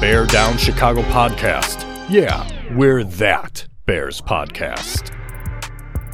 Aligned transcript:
Bear 0.00 0.26
Down 0.26 0.56
Chicago 0.56 1.02
podcast. 1.02 1.84
Yeah, 2.08 2.48
we're 2.76 3.02
that 3.02 3.66
Bears 3.84 4.20
podcast. 4.20 5.12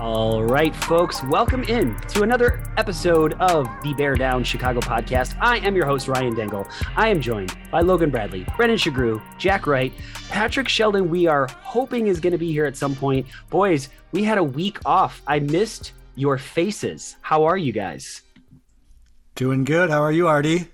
All 0.01 0.43
right, 0.43 0.75
folks, 0.75 1.23
welcome 1.25 1.65
in 1.65 1.95
to 2.09 2.23
another 2.23 2.63
episode 2.79 3.35
of 3.35 3.69
the 3.83 3.93
Bear 3.93 4.15
Down 4.15 4.43
Chicago 4.43 4.81
podcast. 4.81 5.37
I 5.39 5.59
am 5.59 5.77
your 5.77 5.85
host, 5.85 6.09
Ryan 6.09 6.35
Dingle. 6.35 6.67
I 6.97 7.09
am 7.09 7.21
joined 7.21 7.55
by 7.71 7.83
Logan 7.83 8.09
Bradley, 8.09 8.47
Brendan 8.57 8.79
Shagrew, 8.79 9.23
Jack 9.37 9.67
Wright, 9.67 9.93
Patrick 10.31 10.71
Sheldon. 10.71 11.11
We 11.11 11.27
are 11.27 11.47
hoping 11.61 12.07
is 12.07 12.21
going 12.21 12.33
to 12.33 12.39
be 12.39 12.53
here 12.53 12.65
at 12.65 12.79
some 12.79 12.95
point. 12.95 13.27
Boys, 13.51 13.91
we 14.13 14.25
had 14.25 14.39
a 14.39 14.45
week 14.45 14.79
off. 14.87 15.21
I 15.27 15.41
missed 15.41 15.93
your 16.15 16.39
faces. 16.39 17.17
How 17.21 17.45
are 17.45 17.59
you 17.59 17.73
guys? 17.73 18.23
Doing 19.35 19.65
good. 19.65 19.91
How 19.91 20.01
are 20.03 20.13
you, 20.13 20.27
Artie? 20.27 20.69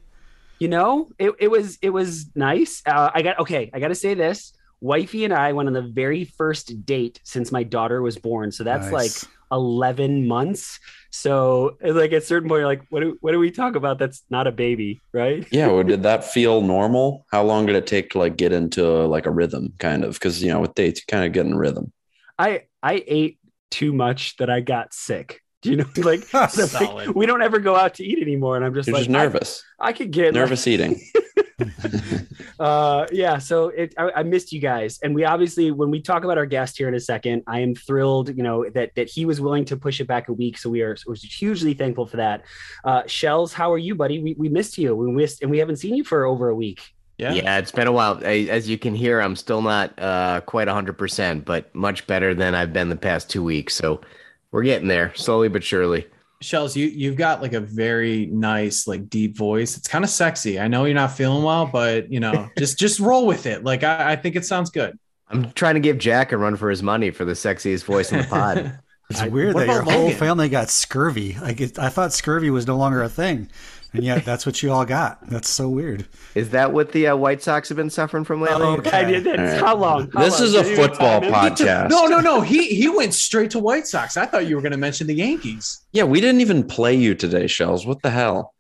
You 0.61 0.69
know, 0.69 1.08
it, 1.19 1.33
it 1.39 1.50
was 1.50 1.78
it 1.83 1.91
was 1.91 2.30
nice. 2.36 2.83
Uh, 2.86 3.11
I 3.12 3.22
got 3.22 3.39
okay. 3.41 3.70
I 3.75 3.80
got 3.80 3.89
to 3.89 3.94
say 3.94 4.14
this. 4.14 4.53
Wifey 4.83 5.25
and 5.25 5.34
I 5.34 5.52
went 5.52 5.67
on 5.69 5.72
the 5.72 5.83
very 5.83 6.25
first 6.25 6.86
date 6.86 7.20
since 7.25 7.50
my 7.52 7.62
daughter 7.62 8.00
was 8.00 8.17
born. 8.17 8.50
So 8.52 8.64
that's 8.64 8.91
Nice. 8.91 9.25
like 9.25 9.30
11 9.52 10.27
months. 10.27 10.78
So 11.11 11.77
like 11.83 12.12
at 12.12 12.22
a 12.22 12.25
certain 12.25 12.48
point, 12.48 12.61
you're 12.61 12.67
like, 12.69 12.86
what 12.89 13.00
do, 13.00 13.19
what 13.20 13.33
do 13.33 13.39
we 13.39 13.50
talk 13.50 13.75
about? 13.75 13.98
That's 13.98 14.22
not 14.30 14.47
a 14.47 14.52
baby, 14.52 15.00
right? 15.12 15.47
Yeah, 15.50 15.67
well, 15.67 15.83
did 15.83 16.02
that 16.05 16.25
feel 16.25 16.62
normal? 16.62 17.27
How 17.30 17.42
long 17.42 17.67
did 17.67 17.77
it 17.77 17.86
take 17.86 18.11
to 18.11 18.19
like 18.19 18.36
get 18.36 18.52
into 18.52 18.83
like 19.06 19.27
a 19.27 19.30
rhythm, 19.30 19.74
kind 19.78 20.02
of? 20.05 20.14
Because 20.14 20.42
you 20.42 20.50
know, 20.50 20.61
with 20.61 20.74
dates, 20.74 21.00
you 21.00 21.05
kind 21.08 21.24
of 21.27 21.33
get 21.33 21.45
in 21.47 21.56
rhythm. 21.58 21.92
I 22.39 22.62
I 22.83 23.05
ate 23.06 23.39
too 23.70 23.92
much 23.92 24.36
that 24.39 24.48
I 24.48 24.61
got 24.61 24.95
sick. 24.95 25.42
Do 25.62 25.70
you 25.70 25.77
know, 25.77 25.86
like, 25.98 26.22
so, 26.50 26.94
like, 26.94 27.14
we 27.14 27.27
don't 27.27 27.42
ever 27.42 27.58
go 27.58 27.77
out 27.77 27.94
to 27.94 28.05
eat 28.05 28.19
anymore. 28.22 28.56
And 28.56 28.64
I'm 28.64 28.72
just 28.75 28.86
You're 28.89 28.94
like, 28.94 29.03
just 29.03 29.11
nervous, 29.11 29.62
I, 29.78 29.89
I 29.89 29.92
could 29.92 30.11
get 30.11 30.33
nervous 30.33 30.67
eating. 30.67 31.00
uh 32.58 33.06
yeah 33.12 33.36
so 33.39 33.69
it 33.69 33.92
I, 33.98 34.11
I 34.17 34.22
missed 34.22 34.50
you 34.50 34.61
guys 34.61 34.98
and 35.02 35.14
we 35.14 35.25
obviously 35.25 35.70
when 35.70 35.91
we 35.91 36.00
talk 36.00 36.25
about 36.25 36.39
our 36.39 36.47
guest 36.47 36.78
here 36.78 36.89
in 36.89 36.94
a 36.94 37.00
second 37.00 37.42
i 37.47 37.61
am 37.61 37.75
thrilled 37.75 38.34
you 38.34 38.42
know 38.42 38.69
that 38.70 38.94
that 38.94 39.11
he 39.11 39.27
was 39.27 39.42
willing 39.42 39.67
to 39.67 39.77
push 39.77 40.00
it 40.00 40.06
back 40.06 40.28
a 40.28 40.33
week 40.33 40.56
so 40.56 40.70
we 40.70 40.80
are 40.80 40.97
we're 41.06 41.17
hugely 41.17 41.74
thankful 41.74 42.06
for 42.06 42.17
that 42.17 42.45
uh 42.84 43.02
shells 43.06 43.52
how 43.52 43.70
are 43.70 43.78
you 43.78 43.95
buddy 43.95 44.20
we, 44.22 44.34
we 44.39 44.48
missed 44.48 44.78
you 44.78 44.97
we 44.97 45.11
missed 45.12 45.42
and 45.42 45.50
we 45.50 45.58
haven't 45.58 45.77
seen 45.77 45.95
you 45.95 46.02
for 46.05 46.24
over 46.24 46.48
a 46.48 46.55
week 46.55 46.80
Yeah. 47.19 47.34
Yeah. 47.34 47.58
it's 47.58 47.72
been 47.72 47.86
a 47.86 47.92
while. 47.92 48.19
I, 48.24 48.48
as 48.50 48.67
you 48.67 48.78
can 48.78 48.95
hear, 48.95 49.20
I'm 49.20 49.36
still 49.36 49.61
not 49.61 49.92
uh, 49.98 50.41
quite 50.47 50.69
100%, 50.69 51.45
but 51.45 51.69
much 51.74 52.06
better 52.06 52.33
than 52.34 52.55
I've 52.55 52.72
been 52.72 52.89
the 52.89 52.97
past 52.97 53.28
two 53.28 53.45
weeks. 53.45 53.74
So 53.74 54.00
we're 54.52 54.62
getting 54.62 54.88
there 54.88 55.14
slowly 55.14 55.48
but 55.48 55.62
surely. 55.64 56.06
Shells, 56.42 56.74
you 56.74 56.86
you've 56.86 57.16
got 57.16 57.42
like 57.42 57.52
a 57.52 57.60
very 57.60 58.26
nice, 58.26 58.86
like 58.86 59.11
deep 59.11 59.36
voice. 59.36 59.77
It's 59.77 59.86
kind 59.88 60.05
of 60.05 60.11
sexy. 60.11 60.58
I 60.58 60.68
know 60.68 60.86
you're 60.86 60.94
not 60.94 61.12
feeling 61.12 61.42
well, 61.44 61.66
but 61.66 62.11
you 62.11 62.18
know, 62.18 62.48
just 62.58 62.78
just 62.78 62.98
roll 62.98 63.27
with 63.27 63.44
it. 63.46 63.62
Like 63.62 63.84
I, 63.84 64.12
I 64.12 64.16
think 64.16 64.36
it 64.36 64.46
sounds 64.46 64.70
good. 64.70 64.98
I'm 65.28 65.52
trying 65.52 65.74
to 65.74 65.80
give 65.80 65.98
Jack 65.98 66.33
a 66.33 66.39
run 66.39 66.56
for 66.56 66.70
his 66.70 66.83
money 66.83 67.10
for 67.10 67.24
the 67.24 67.34
sexiest 67.34 67.84
voice 67.84 68.10
in 68.12 68.18
the 68.18 68.24
pod. 68.24 68.78
It's 69.10 69.20
I- 69.20 69.27
weird 69.27 69.55
what 69.56 69.66
that 69.66 69.72
your 69.72 69.83
about 69.83 69.92
whole 69.92 70.10
family 70.12 70.48
got 70.48 70.70
scurvy. 70.70 71.36
Like 71.40 71.60
it, 71.60 71.80
I 71.80 71.89
thought 71.89 72.12
scurvy 72.12 72.48
was 72.50 72.68
no 72.68 72.77
longer 72.77 73.02
a 73.02 73.08
thing, 73.08 73.50
and 73.92 74.05
yet 74.05 74.24
that's 74.24 74.46
what 74.46 74.62
you 74.62 74.73
all 74.73 74.84
got. 74.84 75.27
That's 75.28 75.48
so 75.48 75.68
weird. 75.68 76.06
Is 76.34 76.51
that 76.51 76.73
what 76.73 76.92
the 76.92 77.08
uh, 77.08 77.17
White 77.17 77.42
Sox 77.42 77.68
have 77.68 77.77
been 77.77 77.90
suffering 77.90 78.24
from 78.24 78.40
lately? 78.40 78.62
Oh, 78.62 78.77
okay. 78.77 78.90
I 78.90 79.05
did 79.05 79.24
that's 79.24 79.61
how 79.61 79.77
long 79.77 80.11
How 80.12 80.20
This 80.24 80.39
long? 80.39 80.48
is 80.48 80.55
a 80.55 80.62
Did 80.62 80.70
you 80.70 80.77
football 80.77 81.20
podcast. 81.20 81.90
No, 81.90 82.06
no, 82.06 82.20
no. 82.20 82.40
He 82.40 82.67
he 82.68 82.89
went 82.89 83.14
straight 83.14 83.51
to 83.52 83.58
White 83.58 83.86
Sox. 83.86 84.17
I 84.17 84.27
thought 84.27 84.46
you 84.46 84.56
were 84.56 84.62
going 84.62 84.73
to 84.73 84.78
mention 84.78 85.06
the 85.06 85.14
Yankees. 85.14 85.80
Yeah, 85.92 86.05
we 86.05 86.20
didn't 86.20 86.40
even 86.40 86.64
play 86.64 86.95
you 86.95 87.14
today, 87.14 87.46
Shells. 87.46 87.86
What 87.86 88.02
the 88.02 88.11
hell? 88.11 88.55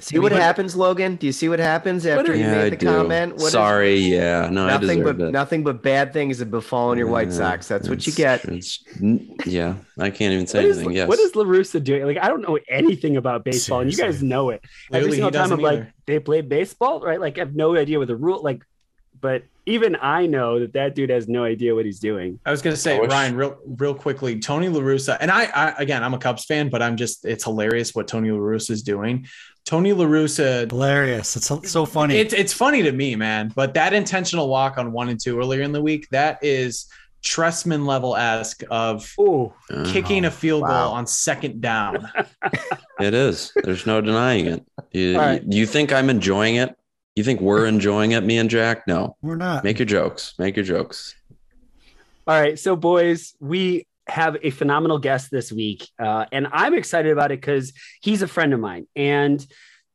See 0.00 0.18
what 0.18 0.32
happens, 0.32 0.74
Logan? 0.76 1.16
Do 1.16 1.26
you 1.26 1.32
see 1.32 1.48
what 1.48 1.58
happens 1.58 2.04
after 2.06 2.34
you 2.34 2.44
yeah, 2.44 2.54
made 2.64 2.72
the 2.78 2.84
comment? 2.84 3.34
What 3.34 3.46
is- 3.46 3.52
Sorry, 3.52 3.96
yeah, 3.96 4.48
no, 4.50 4.66
I 4.66 4.72
nothing 4.72 4.98
deserved 4.98 5.18
but 5.18 5.28
it. 5.28 5.32
nothing 5.32 5.64
but 5.64 5.82
bad 5.82 6.12
things 6.12 6.38
have 6.40 6.50
befallen 6.50 6.98
your 6.98 7.06
White 7.08 7.32
Sox. 7.32 7.68
That's 7.68 7.88
what 7.88 8.06
you 8.06 8.12
get. 8.12 8.44
yeah, 9.46 9.76
I 9.98 10.10
can't 10.10 10.32
even 10.32 10.40
What 10.40 10.48
say 10.50 10.64
is, 10.66 10.78
anything. 10.78 10.96
Yes. 10.96 11.08
what 11.08 11.18
is 11.18 11.34
La 11.36 11.44
Russa 11.44 11.82
doing? 11.82 12.04
Like, 12.04 12.18
I 12.18 12.28
don't 12.28 12.42
know 12.42 12.58
anything 12.68 13.16
about 13.16 13.44
baseball, 13.44 13.80
and 13.80 13.90
you 13.90 13.96
guys 13.96 14.22
know 14.22 14.50
it. 14.50 14.64
Clearly, 14.88 15.04
Every 15.04 15.08
he 15.08 15.14
single 15.16 15.30
time 15.30 15.42
I'm 15.44 15.48
doesn't 15.60 15.62
like, 15.64 15.92
they 16.06 16.18
play 16.18 16.40
baseball, 16.40 17.00
right? 17.00 17.20
Like, 17.20 17.38
I 17.38 17.40
have 17.40 17.54
no 17.54 17.76
idea 17.76 17.98
what 17.98 18.08
the 18.08 18.16
rule, 18.16 18.42
like, 18.42 18.62
but 19.20 19.44
even 19.64 19.96
I 20.00 20.26
know 20.26 20.60
that 20.60 20.74
that 20.74 20.94
dude 20.94 21.10
has 21.10 21.26
no 21.26 21.42
idea 21.42 21.74
what 21.74 21.84
he's 21.84 21.98
doing. 22.00 22.38
I 22.44 22.50
was 22.50 22.62
going 22.62 22.74
to 22.74 22.80
say, 22.80 23.00
Ryan, 23.00 23.34
real 23.34 23.58
real 23.66 23.94
quickly, 23.94 24.38
Tony 24.38 24.68
La 24.68 24.80
Russa, 24.80 25.16
and 25.20 25.30
I, 25.30 25.44
I 25.46 25.70
again, 25.78 26.04
I'm 26.04 26.14
a 26.14 26.18
Cubs 26.18 26.44
fan, 26.44 26.68
but 26.68 26.82
I'm 26.82 26.96
just 26.96 27.24
it's 27.24 27.44
hilarious 27.44 27.94
what 27.94 28.06
Tony 28.08 28.30
La 28.30 28.38
Russa 28.38 28.70
is 28.70 28.82
doing. 28.82 29.26
Tony 29.66 29.92
La 29.92 30.04
Russa 30.06 30.70
Hilarious. 30.70 31.36
It's 31.36 31.46
so, 31.46 31.60
so 31.62 31.84
funny. 31.84 32.16
It's 32.16 32.32
it's 32.32 32.52
funny 32.52 32.82
to 32.84 32.92
me, 32.92 33.14
man. 33.16 33.52
But 33.54 33.74
that 33.74 33.92
intentional 33.92 34.48
walk 34.48 34.78
on 34.78 34.92
one 34.92 35.08
and 35.10 35.20
two 35.20 35.38
earlier 35.38 35.62
in 35.62 35.72
the 35.72 35.82
week, 35.82 36.08
that 36.10 36.38
is 36.42 36.86
Trestman 37.24 37.84
level 37.84 38.14
esque 38.16 38.62
of 38.70 39.12
Oh, 39.18 39.52
Uh, 39.68 39.84
kicking 39.92 40.24
a 40.24 40.30
field 40.30 40.62
wow. 40.62 40.68
goal 40.86 40.94
on 40.94 41.06
second 41.06 41.60
down. 41.60 42.08
It 42.98 43.12
is. 43.12 43.52
There's 43.62 43.84
no 43.84 44.00
denying 44.00 44.46
it. 44.46 44.64
You, 44.92 45.16
All 45.16 45.20
right. 45.20 45.42
you 45.46 45.66
think 45.66 45.92
I'm 45.92 46.08
enjoying 46.08 46.54
it? 46.54 46.74
You 47.14 47.24
think 47.24 47.42
we're 47.42 47.66
enjoying 47.66 48.12
it, 48.12 48.22
me 48.22 48.38
and 48.38 48.48
Jack? 48.48 48.86
No. 48.88 49.16
We're 49.20 49.36
not. 49.36 49.64
Make 49.64 49.78
your 49.78 49.84
jokes. 49.84 50.32
Make 50.38 50.56
your 50.56 50.64
jokes. 50.64 51.14
All 52.26 52.40
right, 52.40 52.58
so 52.58 52.74
boys, 52.74 53.34
we 53.38 53.86
have 54.06 54.36
a 54.42 54.50
phenomenal 54.50 54.98
guest 54.98 55.30
this 55.30 55.50
week, 55.52 55.88
uh, 55.98 56.26
and 56.32 56.46
I'm 56.52 56.74
excited 56.74 57.12
about 57.12 57.32
it 57.32 57.40
because 57.40 57.72
he's 58.00 58.22
a 58.22 58.28
friend 58.28 58.52
of 58.52 58.60
mine. 58.60 58.86
And 58.94 59.44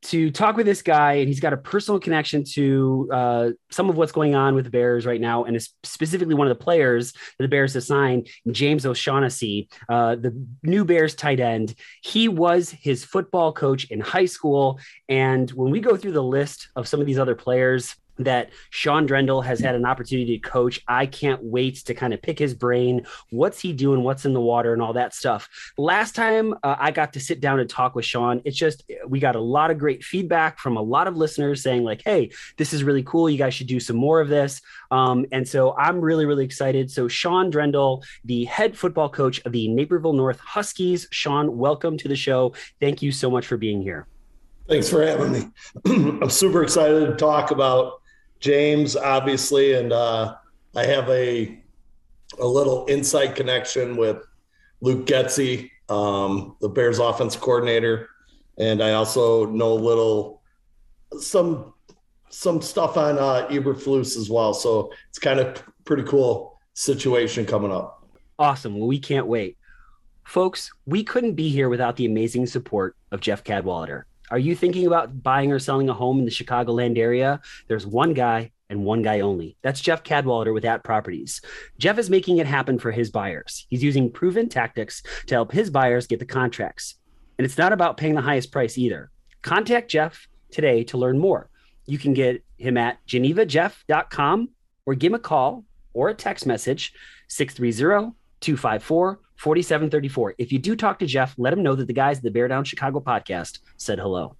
to 0.04 0.32
talk 0.32 0.58
with 0.58 0.66
this 0.66 0.82
guy, 0.82 1.14
and 1.14 1.28
he's 1.28 1.40
got 1.40 1.54
a 1.54 1.58
personal 1.58 2.00
connection 2.00 2.44
to 2.54 3.10
uh, 3.14 3.50
some 3.70 3.90
of 3.90 3.98
what's 3.98 4.12
going 4.12 4.34
on 4.34 4.56
with 4.56 4.66
the 4.66 4.72
Bears 4.72 5.06
right 5.06 5.22
now, 5.22 5.44
and 5.44 5.62
specifically 5.84 6.34
one 6.34 6.48
of 6.48 6.58
the 6.58 6.64
players 6.64 7.14
that 7.14 7.44
the 7.44 7.48
Bears 7.48 7.76
have 7.76 7.84
signed, 7.84 8.28
James 8.50 8.86
O'Shaughnessy, 8.86 9.70
uh, 9.90 10.16
the 10.16 10.36
new 10.64 10.86
Bears 10.86 11.14
tight 11.14 11.40
end. 11.40 11.76
He 12.02 12.28
was 12.28 12.72
his 12.72 13.06
football 13.06 13.54
coach 13.54 13.86
in 13.92 14.00
high 14.00 14.26
school, 14.26 14.80
and 15.08 15.50
when 15.52 15.72
we 15.72 15.80
go 15.80 15.96
through 15.96 16.14
the 16.14 16.24
list 16.24 16.70
of 16.76 16.88
some 16.88 17.00
of 17.00 17.06
these 17.06 17.20
other 17.20 17.36
players 17.36 17.96
that 18.24 18.52
Sean 18.70 19.08
Drendel 19.08 19.44
has 19.44 19.60
had 19.60 19.76
an 19.76 19.86
opportunity 19.86 20.38
to 20.38 20.50
coach. 20.50 20.82
I 20.88 21.06
can't 21.06 21.44
wait 21.44 21.78
to 21.86 21.94
kind 21.94 22.14
of 22.14 22.22
pick 22.22 22.40
his 22.40 22.54
brain. 22.54 23.06
What's 23.30 23.60
he 23.60 23.74
doing? 23.74 24.04
What's 24.04 24.26
in 24.26 24.34
the 24.34 24.42
water 24.42 24.74
and 24.74 24.82
all 24.82 24.94
that 24.94 25.14
stuff. 25.14 25.50
Last 25.78 26.16
time 26.16 26.54
uh, 26.64 26.76
I 26.80 26.92
got 26.92 27.14
to 27.14 27.20
sit 27.20 27.42
down 27.42 27.60
and 27.60 27.70
talk 27.70 27.96
with 27.96 28.06
Sean, 28.06 28.42
it's 28.46 28.58
just 28.58 28.84
we 29.08 29.20
got 29.20 29.36
a 29.36 29.42
lot 29.42 29.72
of 29.72 29.78
great 29.78 30.04
feedback 30.04 30.60
from 30.60 30.78
a 30.78 30.82
lot 30.82 31.08
of 31.08 31.18
listeners 31.18 31.64
saying, 31.64 31.84
like, 31.84 32.02
hey, 32.04 32.32
this 32.58 32.74
is 32.74 32.84
really 32.84 33.04
cool. 33.04 33.30
You 33.30 33.38
guys 33.38 33.54
should 33.54 33.68
do 33.68 33.80
some 33.80 33.96
more 33.96 34.22
of 34.22 34.30
this. 34.30 34.62
Um, 34.90 35.26
and 35.32 35.48
so 35.48 35.76
I'm 35.78 36.02
really, 36.02 36.26
really 36.26 36.46
excited. 36.46 36.92
So, 36.92 37.08
Sean 37.08 37.52
Drendel, 37.52 38.04
the 38.26 38.46
head 38.46 38.78
football 38.78 39.10
coach 39.10 39.42
of 39.46 39.52
the 39.52 39.68
Naperville 39.68 40.14
North 40.14 40.40
Huskies. 40.40 41.08
Sean, 41.12 41.58
welcome 41.58 41.98
to 41.98 42.08
the 42.08 42.16
show. 42.16 42.54
Thank 42.80 43.02
you 43.02 43.12
so 43.12 43.30
much 43.30 43.48
for 43.48 43.58
being 43.58 43.82
here. 43.82 44.08
Thanks 44.68 44.90
for 44.90 45.06
having 45.06 45.32
me. 45.32 45.48
I'm 45.86 46.30
super 46.30 46.64
excited 46.64 47.06
to 47.08 47.16
talk 47.16 47.52
about 47.52 48.01
James, 48.42 48.96
obviously, 48.96 49.76
and 49.76 49.94
uh, 49.94 50.36
I 50.76 50.86
have 50.86 51.10
a 51.10 51.60
a 52.40 52.46
little 52.46 52.86
inside 52.86 53.36
connection 53.36 53.98
with 53.98 54.26
Luke 54.82 55.06
Getsy, 55.06 55.70
um, 55.90 56.56
the 56.62 56.70
Bears 56.70 57.00
offense 57.00 57.36
coordinator, 57.36 58.10
and 58.58 58.82
I 58.82 58.94
also 58.94 59.46
know 59.46 59.74
a 59.74 59.76
little 59.76 60.42
some 61.20 61.74
some 62.30 62.62
stuff 62.62 62.98
on 62.98 63.18
uh, 63.18 63.48
Eberflus 63.50 64.18
as 64.18 64.30
well. 64.30 64.54
So 64.54 64.92
it's 65.10 65.20
kind 65.20 65.40
of 65.40 65.62
pretty 65.86 66.04
cool 66.04 66.60
situation 66.74 67.46
coming 67.46 67.72
up. 67.72 68.08
Awesome. 68.40 68.78
Well, 68.78 68.88
we 68.88 69.00
can't 69.00 69.28
wait. 69.28 69.58
Folks, 70.24 70.72
we 70.86 71.04
couldn't 71.04 71.34
be 71.34 71.50
here 71.50 71.70
without 71.70 71.98
the 71.98 72.06
amazing 72.06 72.46
support 72.46 72.96
of 73.12 73.20
Jeff 73.20 73.44
Cadwallader. 73.44 74.08
Are 74.32 74.40
you 74.40 74.56
thinking 74.56 74.88
about 74.88 75.22
buying 75.22 75.52
or 75.52 75.60
selling 75.60 75.90
a 75.90 75.94
home 75.94 76.18
in 76.18 76.24
the 76.24 76.32
Chicagoland 76.32 76.98
area? 76.98 77.42
There's 77.68 77.86
one 77.86 78.14
guy 78.14 78.52
and 78.70 78.86
one 78.86 79.02
guy 79.02 79.20
only. 79.20 79.58
That's 79.62 79.82
Jeff 79.82 80.06
Cadwallader 80.06 80.54
with 80.54 80.64
At 80.64 80.86
Properties. 80.86 81.42
Jeff 81.78 81.98
is 81.98 82.10
making 82.10 82.38
it 82.38 82.48
happen 82.48 82.80
for 82.80 82.92
his 82.92 83.12
buyers. 83.12 83.66
He's 83.70 83.84
using 83.84 84.10
proven 84.10 84.48
tactics 84.48 85.04
to 85.28 85.36
help 85.36 85.52
his 85.52 85.70
buyers 85.70 86.08
get 86.08 86.20
the 86.20 86.26
contracts. 86.26 86.96
And 87.38 87.46
it's 87.46 87.58
not 87.58 87.74
about 87.74 87.98
paying 87.98 88.16
the 88.16 88.22
highest 88.22 88.54
price 88.54 88.78
either. 88.78 89.12
Contact 89.42 89.92
Jeff 89.92 90.30
today 90.50 90.86
to 90.86 90.98
learn 90.98 91.20
more. 91.20 91.50
You 91.86 91.98
can 91.98 92.14
get 92.14 92.42
him 92.58 92.78
at 92.78 93.06
genevajeff.com 93.06 94.50
or 94.86 94.96
give 94.96 95.12
him 95.12 95.16
a 95.16 95.20
call 95.20 95.66
or 95.94 96.08
a 96.08 96.14
text 96.14 96.46
message 96.46 96.94
630 97.28 98.16
254 98.42 99.20
4734. 99.36 100.36
If 100.38 100.52
you 100.52 100.60
do 100.60 100.76
talk 100.76 101.00
to 101.00 101.08
Jeff, 101.08 101.34
let 101.38 101.54
him 101.54 101.64
know 101.64 101.76
that 101.76 101.88
the 101.88 101.94
guys 101.94 102.18
at 102.18 102.24
the 102.24 102.32
Bear 102.32 102.48
Down 102.48 102.64
Chicago 102.64 103.00
podcast 103.00 103.60
said 103.78 103.98
hello. 103.98 104.36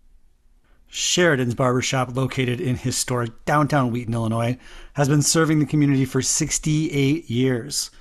Sheridan's 0.88 1.56
Barbershop, 1.56 2.16
located 2.16 2.60
in 2.60 2.76
historic 2.76 3.46
downtown 3.46 3.92
Wheaton, 3.92 4.14
Illinois, 4.14 4.58
has 4.94 5.08
been 5.08 5.22
serving 5.22 5.60
the 5.60 5.66
community 5.66 6.04
for 6.04 6.22
68 6.22 7.30
years. 7.30 7.92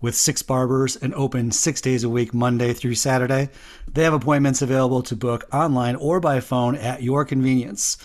With 0.00 0.16
six 0.16 0.40
barbers 0.40 0.96
and 0.96 1.14
open 1.14 1.50
six 1.50 1.82
days 1.82 2.02
a 2.02 2.08
week, 2.08 2.32
Monday 2.32 2.72
through 2.72 2.94
Saturday, 2.94 3.50
they 3.86 4.04
have 4.04 4.14
appointments 4.14 4.62
available 4.62 5.02
to 5.02 5.14
book 5.14 5.44
online 5.52 5.96
or 5.96 6.18
by 6.18 6.40
phone 6.40 6.76
at 6.76 7.02
your 7.02 7.26
convenience. 7.26 7.98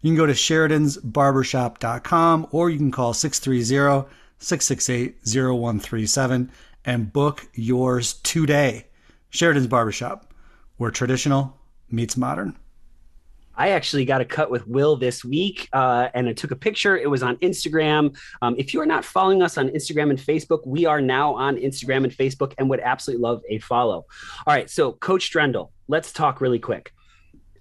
You 0.00 0.10
can 0.10 0.16
go 0.16 0.26
to 0.26 0.32
Sheridan'sBarbershop.com 0.32 2.46
or 2.52 2.70
you 2.70 2.78
can 2.78 2.92
call 2.92 3.12
630 3.12 4.08
668 4.38 5.16
0137 5.24 6.52
and 6.84 7.12
book 7.12 7.48
yours 7.54 8.14
today. 8.22 8.86
Sheridan's 9.30 9.66
Barbershop, 9.66 10.32
where 10.76 10.90
traditional 10.90 11.56
meets 11.90 12.16
modern. 12.16 12.56
I 13.54 13.70
actually 13.70 14.06
got 14.06 14.20
a 14.20 14.24
cut 14.24 14.50
with 14.50 14.66
Will 14.66 14.96
this 14.96 15.24
week, 15.24 15.68
uh, 15.72 16.08
and 16.14 16.28
I 16.28 16.32
took 16.32 16.52
a 16.52 16.56
picture. 16.56 16.96
It 16.96 17.08
was 17.10 17.22
on 17.22 17.36
Instagram. 17.36 18.16
Um, 18.40 18.54
if 18.56 18.72
you 18.72 18.80
are 18.80 18.86
not 18.86 19.04
following 19.04 19.42
us 19.42 19.58
on 19.58 19.68
Instagram 19.68 20.10
and 20.10 20.18
Facebook, 20.18 20.66
we 20.66 20.86
are 20.86 21.02
now 21.02 21.34
on 21.34 21.56
Instagram 21.56 22.04
and 22.04 22.12
Facebook, 22.12 22.54
and 22.56 22.70
would 22.70 22.80
absolutely 22.80 23.22
love 23.22 23.42
a 23.50 23.58
follow. 23.58 24.06
All 24.46 24.54
right, 24.54 24.70
so 24.70 24.92
Coach 24.92 25.30
Drendel, 25.32 25.70
let's 25.86 26.12
talk 26.12 26.40
really 26.40 26.58
quick. 26.58 26.92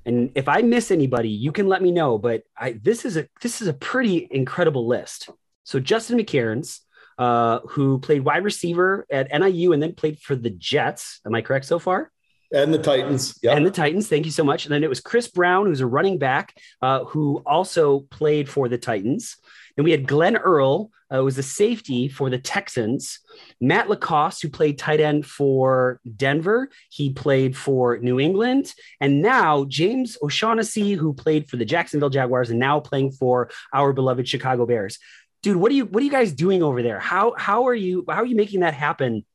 And 0.06 0.32
if 0.34 0.48
I 0.48 0.62
miss 0.62 0.92
anybody, 0.92 1.30
you 1.30 1.52
can 1.52 1.68
let 1.68 1.82
me 1.82 1.92
know. 1.92 2.18
But 2.18 2.44
I, 2.58 2.80
this 2.82 3.06
is 3.06 3.18
a 3.18 3.28
this 3.42 3.62
is 3.62 3.68
a 3.68 3.74
pretty 3.74 4.28
incredible 4.32 4.88
list. 4.88 5.30
So 5.64 5.80
Justin 5.80 6.18
McCareins, 6.18 6.80
uh, 7.18 7.60
who 7.70 8.00
played 8.00 8.24
wide 8.24 8.44
receiver 8.44 9.06
at 9.12 9.28
NIU 9.32 9.74
and 9.74 9.82
then 9.82 9.94
played 9.94 10.20
for 10.20 10.36
the 10.36 10.50
Jets. 10.50 11.20
Am 11.26 11.36
I 11.36 11.42
correct 11.42 11.66
so 11.66 11.80
far? 11.80 12.12
And 12.54 12.74
the 12.74 12.80
Titans. 12.80 13.40
Yep. 13.42 13.58
And 13.58 13.66
the 13.66 13.72
Titans. 13.72 14.08
Thank 14.08 14.26
you 14.26 14.32
so 14.32 14.44
much. 14.44 14.66
And 14.66 14.74
then 14.74 14.84
it 14.84 14.90
was 14.90 15.00
Chris 15.00 15.30
Brown, 15.30 15.68
who's 15.68 15.80
a 15.80 15.88
running 15.88 16.18
back, 16.18 16.54
uh, 16.82 17.06
who 17.06 17.42
also 17.46 18.02
played 18.02 18.50
for 18.50 18.68
the 18.68 18.78
Titans. 18.78 19.38
Then 19.76 19.86
we 19.86 19.92
had 19.92 20.06
Glenn 20.08 20.36
Earl, 20.36 20.92
uh, 21.10 21.18
who 21.18 21.26
was 21.26 21.38
a 21.38 21.44
safety 21.44 22.10
for 22.10 22.30
the 22.30 22.38
Texans. 22.38 23.20
Matt 23.60 23.90
LaCosse, 23.90 24.42
who 24.42 24.50
played 24.50 24.78
tight 24.78 25.00
end 25.00 25.26
for 25.26 26.02
Denver. 26.16 26.70
He 26.90 27.12
played 27.12 27.56
for 27.56 27.98
New 28.00 28.20
England. 28.20 28.74
And 29.00 29.22
now 29.22 29.66
James 29.66 30.18
O'Shaughnessy, 30.22 30.94
who 30.94 31.14
played 31.14 31.50
for 31.50 31.56
the 31.58 31.66
Jacksonville 31.66 32.10
Jaguars 32.10 32.50
and 32.50 32.60
now 32.60 32.80
playing 32.80 33.12
for 33.12 33.50
our 33.74 33.94
beloved 33.94 34.28
Chicago 34.28 34.66
Bears. 34.66 35.00
Dude, 35.42 35.58
what 35.58 35.72
are 35.72 35.76
you 35.76 35.86
what 35.86 36.02
are 36.02 36.06
you 36.06 36.12
guys 36.12 36.32
doing 36.34 36.62
over 36.62 36.84
there? 36.84 37.00
How 37.00 37.34
how 37.38 37.68
are 37.68 37.76
you 37.76 38.06
how 38.08 38.18
are 38.18 38.26
you 38.26 38.36
making 38.36 38.60
that 38.62 38.74
happen? 38.74 39.26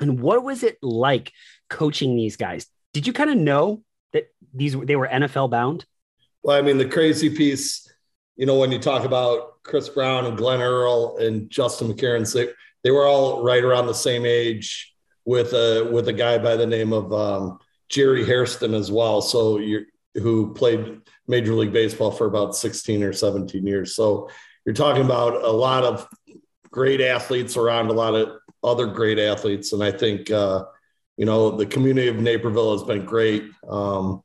And 0.00 0.20
what 0.20 0.42
was 0.42 0.62
it 0.62 0.78
like 0.82 1.32
coaching 1.68 2.16
these 2.16 2.36
guys? 2.36 2.66
Did 2.94 3.06
you 3.06 3.12
kind 3.12 3.30
of 3.30 3.36
know 3.36 3.82
that 4.12 4.28
these 4.54 4.76
they 4.76 4.96
were 4.96 5.06
NFL 5.06 5.50
bound? 5.50 5.84
Well, 6.42 6.56
I 6.56 6.62
mean, 6.62 6.78
the 6.78 6.88
crazy 6.88 7.28
piece, 7.28 7.92
you 8.36 8.46
know, 8.46 8.58
when 8.58 8.72
you 8.72 8.78
talk 8.78 9.04
about 9.04 9.62
Chris 9.62 9.90
Brown 9.90 10.24
and 10.24 10.36
Glenn 10.36 10.62
Earl 10.62 11.18
and 11.18 11.50
Justin 11.50 11.92
McCareins, 11.92 12.32
they, 12.32 12.48
they 12.82 12.90
were 12.90 13.06
all 13.06 13.42
right 13.42 13.62
around 13.62 13.86
the 13.86 13.94
same 13.94 14.24
age 14.24 14.94
with 15.26 15.52
a 15.52 15.88
with 15.92 16.08
a 16.08 16.12
guy 16.12 16.38
by 16.38 16.56
the 16.56 16.66
name 16.66 16.94
of 16.94 17.12
um, 17.12 17.58
Jerry 17.90 18.24
Hairston 18.24 18.72
as 18.72 18.90
well. 18.90 19.20
So 19.20 19.58
you 19.58 19.84
who 20.14 20.54
played 20.54 21.02
Major 21.28 21.54
League 21.54 21.72
Baseball 21.72 22.10
for 22.10 22.26
about 22.26 22.56
16 22.56 23.02
or 23.02 23.12
17 23.12 23.66
years. 23.66 23.94
So 23.94 24.28
you're 24.70 24.86
talking 24.86 25.04
about 25.04 25.42
a 25.42 25.50
lot 25.50 25.82
of 25.82 26.06
great 26.70 27.00
athletes 27.00 27.56
around 27.56 27.88
a 27.88 27.92
lot 27.92 28.14
of 28.14 28.38
other 28.62 28.86
great 28.86 29.18
athletes. 29.18 29.72
And 29.72 29.82
I 29.82 29.90
think, 29.90 30.30
uh, 30.30 30.64
you 31.16 31.26
know, 31.26 31.50
the 31.50 31.66
community 31.66 32.06
of 32.06 32.20
Naperville 32.20 32.78
has 32.78 32.84
been 32.84 33.04
great. 33.04 33.50
Um, 33.68 34.22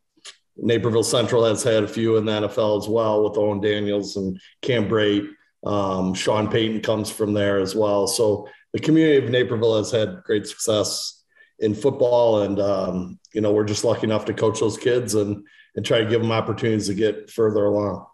Naperville 0.56 1.02
Central 1.02 1.44
has 1.46 1.64
had 1.64 1.84
a 1.84 1.88
few 1.88 2.18
in 2.18 2.26
the 2.26 2.32
NFL 2.32 2.78
as 2.78 2.88
well 2.88 3.24
with 3.24 3.40
Owen 3.40 3.60
Daniels 3.60 4.18
and 4.18 4.40
Cam 4.62 4.88
Brate. 4.88 5.28
Um, 5.66 6.14
Sean 6.14 6.48
Payton 6.48 6.82
comes 6.82 7.10
from 7.10 7.34
there 7.34 7.58
as 7.58 7.74
well. 7.74 8.06
So 8.06 8.48
the 8.72 8.80
community 8.80 9.26
of 9.26 9.32
Naperville 9.32 9.78
has 9.78 9.90
had 9.90 10.22
great 10.26 10.46
success 10.46 11.24
in 11.58 11.74
football. 11.74 12.44
And, 12.44 12.60
um, 12.60 13.20
you 13.34 13.42
know, 13.42 13.52
we're 13.52 13.64
just 13.64 13.84
lucky 13.84 14.04
enough 14.04 14.26
to 14.26 14.34
coach 14.36 14.60
those 14.60 14.78
kids 14.78 15.16
and, 15.16 15.44
and 15.76 15.84
try 15.84 16.02
to 16.02 16.08
give 16.08 16.22
them 16.22 16.32
opportunities 16.32 16.86
to 16.86 16.94
get 16.94 17.32
further 17.32 17.66
along. 17.66 18.06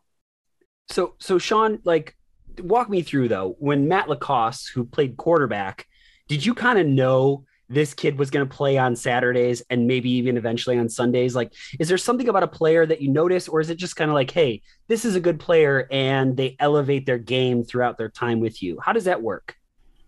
So, 0.90 1.16
so 1.20 1.38
Sean, 1.38 1.80
like, 1.84 2.16
walk 2.64 2.90
me 2.90 3.02
through 3.02 3.28
though, 3.28 3.56
when 3.60 3.88
Matt 3.88 4.10
LaCosse, 4.10 4.68
who 4.68 4.86
played 4.86 5.18
quarterback, 5.18 5.88
did 6.28 6.46
you 6.46 6.54
kind 6.54 6.80
of 6.80 6.88
know 6.88 7.46
this 7.70 7.94
kid 7.94 8.18
was 8.18 8.30
going 8.30 8.48
to 8.48 8.54
play 8.54 8.78
on 8.78 8.96
Saturdays 8.96 9.64
and 9.70 9.88
maybe 9.88 10.10
even 10.12 10.36
eventually 10.38 10.78
on 10.78 10.90
Sundays? 10.90 11.36
Like, 11.36 11.54
is 11.80 11.88
there 11.88 11.98
something 11.98 12.28
about 12.28 12.44
a 12.44 12.48
player 12.48 12.86
that 12.86 13.02
you 13.02 13.10
notice, 13.10 13.48
or 13.48 13.62
is 13.62 13.70
it 13.70 13.76
just 13.76 13.96
kind 13.96 14.12
of 14.12 14.16
like, 14.16 14.32
hey, 14.32 14.62
this 14.88 15.06
is 15.06 15.16
a 15.16 15.20
good 15.20 15.40
player 15.40 15.88
and 15.90 16.36
they 16.36 16.56
elevate 16.60 17.06
their 17.06 17.18
game 17.18 17.64
throughout 17.64 17.98
their 17.98 18.10
time 18.10 18.40
with 18.40 18.62
you? 18.62 18.80
How 18.82 18.92
does 18.92 19.06
that 19.06 19.22
work? 19.22 19.56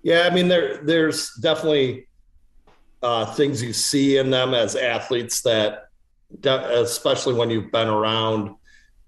Yeah, 0.01 0.27
I 0.29 0.33
mean, 0.33 0.49
there 0.49 0.77
there's 0.83 1.33
definitely 1.35 2.07
uh, 3.01 3.33
things 3.33 3.63
you 3.63 3.71
see 3.71 4.17
in 4.17 4.29
them 4.29 4.53
as 4.53 4.75
athletes 4.75 5.41
that, 5.41 5.89
especially 6.44 7.35
when 7.35 7.49
you've 7.49 7.71
been 7.71 7.88
around, 7.88 8.56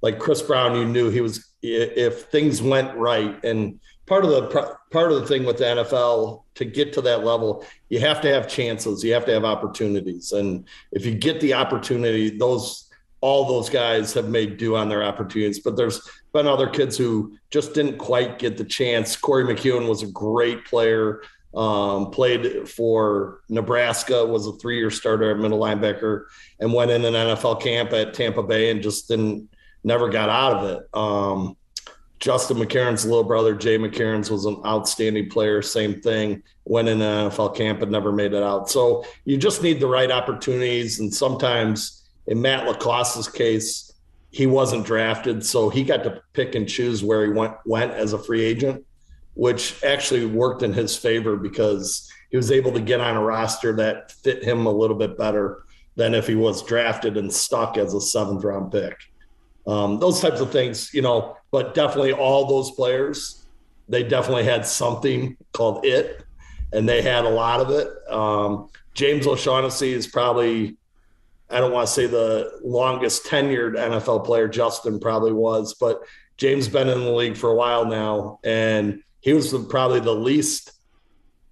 like 0.01 0.19
Chris 0.19 0.41
Brown, 0.41 0.75
you 0.75 0.85
knew 0.85 1.09
he 1.09 1.21
was 1.21 1.47
if 1.61 2.23
things 2.25 2.61
went 2.61 2.95
right 2.95 3.43
and 3.43 3.79
part 4.05 4.23
of 4.23 4.31
the 4.31 4.77
part 4.91 5.11
of 5.11 5.19
the 5.19 5.27
thing 5.27 5.45
with 5.45 5.57
the 5.57 5.63
NFL 5.63 6.43
to 6.55 6.65
get 6.65 6.93
to 6.93 7.01
that 7.01 7.23
level, 7.23 7.65
you 7.89 7.99
have 7.99 8.21
to 8.21 8.31
have 8.31 8.47
chances, 8.47 9.03
you 9.03 9.13
have 9.13 9.25
to 9.25 9.31
have 9.31 9.45
opportunities, 9.45 10.31
and 10.31 10.67
if 10.91 11.05
you 11.05 11.15
get 11.15 11.41
the 11.41 11.53
opportunity, 11.53 12.37
those 12.37 12.89
all 13.21 13.45
those 13.45 13.69
guys 13.69 14.13
have 14.13 14.29
made 14.29 14.57
do 14.57 14.75
on 14.75 14.87
their 14.87 15.03
opportunities. 15.03 15.59
But 15.59 15.75
there's 15.75 16.07
been 16.31 16.47
other 16.47 16.67
kids 16.67 16.95
who 16.95 17.35
just 17.49 17.73
didn't 17.73 17.97
quite 17.97 18.37
get 18.37 18.57
the 18.57 18.63
chance. 18.63 19.15
Corey 19.15 19.43
McKeon 19.45 19.87
was 19.89 20.03
a 20.03 20.07
great 20.07 20.65
player. 20.65 21.21
Um, 21.55 22.11
played 22.11 22.69
for 22.69 23.39
Nebraska, 23.47 24.25
was 24.25 24.45
a 24.45 24.51
three-year 24.57 24.91
starter 24.91 25.31
at 25.31 25.37
middle 25.37 25.57
linebacker, 25.57 26.25
and 26.59 26.73
went 26.73 26.91
in 26.91 27.05
an 27.05 27.13
NFL 27.13 27.61
camp 27.61 27.93
at 27.93 28.13
Tampa 28.13 28.43
Bay 28.43 28.69
and 28.71 28.83
just 28.83 29.07
didn't 29.07 29.49
never 29.85 30.09
got 30.09 30.29
out 30.29 30.53
of 30.57 30.69
it. 30.69 30.89
Um, 30.93 31.55
Justin 32.19 32.57
McCareins 32.57 33.05
little 33.05 33.23
brother, 33.23 33.53
Jay 33.53 33.77
McCareins, 33.77 34.31
was 34.31 34.45
an 34.45 34.61
outstanding 34.65 35.29
player. 35.29 35.61
Same 35.61 36.01
thing. 36.01 36.41
Went 36.65 36.87
in 36.87 37.01
an 37.01 37.29
NFL 37.29 37.55
camp 37.55 37.81
and 37.81 37.91
never 37.91 38.11
made 38.11 38.33
it 38.33 38.41
out. 38.41 38.69
So 38.69 39.05
you 39.25 39.37
just 39.37 39.61
need 39.61 39.79
the 39.79 39.87
right 39.87 40.09
opportunities. 40.09 40.99
And 40.99 41.13
sometimes, 41.13 42.03
in 42.27 42.41
Matt 42.41 42.67
LaCosse's 42.67 43.27
case, 43.27 43.93
he 44.31 44.47
wasn't 44.47 44.85
drafted, 44.85 45.45
so 45.45 45.69
he 45.69 45.83
got 45.83 46.03
to 46.03 46.21
pick 46.33 46.55
and 46.55 46.67
choose 46.67 47.01
where 47.01 47.25
he 47.25 47.31
went 47.31 47.53
went 47.65 47.93
as 47.93 48.11
a 48.11 48.19
free 48.19 48.43
agent, 48.43 48.83
which 49.35 49.81
actually 49.81 50.25
worked 50.25 50.61
in 50.61 50.73
his 50.73 50.97
favor 50.97 51.37
because 51.37 52.11
he 52.31 52.35
was 52.35 52.51
able 52.51 52.73
to 52.73 52.81
get 52.81 52.99
on 52.99 53.15
a 53.15 53.23
roster 53.23 53.73
that 53.77 54.11
fit 54.11 54.43
him 54.43 54.65
a 54.65 54.71
little 54.71 54.97
bit 54.97 55.17
better 55.17 55.63
than 55.95 56.13
if 56.13 56.27
he 56.27 56.35
was 56.35 56.63
drafted 56.63 57.15
and 57.15 57.31
stuck 57.31 57.77
as 57.77 57.93
a 57.93 58.01
seventh 58.01 58.43
round 58.43 58.73
pick. 58.73 58.97
Um, 59.67 59.99
those 59.99 60.21
types 60.21 60.41
of 60.41 60.51
things, 60.51 60.93
you 60.93 61.01
know, 61.01 61.37
but 61.51 61.73
definitely 61.73 62.13
all 62.13 62.45
those 62.45 62.71
players, 62.71 63.45
they 63.89 64.03
definitely 64.03 64.43
had 64.43 64.65
something 64.65 65.37
called 65.53 65.85
it, 65.85 66.23
and 66.73 66.87
they 66.87 67.01
had 67.01 67.25
a 67.25 67.29
lot 67.29 67.59
of 67.59 67.69
it. 67.71 67.87
Um, 68.11 68.69
James 68.93 69.27
O'Shaughnessy 69.27 69.93
is 69.93 70.07
probably, 70.07 70.77
I 71.49 71.59
don't 71.59 71.71
want 71.71 71.87
to 71.87 71.93
say 71.93 72.05
the 72.07 72.59
longest 72.63 73.25
tenured 73.25 73.75
NFL 73.75 74.25
player, 74.25 74.47
Justin 74.47 74.99
probably 74.99 75.33
was, 75.33 75.73
but 75.73 76.01
James 76.37 76.67
been 76.67 76.89
in 76.89 76.99
the 76.99 77.11
league 77.11 77.37
for 77.37 77.49
a 77.49 77.55
while 77.55 77.85
now, 77.85 78.39
and 78.43 79.01
he 79.21 79.33
was 79.33 79.55
probably 79.69 79.99
the 79.99 80.13
least 80.13 80.71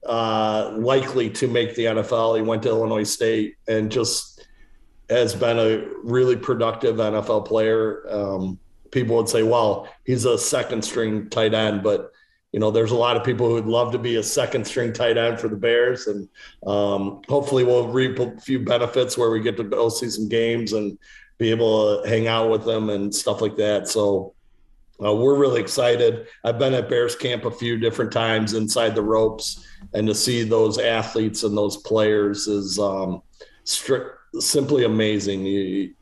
uh, 0.05 0.73
likely 0.77 1.29
to 1.29 1.47
make 1.47 1.75
the 1.75 1.85
NFL. 1.85 2.35
He 2.35 2.41
went 2.41 2.63
to 2.63 2.69
Illinois 2.69 3.03
State 3.03 3.55
and 3.67 3.91
just 3.91 4.32
has 5.09 5.35
been 5.35 5.59
a 5.59 5.85
really 6.03 6.35
productive 6.35 6.97
NFL 6.97 7.45
player. 7.45 8.05
Um, 8.09 8.59
people 8.91 9.15
would 9.17 9.29
say, 9.29 9.43
well, 9.43 9.87
he's 10.05 10.25
a 10.25 10.37
second 10.37 10.83
string 10.83 11.29
tight 11.29 11.53
end, 11.53 11.83
but 11.83 12.11
you 12.53 12.59
know, 12.59 12.69
there's 12.69 12.91
a 12.91 12.95
lot 12.95 13.17
of 13.17 13.23
people 13.23 13.47
who 13.47 13.55
would 13.55 13.65
love 13.65 13.91
to 13.91 13.97
be 13.97 14.17
a 14.17 14.23
second 14.23 14.65
string 14.65 14.93
tight 14.93 15.17
end 15.17 15.39
for 15.39 15.47
the 15.47 15.55
Bears, 15.55 16.05
and 16.05 16.29
um, 16.67 17.21
hopefully 17.27 17.63
we'll 17.63 17.87
reap 17.87 18.19
a 18.19 18.39
few 18.39 18.59
benefits 18.59 19.17
where 19.17 19.31
we 19.31 19.41
get 19.41 19.57
to 19.57 19.63
go 19.63 19.89
see 19.89 20.09
some 20.09 20.29
games 20.29 20.73
and 20.73 20.97
be 21.39 21.49
able 21.49 22.03
to 22.03 22.07
hang 22.07 22.27
out 22.27 22.51
with 22.51 22.63
them 22.63 22.91
and 22.91 23.13
stuff 23.13 23.41
like 23.41 23.57
that. 23.57 23.87
So 23.87 24.35
uh, 25.03 25.15
we're 25.15 25.35
really 25.35 25.61
excited. 25.61 26.27
I've 26.43 26.59
been 26.59 26.75
at 26.75 26.89
Bears 26.89 27.15
camp 27.15 27.45
a 27.45 27.51
few 27.51 27.79
different 27.79 28.11
times 28.11 28.53
inside 28.53 28.93
the 28.93 29.01
ropes, 29.01 29.65
and 29.95 30.05
to 30.07 30.13
see 30.13 30.43
those 30.43 30.77
athletes 30.77 31.41
and 31.41 31.57
those 31.57 31.77
players 31.77 32.47
is 32.47 32.77
um, 32.77 33.23
strict 33.63 34.11
simply 34.39 34.85
amazing. 34.85 35.93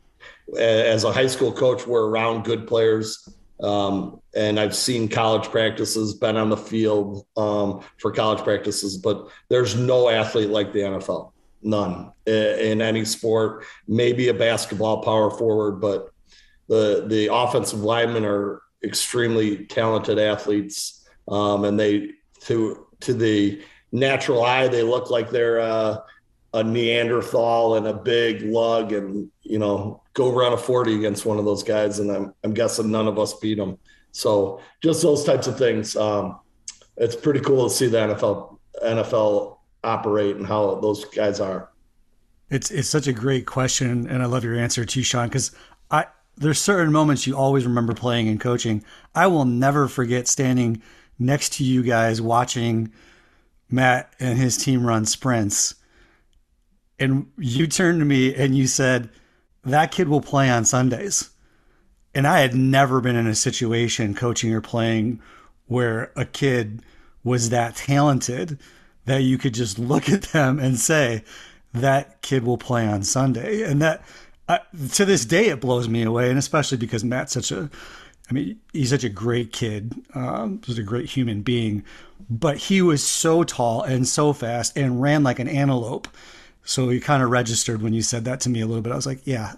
As 0.57 1.03
a 1.03 1.11
high 1.11 1.27
school 1.27 1.51
coach, 1.51 1.85
we're 1.87 2.07
around 2.07 2.43
good 2.43 2.67
players. 2.67 3.27
Um, 3.61 4.21
and 4.35 4.59
I've 4.59 4.75
seen 4.75 5.07
college 5.07 5.49
practices, 5.49 6.15
been 6.15 6.35
on 6.35 6.49
the 6.49 6.57
field 6.57 7.25
um, 7.37 7.83
for 7.97 8.11
college 8.11 8.43
practices, 8.43 8.97
but 8.97 9.29
there's 9.49 9.75
no 9.75 10.09
athlete 10.09 10.49
like 10.49 10.73
the 10.73 10.79
NFL. 10.79 11.31
None 11.61 12.11
in 12.25 12.81
any 12.81 13.05
sport. 13.05 13.65
Maybe 13.87 14.29
a 14.29 14.33
basketball 14.33 15.03
power 15.03 15.29
forward, 15.29 15.79
but 15.79 16.09
the 16.67 17.05
the 17.07 17.31
offensive 17.31 17.81
linemen 17.81 18.25
are 18.25 18.61
extremely 18.83 19.65
talented 19.65 20.17
athletes, 20.17 21.07
um, 21.27 21.65
and 21.65 21.79
they 21.79 22.11
to 22.45 22.87
to 23.01 23.13
the 23.13 23.61
natural 23.91 24.43
eye 24.43 24.67
they 24.69 24.81
look 24.81 25.11
like 25.11 25.29
they're 25.29 25.59
uh, 25.59 25.97
a 26.53 26.63
Neanderthal 26.63 27.75
and 27.75 27.87
a 27.87 27.93
big 27.93 28.41
lug, 28.43 28.91
and 28.91 29.29
you 29.41 29.59
know 29.59 30.01
go 30.13 30.31
run 30.33 30.53
a 30.53 30.57
forty 30.57 30.95
against 30.95 31.25
one 31.25 31.39
of 31.39 31.45
those 31.45 31.63
guys, 31.63 31.99
and 31.99 32.11
I'm 32.11 32.33
I'm 32.43 32.53
guessing 32.53 32.91
none 32.91 33.07
of 33.07 33.17
us 33.17 33.33
beat 33.35 33.57
them. 33.57 33.77
So 34.11 34.61
just 34.81 35.01
those 35.01 35.23
types 35.23 35.47
of 35.47 35.57
things. 35.57 35.95
Um, 35.95 36.39
it's 36.97 37.15
pretty 37.15 37.39
cool 37.39 37.67
to 37.67 37.73
see 37.73 37.87
the 37.87 37.97
NFL 37.97 38.57
NFL 38.83 39.57
operate 39.83 40.35
and 40.35 40.45
how 40.45 40.75
those 40.75 41.05
guys 41.05 41.39
are. 41.39 41.69
It's 42.49 42.69
it's 42.69 42.89
such 42.89 43.07
a 43.07 43.13
great 43.13 43.45
question, 43.45 44.07
and 44.07 44.21
I 44.21 44.25
love 44.25 44.43
your 44.43 44.55
answer 44.55 44.85
too, 44.85 45.03
Sean. 45.03 45.27
Because 45.27 45.51
I 45.89 46.05
there's 46.37 46.59
certain 46.59 46.91
moments 46.91 47.25
you 47.25 47.37
always 47.37 47.65
remember 47.65 47.93
playing 47.93 48.27
and 48.27 48.39
coaching. 48.39 48.83
I 49.15 49.27
will 49.27 49.45
never 49.45 49.87
forget 49.87 50.27
standing 50.27 50.81
next 51.17 51.53
to 51.53 51.63
you 51.63 51.83
guys 51.83 52.21
watching 52.21 52.91
Matt 53.69 54.13
and 54.19 54.37
his 54.37 54.57
team 54.57 54.85
run 54.85 55.05
sprints, 55.05 55.75
and 57.01 57.27
you 57.37 57.67
turned 57.67 57.99
to 57.99 58.05
me 58.05 58.33
and 58.33 58.55
you 58.55 58.67
said, 58.67 59.09
"That 59.63 59.91
kid 59.91 60.07
will 60.07 60.21
play 60.21 60.49
on 60.49 60.65
Sundays." 60.65 61.29
And 62.13 62.27
I 62.27 62.39
had 62.39 62.55
never 62.55 62.99
been 63.01 63.15
in 63.15 63.27
a 63.27 63.35
situation 63.35 64.15
coaching 64.15 64.53
or 64.53 64.61
playing 64.61 65.21
where 65.67 66.11
a 66.15 66.25
kid 66.25 66.81
was 67.23 67.49
that 67.49 67.75
talented 67.75 68.59
that 69.05 69.23
you 69.23 69.37
could 69.37 69.53
just 69.53 69.79
look 69.79 70.09
at 70.09 70.23
them 70.23 70.59
and 70.59 70.77
say, 70.77 71.23
that 71.73 72.21
kid 72.21 72.43
will 72.43 72.57
play 72.57 72.87
on 72.87 73.03
Sunday. 73.03 73.63
And 73.63 73.81
that, 73.81 74.03
uh, 74.47 74.59
to 74.93 75.05
this 75.05 75.25
day, 75.25 75.47
it 75.47 75.61
blows 75.61 75.87
me 75.87 76.03
away. 76.03 76.29
And 76.29 76.37
especially 76.37 76.77
because 76.77 77.03
Matt's 77.03 77.33
such 77.33 77.51
a, 77.51 77.69
I 78.29 78.33
mean, 78.33 78.59
he's 78.73 78.89
such 78.89 79.03
a 79.03 79.09
great 79.09 79.51
kid, 79.51 79.93
um, 80.13 80.61
a 80.67 80.81
great 80.83 81.09
human 81.09 81.41
being, 81.41 81.83
but 82.29 82.57
he 82.57 82.81
was 82.81 83.05
so 83.05 83.43
tall 83.43 83.83
and 83.83 84.07
so 84.07 84.33
fast 84.33 84.77
and 84.77 85.01
ran 85.01 85.23
like 85.23 85.39
an 85.39 85.47
antelope. 85.47 86.07
So 86.63 86.89
he 86.89 86.99
kind 86.99 87.23
of 87.23 87.29
registered 87.29 87.81
when 87.81 87.93
you 87.93 88.01
said 88.01 88.25
that 88.25 88.39
to 88.41 88.49
me 88.49 88.61
a 88.61 88.67
little 88.67 88.81
bit. 88.81 88.93
I 88.93 88.95
was 88.95 89.05
like, 89.07 89.21
yeah, 89.25 89.53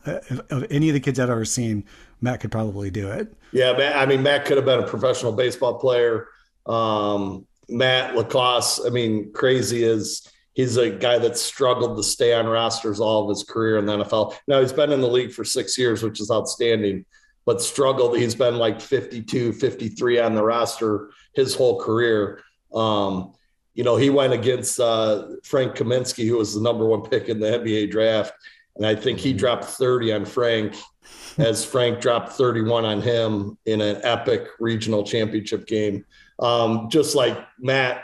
of 0.49 0.65
any 0.69 0.89
of 0.89 0.93
the 0.93 0.99
kids 0.99 1.19
I've 1.19 1.29
ever 1.29 1.45
seen, 1.45 1.83
Matt 2.21 2.39
could 2.39 2.51
probably 2.51 2.89
do 2.89 3.09
it. 3.09 3.33
Yeah, 3.51 3.73
Matt, 3.73 3.95
I 3.97 4.05
mean, 4.05 4.23
Matt 4.23 4.45
could 4.45 4.57
have 4.57 4.65
been 4.65 4.79
a 4.79 4.87
professional 4.87 5.33
baseball 5.33 5.79
player. 5.79 6.27
Um, 6.65 7.45
Matt 7.69 8.15
LaCosse, 8.15 8.85
I 8.85 8.89
mean, 8.89 9.31
crazy 9.33 9.83
is 9.83 10.27
he's 10.53 10.77
a 10.77 10.89
guy 10.89 11.17
that 11.19 11.37
struggled 11.37 11.97
to 11.97 12.03
stay 12.03 12.33
on 12.33 12.47
rosters 12.47 12.99
all 12.99 13.23
of 13.23 13.29
his 13.29 13.43
career 13.43 13.77
in 13.77 13.85
the 13.85 13.97
NFL. 13.97 14.35
Now 14.47 14.61
he's 14.61 14.73
been 14.73 14.91
in 14.91 15.01
the 15.01 15.07
league 15.07 15.33
for 15.33 15.43
six 15.43 15.77
years, 15.77 16.03
which 16.03 16.21
is 16.21 16.31
outstanding, 16.31 17.05
but 17.45 17.61
struggled. 17.61 18.17
He's 18.17 18.35
been 18.35 18.57
like 18.57 18.79
52, 18.79 19.53
53 19.53 20.19
on 20.19 20.35
the 20.35 20.43
roster 20.43 21.09
his 21.33 21.55
whole 21.55 21.79
career. 21.79 22.41
Um, 22.73 23.33
you 23.73 23.83
know, 23.83 23.95
he 23.95 24.09
went 24.09 24.33
against 24.33 24.79
uh, 24.79 25.27
Frank 25.43 25.75
Kaminsky, 25.75 26.27
who 26.27 26.37
was 26.37 26.53
the 26.53 26.61
number 26.61 26.85
one 26.85 27.01
pick 27.01 27.29
in 27.29 27.39
the 27.39 27.47
NBA 27.47 27.91
draft. 27.91 28.33
And 28.75 28.85
I 28.85 28.95
think 28.95 29.19
he 29.19 29.29
mm-hmm. 29.29 29.39
dropped 29.39 29.65
30 29.65 30.13
on 30.13 30.25
Frank 30.25 30.75
as 31.37 31.65
Frank 31.65 31.99
dropped 31.99 32.33
31 32.33 32.85
on 32.85 33.01
him 33.01 33.57
in 33.65 33.81
an 33.81 33.99
epic 34.03 34.47
regional 34.59 35.03
championship 35.03 35.65
game. 35.67 36.05
Um, 36.39 36.89
just 36.89 37.15
like 37.15 37.37
Matt, 37.59 38.03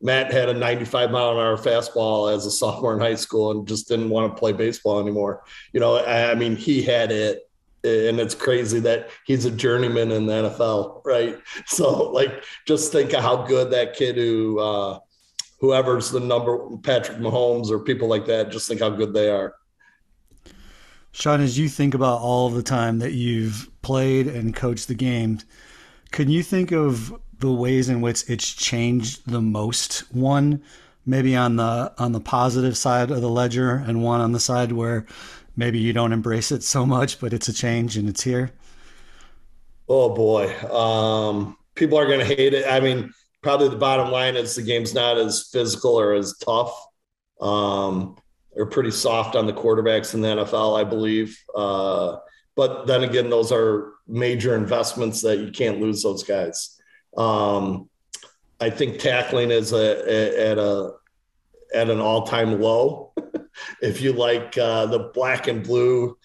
Matt 0.00 0.32
had 0.32 0.48
a 0.48 0.54
95 0.54 1.10
mile 1.10 1.32
an 1.32 1.38
hour 1.38 1.56
fastball 1.56 2.32
as 2.32 2.46
a 2.46 2.50
sophomore 2.50 2.94
in 2.94 3.00
high 3.00 3.14
school 3.14 3.50
and 3.50 3.66
just 3.66 3.88
didn't 3.88 4.10
want 4.10 4.34
to 4.34 4.38
play 4.38 4.52
baseball 4.52 5.00
anymore. 5.00 5.44
You 5.72 5.80
know, 5.80 6.04
I 6.04 6.34
mean, 6.34 6.56
he 6.56 6.82
had 6.82 7.10
it. 7.10 7.48
And 7.84 8.18
it's 8.18 8.34
crazy 8.34 8.80
that 8.80 9.10
he's 9.26 9.44
a 9.44 9.50
journeyman 9.50 10.10
in 10.10 10.26
the 10.26 10.32
NFL, 10.32 11.02
right? 11.04 11.38
So, 11.66 12.10
like, 12.10 12.42
just 12.66 12.92
think 12.92 13.12
of 13.12 13.22
how 13.22 13.44
good 13.44 13.70
that 13.70 13.94
kid 13.94 14.16
who, 14.16 14.58
uh, 14.58 14.98
whoever's 15.60 16.10
the 16.10 16.20
number, 16.20 16.76
Patrick 16.78 17.18
Mahomes 17.18 17.70
or 17.70 17.78
people 17.78 18.08
like 18.08 18.26
that, 18.26 18.50
just 18.50 18.68
think 18.68 18.80
how 18.80 18.90
good 18.90 19.12
they 19.12 19.30
are. 19.30 19.54
Sean, 21.12 21.40
as 21.40 21.58
you 21.58 21.68
think 21.68 21.94
about 21.94 22.20
all 22.20 22.50
the 22.50 22.62
time 22.62 22.98
that 22.98 23.12
you've 23.12 23.70
played 23.82 24.26
and 24.26 24.54
coached 24.54 24.88
the 24.88 24.94
game, 24.94 25.38
can 26.10 26.28
you 26.28 26.42
think 26.42 26.72
of 26.72 27.12
the 27.44 27.52
ways 27.52 27.88
in 27.88 28.00
which 28.00 28.28
it's 28.28 28.54
changed 28.54 29.22
the 29.30 29.42
most. 29.42 30.00
One, 30.14 30.62
maybe 31.04 31.36
on 31.36 31.56
the 31.56 31.92
on 31.98 32.12
the 32.12 32.20
positive 32.20 32.76
side 32.76 33.10
of 33.10 33.20
the 33.20 33.28
ledger, 33.28 33.76
and 33.76 34.02
one 34.02 34.20
on 34.20 34.32
the 34.32 34.40
side 34.40 34.72
where 34.72 35.06
maybe 35.56 35.78
you 35.78 35.92
don't 35.92 36.12
embrace 36.12 36.52
it 36.52 36.62
so 36.62 36.86
much, 36.86 37.20
but 37.20 37.32
it's 37.32 37.48
a 37.48 37.52
change 37.52 37.96
and 37.96 38.08
it's 38.08 38.22
here. 38.22 38.50
Oh 39.88 40.14
boy, 40.14 40.54
um, 40.70 41.56
people 41.74 41.98
are 41.98 42.06
going 42.06 42.20
to 42.20 42.24
hate 42.24 42.54
it. 42.54 42.66
I 42.66 42.80
mean, 42.80 43.12
probably 43.42 43.68
the 43.68 43.76
bottom 43.76 44.10
line 44.10 44.36
is 44.36 44.54
the 44.54 44.62
game's 44.62 44.94
not 44.94 45.18
as 45.18 45.48
physical 45.52 45.98
or 45.98 46.14
as 46.14 46.36
tough. 46.38 46.74
Um, 47.40 48.16
they're 48.54 48.66
pretty 48.66 48.90
soft 48.90 49.36
on 49.36 49.46
the 49.46 49.52
quarterbacks 49.52 50.14
in 50.14 50.20
the 50.20 50.28
NFL, 50.28 50.80
I 50.80 50.84
believe. 50.84 51.38
Uh, 51.54 52.16
but 52.56 52.86
then 52.86 53.02
again, 53.02 53.28
those 53.28 53.52
are 53.52 53.92
major 54.06 54.54
investments 54.56 55.20
that 55.22 55.38
you 55.38 55.50
can't 55.50 55.80
lose 55.80 56.02
those 56.02 56.22
guys. 56.22 56.80
Um, 57.16 57.90
I 58.60 58.70
think 58.70 58.98
tackling 58.98 59.50
is 59.50 59.72
a, 59.72 59.76
a, 59.76 60.50
at 60.50 60.58
a 60.58 60.92
at 61.74 61.90
an 61.90 62.00
all 62.00 62.26
time 62.26 62.60
low. 62.60 63.12
if 63.82 64.00
you 64.00 64.12
like 64.12 64.56
uh, 64.56 64.86
the 64.86 65.10
black 65.14 65.48
and 65.48 65.62
blue 65.62 66.16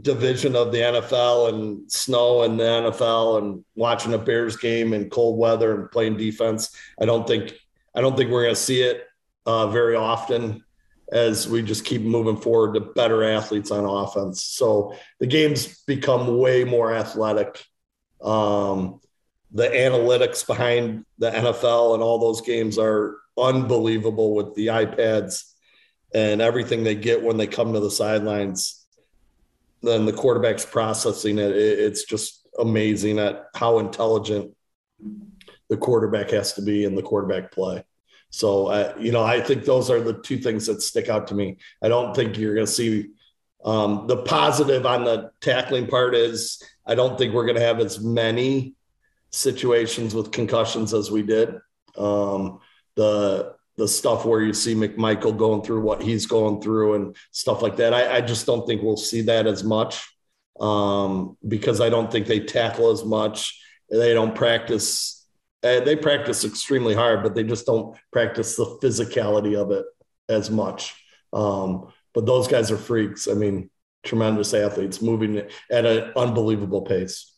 division 0.00 0.54
of 0.54 0.70
the 0.70 0.78
NFL 0.78 1.48
and 1.48 1.90
snow 1.90 2.42
and 2.42 2.58
the 2.58 2.64
NFL 2.64 3.38
and 3.38 3.64
watching 3.74 4.14
a 4.14 4.18
Bears 4.18 4.56
game 4.56 4.92
in 4.92 5.10
cold 5.10 5.38
weather 5.38 5.74
and 5.74 5.90
playing 5.90 6.16
defense, 6.16 6.74
I 7.00 7.04
don't 7.04 7.26
think 7.26 7.54
I 7.94 8.00
don't 8.00 8.16
think 8.16 8.30
we're 8.30 8.44
going 8.44 8.54
to 8.54 8.60
see 8.60 8.82
it 8.82 9.06
uh, 9.46 9.66
very 9.68 9.96
often 9.96 10.62
as 11.10 11.48
we 11.48 11.62
just 11.62 11.84
keep 11.84 12.02
moving 12.02 12.36
forward 12.36 12.74
to 12.74 12.80
better 12.80 13.24
athletes 13.24 13.70
on 13.70 13.84
offense. 13.84 14.44
So 14.44 14.94
the 15.20 15.26
games 15.26 15.82
become 15.84 16.38
way 16.38 16.64
more 16.64 16.92
athletic. 16.92 17.64
Um, 18.20 19.00
the 19.52 19.68
analytics 19.68 20.46
behind 20.46 21.04
the 21.18 21.30
NFL 21.30 21.94
and 21.94 22.02
all 22.02 22.18
those 22.18 22.40
games 22.40 22.78
are 22.78 23.18
unbelievable 23.38 24.34
with 24.34 24.54
the 24.54 24.66
iPads 24.66 25.44
and 26.14 26.40
everything 26.40 26.84
they 26.84 26.94
get 26.94 27.22
when 27.22 27.36
they 27.36 27.46
come 27.46 27.72
to 27.72 27.80
the 27.80 27.90
sidelines. 27.90 28.86
Then 29.82 30.06
the 30.06 30.12
quarterback's 30.12 30.66
processing 30.66 31.38
it. 31.38 31.52
It's 31.52 32.04
just 32.04 32.48
amazing 32.58 33.18
at 33.18 33.46
how 33.54 33.78
intelligent 33.78 34.54
the 35.68 35.76
quarterback 35.76 36.30
has 36.30 36.54
to 36.54 36.62
be 36.62 36.84
in 36.84 36.94
the 36.94 37.02
quarterback 37.02 37.52
play. 37.52 37.84
So, 38.30 38.66
uh, 38.66 38.94
you 38.98 39.12
know, 39.12 39.22
I 39.22 39.40
think 39.40 39.64
those 39.64 39.90
are 39.90 40.00
the 40.00 40.14
two 40.14 40.38
things 40.38 40.66
that 40.66 40.82
stick 40.82 41.08
out 41.08 41.28
to 41.28 41.34
me. 41.34 41.58
I 41.82 41.88
don't 41.88 42.14
think 42.14 42.36
you're 42.36 42.54
going 42.54 42.66
to 42.66 42.72
see 42.72 43.08
um, 43.64 44.06
the 44.06 44.18
positive 44.18 44.84
on 44.84 45.04
the 45.04 45.30
tackling 45.40 45.86
part 45.86 46.14
is 46.14 46.62
I 46.86 46.94
don't 46.94 47.16
think 47.16 47.32
we're 47.32 47.46
going 47.46 47.56
to 47.56 47.62
have 47.62 47.80
as 47.80 48.00
many 48.00 48.74
situations 49.30 50.14
with 50.14 50.32
concussions 50.32 50.94
as 50.94 51.10
we 51.10 51.22
did. 51.22 51.54
Um, 51.96 52.60
the 52.96 53.54
the 53.76 53.88
stuff 53.88 54.24
where 54.24 54.42
you 54.42 54.52
see 54.52 54.74
McMichael 54.74 55.36
going 55.36 55.62
through 55.62 55.80
what 55.82 56.02
he's 56.02 56.26
going 56.26 56.60
through 56.60 56.94
and 56.94 57.16
stuff 57.30 57.62
like 57.62 57.76
that. 57.76 57.94
I, 57.94 58.16
I 58.16 58.20
just 58.20 58.44
don't 58.44 58.66
think 58.66 58.82
we'll 58.82 58.96
see 58.96 59.22
that 59.22 59.46
as 59.46 59.62
much 59.62 60.04
um, 60.58 61.36
because 61.46 61.80
I 61.80 61.88
don't 61.88 62.10
think 62.10 62.26
they 62.26 62.40
tackle 62.40 62.90
as 62.90 63.04
much. 63.04 63.56
They 63.88 64.12
don't 64.12 64.34
practice. 64.34 65.26
Uh, 65.62 65.80
they 65.80 65.94
practice 65.94 66.44
extremely 66.44 66.94
hard, 66.94 67.22
but 67.22 67.36
they 67.36 67.44
just 67.44 67.66
don't 67.66 67.96
practice 68.12 68.56
the 68.56 68.66
physicality 68.82 69.56
of 69.56 69.70
it 69.70 69.86
as 70.28 70.50
much. 70.50 70.94
Um, 71.32 71.92
but 72.14 72.26
those 72.26 72.48
guys 72.48 72.72
are 72.72 72.76
freaks. 72.76 73.28
I 73.28 73.34
mean, 73.34 73.70
tremendous 74.04 74.54
athletes 74.54 75.00
moving 75.00 75.38
at 75.70 75.86
an 75.86 76.12
unbelievable 76.16 76.82
pace. 76.82 77.32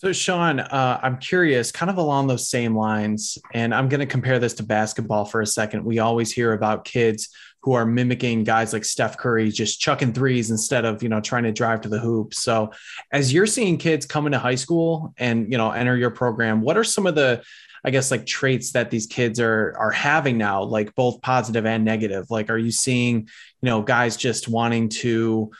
So, 0.00 0.12
Sean, 0.12 0.60
uh, 0.60 1.00
I'm 1.02 1.18
curious, 1.18 1.72
kind 1.72 1.90
of 1.90 1.96
along 1.96 2.28
those 2.28 2.48
same 2.48 2.76
lines, 2.76 3.36
and 3.52 3.74
I'm 3.74 3.88
going 3.88 3.98
to 3.98 4.06
compare 4.06 4.38
this 4.38 4.54
to 4.54 4.62
basketball 4.62 5.24
for 5.24 5.40
a 5.40 5.46
second. 5.46 5.84
We 5.84 5.98
always 5.98 6.30
hear 6.30 6.52
about 6.52 6.84
kids 6.84 7.30
who 7.62 7.72
are 7.72 7.84
mimicking 7.84 8.44
guys 8.44 8.72
like 8.72 8.84
Steph 8.84 9.18
Curry, 9.18 9.50
just 9.50 9.80
chucking 9.80 10.12
threes 10.12 10.52
instead 10.52 10.84
of, 10.84 11.02
you 11.02 11.08
know, 11.08 11.20
trying 11.20 11.42
to 11.42 11.50
drive 11.50 11.80
to 11.80 11.88
the 11.88 11.98
hoop. 11.98 12.32
So 12.32 12.70
as 13.10 13.32
you're 13.32 13.44
seeing 13.44 13.76
kids 13.76 14.06
come 14.06 14.26
into 14.26 14.38
high 14.38 14.54
school 14.54 15.14
and, 15.18 15.50
you 15.50 15.58
know, 15.58 15.72
enter 15.72 15.96
your 15.96 16.12
program, 16.12 16.60
what 16.60 16.76
are 16.76 16.84
some 16.84 17.08
of 17.08 17.16
the, 17.16 17.42
I 17.84 17.90
guess 17.90 18.12
like 18.12 18.24
traits 18.24 18.72
that 18.72 18.92
these 18.92 19.06
kids 19.06 19.40
are 19.40 19.74
are 19.76 19.90
having 19.90 20.38
now, 20.38 20.62
like 20.62 20.94
both 20.94 21.22
positive 21.22 21.66
and 21.66 21.84
negative. 21.84 22.26
Like, 22.30 22.50
are 22.50 22.58
you 22.58 22.70
seeing, 22.70 23.28
you 23.62 23.66
know, 23.68 23.82
guys 23.82 24.16
just 24.16 24.46
wanting 24.46 24.90
to, 24.90 25.50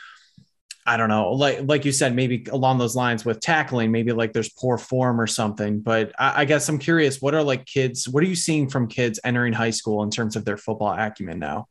I 0.88 0.96
don't 0.96 1.10
know, 1.10 1.32
like 1.32 1.60
like 1.64 1.84
you 1.84 1.92
said, 1.92 2.14
maybe 2.14 2.46
along 2.50 2.78
those 2.78 2.96
lines 2.96 3.22
with 3.22 3.40
tackling, 3.40 3.92
maybe 3.92 4.12
like 4.12 4.32
there's 4.32 4.48
poor 4.48 4.78
form 4.78 5.20
or 5.20 5.26
something. 5.26 5.80
But 5.80 6.12
I, 6.18 6.40
I 6.40 6.44
guess 6.46 6.66
I'm 6.70 6.78
curious, 6.78 7.20
what 7.20 7.34
are 7.34 7.42
like 7.42 7.66
kids? 7.66 8.08
What 8.08 8.24
are 8.24 8.26
you 8.26 8.34
seeing 8.34 8.70
from 8.70 8.88
kids 8.88 9.20
entering 9.22 9.52
high 9.52 9.68
school 9.68 10.02
in 10.02 10.10
terms 10.10 10.34
of 10.34 10.46
their 10.46 10.56
football 10.56 10.94
acumen 10.98 11.38
now? 11.38 11.68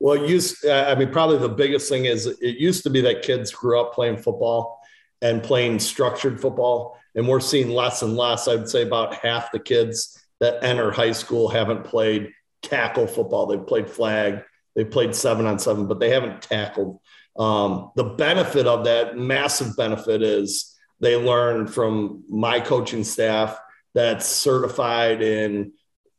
Well, 0.00 0.26
used, 0.26 0.66
I 0.66 0.96
mean, 0.96 1.10
probably 1.10 1.38
the 1.38 1.48
biggest 1.48 1.88
thing 1.88 2.06
is 2.06 2.26
it 2.26 2.56
used 2.56 2.82
to 2.84 2.90
be 2.90 3.00
that 3.02 3.22
kids 3.22 3.52
grew 3.52 3.80
up 3.80 3.94
playing 3.94 4.16
football 4.16 4.80
and 5.22 5.42
playing 5.42 5.78
structured 5.78 6.40
football. 6.40 6.98
And 7.14 7.28
we're 7.28 7.40
seeing 7.40 7.70
less 7.70 8.02
and 8.02 8.16
less. 8.16 8.48
I'd 8.48 8.68
say 8.68 8.82
about 8.82 9.14
half 9.14 9.52
the 9.52 9.60
kids 9.60 10.18
that 10.40 10.64
enter 10.64 10.90
high 10.90 11.12
school 11.12 11.48
haven't 11.48 11.84
played 11.84 12.32
tackle 12.62 13.06
football. 13.06 13.46
They've 13.46 13.64
played 13.64 13.88
flag, 13.88 14.42
they've 14.74 14.90
played 14.90 15.14
seven 15.14 15.46
on 15.46 15.58
seven, 15.58 15.86
but 15.86 16.00
they 16.00 16.10
haven't 16.10 16.42
tackled. 16.42 17.00
Um, 17.36 17.90
the 17.96 18.04
benefit 18.04 18.66
of 18.66 18.84
that 18.84 19.16
massive 19.16 19.76
benefit 19.76 20.22
is 20.22 20.76
they 21.00 21.16
learn 21.16 21.66
from 21.66 22.24
my 22.28 22.60
coaching 22.60 23.04
staff 23.04 23.58
that's 23.94 24.26
certified 24.26 25.22
in, 25.22 25.72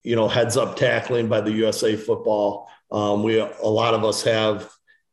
you 0.03 0.15
know, 0.15 0.27
heads 0.27 0.57
up 0.57 0.75
tackling 0.75 1.27
by 1.27 1.41
the 1.41 1.51
USA 1.51 1.95
football. 1.95 2.69
Um, 2.91 3.23
we, 3.23 3.39
a 3.39 3.63
lot 3.63 3.93
of 3.93 4.03
us 4.03 4.23
have, 4.23 4.69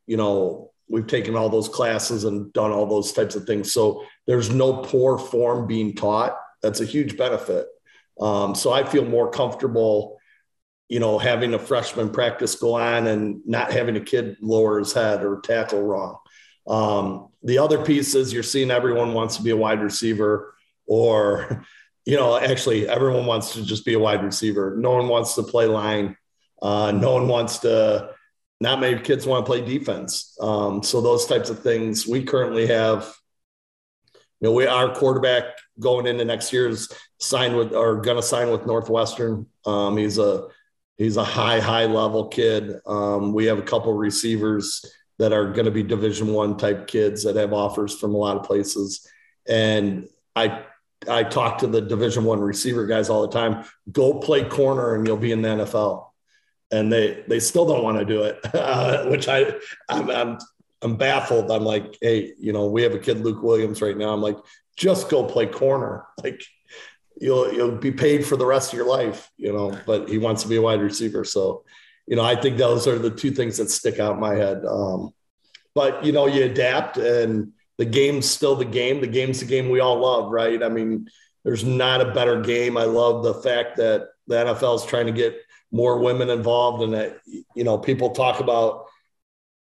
you 0.06 0.16
know, 0.16 0.72
we've 0.88 1.06
taken 1.06 1.36
all 1.36 1.48
those 1.48 1.68
classes 1.68 2.24
and 2.24 2.52
done 2.52 2.72
all 2.72 2.86
those 2.86 3.12
types 3.12 3.36
of 3.36 3.44
things. 3.44 3.72
So 3.72 4.04
there's 4.26 4.50
no 4.50 4.78
poor 4.78 5.18
form 5.18 5.66
being 5.66 5.94
taught. 5.94 6.36
That's 6.62 6.80
a 6.80 6.86
huge 6.86 7.16
benefit. 7.16 7.66
Um, 8.20 8.54
so 8.54 8.72
I 8.72 8.84
feel 8.84 9.04
more 9.04 9.30
comfortable, 9.30 10.17
you 10.88 11.00
know, 11.00 11.18
having 11.18 11.54
a 11.54 11.58
freshman 11.58 12.10
practice 12.10 12.54
go 12.54 12.74
on 12.74 13.06
and 13.06 13.46
not 13.46 13.72
having 13.72 13.96
a 13.96 14.00
kid 14.00 14.36
lower 14.40 14.78
his 14.78 14.92
head 14.92 15.22
or 15.22 15.40
tackle 15.40 15.82
wrong. 15.82 16.18
Um, 16.66 17.28
the 17.42 17.58
other 17.58 17.84
piece 17.84 18.14
is 18.14 18.32
you're 18.32 18.42
seeing 18.42 18.70
everyone 18.70 19.12
wants 19.12 19.36
to 19.36 19.42
be 19.42 19.50
a 19.50 19.56
wide 19.56 19.82
receiver 19.82 20.54
or, 20.86 21.64
you 22.06 22.16
know, 22.16 22.38
actually 22.38 22.88
everyone 22.88 23.26
wants 23.26 23.52
to 23.52 23.64
just 23.64 23.84
be 23.84 23.94
a 23.94 23.98
wide 23.98 24.24
receiver. 24.24 24.76
No 24.78 24.92
one 24.92 25.08
wants 25.08 25.34
to 25.34 25.42
play 25.42 25.66
line. 25.66 26.16
Uh, 26.60 26.90
no 26.90 27.14
one 27.14 27.28
wants 27.28 27.58
to, 27.58 28.10
not 28.60 28.80
many 28.80 28.98
kids 29.00 29.26
want 29.26 29.44
to 29.44 29.50
play 29.50 29.60
defense. 29.60 30.36
Um, 30.40 30.82
so 30.82 31.00
those 31.00 31.26
types 31.26 31.50
of 31.50 31.60
things 31.60 32.06
we 32.06 32.24
currently 32.24 32.66
have. 32.66 33.14
You 34.40 34.48
know, 34.48 34.52
we 34.52 34.66
our 34.66 34.94
quarterback 34.94 35.44
going 35.80 36.06
into 36.06 36.24
next 36.24 36.52
year 36.52 36.68
is 36.68 36.92
signed 37.18 37.56
with 37.56 37.72
or 37.72 38.00
going 38.00 38.16
to 38.16 38.22
sign 38.22 38.50
with 38.50 38.66
Northwestern. 38.66 39.46
Um, 39.66 39.96
he's 39.96 40.18
a 40.18 40.46
he's 40.98 41.16
a 41.16 41.24
high 41.24 41.60
high 41.60 41.86
level 41.86 42.28
kid. 42.28 42.80
Um, 42.86 43.32
we 43.32 43.46
have 43.46 43.58
a 43.58 43.62
couple 43.62 43.92
receivers 43.94 44.84
that 45.18 45.32
are 45.32 45.50
going 45.50 45.64
to 45.64 45.70
be 45.70 45.82
Division 45.82 46.32
One 46.32 46.56
type 46.56 46.86
kids 46.86 47.24
that 47.24 47.36
have 47.36 47.52
offers 47.52 47.98
from 47.98 48.14
a 48.14 48.18
lot 48.18 48.36
of 48.36 48.42
places, 48.42 49.08
and 49.48 50.08
I 50.36 50.64
I 51.08 51.22
talk 51.22 51.58
to 51.58 51.66
the 51.66 51.80
Division 51.80 52.24
One 52.24 52.40
receiver 52.40 52.86
guys 52.86 53.08
all 53.08 53.22
the 53.22 53.32
time. 53.32 53.64
Go 53.90 54.20
play 54.20 54.44
corner 54.44 54.94
and 54.94 55.06
you'll 55.06 55.16
be 55.16 55.32
in 55.32 55.40
the 55.42 55.48
NFL 55.48 56.08
and 56.70 56.92
they 56.92 57.24
they 57.28 57.40
still 57.40 57.66
don't 57.66 57.82
want 57.82 57.98
to 57.98 58.04
do 58.04 58.22
it, 58.22 58.38
uh, 58.54 59.06
which 59.06 59.28
I 59.28 59.54
I'm, 59.88 60.10
I'm 60.10 60.38
I'm 60.82 60.96
baffled. 60.96 61.50
I'm 61.50 61.64
like, 61.64 61.96
hey, 62.00 62.34
you 62.38 62.52
know, 62.52 62.66
we 62.66 62.82
have 62.82 62.94
a 62.94 62.98
kid 62.98 63.20
Luke 63.20 63.42
Williams 63.42 63.82
right 63.82 63.96
now. 63.96 64.12
I'm 64.12 64.22
like, 64.22 64.36
just 64.76 65.08
go 65.08 65.24
play 65.24 65.46
corner, 65.46 66.04
like 66.22 66.42
you'll 67.20 67.52
you'll 67.52 67.76
be 67.76 67.92
paid 67.92 68.24
for 68.24 68.36
the 68.36 68.46
rest 68.46 68.72
of 68.72 68.76
your 68.76 68.88
life, 68.88 69.30
you 69.36 69.52
know. 69.52 69.78
But 69.86 70.08
he 70.08 70.18
wants 70.18 70.42
to 70.42 70.48
be 70.48 70.56
a 70.56 70.62
wide 70.62 70.80
receiver, 70.80 71.24
so 71.24 71.64
you 72.06 72.16
know, 72.16 72.24
I 72.24 72.36
think 72.36 72.56
those 72.56 72.86
are 72.86 72.98
the 72.98 73.10
two 73.10 73.30
things 73.30 73.58
that 73.58 73.70
stick 73.70 73.98
out 73.98 74.14
in 74.14 74.20
my 74.20 74.34
head. 74.34 74.64
Um, 74.64 75.12
but 75.74 76.04
you 76.04 76.12
know, 76.12 76.26
you 76.26 76.44
adapt, 76.44 76.96
and 76.96 77.52
the 77.76 77.84
game's 77.84 78.28
still 78.28 78.56
the 78.56 78.64
game. 78.64 79.00
The 79.00 79.06
game's 79.06 79.40
the 79.40 79.46
game 79.46 79.68
we 79.68 79.80
all 79.80 79.98
love, 79.98 80.30
right? 80.30 80.62
I 80.62 80.68
mean, 80.68 81.08
there's 81.44 81.64
not 81.64 82.00
a 82.00 82.12
better 82.12 82.40
game. 82.40 82.76
I 82.76 82.84
love 82.84 83.22
the 83.24 83.34
fact 83.34 83.76
that 83.76 84.08
the 84.26 84.36
NFL 84.36 84.76
is 84.76 84.84
trying 84.84 85.06
to 85.06 85.12
get 85.12 85.38
more 85.70 85.98
women 85.98 86.30
involved 86.30 86.82
and 86.82 86.94
that 86.94 87.18
you 87.54 87.64
know 87.64 87.78
people 87.78 88.10
talk 88.10 88.40
about 88.40 88.86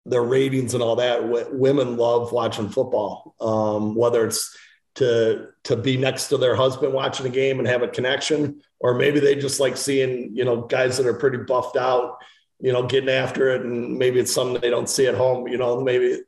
their 0.05 0.23
ratings 0.23 0.75
and 0.75 0.83
all 0.83 0.97
that 0.97 1.53
women 1.53 1.97
love 1.97 2.31
watching 2.31 2.69
football 2.69 3.35
um, 3.41 3.97
whether 3.97 4.25
it's 4.25 4.57
to 4.97 5.49
to 5.65 5.77
be 5.77 5.97
next 5.97 6.29
to 6.29 6.37
their 6.37 6.55
husband 6.55 6.93
watching 6.93 7.27
a 7.27 7.31
game 7.31 7.59
and 7.59 7.69
have 7.69 7.83
a 7.83 7.89
connection. 7.89 8.61
Or 8.81 8.95
maybe 8.95 9.21
they 9.21 9.35
just 9.35 9.61
like 9.61 9.77
seeing 9.77 10.35
you 10.35 10.45
know 10.45 10.63
guys 10.63 10.97
that 10.97 11.07
are 11.07 11.15
pretty 11.15 11.39
buffed 11.39 11.77
out 11.77 12.19
you 12.59 12.73
know, 12.73 12.85
getting 12.85 13.11
after 13.11 13.51
it, 13.51 13.63
and 13.63 13.99
maybe 13.99 14.19
it's 14.19 14.33
something 14.33 14.59
they 14.61 14.71
don't 14.71 14.89
see 14.89 15.07
at 15.07 15.15
home. 15.15 15.47
You 15.47 15.59
know, 15.59 15.83
maybe 15.83 16.21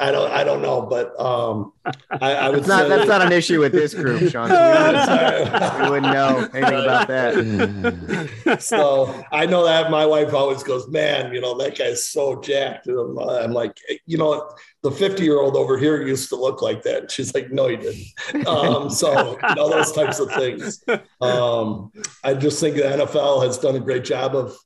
I 0.00 0.10
don't, 0.10 0.30
I 0.32 0.42
don't 0.42 0.60
know, 0.60 0.82
but 0.82 1.18
um, 1.20 1.72
I, 2.10 2.34
I 2.34 2.48
would 2.48 2.60
that's 2.60 2.68
not 2.68 2.88
that's 2.88 3.08
not 3.08 3.22
an 3.22 3.30
issue 3.30 3.60
with 3.60 3.70
this 3.70 3.94
group, 3.94 4.30
Sean. 4.30 4.50
We 4.56 4.60
wouldn't, 4.90 5.80
we 5.82 5.90
wouldn't 5.90 6.12
know 6.12 6.48
anything 6.54 6.80
about 6.82 7.06
that. 7.08 8.58
so 8.60 9.24
I 9.30 9.46
know 9.46 9.64
that 9.64 9.90
my 9.90 10.04
wife 10.04 10.34
always 10.34 10.64
goes, 10.64 10.88
man, 10.88 11.32
you 11.32 11.40
know, 11.40 11.56
that 11.58 11.78
guy's 11.78 12.06
so 12.06 12.40
jacked. 12.40 12.88
And 12.88 12.98
I'm, 12.98 13.18
I'm 13.18 13.52
like, 13.52 13.78
you 14.06 14.18
know, 14.18 14.50
the 14.82 14.90
50 14.90 15.22
year 15.22 15.38
old 15.38 15.56
over 15.56 15.78
here 15.78 16.02
used 16.02 16.28
to 16.30 16.36
look 16.36 16.62
like 16.62 16.82
that. 16.82 17.10
She's 17.12 17.32
like, 17.32 17.52
no, 17.52 17.68
he 17.68 17.76
didn't. 17.76 18.46
Um, 18.46 18.90
so, 18.90 19.38
you 19.48 19.54
know, 19.54 19.68
those 19.68 19.92
types 19.92 20.18
of 20.18 20.32
things. 20.32 20.82
Um, 21.20 21.92
I 22.24 22.34
just 22.34 22.58
think 22.60 22.76
the 22.76 22.82
NFL 22.82 23.44
has 23.44 23.58
done 23.58 23.76
a 23.76 23.80
great 23.80 24.04
job 24.04 24.34
of 24.34 24.56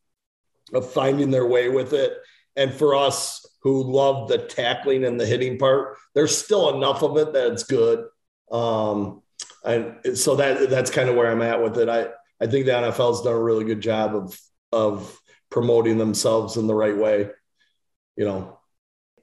of 0.75 0.93
finding 0.93 1.31
their 1.31 1.47
way 1.47 1.69
with 1.69 1.93
it. 1.93 2.13
And 2.57 2.73
for 2.73 2.95
us 2.95 3.47
who 3.63 3.83
love 3.83 4.29
the 4.29 4.39
tackling 4.39 5.05
and 5.05 5.21
the 5.21 5.27
hitting 5.27 5.59
part, 5.59 5.97
there's 6.15 6.37
still 6.37 6.77
enough 6.77 7.03
of 7.03 7.17
it 7.17 7.33
that 7.33 7.53
it's 7.53 7.65
good. 7.65 8.07
Um, 8.51 9.23
and 9.65 10.17
so 10.17 10.37
that 10.37 10.71
that's 10.71 10.91
kind 10.91 11.09
of 11.09 11.17
where 11.17 11.31
I'm 11.31 11.43
at 11.43 11.63
with 11.63 11.79
it. 11.79 11.89
I, 11.89 12.09
I 12.41 12.47
think 12.47 12.67
the 12.67 12.73
NFL's 12.73 13.23
done 13.23 13.35
a 13.35 13.41
really 13.41 13.65
good 13.65 13.81
job 13.81 14.15
of 14.15 14.39
of 14.73 15.19
promoting 15.51 15.99
themselves 15.99 16.57
in 16.57 16.67
the 16.67 16.75
right 16.75 16.97
way. 16.97 17.29
You 18.17 18.25
know. 18.25 18.59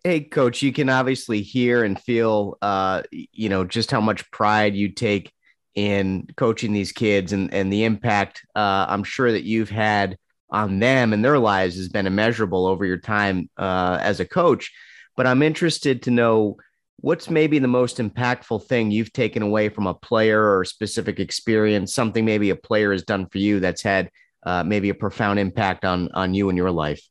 Hey, 0.04 0.22
coach, 0.22 0.62
you 0.62 0.72
can 0.72 0.90
obviously 0.90 1.42
hear 1.42 1.84
and 1.84 2.00
feel, 2.00 2.58
uh, 2.62 3.02
you 3.12 3.50
know, 3.50 3.66
just 3.66 3.92
how 3.92 4.00
much 4.00 4.30
pride 4.32 4.76
you 4.76 4.90
take 4.90 5.34
in 5.76 6.28
coaching 6.38 6.72
these 6.72 6.92
kids 6.92 7.34
and 7.34 7.54
and 7.54 7.74
the 7.74 7.84
impact. 7.84 8.46
Uh, 8.56 8.86
I'm 8.88 9.04
sure 9.04 9.32
that 9.32 9.44
you've 9.44 9.70
had 9.70 10.18
on 10.50 10.80
them 10.80 11.14
and 11.14 11.24
their 11.24 11.40
lives 11.40 11.76
has 11.76 11.90
been 11.90 12.08
immeasurable 12.08 12.66
over 12.66 12.86
your 12.86 12.98
time 12.98 13.50
uh, 13.58 13.98
as 14.02 14.20
a 14.20 14.26
coach. 14.26 14.72
But 15.16 15.28
I'm 15.28 15.42
interested 15.42 16.04
to 16.04 16.12
know 16.12 16.58
what's 16.98 17.30
maybe 17.30 17.60
the 17.60 17.68
most 17.68 17.98
impactful 17.98 18.66
thing 18.66 18.92
you've 18.92 19.14
taken 19.14 19.42
away 19.42 19.70
from 19.70 19.88
a 19.88 19.94
player 19.94 20.42
or 20.42 20.62
a 20.62 20.66
specific 20.66 21.20
experience, 21.20 21.94
something 21.94 22.26
maybe 22.26 22.50
a 22.50 22.56
player 22.56 22.92
has 22.92 23.04
done 23.04 23.28
for 23.28 23.38
you 23.38 23.60
that's 23.60 23.82
had 23.82 24.10
uh, 24.44 24.64
maybe 24.64 24.90
a 24.90 24.96
profound 24.96 25.40
impact 25.40 25.86
on 25.86 26.10
on 26.14 26.34
you 26.34 26.50
and 26.50 26.58
your 26.58 26.72
life. 26.72 27.02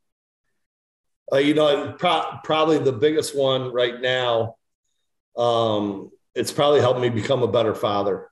Uh, 1.32 1.38
you 1.38 1.54
know, 1.54 1.94
pro- 1.98 2.38
probably 2.44 2.78
the 2.78 2.92
biggest 2.92 3.36
one 3.36 3.72
right 3.72 4.00
now. 4.00 4.56
Um, 5.36 6.10
it's 6.34 6.52
probably 6.52 6.80
helped 6.80 7.00
me 7.00 7.08
become 7.08 7.42
a 7.42 7.48
better 7.48 7.74
father, 7.74 8.30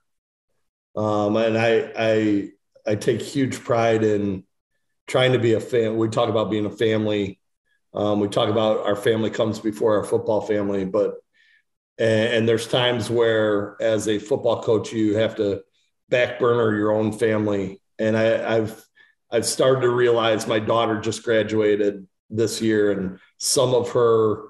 um, 0.95 1.35
and 1.37 1.57
I 1.57 1.91
I 1.97 2.49
I 2.87 2.95
take 2.95 3.21
huge 3.21 3.59
pride 3.63 4.03
in 4.03 4.43
trying 5.07 5.33
to 5.33 5.39
be 5.39 5.53
a 5.53 5.59
fan. 5.59 5.97
We 5.97 6.09
talk 6.09 6.29
about 6.29 6.49
being 6.49 6.65
a 6.65 6.71
family. 6.71 7.39
Um, 7.93 8.19
we 8.19 8.27
talk 8.27 8.49
about 8.49 8.85
our 8.85 8.95
family 8.95 9.29
comes 9.29 9.59
before 9.59 9.97
our 9.97 10.03
football 10.03 10.41
family, 10.41 10.85
but 10.85 11.15
and, 11.97 12.33
and, 12.33 12.49
there's 12.49 12.67
times 12.67 13.09
where, 13.09 13.77
as 13.79 14.09
a 14.09 14.19
football 14.19 14.61
coach, 14.61 14.91
you 14.91 15.15
have 15.15 15.35
to 15.35 15.61
back 16.09 16.39
burner 16.39 16.75
your 16.75 16.91
own 16.91 17.13
family. 17.13 17.81
And 17.99 18.17
I, 18.17 18.57
I've 18.57 18.85
I've 19.31 19.45
started 19.45 19.81
to 19.81 19.89
realize 19.89 20.45
my 20.45 20.59
daughter 20.59 20.99
just 20.99 21.23
graduated 21.23 22.05
this 22.29 22.61
year, 22.61 22.91
and 22.91 23.19
some 23.37 23.73
of 23.73 23.91
her 23.91 24.43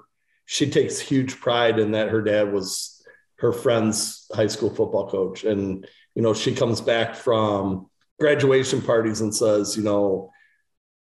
she 0.46 0.70
takes 0.70 0.98
huge 0.98 1.38
pride 1.38 1.78
in 1.78 1.92
that 1.92 2.08
her 2.08 2.22
dad 2.22 2.52
was 2.52 3.04
her 3.38 3.52
friend's 3.52 4.28
high 4.34 4.46
school 4.46 4.70
football 4.70 5.08
coach, 5.08 5.44
and 5.44 5.86
you 6.16 6.22
know 6.22 6.34
she 6.34 6.54
comes 6.54 6.80
back 6.80 7.14
from 7.14 7.88
graduation 8.18 8.80
parties 8.82 9.20
and 9.20 9.34
says, 9.34 9.76
you 9.76 9.82
know, 9.82 10.30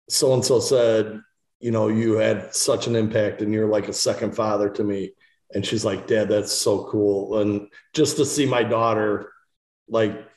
so 0.09 0.33
and 0.33 0.43
so 0.43 0.59
said, 0.59 1.21
you 1.59 1.71
know, 1.71 1.87
you 1.87 2.13
had 2.13 2.53
such 2.53 2.87
an 2.87 2.95
impact 2.95 3.41
and 3.41 3.53
you're 3.53 3.67
like 3.67 3.87
a 3.87 3.93
second 3.93 4.35
father 4.35 4.69
to 4.69 4.83
me. 4.83 5.13
And 5.53 5.65
she's 5.65 5.85
like, 5.85 6.07
Dad, 6.07 6.29
that's 6.29 6.51
so 6.51 6.85
cool. 6.85 7.39
And 7.39 7.69
just 7.93 8.17
to 8.17 8.25
see 8.25 8.45
my 8.45 8.63
daughter 8.63 9.31
like 9.87 10.27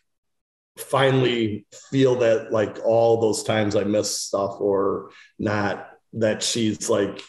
finally 0.76 1.66
feel 1.90 2.16
that 2.16 2.52
like 2.52 2.78
all 2.84 3.20
those 3.20 3.42
times 3.42 3.76
I 3.76 3.84
miss 3.84 4.18
stuff 4.18 4.60
or 4.60 5.10
not 5.38 5.88
that 6.12 6.42
she's 6.42 6.88
like, 6.90 7.20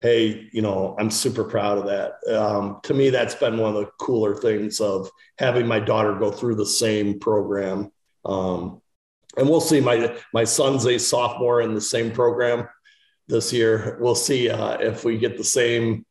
hey, 0.00 0.48
you 0.52 0.62
know, 0.62 0.96
I'm 0.98 1.10
super 1.10 1.44
proud 1.44 1.78
of 1.78 1.86
that. 1.86 2.34
Um, 2.34 2.80
to 2.84 2.94
me, 2.94 3.10
that's 3.10 3.34
been 3.34 3.58
one 3.58 3.76
of 3.76 3.84
the 3.84 3.90
cooler 3.98 4.34
things 4.34 4.80
of 4.80 5.10
having 5.38 5.66
my 5.66 5.78
daughter 5.80 6.14
go 6.14 6.30
through 6.30 6.54
the 6.54 6.66
same 6.66 7.18
program. 7.18 7.90
Um, 8.24 8.80
and 9.36 9.48
we'll 9.48 9.60
see. 9.60 9.80
My 9.80 10.16
my 10.32 10.44
son's 10.44 10.86
a 10.86 10.98
sophomore 10.98 11.60
in 11.60 11.74
the 11.74 11.80
same 11.80 12.10
program 12.10 12.68
this 13.28 13.52
year. 13.52 13.98
We'll 14.00 14.14
see 14.14 14.50
uh, 14.50 14.78
if 14.78 15.04
we 15.04 15.18
get 15.18 15.36
the 15.36 15.44
same 15.44 16.04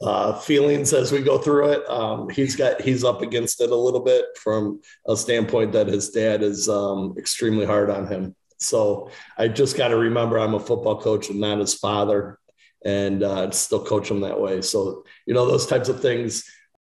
uh, 0.00 0.38
feelings 0.38 0.92
as 0.92 1.10
we 1.10 1.22
go 1.22 1.38
through 1.38 1.70
it. 1.70 1.88
Um, 1.88 2.28
he's 2.28 2.56
got 2.56 2.80
he's 2.80 3.04
up 3.04 3.22
against 3.22 3.60
it 3.60 3.70
a 3.70 3.76
little 3.76 4.00
bit 4.00 4.26
from 4.36 4.80
a 5.06 5.16
standpoint 5.16 5.72
that 5.72 5.86
his 5.86 6.10
dad 6.10 6.42
is 6.42 6.68
um, 6.68 7.14
extremely 7.18 7.66
hard 7.66 7.90
on 7.90 8.06
him. 8.06 8.34
So 8.58 9.10
I 9.36 9.48
just 9.48 9.76
got 9.76 9.88
to 9.88 9.96
remember 9.96 10.38
I'm 10.38 10.54
a 10.54 10.60
football 10.60 11.00
coach 11.00 11.30
and 11.30 11.40
not 11.40 11.58
his 11.58 11.74
father, 11.74 12.38
and 12.84 13.22
uh, 13.22 13.50
still 13.50 13.84
coach 13.84 14.10
him 14.10 14.20
that 14.20 14.40
way. 14.40 14.62
So 14.62 15.04
you 15.26 15.34
know 15.34 15.46
those 15.46 15.66
types 15.66 15.88
of 15.88 16.00
things. 16.00 16.44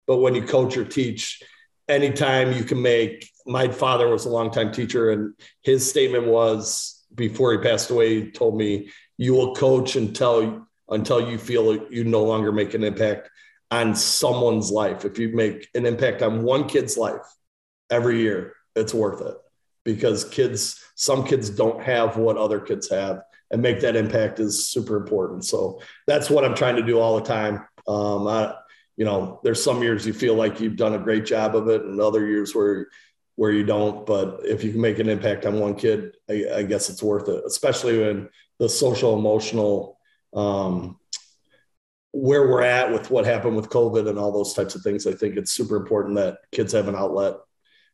But 0.07 0.19
when 0.19 0.35
you 0.35 0.43
coach 0.43 0.77
or 0.77 0.85
teach, 0.85 1.41
anytime 1.89 2.53
you 2.53 2.65
can 2.65 2.83
make. 2.83 3.29
My 3.47 3.69
father 3.69 4.09
was 4.09 4.25
a 4.25 4.31
longtime 4.31 4.73
teacher, 4.73 5.11
and 5.11 5.35
his 5.63 5.89
statement 5.89 6.27
was 6.27 7.05
before 7.15 7.53
he 7.53 7.59
passed 7.59 7.91
away. 7.91 8.21
He 8.21 8.31
told 8.31 8.57
me, 8.57 8.91
"You 9.19 9.35
will 9.35 9.55
coach 9.55 9.97
until 9.97 10.67
until 10.89 11.29
you 11.31 11.39
feel 11.39 11.91
you 11.91 12.05
no 12.05 12.23
longer 12.25 12.53
make 12.53 12.75
an 12.75 12.85
impact 12.85 13.31
on 13.71 13.95
someone's 13.95 14.71
life. 14.71 15.05
If 15.05 15.19
you 15.19 15.29
make 15.35 15.69
an 15.75 15.87
impact 15.87 16.23
on 16.23 16.43
one 16.43 16.69
kid's 16.69 16.99
life 16.99 17.23
every 17.91 18.21
year, 18.21 18.55
it's 18.77 18.95
worth 18.95 19.21
it." 19.21 19.37
because 19.85 20.25
kids 20.25 20.83
some 20.95 21.25
kids 21.25 21.51
don't 21.51 21.83
have 21.83 22.17
what 22.17 22.37
other 22.37 22.61
kids 22.61 22.91
have 22.91 23.23
and 23.51 23.63
make 23.63 23.81
that 23.81 23.97
impact 23.97 24.41
is 24.41 24.67
super 24.67 24.97
important 24.97 25.45
so 25.45 25.81
that's 26.07 26.31
what 26.31 26.45
i'm 26.45 26.55
trying 26.55 26.77
to 26.77 26.83
do 26.83 26.99
all 26.99 27.17
the 27.17 27.27
time 27.27 27.67
um, 27.89 28.27
I, 28.29 28.55
you 28.97 29.05
know 29.05 29.41
there's 29.43 29.63
some 29.63 29.83
years 29.83 30.07
you 30.07 30.13
feel 30.13 30.35
like 30.35 30.61
you've 30.61 30.77
done 30.77 30.95
a 30.95 30.99
great 30.99 31.25
job 31.25 31.57
of 31.57 31.69
it 31.69 31.83
and 31.83 32.01
other 32.01 32.27
years 32.27 32.55
where 32.55 32.89
where 33.37 33.51
you 33.51 33.65
don't 33.65 34.07
but 34.07 34.41
if 34.45 34.63
you 34.63 34.73
can 34.73 34.81
make 34.81 34.99
an 34.99 35.09
impact 35.09 35.47
on 35.47 35.59
one 35.59 35.75
kid 35.75 36.17
i, 36.31 36.47
I 36.57 36.63
guess 36.63 36.91
it's 36.91 37.03
worth 37.03 37.29
it 37.29 37.43
especially 37.47 37.99
when 37.99 38.29
the 38.59 38.69
social 38.69 39.19
emotional 39.19 39.99
um, 40.35 40.99
where 42.13 42.49
we're 42.49 42.63
at 42.63 42.93
with 42.93 43.11
what 43.11 43.25
happened 43.25 43.57
with 43.57 43.71
covid 43.71 44.09
and 44.09 44.19
all 44.19 44.33
those 44.33 44.55
types 44.55 44.75
of 44.75 44.83
things 44.83 45.07
i 45.07 45.13
think 45.13 45.37
it's 45.37 45.53
super 45.53 45.77
important 45.77 46.17
that 46.17 46.39
kids 46.53 46.73
have 46.73 46.89
an 46.89 46.97
outlet 46.97 47.37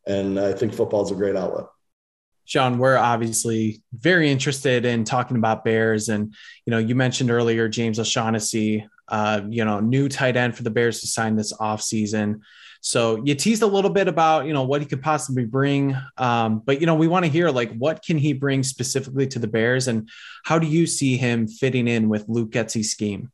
and 0.07 0.39
i 0.39 0.53
think 0.53 0.73
football 0.73 1.03
is 1.03 1.11
a 1.11 1.15
great 1.15 1.35
outlet 1.35 1.65
Sean, 2.49 2.79
we're 2.79 2.97
obviously 2.97 3.83
very 3.93 4.31
interested 4.31 4.83
in 4.83 5.03
talking 5.03 5.37
about 5.37 5.63
Bears. 5.63 6.09
And, 6.09 6.33
you 6.65 6.71
know, 6.71 6.79
you 6.79 6.95
mentioned 6.95 7.29
earlier 7.29 7.69
James 7.69 7.99
O'Shaughnessy, 7.99 8.87
uh, 9.07 9.41
you 9.47 9.63
know, 9.65 9.79
new 9.79 10.09
tight 10.09 10.35
end 10.35 10.57
for 10.57 10.63
the 10.63 10.71
Bears 10.71 11.01
to 11.01 11.07
sign 11.07 11.35
this 11.35 11.53
offseason. 11.53 12.41
So 12.81 13.21
you 13.25 13.35
teased 13.35 13.61
a 13.61 13.67
little 13.67 13.89
bit 13.89 14.07
about, 14.07 14.45
you 14.45 14.53
know, 14.53 14.63
what 14.63 14.81
he 14.81 14.87
could 14.87 15.01
possibly 15.01 15.45
bring. 15.45 15.95
Um, 16.17 16.59
but, 16.65 16.79
you 16.79 16.87
know, 16.87 16.95
we 16.95 17.07
want 17.07 17.25
to 17.25 17.31
hear 17.31 17.49
like 17.49 17.73
what 17.75 18.03
can 18.03 18.17
he 18.17 18.33
bring 18.33 18.63
specifically 18.63 19.27
to 19.27 19.39
the 19.39 19.47
Bears 19.47 19.87
and 19.87 20.09
how 20.45 20.59
do 20.59 20.67
you 20.67 20.87
see 20.87 21.17
him 21.17 21.47
fitting 21.47 21.87
in 21.87 22.09
with 22.09 22.25
Luke 22.27 22.51
Getsy's 22.51 22.91
scheme? 22.91 23.31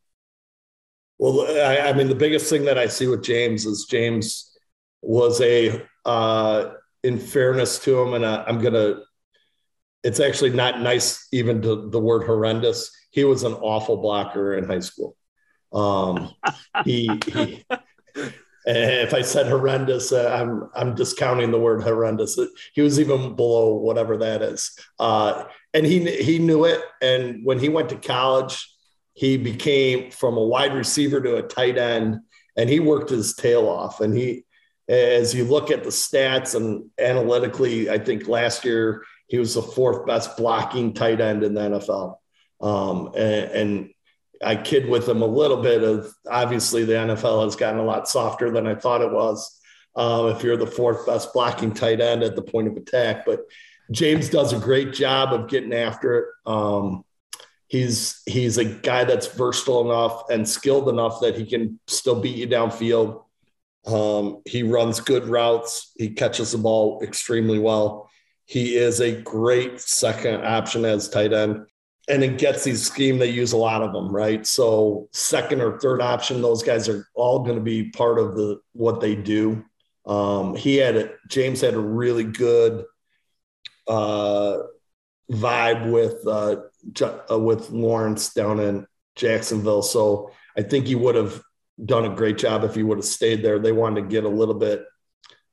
Well, 1.19 1.41
I, 1.41 1.89
I 1.89 1.93
mean, 1.93 2.09
the 2.09 2.15
biggest 2.15 2.49
thing 2.49 2.65
that 2.65 2.77
I 2.77 2.87
see 2.87 3.07
with 3.07 3.23
James 3.23 3.65
is 3.65 3.85
James 3.89 4.51
was 5.01 5.39
a, 5.41 5.85
uh, 6.03 6.71
in 7.05 7.19
fairness 7.19 7.77
to 7.79 8.01
him, 8.01 8.15
and 8.15 8.25
I, 8.25 8.43
I'm 8.45 8.59
gonna. 8.59 8.95
It's 10.03 10.19
actually 10.19 10.51
not 10.51 10.81
nice 10.81 11.27
even 11.31 11.61
to 11.61 11.89
the 11.89 11.99
word 11.99 12.25
horrendous. 12.25 12.91
He 13.11 13.23
was 13.23 13.43
an 13.43 13.53
awful 13.53 13.97
blocker 13.97 14.55
in 14.55 14.65
high 14.65 14.79
school. 14.79 15.15
Um, 15.71 16.33
he, 16.83 17.09
he 17.27 17.63
if 18.65 19.13
I 19.13 19.21
said 19.21 19.47
horrendous, 19.47 20.11
uh, 20.11 20.29
I'm 20.29 20.69
I'm 20.75 20.95
discounting 20.95 21.51
the 21.51 21.59
word 21.59 21.83
horrendous. 21.83 22.39
He 22.73 22.81
was 22.81 22.99
even 22.99 23.35
below 23.35 23.75
whatever 23.75 24.17
that 24.17 24.41
is, 24.41 24.77
uh, 24.99 25.45
and 25.73 25.85
he 25.85 26.09
he 26.23 26.39
knew 26.39 26.65
it. 26.65 26.81
And 27.01 27.45
when 27.45 27.59
he 27.59 27.69
went 27.69 27.89
to 27.89 27.95
college, 27.95 28.67
he 29.13 29.37
became 29.37 30.11
from 30.11 30.37
a 30.37 30.43
wide 30.43 30.73
receiver 30.73 31.21
to 31.21 31.37
a 31.37 31.43
tight 31.43 31.77
end, 31.77 32.19
and 32.57 32.69
he 32.69 32.79
worked 32.79 33.09
his 33.09 33.35
tail 33.35 33.67
off. 33.67 34.01
And 34.01 34.15
he 34.17 34.45
as 34.87 35.33
you 35.33 35.45
look 35.45 35.71
at 35.71 35.83
the 35.83 35.89
stats 35.89 36.55
and 36.55 36.89
analytically, 36.99 37.89
I 37.89 37.97
think 37.97 38.27
last 38.27 38.63
year 38.63 39.03
he 39.27 39.39
was 39.39 39.55
the 39.55 39.61
fourth 39.61 40.05
best 40.05 40.37
blocking 40.37 40.93
tight 40.93 41.21
end 41.21 41.43
in 41.43 41.55
the 41.55 41.61
NFL. 41.61 42.17
Um, 42.61 43.11
and, 43.15 43.51
and, 43.51 43.89
I 44.43 44.55
kid 44.55 44.87
with 44.87 45.05
them 45.05 45.21
a 45.21 45.27
little 45.27 45.61
bit 45.61 45.83
of 45.83 46.13
obviously 46.29 46.83
the 46.83 46.93
NFL 46.93 47.43
has 47.43 47.55
gotten 47.55 47.79
a 47.79 47.85
lot 47.85 48.07
softer 48.07 48.51
than 48.51 48.67
I 48.67 48.75
thought 48.75 49.01
it 49.01 49.11
was. 49.11 49.59
Uh, 49.95 50.33
if 50.35 50.43
you're 50.43 50.57
the 50.57 50.67
fourth 50.67 51.05
best 51.05 51.31
blocking 51.33 51.73
tight 51.73 52.01
end 52.01 52.21
at 52.21 52.35
the 52.35 52.41
point 52.41 52.67
of 52.67 52.75
attack, 52.75 53.25
but 53.25 53.45
James 53.91 54.29
does 54.29 54.51
a 54.51 54.59
great 54.59 54.93
job 54.93 55.33
of 55.33 55.47
getting 55.47 55.73
after 55.73 56.19
it. 56.19 56.25
Um, 56.45 57.05
he's 57.67 58.21
he's 58.25 58.57
a 58.57 58.65
guy 58.65 59.03
that's 59.03 59.27
versatile 59.27 59.89
enough 59.89 60.29
and 60.29 60.47
skilled 60.47 60.89
enough 60.89 61.21
that 61.21 61.35
he 61.35 61.45
can 61.45 61.79
still 61.87 62.19
beat 62.19 62.35
you 62.35 62.47
downfield. 62.47 63.23
Um, 63.85 64.41
he 64.45 64.63
runs 64.63 64.99
good 64.99 65.27
routes. 65.27 65.91
He 65.97 66.09
catches 66.09 66.51
the 66.51 66.57
ball 66.57 67.01
extremely 67.03 67.59
well. 67.59 68.09
He 68.45 68.75
is 68.75 68.99
a 68.99 69.21
great 69.21 69.79
second 69.79 70.45
option 70.45 70.85
as 70.85 71.09
tight 71.09 71.33
end. 71.33 71.65
And 72.07 72.23
in 72.23 72.37
Getsy's 72.37 72.85
scheme, 72.85 73.17
they 73.17 73.29
use 73.29 73.53
a 73.53 73.57
lot 73.57 73.81
of 73.81 73.91
them, 73.91 74.09
right? 74.09 74.45
So 74.45 75.09
second 75.11 75.61
or 75.61 75.79
third 75.79 76.01
option, 76.01 76.41
those 76.41 76.61
guys 76.61 76.87
are 76.87 77.07
all 77.15 77.39
going 77.39 77.55
to 77.55 77.63
be 77.63 77.89
part 77.89 78.19
of 78.19 78.35
the 78.35 78.59
what 78.73 79.01
they 79.01 79.15
do. 79.15 79.65
Um, 80.05 80.55
he 80.55 80.75
had 80.75 80.95
a, 80.95 81.09
James 81.27 81.61
had 81.61 81.73
a 81.73 81.79
really 81.79 82.23
good 82.23 82.85
uh, 83.87 84.57
vibe 85.31 85.91
with 85.91 86.25
uh, 86.27 86.57
uh, 87.31 87.39
with 87.39 87.71
Lawrence 87.71 88.33
down 88.33 88.59
in 88.59 88.85
Jacksonville. 89.15 89.81
So 89.81 90.31
I 90.55 90.61
think 90.61 90.85
he 90.85 90.95
would 90.95 91.15
have 91.15 91.41
done 91.83 92.05
a 92.05 92.15
great 92.15 92.37
job 92.37 92.63
if 92.63 92.75
he 92.75 92.83
would 92.83 92.99
have 92.99 93.05
stayed 93.05 93.43
there. 93.43 93.59
They 93.59 93.71
wanted 93.71 94.01
to 94.01 94.07
get 94.07 94.23
a 94.23 94.29
little 94.29 94.53
bit 94.53 94.85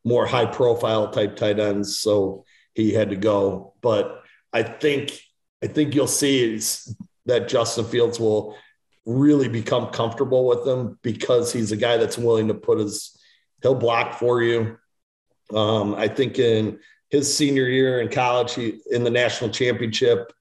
more 0.05 0.27
high 0.27 0.47
profile 0.47 1.11
type 1.11 1.37
tight 1.37 1.59
ends, 1.59 1.99
so 1.99 2.45
he 2.75 2.93
had 2.93 3.11
to 3.11 3.17
go. 3.17 3.75
But 3.81 4.23
I 4.53 4.63
think 4.63 5.19
I 5.63 5.67
think 5.69 5.95
you'll 5.95 6.07
see 6.07 6.55
is 6.55 6.95
that 7.27 7.49
Justin 7.49 7.85
Fields 7.85 8.19
will 8.19 8.57
really 9.07 9.49
become 9.49 9.89
comfortable 9.89 10.47
with 10.47 10.67
him 10.67 10.99
because 11.03 11.53
he's 11.53 11.73
a 11.73 11.77
guy 11.77 11.97
that's 11.97 12.19
willing 12.19 12.49
to 12.49 12.55
put 12.55 12.79
his 12.79 13.17
he'll 13.63 13.75
block 13.75 14.19
for 14.19 14.43
you. 14.43 14.77
Um, 15.55 15.95
I 15.95 16.09
think 16.09 16.39
in 16.39 16.79
his 17.11 17.35
senior 17.35 17.69
year 17.69 18.01
in 18.01 18.09
college, 18.09 18.55
he 18.55 18.81
in 18.91 19.05
the 19.05 19.11
national 19.11 19.51
championship, 19.51 20.33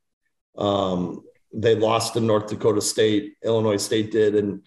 um, 0.58 1.22
they 1.54 1.76
lost 1.76 2.14
to 2.14 2.20
North 2.20 2.48
Dakota 2.48 2.82
State. 2.82 3.34
Illinois 3.44 3.78
State 3.78 4.12
did, 4.12 4.36
and 4.36 4.64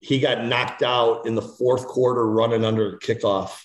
he 0.00 0.20
got 0.20 0.44
knocked 0.44 0.82
out 0.82 1.26
in 1.26 1.34
the 1.34 1.42
fourth 1.42 1.86
quarter 1.86 2.26
running 2.26 2.64
under 2.64 2.94
a 2.94 2.98
kickoff 2.98 3.64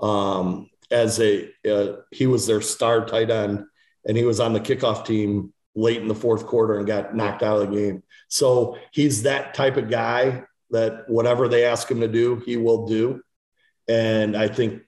um, 0.00 0.68
as 0.90 1.18
a 1.20 1.48
uh, 1.68 1.96
he 2.10 2.26
was 2.26 2.46
their 2.46 2.60
star 2.60 3.06
tight 3.06 3.30
end 3.30 3.64
and 4.06 4.16
he 4.16 4.24
was 4.24 4.40
on 4.40 4.52
the 4.52 4.60
kickoff 4.60 5.04
team 5.04 5.52
late 5.76 6.00
in 6.00 6.08
the 6.08 6.14
fourth 6.14 6.46
quarter 6.46 6.78
and 6.78 6.86
got 6.86 7.14
knocked 7.14 7.42
out 7.42 7.60
of 7.60 7.70
the 7.70 7.76
game 7.76 8.02
so 8.28 8.76
he's 8.90 9.22
that 9.22 9.54
type 9.54 9.76
of 9.76 9.90
guy 9.90 10.42
that 10.70 11.08
whatever 11.08 11.46
they 11.46 11.64
ask 11.64 11.88
him 11.90 12.00
to 12.00 12.08
do 12.08 12.42
he 12.44 12.56
will 12.56 12.86
do 12.86 13.20
and 13.88 14.36
i 14.36 14.48
think 14.48 14.82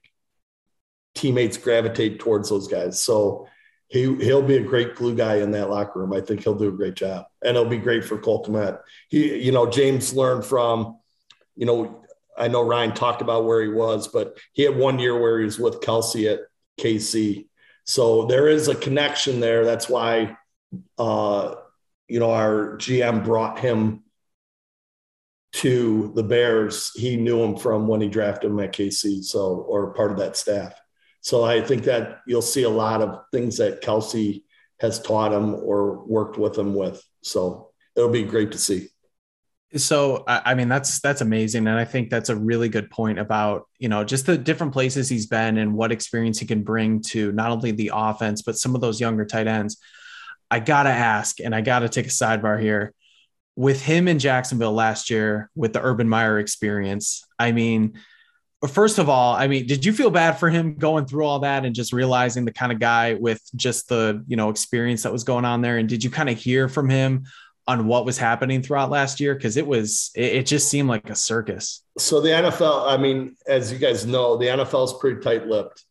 teammates 1.14 1.57
gravitate 1.57 2.18
towards 2.18 2.48
those 2.48 2.68
guys 2.68 3.01
so 3.01 3.46
he 3.88 4.14
he'll 4.16 4.42
be 4.42 4.57
a 4.57 4.62
great 4.62 4.94
glue 4.94 5.14
guy 5.14 5.37
in 5.37 5.51
that 5.53 5.70
locker 5.70 6.01
room. 6.01 6.12
I 6.12 6.20
think 6.20 6.42
he'll 6.42 6.55
do 6.55 6.68
a 6.68 6.72
great 6.72 6.94
job, 6.94 7.27
and 7.42 7.57
it'll 7.57 7.68
be 7.68 7.79
great 7.79 8.05
for 8.05 8.18
Cole 8.18 8.44
Kmet. 8.44 8.81
He, 9.09 9.38
you 9.38 9.53
know, 9.53 9.66
James 9.66 10.14
learned 10.14 10.44
from, 10.44 10.98
you 11.57 11.66
know, 11.66 12.05
I 12.37 12.48
know 12.48 12.62
Ryan 12.62 12.92
talked 12.92 13.22
about 13.22 13.46
where 13.46 13.62
he 13.62 13.68
was, 13.68 14.07
but 14.09 14.38
he 14.53 14.62
had 14.62 14.77
one 14.77 14.98
year 14.98 15.18
where 15.18 15.38
he 15.38 15.44
was 15.44 15.59
with 15.59 15.81
Kelce 15.81 16.31
at 16.33 16.40
KC, 16.79 17.46
so 17.85 18.27
there 18.27 18.48
is 18.48 18.68
a 18.68 18.74
connection 18.74 19.40
there. 19.40 19.64
That's 19.64 19.88
why, 19.88 20.37
uh, 20.98 21.54
you 22.09 22.20
know, 22.20 22.31
our 22.31 22.76
GM 22.78 23.24
brought 23.24 23.59
him 23.59 24.02
to 25.52 26.12
the 26.14 26.22
Bears. 26.22 26.92
He 26.94 27.16
knew 27.16 27.42
him 27.42 27.57
from 27.57 27.87
when 27.87 28.00
he 28.00 28.09
drafted 28.09 28.50
him 28.50 28.61
at 28.61 28.72
KC, 28.72 29.24
so 29.24 29.64
or 29.68 29.92
part 29.94 30.11
of 30.11 30.18
that 30.18 30.37
staff. 30.37 30.74
So 31.20 31.44
I 31.44 31.61
think 31.61 31.85
that 31.85 32.20
you'll 32.26 32.42
see 32.42 32.62
a 32.62 32.70
lot 32.70 33.02
of 33.02 33.20
things 33.33 33.57
that 33.59 33.83
Kelce 33.83 34.42
has 34.81 35.00
taught 35.00 35.33
him 35.33 35.54
or 35.54 36.04
worked 36.04 36.38
with 36.38 36.57
him 36.57 36.74
with. 36.74 37.02
So 37.22 37.70
it'll 37.96 38.11
be 38.11 38.22
great 38.22 38.52
to 38.52 38.59
see. 38.59 38.88
So 39.76 40.24
I 40.26 40.54
mean 40.54 40.68
that's 40.68 40.98
that's 41.00 41.20
amazing, 41.20 41.66
and 41.66 41.78
I 41.78 41.85
think 41.85 42.09
that's 42.09 42.31
a 42.31 42.37
really 42.37 42.70
good 42.70 42.90
point 42.90 43.18
about 43.18 43.68
you 43.78 43.90
know 43.90 44.02
just 44.02 44.24
the 44.24 44.38
different 44.38 44.72
places 44.72 45.11
he's 45.11 45.26
been 45.26 45.59
and 45.59 45.74
what 45.74 45.92
experience 45.92 46.38
he 46.38 46.46
can 46.46 46.62
bring 46.62 47.02
to 47.09 47.33
not 47.33 47.50
only 47.50 47.72
the 47.72 47.90
offense 47.92 48.40
but 48.40 48.57
some 48.57 48.74
of 48.74 48.81
those 48.81 48.98
younger 48.98 49.26
tight 49.26 49.46
ends. 49.46 49.76
I 50.50 50.61
gotta 50.61 50.90
ask, 50.90 51.40
and 51.40 51.54
I 51.54 51.61
gotta 51.61 51.88
take 51.88 52.06
a 52.06 52.11
sidebar 52.11 52.61
here. 52.61 52.94
With 53.56 53.82
him 53.82 54.06
in 54.08 54.18
Jacksonville 54.18 54.72
last 54.72 55.11
year, 55.11 55.50
with 55.54 55.72
the 55.72 55.82
Urban 55.82 56.08
Meyer 56.08 56.38
experience, 56.38 57.24
I 57.38 57.52
mean, 57.52 57.98
first 58.66 58.98
of 58.98 59.08
all, 59.08 59.34
I 59.34 59.46
mean, 59.46 59.66
did 59.66 59.84
you 59.84 59.92
feel 59.92 60.11
bad 60.11 60.38
for 60.38 60.48
him 60.48 60.74
going 60.74 61.06
through 61.06 61.24
all 61.24 61.40
that 61.40 61.64
and 61.64 61.74
just 61.74 61.92
realizing 61.92 62.44
the 62.44 62.52
kind 62.52 62.72
of 62.72 62.78
guy 62.78 63.14
with 63.14 63.40
just 63.54 63.88
the 63.88 64.24
you 64.26 64.37
know 64.37 64.50
experience 64.50 65.02
that 65.02 65.12
was 65.12 65.24
going 65.24 65.44
on 65.44 65.61
there? 65.61 65.78
And 65.78 65.88
did 65.88 66.02
you 66.02 66.11
kind 66.11 66.28
of 66.28 66.38
hear 66.38 66.68
from 66.68 66.88
him 66.88 67.24
on 67.66 67.87
what 67.87 68.06
was 68.06 68.16
happening 68.16 68.62
throughout 68.62 68.90
last 68.90 69.20
year? 69.20 69.34
Because 69.34 69.58
it 69.58 69.66
was, 69.66 70.11
it, 70.14 70.44
just 70.44 70.70
seemed 70.70 70.88
like 70.88 71.11
a 71.11 71.14
circus. 71.14 71.82
So 71.98 72.22
the 72.22 72.30
NFL, 72.30 72.90
I 72.90 72.96
mean, 72.96 73.37
as 73.46 73.70
you 73.70 73.78
guys 73.78 74.06
know, 74.06 74.38
the 74.38 74.46
NFL 74.46 74.87
is 74.87 74.94
pretty 74.94 75.20
tight-lipped. 75.20 75.84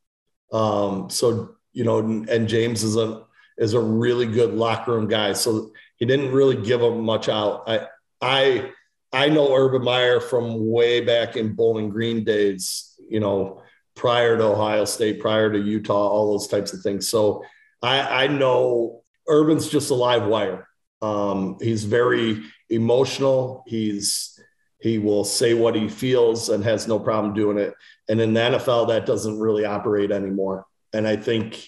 Um, 0.51 1.07
so 1.11 1.55
you 1.73 1.83
know, 1.83 1.99
and 1.99 2.47
James 2.47 2.83
is 2.83 2.95
a 2.95 3.26
is 3.57 3.73
a 3.73 3.79
really 3.79 4.25
good 4.25 4.53
locker 4.53 4.93
room 4.93 5.07
guy. 5.07 5.33
So 5.33 5.71
he 5.97 6.05
didn't 6.05 6.31
really 6.31 6.61
give 6.61 6.81
him 6.81 7.03
much 7.03 7.29
out. 7.29 7.63
I 7.67 7.87
I 8.21 8.71
I 9.13 9.29
know 9.29 9.55
Urban 9.55 9.83
Meyer 9.83 10.19
from 10.19 10.69
way 10.69 11.01
back 11.01 11.37
in 11.37 11.53
Bowling 11.53 11.89
Green 11.89 12.23
days, 12.23 12.95
you 13.09 13.19
know, 13.19 13.61
prior 13.95 14.37
to 14.37 14.43
Ohio 14.43 14.85
State, 14.85 15.19
prior 15.19 15.51
to 15.51 15.59
Utah, 15.59 16.07
all 16.07 16.31
those 16.31 16.47
types 16.47 16.73
of 16.73 16.81
things. 16.81 17.07
So 17.07 17.43
I, 17.81 18.25
I 18.25 18.27
know 18.27 19.03
Urban's 19.29 19.69
just 19.69 19.91
a 19.91 19.95
live 19.95 20.25
wire. 20.25 20.67
Um, 21.01 21.57
he's 21.61 21.83
very 21.85 22.43
emotional. 22.69 23.63
He's 23.67 24.39
he 24.79 24.99
will 24.99 25.23
say 25.23 25.53
what 25.53 25.75
he 25.75 25.89
feels 25.89 26.49
and 26.49 26.63
has 26.63 26.87
no 26.87 26.99
problem 26.99 27.33
doing 27.33 27.57
it. 27.57 27.73
And 28.09 28.21
in 28.21 28.33
the 28.33 28.39
NFL, 28.39 28.89
that 28.89 29.05
doesn't 29.05 29.39
really 29.39 29.65
operate 29.65 30.11
anymore. 30.11 30.65
And 30.93 31.07
I 31.07 31.15
think, 31.15 31.67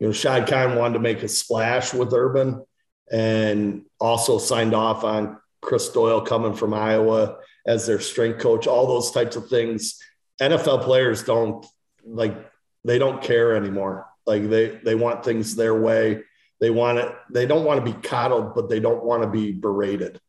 you 0.00 0.06
know, 0.06 0.12
Shad 0.12 0.48
Khan 0.48 0.76
wanted 0.76 0.94
to 0.94 1.00
make 1.00 1.22
a 1.22 1.28
splash 1.28 1.94
with 1.94 2.12
Urban 2.12 2.64
and 3.12 3.82
also 4.00 4.38
signed 4.38 4.74
off 4.74 5.04
on 5.04 5.38
Chris 5.60 5.90
Doyle 5.90 6.22
coming 6.22 6.54
from 6.54 6.74
Iowa 6.74 7.36
as 7.66 7.86
their 7.86 8.00
strength 8.00 8.40
coach, 8.40 8.66
all 8.66 8.86
those 8.86 9.10
types 9.10 9.36
of 9.36 9.48
things. 9.48 10.00
NFL 10.40 10.82
players 10.82 11.22
don't 11.22 11.66
like 12.04 12.34
they 12.82 12.98
don't 12.98 13.22
care 13.22 13.54
anymore. 13.54 14.06
Like 14.26 14.48
they 14.48 14.80
they 14.82 14.94
want 14.94 15.22
things 15.22 15.54
their 15.54 15.78
way. 15.78 16.22
They 16.60 16.70
want 16.70 16.98
it, 16.98 17.14
they 17.30 17.46
don't 17.46 17.64
want 17.64 17.84
to 17.84 17.92
be 17.92 17.98
coddled, 18.00 18.54
but 18.54 18.68
they 18.68 18.80
don't 18.80 19.04
want 19.04 19.22
to 19.22 19.28
be 19.28 19.52
berated. 19.52 20.20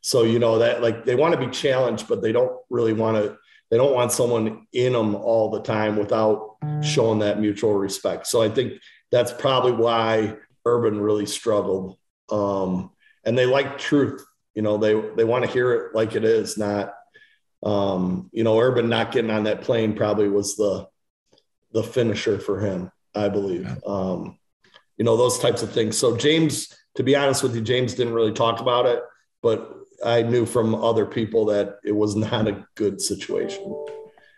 So, 0.00 0.22
you 0.22 0.38
know, 0.38 0.58
that 0.58 0.82
like 0.82 1.04
they 1.04 1.14
want 1.14 1.34
to 1.34 1.40
be 1.40 1.50
challenged, 1.52 2.08
but 2.08 2.22
they 2.22 2.32
don't 2.32 2.52
really 2.70 2.92
want 2.94 3.16
to, 3.16 3.36
they 3.70 3.76
don't 3.76 3.94
want 3.94 4.12
someone 4.12 4.66
in 4.72 4.92
them 4.94 5.14
all 5.14 5.50
the 5.50 5.60
time 5.60 5.96
without 5.96 6.56
showing 6.82 7.18
that 7.18 7.40
mutual 7.40 7.74
respect. 7.74 8.26
So 8.26 8.42
I 8.42 8.48
think 8.48 8.80
that's 9.10 9.32
probably 9.32 9.72
why 9.72 10.36
Urban 10.64 11.00
really 11.00 11.26
struggled. 11.26 11.96
Um, 12.30 12.90
and 13.24 13.36
they 13.36 13.46
like 13.46 13.78
truth, 13.78 14.24
you 14.54 14.62
know, 14.62 14.76
they, 14.76 14.94
they 15.16 15.24
want 15.24 15.44
to 15.44 15.50
hear 15.50 15.72
it 15.72 15.94
like 15.94 16.14
it 16.14 16.24
is, 16.24 16.58
not, 16.58 16.94
um, 17.62 18.28
you 18.32 18.44
know, 18.44 18.58
Urban 18.58 18.88
not 18.88 19.12
getting 19.12 19.30
on 19.30 19.44
that 19.44 19.62
plane 19.62 19.94
probably 19.94 20.28
was 20.28 20.56
the, 20.56 20.86
the 21.72 21.82
finisher 21.82 22.38
for 22.38 22.60
him, 22.60 22.90
I 23.14 23.28
believe. 23.28 23.62
Yeah. 23.62 23.76
Um, 23.86 24.38
you 24.96 25.04
know, 25.04 25.16
those 25.16 25.38
types 25.38 25.62
of 25.62 25.72
things. 25.72 25.96
So 25.96 26.16
James, 26.16 26.76
to 26.96 27.02
be 27.02 27.16
honest 27.16 27.42
with 27.42 27.54
you, 27.54 27.62
James 27.62 27.94
didn't 27.94 28.14
really 28.14 28.32
talk 28.32 28.60
about 28.60 28.86
it, 28.86 29.00
but 29.42 29.74
I 30.04 30.22
knew 30.22 30.46
from 30.46 30.74
other 30.74 31.06
people 31.06 31.46
that 31.46 31.78
it 31.84 31.92
was 31.92 32.16
not 32.16 32.48
a 32.48 32.66
good 32.74 33.00
situation. 33.00 33.84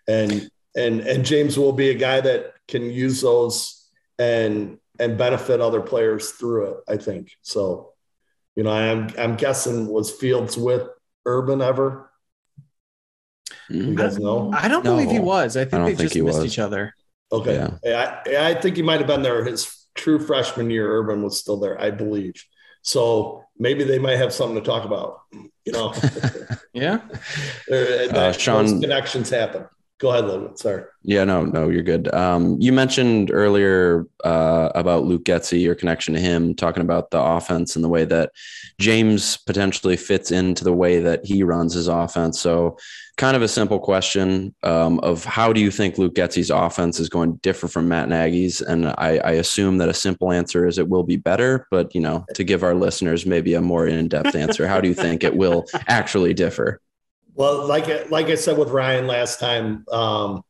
And 0.08 0.50
and 0.76 1.00
and 1.00 1.24
James 1.24 1.58
will 1.58 1.72
be 1.72 1.90
a 1.90 1.94
guy 1.94 2.20
that 2.20 2.54
can 2.68 2.90
use 2.90 3.20
those 3.20 3.79
and 4.20 4.78
and 4.98 5.16
benefit 5.16 5.60
other 5.60 5.80
players 5.80 6.30
through 6.32 6.66
it, 6.66 6.76
I 6.86 6.98
think. 6.98 7.32
So, 7.40 7.94
you 8.54 8.62
know, 8.62 8.70
I'm 8.70 9.10
I'm 9.18 9.36
guessing 9.36 9.86
was 9.86 10.12
Fields 10.12 10.56
with 10.58 10.86
Urban 11.24 11.62
ever? 11.62 12.10
You 13.70 13.94
guys 13.94 14.18
know? 14.18 14.52
I 14.52 14.68
don't 14.68 14.84
no. 14.84 14.96
believe 14.96 15.10
he 15.10 15.18
was. 15.18 15.56
I 15.56 15.64
think 15.64 15.82
I 15.82 15.84
they 15.86 15.94
think 15.94 16.12
just 16.12 16.22
missed 16.22 16.38
was. 16.38 16.46
each 16.46 16.58
other. 16.58 16.94
Okay. 17.32 17.54
Yeah. 17.84 18.22
I, 18.26 18.50
I 18.50 18.54
think 18.54 18.76
he 18.76 18.82
might 18.82 18.98
have 18.98 19.06
been 19.06 19.22
there 19.22 19.44
his 19.44 19.86
true 19.94 20.18
freshman 20.18 20.70
year. 20.70 20.92
Urban 20.98 21.22
was 21.22 21.38
still 21.38 21.58
there, 21.58 21.80
I 21.80 21.90
believe. 21.90 22.34
So 22.82 23.44
maybe 23.58 23.84
they 23.84 23.98
might 23.98 24.16
have 24.16 24.32
something 24.32 24.56
to 24.56 24.64
talk 24.64 24.84
about. 24.84 25.20
You 25.64 25.72
know, 25.72 25.94
yeah. 26.72 27.00
uh, 27.70 28.32
Sean, 28.32 28.80
connections 28.80 29.30
happen. 29.30 29.66
Go 30.00 30.08
ahead, 30.08 30.24
Logan. 30.24 30.56
Sorry. 30.56 30.84
Yeah, 31.02 31.24
no, 31.24 31.44
no, 31.44 31.68
you're 31.68 31.82
good. 31.82 32.12
Um, 32.14 32.56
you 32.58 32.72
mentioned 32.72 33.30
earlier 33.30 34.06
uh, 34.24 34.70
about 34.74 35.04
Luke 35.04 35.24
Getsy, 35.24 35.60
your 35.60 35.74
connection 35.74 36.14
to 36.14 36.20
him, 36.20 36.54
talking 36.54 36.82
about 36.82 37.10
the 37.10 37.20
offense 37.20 37.76
and 37.76 37.84
the 37.84 37.88
way 37.88 38.06
that 38.06 38.32
James 38.78 39.36
potentially 39.36 39.98
fits 39.98 40.30
into 40.30 40.64
the 40.64 40.72
way 40.72 41.00
that 41.00 41.26
he 41.26 41.42
runs 41.42 41.74
his 41.74 41.86
offense. 41.86 42.40
So, 42.40 42.78
kind 43.18 43.36
of 43.36 43.42
a 43.42 43.48
simple 43.48 43.78
question 43.78 44.54
um, 44.62 45.00
of 45.00 45.22
how 45.26 45.52
do 45.52 45.60
you 45.60 45.70
think 45.70 45.98
Luke 45.98 46.14
Getsy's 46.14 46.48
offense 46.48 46.98
is 46.98 47.10
going 47.10 47.32
to 47.34 47.38
differ 47.40 47.68
from 47.68 47.86
Matt 47.86 48.08
Nagy's? 48.08 48.62
And 48.62 48.86
I, 48.86 49.20
I, 49.22 49.32
assume 49.32 49.76
that 49.78 49.90
a 49.90 49.94
simple 49.94 50.32
answer 50.32 50.66
is 50.66 50.78
it 50.78 50.88
will 50.88 51.02
be 51.02 51.16
better. 51.16 51.66
But 51.70 51.94
you 51.94 52.00
know, 52.00 52.24
to 52.34 52.42
give 52.42 52.62
our 52.62 52.74
listeners 52.74 53.26
maybe 53.26 53.52
a 53.52 53.60
more 53.60 53.86
in-depth 53.86 54.34
answer, 54.34 54.66
how 54.66 54.80
do 54.80 54.88
you 54.88 54.94
think 54.94 55.24
it 55.24 55.36
will 55.36 55.66
actually 55.88 56.32
differ? 56.32 56.80
Well, 57.34 57.66
like 57.66 58.10
like 58.10 58.26
I 58.26 58.34
said 58.34 58.58
with 58.58 58.70
Ryan 58.70 59.06
last 59.06 59.40
time, 59.40 59.84
um, 59.90 60.42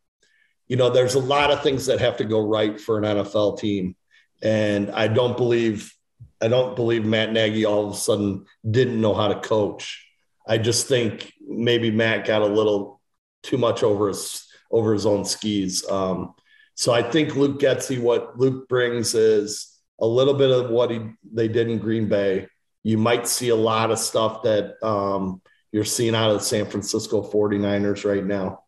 you 0.68 0.76
know, 0.76 0.90
there's 0.90 1.14
a 1.14 1.20
lot 1.20 1.50
of 1.50 1.62
things 1.62 1.86
that 1.86 2.00
have 2.00 2.16
to 2.18 2.24
go 2.24 2.40
right 2.46 2.80
for 2.80 2.98
an 2.98 3.04
NFL 3.04 3.58
team, 3.58 3.96
and 4.42 4.90
I 4.90 5.08
don't 5.08 5.36
believe 5.36 5.92
I 6.40 6.48
don't 6.48 6.74
believe 6.74 7.04
Matt 7.04 7.32
Nagy 7.32 7.64
all 7.64 7.86
of 7.88 7.92
a 7.92 7.96
sudden 7.96 8.46
didn't 8.68 9.00
know 9.00 9.14
how 9.14 9.28
to 9.28 9.40
coach. 9.40 10.06
I 10.46 10.58
just 10.58 10.88
think 10.88 11.32
maybe 11.46 11.90
Matt 11.90 12.26
got 12.26 12.42
a 12.42 12.46
little 12.46 13.00
too 13.42 13.58
much 13.58 13.82
over 13.82 14.08
his 14.08 14.46
over 14.70 14.92
his 14.92 15.06
own 15.06 15.24
skis. 15.24 15.88
Um, 15.88 16.34
so 16.74 16.92
I 16.92 17.02
think 17.02 17.36
Luke 17.36 17.60
Getsy, 17.60 18.00
what 18.00 18.38
Luke 18.38 18.68
brings 18.68 19.14
is 19.14 19.78
a 20.00 20.06
little 20.06 20.34
bit 20.34 20.50
of 20.50 20.70
what 20.70 20.90
he 20.90 21.00
they 21.30 21.48
did 21.48 21.68
in 21.68 21.78
Green 21.78 22.08
Bay. 22.08 22.48
You 22.82 22.96
might 22.96 23.26
see 23.26 23.50
a 23.50 23.56
lot 23.56 23.90
of 23.90 23.98
stuff 23.98 24.42
that 24.44 24.82
um, 24.82 25.42
you're 25.72 25.84
seeing 25.84 26.14
out 26.14 26.30
of 26.30 26.38
the 26.38 26.44
San 26.44 26.66
Francisco 26.66 27.22
49ers 27.22 28.04
right 28.04 28.24
now. 28.24 28.64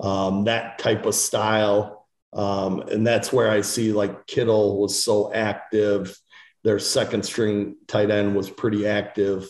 Um, 0.00 0.44
that 0.44 0.78
type 0.78 1.06
of 1.06 1.14
style. 1.14 2.06
Um, 2.32 2.80
and 2.80 3.06
that's 3.06 3.32
where 3.32 3.50
I 3.50 3.60
see 3.60 3.92
like 3.92 4.26
Kittle 4.26 4.80
was 4.80 5.02
so 5.02 5.32
active. 5.32 6.16
Their 6.64 6.78
second 6.78 7.24
string 7.24 7.76
tight 7.86 8.10
end 8.10 8.34
was 8.34 8.50
pretty 8.50 8.86
active. 8.86 9.48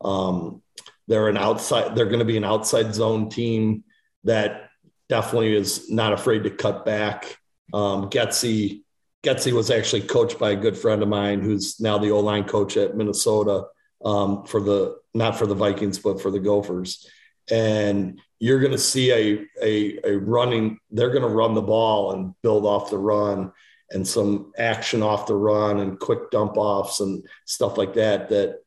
Um, 0.00 0.62
they're 1.08 1.28
an 1.28 1.36
outside, 1.36 1.94
they're 1.94 2.06
going 2.06 2.20
to 2.20 2.24
be 2.24 2.36
an 2.36 2.44
outside 2.44 2.94
zone 2.94 3.28
team 3.28 3.84
that 4.24 4.70
definitely 5.08 5.54
is 5.54 5.90
not 5.90 6.12
afraid 6.12 6.44
to 6.44 6.50
cut 6.50 6.84
back. 6.84 7.38
Um, 7.72 8.08
Getsy, 8.10 8.82
Getsy 9.22 9.52
was 9.52 9.70
actually 9.70 10.02
coached 10.02 10.38
by 10.38 10.52
a 10.52 10.56
good 10.56 10.76
friend 10.76 11.02
of 11.02 11.08
mine 11.08 11.40
who's 11.40 11.80
now 11.80 11.98
the 11.98 12.10
O 12.10 12.20
line 12.20 12.44
coach 12.44 12.76
at 12.76 12.96
Minnesota 12.96 13.64
um, 14.04 14.44
for 14.44 14.60
the 14.60 14.96
not 15.14 15.38
for 15.38 15.46
the 15.46 15.54
Vikings, 15.54 15.98
but 15.98 16.20
for 16.20 16.30
the 16.30 16.40
Gophers. 16.40 17.08
And 17.50 18.20
you're 18.38 18.60
going 18.60 18.72
to 18.72 18.78
see 18.78 19.12
a, 19.12 19.46
a, 19.62 19.98
a 20.04 20.18
running, 20.18 20.78
they're 20.90 21.10
going 21.10 21.22
to 21.22 21.28
run 21.28 21.54
the 21.54 21.62
ball 21.62 22.12
and 22.12 22.34
build 22.42 22.66
off 22.66 22.90
the 22.90 22.98
run 22.98 23.52
and 23.90 24.06
some 24.06 24.52
action 24.58 25.02
off 25.02 25.26
the 25.26 25.36
run 25.36 25.78
and 25.80 26.00
quick 26.00 26.30
dump 26.30 26.56
offs 26.56 27.00
and 27.00 27.26
stuff 27.44 27.78
like 27.78 27.94
that. 27.94 28.30
That 28.30 28.60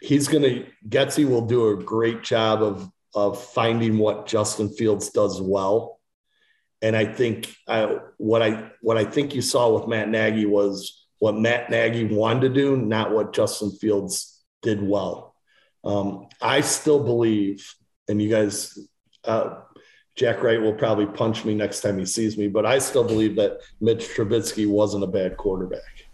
he's 0.00 0.28
going 0.28 0.42
to, 0.44 0.66
Getsy 0.88 1.28
will 1.28 1.46
do 1.46 1.68
a 1.68 1.82
great 1.82 2.22
job 2.22 2.62
of, 2.62 2.90
of 3.14 3.42
finding 3.42 3.98
what 3.98 4.26
Justin 4.26 4.70
Fields 4.70 5.10
does 5.10 5.40
well. 5.40 6.00
And 6.80 6.96
I 6.96 7.04
think 7.04 7.54
I, 7.68 7.98
what 8.16 8.42
I 8.42 8.70
what 8.80 8.98
I 8.98 9.04
think 9.04 9.36
you 9.36 9.42
saw 9.42 9.72
with 9.72 9.86
Matt 9.86 10.08
Nagy 10.08 10.46
was 10.46 11.06
what 11.20 11.36
Matt 11.36 11.70
Nagy 11.70 12.06
wanted 12.06 12.40
to 12.40 12.48
do, 12.48 12.76
not 12.76 13.12
what 13.12 13.32
Justin 13.32 13.70
Fields 13.70 14.31
did 14.62 14.82
well. 14.82 15.34
Um, 15.84 16.28
I 16.40 16.60
still 16.60 17.02
believe, 17.02 17.74
and 18.08 18.22
you 18.22 18.30
guys, 18.30 18.78
uh, 19.24 19.60
Jack 20.14 20.42
Wright 20.42 20.60
will 20.60 20.74
probably 20.74 21.06
punch 21.06 21.44
me 21.44 21.54
next 21.54 21.80
time 21.80 21.98
he 21.98 22.04
sees 22.04 22.36
me, 22.36 22.48
but 22.48 22.66
I 22.66 22.78
still 22.78 23.04
believe 23.04 23.36
that 23.36 23.58
Mitch 23.80 24.08
Trubisky 24.08 24.68
wasn't 24.68 25.04
a 25.04 25.08
bad 25.08 25.36
quarterback. 25.36 26.06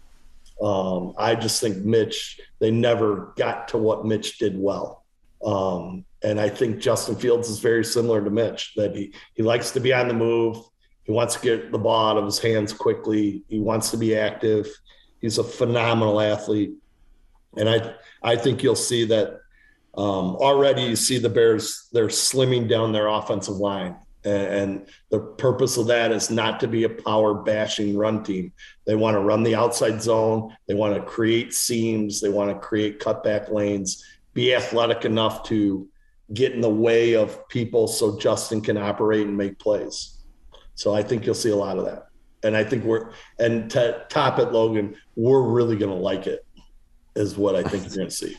Um, 0.61 1.13
I 1.17 1.35
just 1.35 1.61
think 1.61 1.77
Mitch, 1.77 2.39
they 2.59 2.71
never 2.71 3.33
got 3.37 3.67
to 3.69 3.77
what 3.77 4.05
Mitch 4.05 4.37
did 4.39 4.57
well. 4.57 5.05
Um, 5.43 6.05
and 6.21 6.39
I 6.39 6.49
think 6.49 6.79
Justin 6.79 7.15
Fields 7.15 7.49
is 7.49 7.59
very 7.59 7.83
similar 7.85 8.23
to 8.23 8.29
Mitch, 8.29 8.73
that 8.75 8.95
he, 8.95 9.13
he 9.35 9.43
likes 9.43 9.71
to 9.71 9.79
be 9.79 9.93
on 9.93 10.07
the 10.07 10.13
move. 10.13 10.57
He 11.03 11.11
wants 11.11 11.35
to 11.35 11.41
get 11.41 11.71
the 11.71 11.77
ball 11.77 12.09
out 12.09 12.17
of 12.17 12.25
his 12.25 12.39
hands 12.39 12.73
quickly. 12.73 13.43
He 13.47 13.59
wants 13.59 13.91
to 13.91 13.97
be 13.97 14.15
active. 14.15 14.67
He's 15.21 15.37
a 15.37 15.43
phenomenal 15.43 16.19
athlete. 16.19 16.73
And 17.57 17.69
I, 17.69 17.95
I 18.21 18.35
think 18.35 18.63
you'll 18.63 18.75
see 18.75 19.05
that 19.05 19.39
um, 19.97 20.35
already, 20.35 20.83
you 20.83 20.95
see 20.95 21.17
the 21.17 21.29
Bears, 21.29 21.89
they're 21.91 22.07
slimming 22.07 22.69
down 22.69 22.91
their 22.91 23.07
offensive 23.07 23.57
line. 23.57 23.97
And 24.23 24.87
the 25.09 25.19
purpose 25.19 25.77
of 25.77 25.87
that 25.87 26.11
is 26.11 26.29
not 26.29 26.59
to 26.59 26.67
be 26.67 26.83
a 26.83 26.89
power 26.89 27.33
bashing 27.33 27.97
run 27.97 28.23
team. 28.23 28.51
They 28.85 28.95
want 28.95 29.15
to 29.15 29.21
run 29.21 29.43
the 29.43 29.55
outside 29.55 30.01
zone. 30.01 30.55
They 30.67 30.73
want 30.73 30.95
to 30.95 31.01
create 31.01 31.53
seams. 31.53 32.19
They 32.19 32.29
want 32.29 32.51
to 32.51 32.59
create 32.59 32.99
cutback 32.99 33.49
lanes, 33.49 34.05
be 34.33 34.53
athletic 34.53 35.05
enough 35.05 35.43
to 35.43 35.87
get 36.33 36.51
in 36.51 36.61
the 36.61 36.69
way 36.69 37.15
of 37.15 37.47
people 37.47 37.87
so 37.87 38.19
Justin 38.19 38.61
can 38.61 38.77
operate 38.77 39.25
and 39.25 39.37
make 39.37 39.57
plays. 39.57 40.19
So 40.75 40.93
I 40.93 41.01
think 41.01 41.25
you'll 41.25 41.33
see 41.33 41.49
a 41.49 41.55
lot 41.55 41.77
of 41.77 41.85
that. 41.85 42.07
And 42.43 42.55
I 42.55 42.63
think 42.63 42.83
we're, 42.83 43.11
and 43.37 43.69
to 43.71 44.05
top 44.09 44.39
it, 44.39 44.51
Logan, 44.51 44.95
we're 45.15 45.41
really 45.41 45.75
going 45.75 45.91
to 45.91 45.97
like 45.97 46.27
it, 46.27 46.45
is 47.19 47.37
what 47.37 47.55
I 47.55 47.63
think 47.63 47.83
you're 47.85 47.97
going 47.97 48.09
to 48.09 48.15
see. 48.15 48.37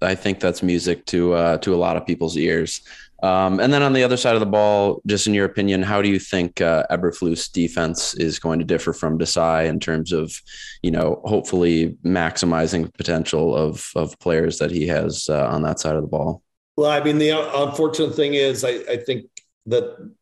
I 0.00 0.14
think 0.14 0.40
that's 0.40 0.62
music 0.62 1.04
to 1.06 1.34
uh, 1.34 1.58
to 1.58 1.74
a 1.74 1.76
lot 1.76 1.96
of 1.96 2.06
people's 2.06 2.36
ears. 2.36 2.80
Um, 3.22 3.60
and 3.60 3.70
then 3.70 3.82
on 3.82 3.92
the 3.92 4.02
other 4.02 4.16
side 4.16 4.34
of 4.34 4.40
the 4.40 4.46
ball, 4.46 5.02
just 5.06 5.26
in 5.26 5.34
your 5.34 5.44
opinion, 5.44 5.82
how 5.82 6.00
do 6.00 6.08
you 6.08 6.18
think 6.18 6.62
uh, 6.62 6.86
Eberflus 6.90 7.52
defense 7.52 8.14
is 8.14 8.38
going 8.38 8.58
to 8.60 8.64
differ 8.64 8.94
from 8.94 9.18
Desai 9.18 9.66
in 9.66 9.78
terms 9.78 10.10
of, 10.12 10.40
you 10.82 10.90
know, 10.90 11.20
hopefully 11.26 11.98
maximizing 12.02 12.84
the 12.84 12.92
potential 12.92 13.54
of 13.54 13.90
of 13.94 14.18
players 14.20 14.58
that 14.58 14.70
he 14.70 14.86
has 14.86 15.28
uh, 15.28 15.46
on 15.48 15.62
that 15.62 15.80
side 15.80 15.96
of 15.96 16.02
the 16.02 16.08
ball? 16.08 16.42
Well, 16.76 16.90
I 16.90 17.02
mean, 17.04 17.18
the 17.18 17.30
unfortunate 17.30 18.14
thing 18.14 18.34
is, 18.34 18.64
I, 18.64 18.80
I 18.88 18.96
think 18.96 19.26
that 19.66 20.12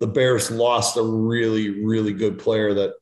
the 0.00 0.06
Bears 0.08 0.50
lost 0.50 0.96
a 0.96 1.02
really, 1.02 1.84
really 1.84 2.12
good 2.12 2.38
player 2.38 2.74
that 2.74 2.94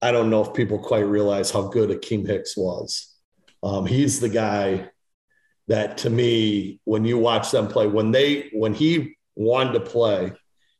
I 0.00 0.12
don't 0.12 0.30
know 0.30 0.44
if 0.44 0.54
people 0.54 0.78
quite 0.78 1.00
realize 1.00 1.50
how 1.50 1.68
good 1.68 1.90
Akiem 1.90 2.26
Hicks 2.26 2.56
was. 2.56 3.14
Um, 3.62 3.86
he's 3.86 4.20
the 4.20 4.28
guy 4.28 4.90
that 5.66 5.98
to 5.98 6.10
me, 6.10 6.80
when 6.84 7.04
you 7.04 7.18
watch 7.18 7.50
them 7.50 7.68
play, 7.68 7.86
when 7.86 8.10
they 8.10 8.50
when 8.52 8.74
he 8.74 9.16
wanted 9.36 9.72
to 9.74 9.80
play, 9.80 10.32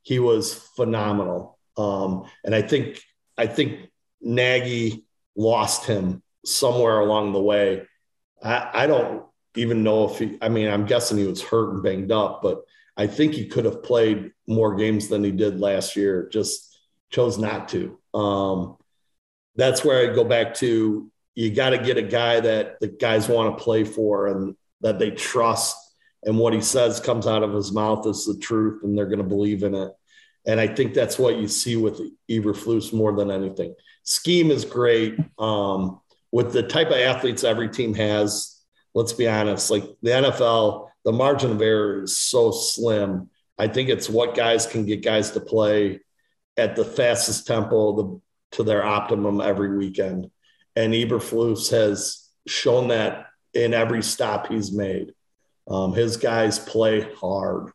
he 0.03 0.19
was 0.19 0.55
phenomenal. 0.55 1.59
Um, 1.77 2.25
and 2.45 2.55
I 2.55 2.63
think 2.63 3.01
I 3.37 3.47
think 3.47 3.91
Nagy 4.21 5.05
lost 5.37 5.87
him 5.87 6.23
somewhere 6.45 7.01
along 7.01 7.33
the 7.33 7.43
way. 7.43 7.87
I, 8.43 8.71
I 8.73 8.87
don't 8.87 9.25
even 9.55 9.83
know 9.83 10.09
if 10.09 10.19
he. 10.19 10.39
I 10.41 10.49
mean, 10.49 10.69
I'm 10.69 10.87
guessing 10.87 11.19
he 11.19 11.27
was 11.27 11.43
hurt 11.43 11.75
and 11.75 11.83
banged 11.83 12.11
up, 12.11 12.41
but 12.43 12.63
I 12.97 13.07
think 13.07 13.35
he 13.35 13.47
could 13.47 13.67
have 13.67 13.83
played 13.83 14.33
more 14.47 14.75
games 14.75 15.09
than 15.09 15.23
he 15.23 15.31
did 15.31 15.61
last 15.61 15.95
year. 15.95 16.29
Just 16.33 16.77
chose 17.11 17.39
not 17.39 17.69
to. 17.69 17.99
Um, 18.15 18.78
that's 19.59 19.85
where 19.85 20.11
I 20.11 20.15
go 20.15 20.25
back 20.25 20.55
to. 20.55 21.11
You 21.35 21.55
got 21.55 21.71
to 21.71 21.79
get 21.79 21.99
a 21.99 22.03
guy 22.03 22.41
that 22.41 22.81
the 22.81 22.89
guys 22.89 23.29
want 23.29 23.57
to 23.57 23.63
play 23.63 23.85
for, 23.85 24.29
and 24.29 24.57
that 24.81 24.99
they 24.99 25.11
trust 25.11 25.77
and 26.25 26.39
what 26.39 26.53
he 26.53 26.61
says 26.61 27.01
comes 27.01 27.27
out 27.27 27.43
of 27.43 27.53
his 27.53 27.73
mouth 27.73 28.07
is 28.07 28.25
the 28.25 28.39
truth 28.39 28.83
and 28.83 28.97
they're 28.97 29.07
going 29.07 29.19
to 29.19 29.25
believe 29.25 29.63
in 29.63 29.75
it. 29.75 29.93
And 30.47 30.61
I 30.61 30.67
think 30.67 30.95
that's 30.95 31.19
what 31.19 31.37
you 31.37 31.47
see 31.47 31.77
with 31.77 32.01
Eberflus 32.31 32.93
more 32.93 33.15
than 33.15 33.31
anything. 33.31 33.75
Scheme 34.03 34.51
is 34.51 34.65
great. 34.65 35.17
Um, 35.39 36.01
with 36.33 36.53
the 36.53 36.63
type 36.63 36.89
of 36.89 36.97
athletes 36.97 37.45
every 37.45 37.69
team 37.69 37.95
has, 37.95 38.61
let's 38.95 39.13
be 39.13 39.29
honest, 39.29 39.71
like 39.71 39.85
the 40.03 40.11
NFL, 40.11 40.89
the 41.05 41.13
margin 41.13 41.53
of 41.53 41.63
error 41.63 42.03
is 42.03 42.17
so 42.17 42.51
slim. 42.51 43.31
I 43.59 43.69
think 43.69 43.89
it's 43.89 44.09
what 44.09 44.35
guys 44.35 44.67
can 44.67 44.87
get 44.87 45.05
guys 45.05 45.33
to 45.33 45.41
play 45.41 46.01
at 46.57 46.77
the 46.77 46.85
fastest 46.85 47.47
tempo 47.47 48.21
to 48.53 48.63
their 48.63 48.85
optimum 48.85 49.41
every 49.41 49.77
weekend. 49.77 50.31
And 50.77 50.93
Eberflus 50.93 51.71
has 51.71 52.29
shown 52.47 52.89
that 52.89 53.27
in 53.55 53.75
every 53.75 54.03
stop 54.03 54.49
he's 54.49 54.73
made. 54.73 55.13
Um, 55.69 55.93
his 55.93 56.17
guys 56.17 56.59
play 56.59 57.13
hard, 57.15 57.73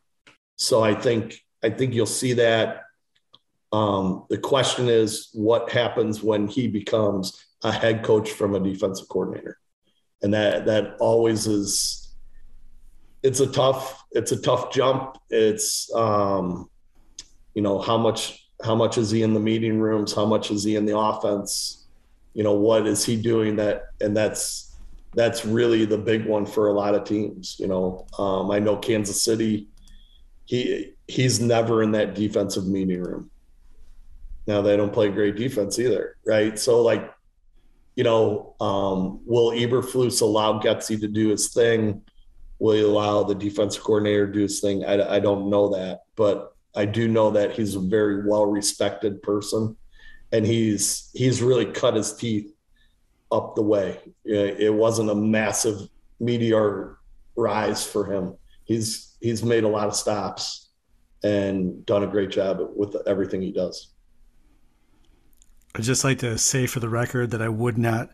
so 0.56 0.84
I 0.84 0.96
think 0.96 1.40
I 1.64 1.70
think 1.70 1.94
you'll 1.94 2.06
see 2.06 2.34
that. 2.34 2.82
Um, 3.72 4.26
the 4.30 4.38
question 4.38 4.90
is, 4.90 5.30
what 5.34 5.72
happens 5.72 6.24
when 6.24 6.48
he 6.48 6.68
becomes 6.68 7.46
a 7.64 7.72
head 7.72 8.04
coach 8.04 8.32
from 8.32 8.56
a 8.56 8.60
defensive 8.60 9.08
coordinator, 9.10 9.60
and 10.22 10.34
that 10.34 10.66
that 10.66 10.96
always 11.00 11.46
is. 11.46 12.00
It's 13.22 13.40
a 13.40 13.48
tough. 13.48 14.04
It's 14.12 14.32
a 14.32 14.42
tough 14.42 14.74
jump. 14.74 15.18
It's 15.30 15.94
um, 15.94 16.70
you 17.54 17.62
know 17.62 17.80
how 17.80 17.98
much 17.98 18.43
how 18.64 18.76
much 18.76 18.98
is 18.98 19.12
he 19.12 19.24
in 19.24 19.34
the 19.34 19.40
meeting 19.40 19.80
rooms? 19.80 20.14
How 20.14 20.26
much 20.26 20.50
is 20.50 20.64
he 20.64 20.76
in 20.76 20.86
the 20.86 20.98
offense? 20.98 21.86
You 22.34 22.44
know 22.44 22.54
what 22.54 22.88
is 22.88 23.06
he 23.06 23.16
doing 23.16 23.58
that? 23.58 23.90
And 24.02 24.16
that's 24.16 24.76
that's 25.16 25.46
really 25.46 25.86
the 25.86 25.98
big 25.98 26.26
one 26.26 26.46
for 26.46 26.70
a 26.70 26.74
lot 26.74 26.96
of 26.96 27.04
teams. 27.04 27.58
You 27.60 27.68
know, 27.68 28.08
um, 28.18 28.50
I 28.50 28.60
know 28.60 28.78
Kansas 28.78 29.24
City. 29.24 29.68
He 30.46 30.94
he's 31.08 31.40
never 31.40 31.84
in 31.84 31.92
that 31.92 32.16
defensive 32.16 32.68
meeting 32.68 33.02
room. 33.02 33.30
Now 34.48 34.62
they 34.62 34.76
don't 34.76 34.94
play 34.94 35.10
great 35.10 35.36
defense 35.36 35.80
either, 35.80 36.18
right? 36.26 36.58
So 36.58 36.82
like, 36.82 37.14
you 37.96 38.04
know, 38.04 38.56
um, 38.60 39.22
will 39.26 39.52
Eberflus 39.52 40.22
allow 40.22 40.60
Getsy 40.60 41.00
to 41.00 41.08
do 41.08 41.30
his 41.30 41.54
thing? 41.54 42.02
Will 42.60 42.74
he 42.74 42.82
allow 42.82 43.24
the 43.24 43.36
defensive 43.36 43.84
coordinator 43.84 44.28
to 44.28 44.34
do 44.34 44.42
his 44.42 44.60
thing? 44.60 44.84
I, 44.84 45.16
I 45.16 45.20
don't 45.20 45.50
know 45.50 45.70
that, 45.70 46.04
but 46.16 46.53
I 46.76 46.86
do 46.86 47.08
know 47.08 47.32
that 47.32 47.54
he's 47.54 47.76
a 47.76 47.80
very 47.80 48.26
well 48.26 48.46
respected 48.46 49.22
person, 49.22 49.76
and 50.32 50.46
he's 50.46 51.10
he's 51.14 51.42
really 51.42 51.66
cut 51.66 51.96
his 51.96 52.14
teeth 52.14 52.52
up 53.32 53.56
the 53.56 53.62
way. 53.62 54.00
It 54.26 54.74
wasn't 54.74 55.10
a 55.10 55.16
massive 55.16 55.88
meteor 56.20 56.98
rise 57.36 57.86
for 57.86 58.12
him. 58.12 58.36
He's 58.66 59.16
he's 59.22 59.44
made 59.44 59.64
a 59.64 59.68
lot 59.68 59.88
of 59.88 59.96
stops 59.96 60.70
and 61.24 61.86
done 61.86 62.04
a 62.04 62.08
great 62.08 62.30
job 62.30 62.60
with 62.76 62.96
everything 63.08 63.42
he 63.42 63.52
does. 63.52 63.90
I'd 65.76 65.84
just 65.84 66.04
like 66.04 66.20
to 66.20 66.38
say 66.38 66.68
for 66.68 66.80
the 66.80 66.90
record 66.90 67.32
that 67.32 67.42
I 67.42 67.50
would 67.50 67.78
not 67.78 68.12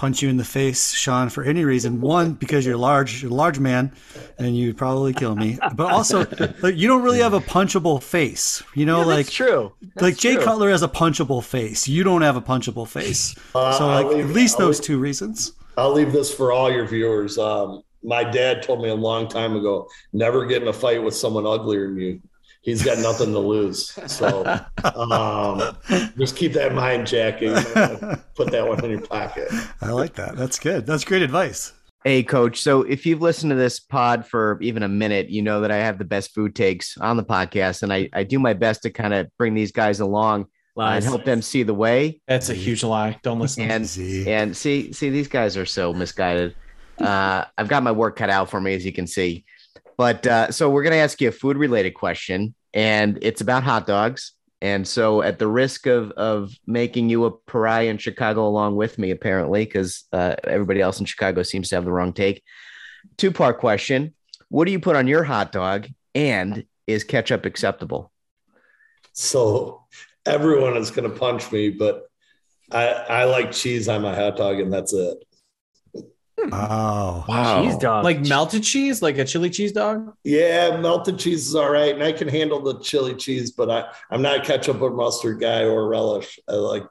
punch 0.00 0.22
you 0.22 0.30
in 0.30 0.38
the 0.38 0.44
face, 0.44 0.92
Sean, 0.92 1.28
for 1.28 1.44
any 1.44 1.62
reason. 1.62 2.00
One, 2.00 2.32
because 2.32 2.64
you're 2.64 2.78
large, 2.78 3.22
you're 3.22 3.30
a 3.30 3.34
large 3.34 3.58
man, 3.58 3.92
and 4.38 4.56
you'd 4.56 4.78
probably 4.78 5.12
kill 5.12 5.36
me. 5.36 5.58
But 5.74 5.92
also, 5.92 6.24
like, 6.62 6.76
you 6.76 6.88
don't 6.88 7.02
really 7.02 7.18
have 7.18 7.34
a 7.34 7.40
punchable 7.40 8.02
face. 8.02 8.62
You 8.74 8.86
know, 8.86 9.00
Yeah, 9.00 9.04
like 9.16 9.28
true. 9.28 9.72
That's 9.94 10.02
like 10.02 10.16
Jay 10.16 10.36
true. 10.36 10.44
Cutler 10.44 10.70
has 10.70 10.82
a 10.82 10.88
punchable 10.88 11.44
face. 11.44 11.86
You 11.86 12.02
don't 12.02 12.22
have 12.22 12.36
a 12.36 12.40
punchable 12.40 12.88
face. 12.88 13.34
Uh, 13.54 13.72
so, 13.76 13.86
like, 13.88 14.06
leave- 14.06 14.30
at 14.30 14.34
least 14.34 14.58
I'll 14.58 14.66
those 14.68 14.78
leave- 14.78 14.86
two 14.86 14.98
reasons. 14.98 15.52
I'll 15.76 15.92
leave 15.92 16.12
this 16.12 16.32
for 16.32 16.50
all 16.50 16.70
your 16.72 16.86
viewers. 16.86 17.36
Um, 17.36 17.82
my 18.02 18.24
dad 18.24 18.62
told 18.62 18.80
me 18.82 18.88
a 18.88 18.94
long 18.94 19.28
time 19.28 19.54
ago, 19.54 19.86
never 20.14 20.46
get 20.46 20.62
in 20.62 20.68
a 20.68 20.72
fight 20.72 21.02
with 21.02 21.14
someone 21.14 21.46
uglier 21.46 21.88
than 21.88 21.98
you. 22.00 22.20
He's 22.62 22.84
got 22.84 22.98
nothing 22.98 23.32
to 23.32 23.38
lose. 23.38 23.98
So 24.06 24.44
um, 24.84 25.76
just 26.18 26.36
keep 26.36 26.52
that 26.52 26.68
in 26.68 26.74
mind, 26.74 27.06
Jackie. 27.06 27.48
Put 28.34 28.50
that 28.50 28.66
one 28.66 28.84
in 28.84 28.90
your 28.90 29.00
pocket. 29.00 29.48
I 29.80 29.90
like 29.92 30.14
that. 30.14 30.36
That's 30.36 30.58
good. 30.58 30.86
That's 30.86 31.04
great 31.04 31.22
advice. 31.22 31.72
Hey, 32.04 32.22
coach. 32.22 32.60
So 32.60 32.82
if 32.82 33.04
you've 33.04 33.20
listened 33.20 33.50
to 33.50 33.56
this 33.56 33.78
pod 33.80 34.26
for 34.26 34.58
even 34.62 34.82
a 34.82 34.88
minute, 34.88 35.28
you 35.28 35.42
know 35.42 35.60
that 35.62 35.70
I 35.70 35.76
have 35.76 35.98
the 35.98 36.04
best 36.04 36.34
food 36.34 36.54
takes 36.54 36.96
on 36.98 37.16
the 37.16 37.24
podcast, 37.24 37.82
and 37.82 37.92
I, 37.92 38.08
I 38.12 38.24
do 38.24 38.38
my 38.38 38.52
best 38.54 38.82
to 38.82 38.90
kind 38.90 39.12
of 39.14 39.28
bring 39.38 39.54
these 39.54 39.72
guys 39.72 40.00
along 40.00 40.46
uh, 40.78 40.82
and 40.82 41.04
help 41.04 41.24
them 41.24 41.42
see 41.42 41.62
the 41.62 41.74
way. 41.74 42.20
That's 42.26 42.48
a 42.48 42.54
huge 42.54 42.82
lie. 42.84 43.18
Don't 43.22 43.38
listen. 43.38 43.70
And 43.70 43.84
Easy. 43.84 44.30
and 44.32 44.56
see 44.56 44.92
see 44.92 45.10
these 45.10 45.28
guys 45.28 45.56
are 45.58 45.66
so 45.66 45.92
misguided. 45.92 46.54
Uh, 46.98 47.44
I've 47.56 47.68
got 47.68 47.82
my 47.82 47.92
work 47.92 48.16
cut 48.16 48.30
out 48.30 48.50
for 48.50 48.60
me, 48.60 48.74
as 48.74 48.84
you 48.84 48.92
can 48.92 49.06
see. 49.06 49.44
But 50.00 50.26
uh, 50.26 50.50
so 50.50 50.70
we're 50.70 50.82
gonna 50.82 50.96
ask 50.96 51.20
you 51.20 51.28
a 51.28 51.30
food 51.30 51.58
related 51.58 51.90
question, 51.90 52.54
and 52.72 53.18
it's 53.20 53.42
about 53.42 53.64
hot 53.64 53.86
dogs. 53.86 54.32
And 54.62 54.88
so, 54.88 55.20
at 55.20 55.38
the 55.38 55.46
risk 55.46 55.84
of 55.84 56.10
of 56.12 56.54
making 56.66 57.10
you 57.10 57.26
a 57.26 57.30
pariah 57.30 57.88
in 57.88 57.98
Chicago 57.98 58.48
along 58.48 58.76
with 58.76 58.98
me, 58.98 59.10
apparently, 59.10 59.66
because 59.66 60.04
uh, 60.14 60.36
everybody 60.44 60.80
else 60.80 61.00
in 61.00 61.04
Chicago 61.04 61.42
seems 61.42 61.68
to 61.68 61.74
have 61.74 61.84
the 61.84 61.92
wrong 61.92 62.14
take. 62.14 62.42
Two 63.18 63.30
part 63.30 63.58
question: 63.58 64.14
What 64.48 64.64
do 64.64 64.72
you 64.72 64.80
put 64.80 64.96
on 64.96 65.06
your 65.06 65.22
hot 65.22 65.52
dog, 65.52 65.86
and 66.14 66.64
is 66.86 67.04
ketchup 67.04 67.44
acceptable? 67.44 68.10
So 69.12 69.84
everyone 70.24 70.78
is 70.78 70.90
going 70.90 71.12
to 71.12 71.14
punch 71.14 71.52
me, 71.52 71.68
but 71.68 72.08
I, 72.72 72.86
I 72.86 73.24
like 73.24 73.52
cheese 73.52 73.86
on 73.86 74.00
my 74.00 74.14
hot 74.14 74.38
dog, 74.38 74.60
and 74.60 74.72
that's 74.72 74.94
it. 74.94 75.18
Oh, 76.52 77.24
Wow. 77.28 77.62
Cheese 77.62 77.76
dog. 77.78 78.04
like 78.04 78.20
melted 78.20 78.62
cheese, 78.62 79.02
like 79.02 79.18
a 79.18 79.24
chili 79.24 79.50
cheese 79.50 79.72
dog. 79.72 80.14
Yeah, 80.24 80.76
melted 80.78 81.18
cheese 81.18 81.46
is 81.48 81.54
all 81.54 81.70
right, 81.70 81.94
and 81.94 82.02
I 82.02 82.12
can 82.12 82.28
handle 82.28 82.60
the 82.62 82.78
chili 82.80 83.14
cheese, 83.14 83.50
but 83.52 83.70
I, 83.70 83.84
I'm 84.10 84.22
not 84.22 84.38
a 84.38 84.42
ketchup 84.42 84.80
or 84.80 84.90
mustard 84.90 85.40
guy 85.40 85.64
or 85.64 85.88
relish. 85.88 86.38
I 86.48 86.52
like. 86.54 86.84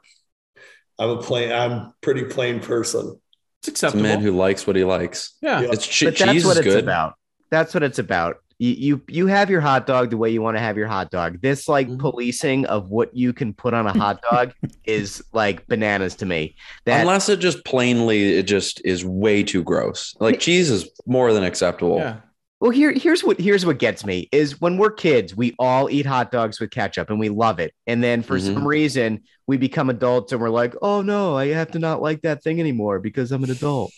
I'm 0.97 1.09
a 1.11 1.17
plain. 1.21 1.51
I'm 1.51 1.93
pretty 2.01 2.26
plain 2.26 2.59
person. 2.59 3.19
It's 3.61 3.69
It's 3.69 3.84
a 3.84 3.95
man 3.95 4.19
who 4.19 4.32
likes 4.32 4.67
what 4.67 4.76
he 4.76 4.84
likes. 4.84 5.36
yeah. 5.41 5.61
Yeah. 5.61 5.69
It's 5.71 5.86
che- 5.88 6.07
but 6.07 6.17
that's 6.17 6.32
cheese 6.32 6.45
what 6.45 6.51
is 6.53 6.57
it's 6.59 6.67
good. 6.76 6.84
about. 6.84 7.15
That's 7.49 7.73
what 7.73 7.84
it's 7.84 7.99
about. 7.99 8.38
You, 8.62 8.72
you 8.74 9.01
you 9.07 9.28
have 9.28 9.49
your 9.49 9.62
hot 9.62 9.88
dog 9.88 10.10
the 10.10 10.18
way 10.18 10.30
you 10.30 10.41
want 10.41 10.57
to 10.57 10.62
have 10.62 10.76
your 10.78 10.88
hot 10.88 11.12
dog. 11.12 11.39
This 11.41 11.70
like 11.70 11.88
Mhm. 11.88 11.97
policing 11.99 12.66
of 12.66 12.89
what 12.89 13.16
you 13.16 13.32
can 13.32 13.53
put 13.53 13.74
on 13.74 13.88
a 13.88 13.93
hot 13.97 14.22
dog 14.30 14.51
is 14.86 15.24
like 15.32 15.66
bananas 15.68 16.14
to 16.16 16.26
me. 16.26 16.55
That 16.86 16.99
Unless 16.99 17.30
it 17.30 17.39
just 17.39 17.64
plainly 17.64 18.38
it 18.38 18.43
just 18.43 18.82
is 18.84 19.05
way 19.05 19.43
too 19.43 19.64
gross. 19.64 20.14
Like 20.20 20.41
cheese 20.41 20.70
is 20.70 20.89
more 21.07 21.32
than 21.32 21.43
acceptable. 21.45 21.99
Yeah. 21.99 22.18
Well, 22.60 22.72
here 22.72 22.91
here's 22.91 23.24
what 23.24 23.39
here's 23.39 23.66
what 23.66 23.80
gets 23.80 24.05
me 24.05 24.28
is 24.34 24.60
when 24.60 24.78
we're 24.78 24.91
kids, 24.91 25.34
we 25.34 25.55
all 25.57 25.89
eat 25.89 26.05
hot 26.05 26.30
dogs 26.30 26.60
with 26.60 26.72
ketchup 26.72 27.10
and 27.10 27.18
we 27.18 27.30
love 27.30 27.60
it. 27.62 27.74
And 27.88 28.03
then 28.03 28.22
for 28.22 28.38
Mhm. 28.38 28.53
some 28.55 28.68
reason, 28.68 29.22
we 29.47 29.55
become 29.55 29.89
adults 29.89 30.34
and 30.34 30.41
we're 30.41 30.49
like, 30.49 30.76
"Oh 30.82 31.01
no, 31.01 31.38
I 31.38 31.47
have 31.47 31.72
to 31.72 31.80
not 31.80 32.01
like 32.01 32.24
that 32.24 32.43
thing 32.43 32.60
anymore 32.60 32.99
because 32.99 33.32
I'm 33.32 33.45
an 33.45 33.51
adult." 33.51 33.93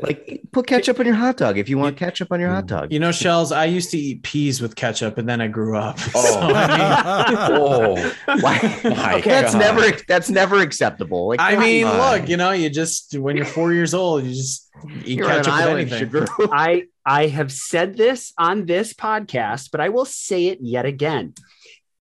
Like 0.00 0.42
put 0.52 0.68
ketchup 0.68 1.00
on 1.00 1.06
your 1.06 1.16
hot 1.16 1.36
dog 1.36 1.58
if 1.58 1.68
you 1.68 1.76
want 1.76 1.96
ketchup 1.96 2.30
on 2.30 2.38
your 2.38 2.50
hot 2.50 2.66
dog. 2.66 2.92
You 2.92 3.00
know, 3.00 3.10
shells. 3.10 3.50
I 3.50 3.64
used 3.64 3.90
to 3.90 3.98
eat 3.98 4.22
peas 4.22 4.62
with 4.62 4.76
ketchup, 4.76 5.18
and 5.18 5.28
then 5.28 5.40
I 5.40 5.48
grew 5.48 5.76
up. 5.76 5.98
Oh. 6.14 6.22
So, 6.32 6.40
I 6.40 7.18
mean, 7.18 7.38
Oh, 7.50 8.12
Why? 8.40 8.80
my 8.84 9.20
that's 9.20 9.54
God. 9.54 9.58
never 9.58 9.96
that's 10.06 10.30
never 10.30 10.60
acceptable. 10.60 11.28
Like 11.28 11.40
I 11.40 11.56
mean, 11.56 11.86
on. 11.86 11.98
look, 11.98 12.28
you 12.28 12.36
know, 12.36 12.52
you 12.52 12.70
just 12.70 13.16
when 13.18 13.36
you're 13.36 13.44
four 13.44 13.72
years 13.72 13.92
old, 13.92 14.22
you 14.24 14.34
just 14.34 14.70
eat 15.04 15.18
you're 15.18 15.30
on 15.30 15.42
ketchup 15.42 15.74
with 15.74 15.92
anything. 15.92 16.26
I 16.52 16.84
I 17.04 17.26
have 17.26 17.50
said 17.50 17.96
this 17.96 18.32
on 18.38 18.66
this 18.66 18.92
podcast, 18.94 19.70
but 19.72 19.80
I 19.80 19.88
will 19.88 20.04
say 20.04 20.46
it 20.46 20.58
yet 20.60 20.86
again. 20.86 21.34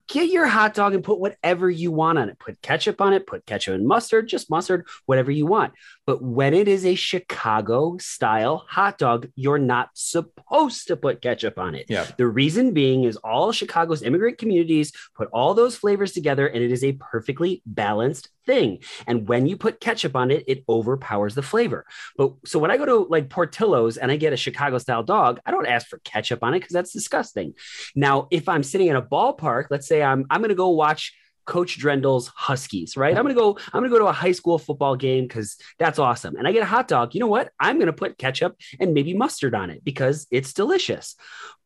Get 0.08 0.30
your 0.30 0.46
hot 0.46 0.72
dog 0.72 0.94
and 0.94 1.04
put 1.04 1.20
whatever 1.20 1.68
you 1.68 1.92
want 1.92 2.18
on 2.18 2.30
it. 2.30 2.38
Put 2.38 2.62
ketchup 2.62 3.02
on 3.02 3.12
it, 3.12 3.26
put 3.26 3.44
ketchup 3.44 3.74
and 3.74 3.86
mustard, 3.86 4.26
just 4.26 4.48
mustard, 4.50 4.86
whatever 5.04 5.30
you 5.30 5.44
want. 5.44 5.74
But 6.08 6.22
when 6.22 6.54
it 6.54 6.68
is 6.68 6.86
a 6.86 6.94
Chicago 6.94 7.98
style 7.98 8.64
hot 8.66 8.96
dog, 8.96 9.28
you're 9.34 9.58
not 9.58 9.90
supposed 9.92 10.86
to 10.86 10.96
put 10.96 11.20
ketchup 11.20 11.58
on 11.58 11.74
it. 11.74 11.84
Yeah. 11.90 12.06
The 12.16 12.26
reason 12.26 12.72
being 12.72 13.04
is 13.04 13.18
all 13.18 13.52
Chicago's 13.52 14.02
immigrant 14.02 14.38
communities 14.38 14.90
put 15.14 15.28
all 15.34 15.52
those 15.52 15.76
flavors 15.76 16.12
together 16.12 16.46
and 16.46 16.64
it 16.64 16.72
is 16.72 16.82
a 16.82 16.92
perfectly 16.92 17.60
balanced 17.66 18.30
thing. 18.46 18.78
And 19.06 19.28
when 19.28 19.46
you 19.46 19.58
put 19.58 19.80
ketchup 19.80 20.16
on 20.16 20.30
it, 20.30 20.44
it 20.46 20.64
overpowers 20.66 21.34
the 21.34 21.42
flavor. 21.42 21.84
But 22.16 22.32
so 22.46 22.58
when 22.58 22.70
I 22.70 22.78
go 22.78 22.86
to 22.86 23.06
like 23.10 23.28
Portillo's 23.28 23.98
and 23.98 24.10
I 24.10 24.16
get 24.16 24.32
a 24.32 24.38
Chicago 24.38 24.78
style 24.78 25.02
dog, 25.02 25.40
I 25.44 25.50
don't 25.50 25.66
ask 25.66 25.88
for 25.88 25.98
ketchup 25.98 26.42
on 26.42 26.54
it 26.54 26.60
because 26.60 26.72
that's 26.72 26.94
disgusting. 26.94 27.52
Now, 27.94 28.28
if 28.30 28.48
I'm 28.48 28.62
sitting 28.62 28.86
in 28.86 28.96
a 28.96 29.02
ballpark, 29.02 29.66
let's 29.68 29.86
say 29.86 30.02
I'm 30.02 30.24
I'm 30.30 30.40
going 30.40 30.48
to 30.48 30.54
go 30.54 30.70
watch 30.70 31.12
Coach 31.48 31.80
Drendel's 31.80 32.28
Huskies, 32.28 32.94
right? 32.94 33.16
I'm 33.16 33.24
gonna 33.24 33.34
go. 33.34 33.58
I'm 33.72 33.80
gonna 33.80 33.88
go 33.88 33.98
to 33.98 34.06
a 34.06 34.12
high 34.12 34.32
school 34.32 34.58
football 34.58 34.96
game 34.96 35.26
because 35.26 35.56
that's 35.78 35.98
awesome. 35.98 36.36
And 36.36 36.46
I 36.46 36.52
get 36.52 36.62
a 36.62 36.66
hot 36.66 36.88
dog. 36.88 37.14
You 37.14 37.20
know 37.20 37.26
what? 37.26 37.50
I'm 37.58 37.78
gonna 37.78 37.92
put 37.94 38.18
ketchup 38.18 38.54
and 38.78 38.92
maybe 38.92 39.14
mustard 39.14 39.54
on 39.54 39.70
it 39.70 39.82
because 39.82 40.26
it's 40.30 40.52
delicious. 40.52 41.16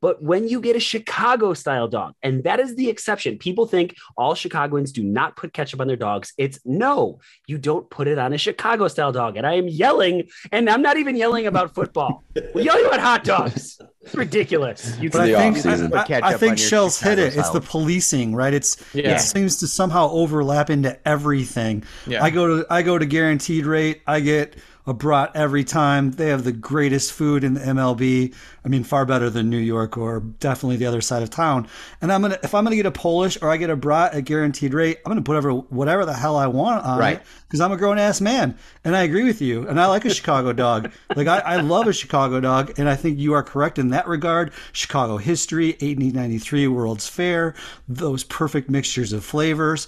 But 0.01 0.23
when 0.23 0.49
you 0.49 0.61
get 0.61 0.77
a 0.77 0.81
Chicago 0.81 1.53
style 1.53 1.89
dog, 1.89 2.15
and 2.23 2.45
that 2.45 2.61
is 2.61 2.77
the 2.77 2.89
exception, 2.89 3.39
people 3.39 3.67
think 3.67 3.97
all 4.17 4.35
Chicagoans 4.35 4.93
do 4.93 5.03
not 5.03 5.37
put 5.37 5.53
ketchup 5.53 5.81
on 5.81 5.89
their 5.89 5.97
dogs. 5.97 6.33
It's 6.39 6.61
no, 6.65 7.19
you 7.49 7.59
don't 7.59 7.91
put 7.91 8.07
it 8.07 8.19
on 8.19 8.33
a 8.33 8.39
Chicago 8.39 8.87
style 8.87 9.13
dog. 9.13 9.37
And 9.37 9.47
I 9.47 9.55
am 9.55 9.67
yelling, 9.69 10.29
and 10.53 10.71
I'm 10.71 10.83
not 10.83 10.97
even 10.97 11.17
yelling 11.17 11.49
about 11.49 11.75
football. 11.75 12.25
We're 12.55 12.65
yelling 12.65 12.87
about 12.87 13.01
hot 13.01 13.25
dogs. 13.25 13.81
It's 14.05 14.15
ridiculous. 14.17 14.99
You 14.99 15.11
But 15.11 15.21
I 15.23 15.51
think. 15.51 15.65
I, 15.67 15.71
I- 15.71 16.31
I 16.31 16.33
on 16.33 16.39
think 16.39 16.59
your 16.59 16.69
Shell's 16.69 16.99
hit 16.99 17.19
Chicago 17.19 17.23
it. 17.29 17.37
It's 17.39 17.51
the 17.51 17.61
policing, 17.61 18.35
right? 18.35 18.53
It's 18.53 18.77
Yeah. 18.95 19.15
it 19.15 19.21
seems 19.21 19.59
to 19.59 19.69
somehow 19.69 20.11
overlap 20.11 20.71
into 20.71 20.99
everything. 21.09 21.85
Yeah. 22.07 22.23
I 22.23 22.31
go 22.31 22.47
to 22.63 22.67
I 22.69 22.83
go 22.83 22.99
to 22.99 23.07
guaranteed 23.07 23.65
rate. 23.65 24.03
I 24.07 24.21
get 24.21 24.57
a 24.87 24.93
brat 24.95 25.31
every 25.35 25.65
time. 25.65 26.11
They 26.13 26.29
have 26.29 26.45
the 26.45 26.53
greatest 26.53 27.13
food 27.13 27.45
in 27.45 27.55
the 27.55 27.61
MLB. 27.61 28.35
I 28.65 28.69
mean, 28.69 28.85
far 28.85 29.05
better 29.07 29.31
than 29.31 29.49
New 29.51 29.59
York 29.59 29.97
or 29.97 30.21
definitely 30.21 30.77
the 30.77 30.87
other 30.87 31.01
side 31.01 31.23
of 31.23 31.31
town. 31.31 31.69
And 32.01 32.13
I'm 32.13 32.23
gonna 32.23 32.39
if 32.43 32.55
I'm 32.55 32.65
gonna 32.65 32.77
get 32.77 32.87
a 32.87 32.91
Polish 32.91 33.39
or 33.43 33.51
I 33.51 33.57
get 33.57 33.71
a 33.71 33.77
brat 33.77 34.15
at 34.15 34.25
guaranteed 34.25 34.75
rate, 34.75 34.99
I'm 35.05 35.11
gonna 35.11 35.23
put 35.23 35.33
whatever 35.35 35.53
whatever 35.53 36.05
the 36.05 36.13
hell 36.15 36.37
I 36.37 36.47
want 36.49 36.85
on 36.85 36.99
Right. 36.99 37.17
it 37.19 37.23
because 37.47 37.61
I'm 37.61 37.73
a 37.73 37.77
grown 37.77 37.99
ass 37.99 38.21
man. 38.21 38.57
And 38.85 38.97
I 38.97 39.03
agree 39.03 39.25
with 39.25 39.41
you. 39.41 39.69
And 39.69 39.81
I 39.81 39.87
like 39.87 40.05
a 40.05 40.11
Chicago 40.15 40.53
dog. 40.53 40.91
Like 41.15 41.27
I, 41.29 41.39
I 41.39 41.57
love 41.61 41.87
a 41.87 41.93
Chicago 41.93 42.41
dog, 42.41 42.79
and 42.79 42.89
I 42.89 42.97
think 42.97 43.19
you 43.19 43.35
are 43.35 43.43
correct 43.43 43.79
in 43.79 43.89
that 43.91 44.09
regard. 44.09 44.53
Chicago 44.73 45.17
history, 45.17 45.69
1893 45.81 46.67
World's 46.69 47.09
Fair, 47.09 47.55
those 47.89 48.25
perfect 48.25 48.69
mixtures 48.71 49.13
of 49.13 49.25
flavors. 49.25 49.87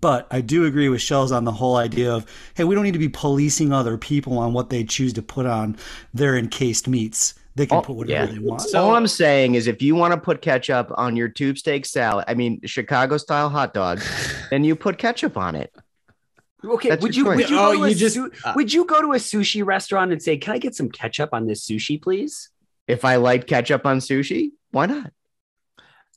But 0.00 0.26
I 0.30 0.40
do 0.42 0.64
agree 0.66 0.88
with 0.88 1.00
Shells 1.00 1.32
on 1.32 1.44
the 1.44 1.52
whole 1.52 1.76
idea 1.76 2.12
of, 2.12 2.26
hey, 2.54 2.64
we 2.64 2.74
don't 2.74 2.84
need 2.84 2.92
to 2.92 2.98
be 2.98 3.08
policing 3.08 3.72
other 3.72 3.96
people 3.96 4.38
on 4.38 4.52
what 4.52 4.68
they 4.68 4.84
choose 4.84 5.12
to 5.14 5.22
put 5.22 5.46
on 5.46 5.76
their 6.12 6.36
encased 6.36 6.86
meats. 6.86 7.34
They 7.54 7.66
can 7.66 7.78
Oh, 7.78 7.82
put 7.82 7.96
whatever 7.96 8.26
yeah. 8.26 8.32
they 8.32 8.38
want. 8.38 8.60
So- 8.60 8.82
All 8.84 8.94
I'm 8.94 9.06
saying 9.06 9.54
is, 9.54 9.66
if 9.66 9.80
you 9.80 9.94
want 9.94 10.12
to 10.12 10.20
put 10.20 10.42
ketchup 10.42 10.92
on 10.96 11.16
your 11.16 11.28
tube 11.28 11.56
steak 11.56 11.86
salad, 11.86 12.26
I 12.28 12.34
mean 12.34 12.60
Chicago 12.66 13.16
style 13.16 13.48
hot 13.48 13.72
dog, 13.72 14.00
then 14.50 14.64
you 14.64 14.76
put 14.76 14.98
ketchup 14.98 15.38
on 15.38 15.54
it. 15.54 15.72
Okay, 16.64 16.88
That's 16.90 17.02
would 17.02 17.16
you 17.16 17.24
would 17.24 17.48
you 17.48 17.58
Oh, 17.58 17.72
go 17.72 17.78
to 17.78 17.84
a 17.84 17.88
you 17.88 17.94
just- 17.94 18.14
su- 18.16 18.32
uh, 18.44 18.52
would 18.56 18.72
you 18.72 18.84
go 18.84 19.00
to 19.00 19.12
a 19.12 19.16
sushi 19.16 19.64
restaurant 19.64 20.12
and 20.12 20.20
say, 20.22 20.36
"Can 20.36 20.52
I 20.54 20.58
get 20.58 20.74
some 20.74 20.90
ketchup 20.90 21.30
on 21.32 21.46
this 21.46 21.66
sushi, 21.66 22.02
please?" 22.02 22.50
If 22.88 23.04
I 23.04 23.16
like 23.16 23.46
ketchup 23.46 23.86
on 23.86 23.98
sushi, 24.00 24.50
why 24.72 24.86
not? 24.86 25.12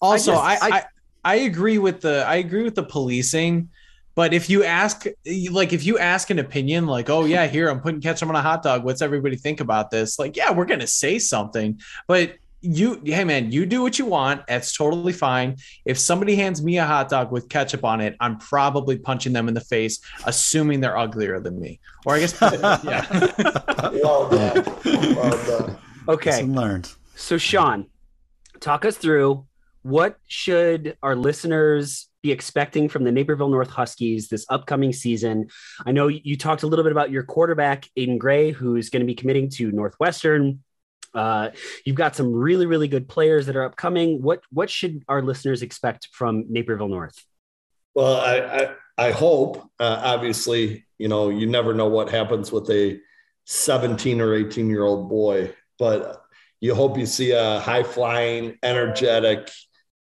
Also, 0.02 0.32
just- 0.34 0.44
I, 0.44 0.58
I, 0.78 0.84
I- 1.30 1.34
I 1.34 1.36
agree 1.44 1.78
with 1.78 2.02
the 2.02 2.26
I 2.28 2.36
agree 2.36 2.64
with 2.64 2.76
the 2.76 2.84
policing, 2.84 3.70
but 4.16 4.34
if 4.34 4.50
you 4.50 4.64
ask 4.64 5.06
like 5.52 5.74
if 5.74 5.86
you 5.86 5.98
ask 6.00 6.30
an 6.30 6.40
opinion 6.40 6.88
like, 6.88 7.10
oh 7.10 7.26
yeah, 7.26 7.48
here 7.48 7.70
I'm 7.70 7.80
putting 7.82 8.02
ketchup 8.02 8.30
on 8.30 8.36
a 8.36 8.42
hot 8.42 8.64
dog, 8.64 8.84
what's 8.84 9.02
everybody 9.02 9.36
think 9.36 9.60
about 9.62 9.92
this? 9.92 10.20
Like, 10.20 10.36
yeah, 10.36 10.52
we're 10.52 10.66
gonna 10.66 10.88
say 10.88 11.20
something, 11.20 11.80
but 12.08 12.36
you 12.62 13.02
hey 13.06 13.24
man, 13.24 13.52
you 13.54 13.66
do 13.66 13.82
what 13.82 13.98
you 13.98 14.06
want. 14.06 14.46
That's 14.48 14.76
totally 14.76 15.14
fine. 15.14 15.56
If 15.86 15.98
somebody 15.98 16.36
hands 16.36 16.62
me 16.62 16.78
a 16.78 16.86
hot 16.86 17.08
dog 17.08 17.32
with 17.32 17.48
ketchup 17.48 17.86
on 17.86 18.02
it, 18.02 18.18
I'm 18.20 18.38
probably 18.38 18.98
punching 18.98 19.32
them 19.32 19.48
in 19.48 19.54
the 19.54 19.62
face, 19.62 20.00
assuming 20.26 20.82
they're 20.82 20.98
uglier 20.98 21.40
than 21.40 21.58
me. 21.60 21.80
Or 22.06 22.16
I 22.16 22.20
guess 22.20 22.36
yeah. 22.42 23.06
Well 24.04 24.30
done. 24.30 24.66
Well 25.16 25.46
done. 25.48 25.78
Okay, 26.10 26.32
Lesson 26.32 26.54
learned. 26.56 26.92
so 27.16 27.38
Sean, 27.38 27.86
talk 28.60 28.84
us 28.84 28.98
through 28.98 29.46
what 29.82 30.18
should 30.28 30.98
our 31.02 31.16
listeners 31.16 32.10
be 32.22 32.32
expecting 32.32 32.90
from 32.90 33.04
the 33.04 33.12
Naperville 33.12 33.50
North 33.50 33.70
Huskies 33.70 34.28
this 34.28 34.46
upcoming 34.50 34.92
season? 34.92 35.50
I 35.86 35.92
know 35.92 36.08
you 36.08 36.36
talked 36.36 36.64
a 36.64 36.68
little 36.68 36.84
bit 36.84 36.92
about 36.92 37.12
your 37.12 37.24
quarterback 37.24 37.88
Aiden 37.98 38.18
Gray, 38.18 38.52
who's 38.52 38.90
going 38.90 39.02
to 39.02 39.06
be 39.06 39.16
committing 39.16 39.50
to 39.52 39.72
Northwestern. 39.72 40.64
Uh, 41.14 41.50
you've 41.86 41.96
got 41.96 42.16
some 42.16 42.32
really, 42.32 42.66
really 42.66 42.88
good 42.88 43.08
players 43.08 43.46
that 43.48 43.56
are 43.56 43.64
upcoming. 43.64 44.22
What 44.22 44.42
what 44.52 44.70
should 44.70 45.04
our 45.08 45.22
listeners 45.22 45.62
expect 45.62 46.10
from 46.12 46.46
Naperville 46.50 46.90
North? 46.90 47.24
Well, 47.96 48.18
I 48.18 48.76
I, 48.98 49.08
I 49.08 49.12
hope. 49.12 49.70
Uh, 49.80 50.02
obviously, 50.04 50.86
you 50.98 51.08
know, 51.08 51.30
you 51.30 51.48
never 51.48 51.74
know 51.74 51.88
what 51.88 52.10
happens 52.10 52.52
with 52.52 52.70
a 52.70 53.00
17 53.46 54.22
or 54.22 54.36
18 54.36 54.70
year 54.70 54.84
old 54.84 55.10
boy, 55.10 55.54
but 55.80 56.22
you 56.60 56.76
hope 56.76 56.98
you 56.98 57.06
see 57.06 57.32
a 57.32 57.60
high 57.60 57.84
flying, 57.84 58.58
energetic, 58.62 59.50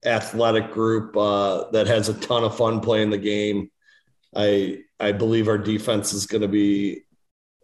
athletic 0.05 0.71
group 0.71 1.15
uh, 1.15 1.69
that 1.71 1.87
has 1.87 2.09
a 2.09 2.13
ton 2.13 2.43
of 2.43 2.57
fun 2.57 2.79
playing 2.79 3.09
the 3.09 3.17
game. 3.17 3.69
I 4.35 4.79
I 4.99 5.11
believe 5.11 5.47
our 5.47 5.57
defense 5.57 6.13
is 6.13 6.25
going 6.25 6.41
to 6.41 6.47
be 6.47 7.03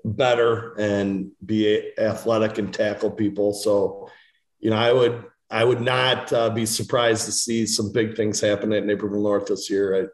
better 0.05 0.73
and 0.79 1.31
be 1.45 1.91
athletic 1.97 2.57
and 2.57 2.73
tackle 2.73 3.11
people. 3.11 3.53
So, 3.53 4.09
you 4.59 4.69
know, 4.69 4.77
I 4.77 4.93
would 4.93 5.25
I 5.49 5.63
would 5.63 5.81
not 5.81 6.31
uh, 6.31 6.49
be 6.49 6.65
surprised 6.65 7.25
to 7.25 7.31
see 7.31 7.65
some 7.65 7.91
big 7.91 8.15
things 8.15 8.39
happen 8.39 8.71
at 8.73 8.85
Naperville 8.85 9.23
North 9.23 9.47
this 9.47 9.69
year. 9.69 10.11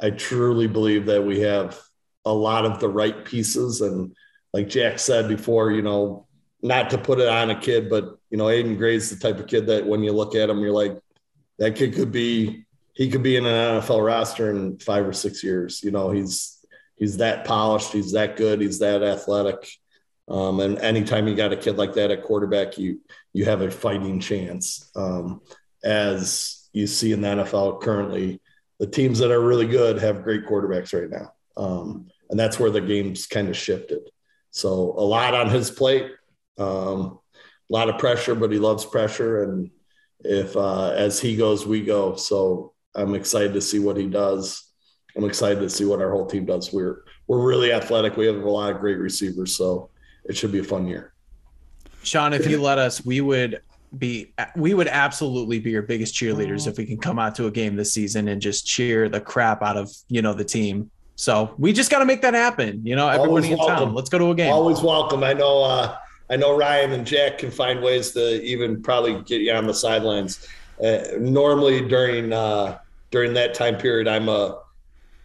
I 0.00 0.06
I 0.06 0.10
truly 0.10 0.66
believe 0.66 1.06
that 1.06 1.24
we 1.24 1.40
have 1.40 1.80
a 2.24 2.32
lot 2.32 2.64
of 2.64 2.80
the 2.80 2.88
right 2.88 3.24
pieces, 3.24 3.80
and 3.80 4.14
like 4.52 4.68
Jack 4.68 4.98
said 4.98 5.28
before, 5.28 5.70
you 5.70 5.82
know, 5.82 6.26
not 6.62 6.90
to 6.90 6.98
put 6.98 7.20
it 7.20 7.28
on 7.28 7.50
a 7.50 7.60
kid, 7.60 7.90
but 7.90 8.16
you 8.30 8.38
know, 8.38 8.46
Aiden 8.46 8.78
Gray's 8.78 9.10
the 9.10 9.16
type 9.16 9.38
of 9.40 9.46
kid 9.46 9.66
that 9.66 9.86
when 9.86 10.02
you 10.02 10.12
look 10.12 10.34
at 10.34 10.48
him, 10.48 10.60
you're 10.60 10.72
like, 10.72 10.96
that 11.62 11.76
kid 11.76 11.94
could 11.94 12.10
be 12.10 12.66
he 12.92 13.08
could 13.08 13.22
be 13.22 13.36
in 13.36 13.46
an 13.46 13.80
NFL 13.80 14.04
roster 14.04 14.50
in 14.50 14.78
five 14.78 15.06
or 15.06 15.12
six 15.12 15.44
years. 15.44 15.80
You 15.84 15.92
know, 15.92 16.10
he's 16.10 16.58
he's 16.96 17.18
that 17.18 17.44
polished, 17.44 17.92
he's 17.92 18.12
that 18.12 18.36
good, 18.36 18.60
he's 18.60 18.80
that 18.80 19.04
athletic. 19.04 19.70
Um, 20.26 20.58
and 20.58 20.76
anytime 20.80 21.28
you 21.28 21.36
got 21.36 21.52
a 21.52 21.56
kid 21.56 21.78
like 21.78 21.94
that 21.94 22.10
at 22.10 22.24
quarterback, 22.24 22.78
you 22.78 23.00
you 23.32 23.44
have 23.44 23.62
a 23.62 23.70
fighting 23.70 24.18
chance. 24.18 24.90
Um, 24.96 25.40
as 25.84 26.68
you 26.72 26.88
see 26.88 27.12
in 27.12 27.20
the 27.20 27.28
NFL 27.28 27.80
currently, 27.80 28.40
the 28.80 28.88
teams 28.88 29.20
that 29.20 29.30
are 29.30 29.40
really 29.40 29.68
good 29.68 30.02
have 30.02 30.24
great 30.24 30.44
quarterbacks 30.44 30.92
right 30.92 31.10
now. 31.10 31.32
Um, 31.56 32.08
and 32.28 32.40
that's 32.40 32.58
where 32.58 32.70
the 32.70 32.80
game's 32.80 33.26
kind 33.26 33.48
of 33.48 33.56
shifted. 33.56 34.10
So 34.50 34.94
a 34.96 35.04
lot 35.04 35.34
on 35.34 35.48
his 35.48 35.70
plate, 35.70 36.10
um, 36.58 37.20
a 37.38 37.72
lot 37.72 37.88
of 37.88 38.00
pressure, 38.00 38.34
but 38.34 38.50
he 38.50 38.58
loves 38.58 38.84
pressure. 38.84 39.44
And 39.44 39.70
if 40.24 40.56
uh, 40.56 40.90
as 40.90 41.20
he 41.20 41.36
goes, 41.36 41.66
we 41.66 41.82
go. 41.82 42.16
So 42.16 42.72
I'm 42.94 43.14
excited 43.14 43.52
to 43.54 43.60
see 43.60 43.78
what 43.78 43.96
he 43.96 44.06
does. 44.06 44.70
I'm 45.16 45.24
excited 45.24 45.60
to 45.60 45.68
see 45.68 45.84
what 45.84 46.00
our 46.00 46.10
whole 46.10 46.26
team 46.26 46.46
does. 46.46 46.72
We're 46.72 47.04
we're 47.26 47.46
really 47.46 47.72
athletic. 47.72 48.16
We 48.16 48.26
have 48.26 48.36
a 48.36 48.50
lot 48.50 48.72
of 48.72 48.80
great 48.80 48.98
receivers, 48.98 49.54
so 49.54 49.90
it 50.24 50.36
should 50.36 50.52
be 50.52 50.60
a 50.60 50.64
fun 50.64 50.86
year. 50.86 51.12
Sean, 52.02 52.32
if 52.32 52.48
you 52.48 52.60
let 52.60 52.78
us, 52.78 53.04
we 53.04 53.20
would 53.20 53.62
be 53.98 54.32
we 54.56 54.74
would 54.74 54.88
absolutely 54.88 55.58
be 55.58 55.70
your 55.70 55.82
biggest 55.82 56.14
cheerleaders 56.14 56.66
if 56.66 56.78
we 56.78 56.86
can 56.86 56.98
come 56.98 57.18
out 57.18 57.34
to 57.34 57.46
a 57.46 57.50
game 57.50 57.76
this 57.76 57.92
season 57.92 58.28
and 58.28 58.40
just 58.40 58.66
cheer 58.66 59.08
the 59.08 59.20
crap 59.20 59.62
out 59.62 59.76
of 59.76 59.90
you 60.08 60.22
know 60.22 60.34
the 60.34 60.44
team. 60.44 60.90
So 61.14 61.54
we 61.58 61.72
just 61.72 61.90
got 61.90 61.98
to 61.98 62.06
make 62.06 62.22
that 62.22 62.34
happen. 62.34 62.84
You 62.84 62.96
know, 62.96 63.08
everybody 63.08 63.52
in 63.52 63.58
town, 63.58 63.94
let's 63.94 64.08
go 64.08 64.18
to 64.18 64.30
a 64.30 64.34
game. 64.34 64.52
Always 64.52 64.80
welcome. 64.80 65.22
I 65.22 65.34
know. 65.34 65.62
Uh, 65.62 65.96
I 66.32 66.36
know 66.36 66.56
Ryan 66.56 66.92
and 66.92 67.06
Jack 67.06 67.36
can 67.36 67.50
find 67.50 67.82
ways 67.82 68.12
to 68.12 68.42
even 68.42 68.82
probably 68.82 69.20
get 69.24 69.42
you 69.42 69.52
on 69.52 69.66
the 69.66 69.74
sidelines. 69.74 70.48
Uh, 70.82 71.00
normally 71.20 71.86
during 71.86 72.32
uh, 72.32 72.78
during 73.10 73.34
that 73.34 73.52
time 73.52 73.76
period, 73.76 74.08
I'm 74.08 74.30
a, 74.30 74.62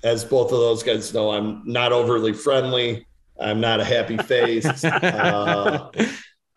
as 0.04 0.26
both 0.26 0.52
of 0.52 0.60
those 0.60 0.84
guys 0.84 1.14
know, 1.14 1.32
I'm 1.32 1.64
not 1.66 1.94
overly 1.94 2.34
friendly. 2.34 3.08
I'm 3.40 3.62
not 3.62 3.80
a 3.80 3.86
happy 3.86 4.18
face. 4.18 4.66
uh, 4.84 5.90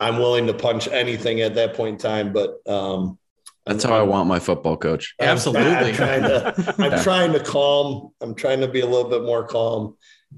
I'm 0.01 0.17
willing 0.17 0.47
to 0.47 0.53
punch 0.53 0.89
anything 0.89 1.39
at 1.39 1.55
that 1.55 1.73
point 1.73 1.93
in 1.93 1.97
time, 1.99 2.33
but 2.33 2.59
um, 2.67 3.17
That's 3.65 3.85
how 3.85 3.93
I 3.93 4.01
want 4.01 4.27
my 4.27 4.39
football 4.39 4.75
coach. 4.75 5.15
I'm 5.21 5.29
Absolutely. 5.29 5.93
trying 5.93 6.23
to, 6.23 6.75
I'm 6.77 6.99
trying 7.03 7.31
to 7.31 7.39
calm. 7.39 8.11
I'm 8.19 8.35
trying 8.35 8.59
to 8.59 8.67
be 8.67 8.81
a 8.81 8.85
little 8.85 9.09
bit 9.09 9.21
more 9.21 9.47
calm, 9.47 9.95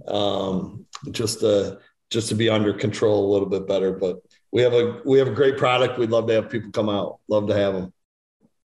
um, 0.07 0.85
just 1.09 1.39
to 1.39 1.79
just 2.13 2.29
to 2.29 2.35
be 2.35 2.47
under 2.47 2.73
control 2.73 3.29
a 3.29 3.31
little 3.33 3.49
bit 3.49 3.67
better. 3.67 3.91
But 3.91 4.21
we 4.51 4.61
have 4.61 4.73
a 4.73 5.01
we 5.03 5.17
have 5.19 5.27
a 5.27 5.33
great 5.33 5.57
product. 5.57 5.97
We'd 5.97 6.11
love 6.11 6.27
to 6.27 6.33
have 6.33 6.49
people 6.49 6.71
come 6.71 6.87
out. 6.87 7.19
Love 7.27 7.47
to 7.47 7.55
have 7.55 7.73
them. 7.73 7.93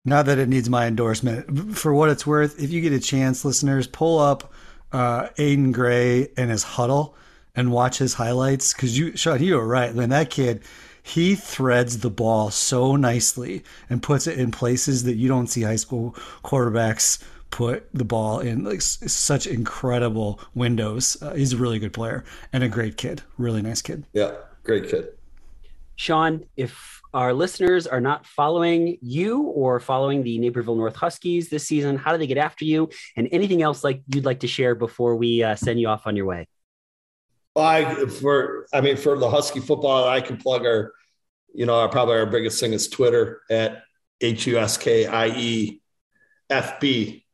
Not 0.04 0.26
that 0.26 0.38
it 0.38 0.48
needs 0.48 0.70
my 0.70 0.86
endorsement. 0.86 1.76
For 1.76 1.92
what 1.92 2.08
it's 2.08 2.26
worth, 2.26 2.60
if 2.62 2.70
you 2.70 2.80
get 2.80 2.92
a 2.92 3.00
chance, 3.00 3.44
listeners, 3.44 3.86
pull 3.86 4.18
up 4.18 4.52
uh, 4.92 5.28
Aiden 5.36 5.72
Gray 5.72 6.28
and 6.36 6.50
his 6.50 6.62
huddle 6.62 7.16
and 7.54 7.72
watch 7.72 7.98
his 7.98 8.14
highlights. 8.14 8.72
Because 8.72 8.96
you, 8.96 9.16
Sean, 9.16 9.42
you 9.42 9.56
were 9.56 9.66
right. 9.66 9.92
Man, 9.94 10.10
that 10.10 10.30
kid, 10.30 10.62
he 11.02 11.34
threads 11.34 11.98
the 11.98 12.10
ball 12.10 12.50
so 12.50 12.94
nicely 12.94 13.64
and 13.90 14.02
puts 14.02 14.26
it 14.28 14.38
in 14.38 14.52
places 14.52 15.02
that 15.04 15.16
you 15.16 15.28
don't 15.28 15.48
see 15.48 15.62
high 15.62 15.76
school 15.76 16.12
quarterbacks 16.44 17.22
put 17.50 17.88
the 17.94 18.04
ball 18.04 18.40
in 18.40 18.64
like 18.64 18.82
such 18.82 19.46
incredible 19.46 20.40
windows. 20.54 21.16
Uh, 21.22 21.34
he's 21.34 21.52
a 21.52 21.56
really 21.56 21.78
good 21.78 21.92
player 21.92 22.24
and 22.52 22.62
a 22.62 22.68
great 22.68 22.96
kid. 22.96 23.22
Really 23.38 23.62
nice 23.62 23.82
kid. 23.82 24.04
Yeah, 24.12 24.32
great 24.64 24.88
kid. 24.88 25.08
Sean, 25.96 26.44
if 26.56 27.00
our 27.14 27.32
listeners 27.32 27.86
are 27.86 28.00
not 28.00 28.26
following 28.26 28.98
you 29.00 29.42
or 29.42 29.80
following 29.80 30.22
the 30.22 30.38
Naperville 30.38 30.76
North 30.76 30.96
Huskies 30.96 31.48
this 31.48 31.66
season, 31.66 31.96
how 31.96 32.12
do 32.12 32.18
they 32.18 32.26
get 32.26 32.36
after 32.36 32.66
you? 32.66 32.90
And 33.16 33.28
anything 33.32 33.62
else 33.62 33.82
like 33.82 34.02
you'd 34.08 34.26
like 34.26 34.40
to 34.40 34.48
share 34.48 34.74
before 34.74 35.16
we 35.16 35.42
uh, 35.42 35.56
send 35.56 35.80
you 35.80 35.88
off 35.88 36.06
on 36.06 36.14
your 36.14 36.26
way? 36.26 36.46
I 37.56 38.04
for 38.06 38.66
I 38.74 38.82
mean 38.82 38.98
for 38.98 39.18
the 39.18 39.30
Husky 39.30 39.60
football, 39.60 40.06
I 40.06 40.20
can 40.20 40.36
plug 40.36 40.66
our, 40.66 40.92
you 41.54 41.64
know, 41.64 41.76
our, 41.76 41.88
probably 41.88 42.16
our 42.16 42.26
biggest 42.26 42.60
thing 42.60 42.74
is 42.74 42.88
Twitter 42.88 43.40
at 43.50 43.82
H 44.20 44.46
U 44.46 44.58
S 44.58 44.76
K 44.76 45.06
I 45.06 45.28
E 45.28 45.80
F 46.50 46.78
B 46.80 47.25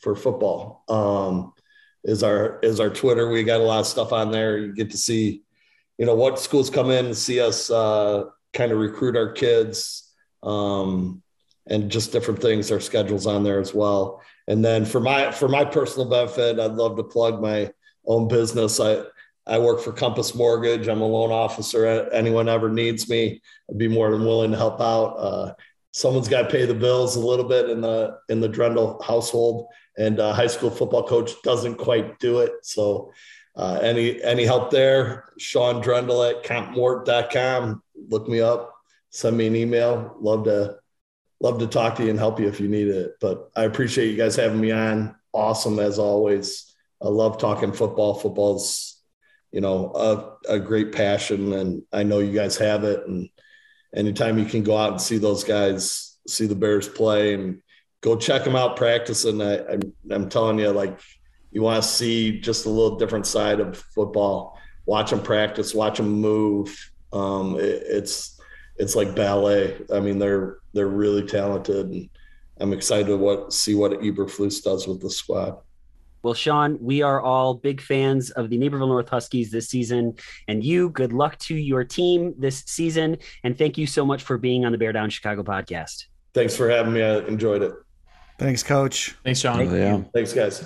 for 0.00 0.14
football. 0.14 0.84
Um, 0.88 1.52
is 2.04 2.22
our 2.22 2.58
is 2.62 2.80
our 2.80 2.90
Twitter. 2.90 3.28
We 3.28 3.44
got 3.44 3.60
a 3.60 3.64
lot 3.64 3.80
of 3.80 3.86
stuff 3.86 4.12
on 4.12 4.30
there. 4.30 4.58
You 4.58 4.74
get 4.74 4.90
to 4.90 4.98
see, 4.98 5.42
you 5.98 6.06
know, 6.06 6.14
what 6.14 6.38
schools 6.38 6.70
come 6.70 6.90
in 6.90 7.06
and 7.06 7.16
see 7.16 7.40
us 7.40 7.70
uh, 7.70 8.24
kind 8.52 8.72
of 8.72 8.78
recruit 8.78 9.16
our 9.16 9.32
kids, 9.32 10.10
um, 10.42 11.22
and 11.66 11.90
just 11.90 12.12
different 12.12 12.40
things. 12.40 12.72
Our 12.72 12.80
schedules 12.80 13.26
on 13.26 13.44
there 13.44 13.60
as 13.60 13.74
well. 13.74 14.22
And 14.48 14.64
then 14.64 14.84
for 14.84 15.00
my 15.00 15.30
for 15.30 15.48
my 15.48 15.64
personal 15.64 16.08
benefit, 16.08 16.58
I'd 16.58 16.72
love 16.72 16.96
to 16.96 17.04
plug 17.04 17.40
my 17.40 17.70
own 18.06 18.28
business. 18.28 18.80
I 18.80 19.02
I 19.46 19.58
work 19.58 19.80
for 19.80 19.92
Compass 19.92 20.34
Mortgage. 20.34 20.88
I'm 20.88 21.00
a 21.02 21.06
loan 21.06 21.32
officer. 21.32 21.86
Anyone 22.12 22.48
ever 22.48 22.70
needs 22.70 23.08
me, 23.08 23.42
I'd 23.68 23.78
be 23.78 23.88
more 23.88 24.10
than 24.10 24.24
willing 24.24 24.52
to 24.52 24.56
help 24.56 24.80
out. 24.80 25.16
Uh, 25.16 25.54
someone's 25.92 26.28
got 26.28 26.42
to 26.42 26.48
pay 26.48 26.66
the 26.66 26.74
bills 26.74 27.16
a 27.16 27.20
little 27.20 27.46
bit 27.48 27.68
in 27.68 27.80
the 27.80 28.18
in 28.28 28.40
the 28.40 28.48
Drendel 28.48 29.02
household, 29.02 29.68
and 30.00 30.18
uh, 30.18 30.32
high 30.32 30.46
school 30.46 30.70
football 30.70 31.06
coach 31.06 31.32
doesn't 31.42 31.76
quite 31.76 32.18
do 32.18 32.40
it. 32.40 32.52
So, 32.62 33.12
uh, 33.54 33.78
any 33.82 34.22
any 34.22 34.44
help 34.44 34.70
there? 34.70 35.26
Sean 35.38 35.82
Drendel 35.82 36.28
at 36.30 36.44
compmort.com. 36.44 37.82
Look 38.08 38.26
me 38.28 38.40
up. 38.40 38.74
Send 39.10 39.36
me 39.36 39.46
an 39.46 39.56
email. 39.56 40.16
Love 40.20 40.44
to 40.44 40.76
love 41.40 41.58
to 41.58 41.66
talk 41.66 41.96
to 41.96 42.04
you 42.04 42.10
and 42.10 42.18
help 42.18 42.40
you 42.40 42.48
if 42.48 42.60
you 42.60 42.68
need 42.68 42.88
it. 42.88 43.16
But 43.20 43.50
I 43.54 43.64
appreciate 43.64 44.10
you 44.10 44.16
guys 44.16 44.36
having 44.36 44.60
me 44.60 44.70
on. 44.70 45.14
Awesome 45.32 45.78
as 45.78 45.98
always. 45.98 46.74
I 47.02 47.08
love 47.08 47.38
talking 47.38 47.72
football. 47.72 48.14
Football's 48.14 49.00
you 49.52 49.60
know 49.60 49.92
a, 49.94 50.54
a 50.54 50.60
great 50.60 50.92
passion 50.92 51.52
and 51.52 51.82
i 51.92 52.04
know 52.04 52.20
you 52.20 52.32
guys 52.32 52.56
have 52.56 52.84
it 52.84 53.04
and 53.08 53.28
anytime 53.92 54.38
you 54.38 54.44
can 54.44 54.62
go 54.62 54.76
out 54.76 54.92
and 54.92 55.00
see 55.00 55.18
those 55.18 55.42
guys 55.42 56.16
see 56.28 56.46
the 56.46 56.54
bears 56.54 56.88
play 56.88 57.34
and 57.34 57.60
go 58.00 58.16
check 58.16 58.44
them 58.44 58.56
out 58.56 58.76
practicing 58.76 59.42
I, 59.42 59.64
I'm, 59.66 59.80
I'm 60.10 60.28
telling 60.28 60.58
you 60.58 60.70
like 60.70 60.98
you 61.50 61.62
want 61.62 61.82
to 61.82 61.88
see 61.88 62.40
just 62.40 62.66
a 62.66 62.70
little 62.70 62.96
different 62.96 63.26
side 63.26 63.60
of 63.60 63.76
football 63.76 64.58
watch 64.86 65.10
them 65.10 65.22
practice 65.22 65.74
watch 65.74 65.98
them 65.98 66.10
move 66.10 66.90
um, 67.12 67.56
it, 67.56 67.82
it's 67.86 68.40
it's 68.76 68.96
like 68.96 69.14
ballet 69.14 69.76
i 69.92 70.00
mean 70.00 70.18
they're 70.18 70.58
they're 70.72 70.88
really 70.88 71.24
talented 71.26 71.86
and 71.90 72.08
i'm 72.60 72.72
excited 72.72 73.06
to 73.06 73.16
what 73.16 73.52
see 73.52 73.74
what 73.74 73.92
eberflus 74.00 74.62
does 74.62 74.86
with 74.86 75.00
the 75.00 75.10
squad 75.10 75.58
Well, 76.22 76.34
Sean, 76.34 76.76
we 76.80 77.00
are 77.00 77.20
all 77.20 77.54
big 77.54 77.80
fans 77.80 78.30
of 78.32 78.50
the 78.50 78.58
Naperville 78.58 78.88
North 78.88 79.08
Huskies 79.08 79.50
this 79.50 79.70
season. 79.70 80.16
And 80.48 80.62
you, 80.62 80.90
good 80.90 81.14
luck 81.14 81.38
to 81.48 81.54
your 81.54 81.82
team 81.82 82.34
this 82.36 82.62
season. 82.66 83.16
And 83.42 83.56
thank 83.56 83.78
you 83.78 83.86
so 83.86 84.04
much 84.04 84.22
for 84.22 84.36
being 84.36 84.66
on 84.66 84.72
the 84.72 84.76
Bear 84.76 84.92
Down 84.92 85.08
Chicago 85.08 85.42
podcast. 85.42 86.08
thanks 86.34 86.54
for 86.56 86.68
having 86.68 86.92
me 86.92 87.02
i 87.02 87.18
enjoyed 87.26 87.62
it 87.62 87.72
Thanks, 88.40 88.62
coach. 88.62 89.14
Thanks, 89.22 89.40
Sean. 89.40 89.58
Thank 89.58 89.72
yeah. 89.72 90.00
thanks 90.14 90.32
guys 90.32 90.64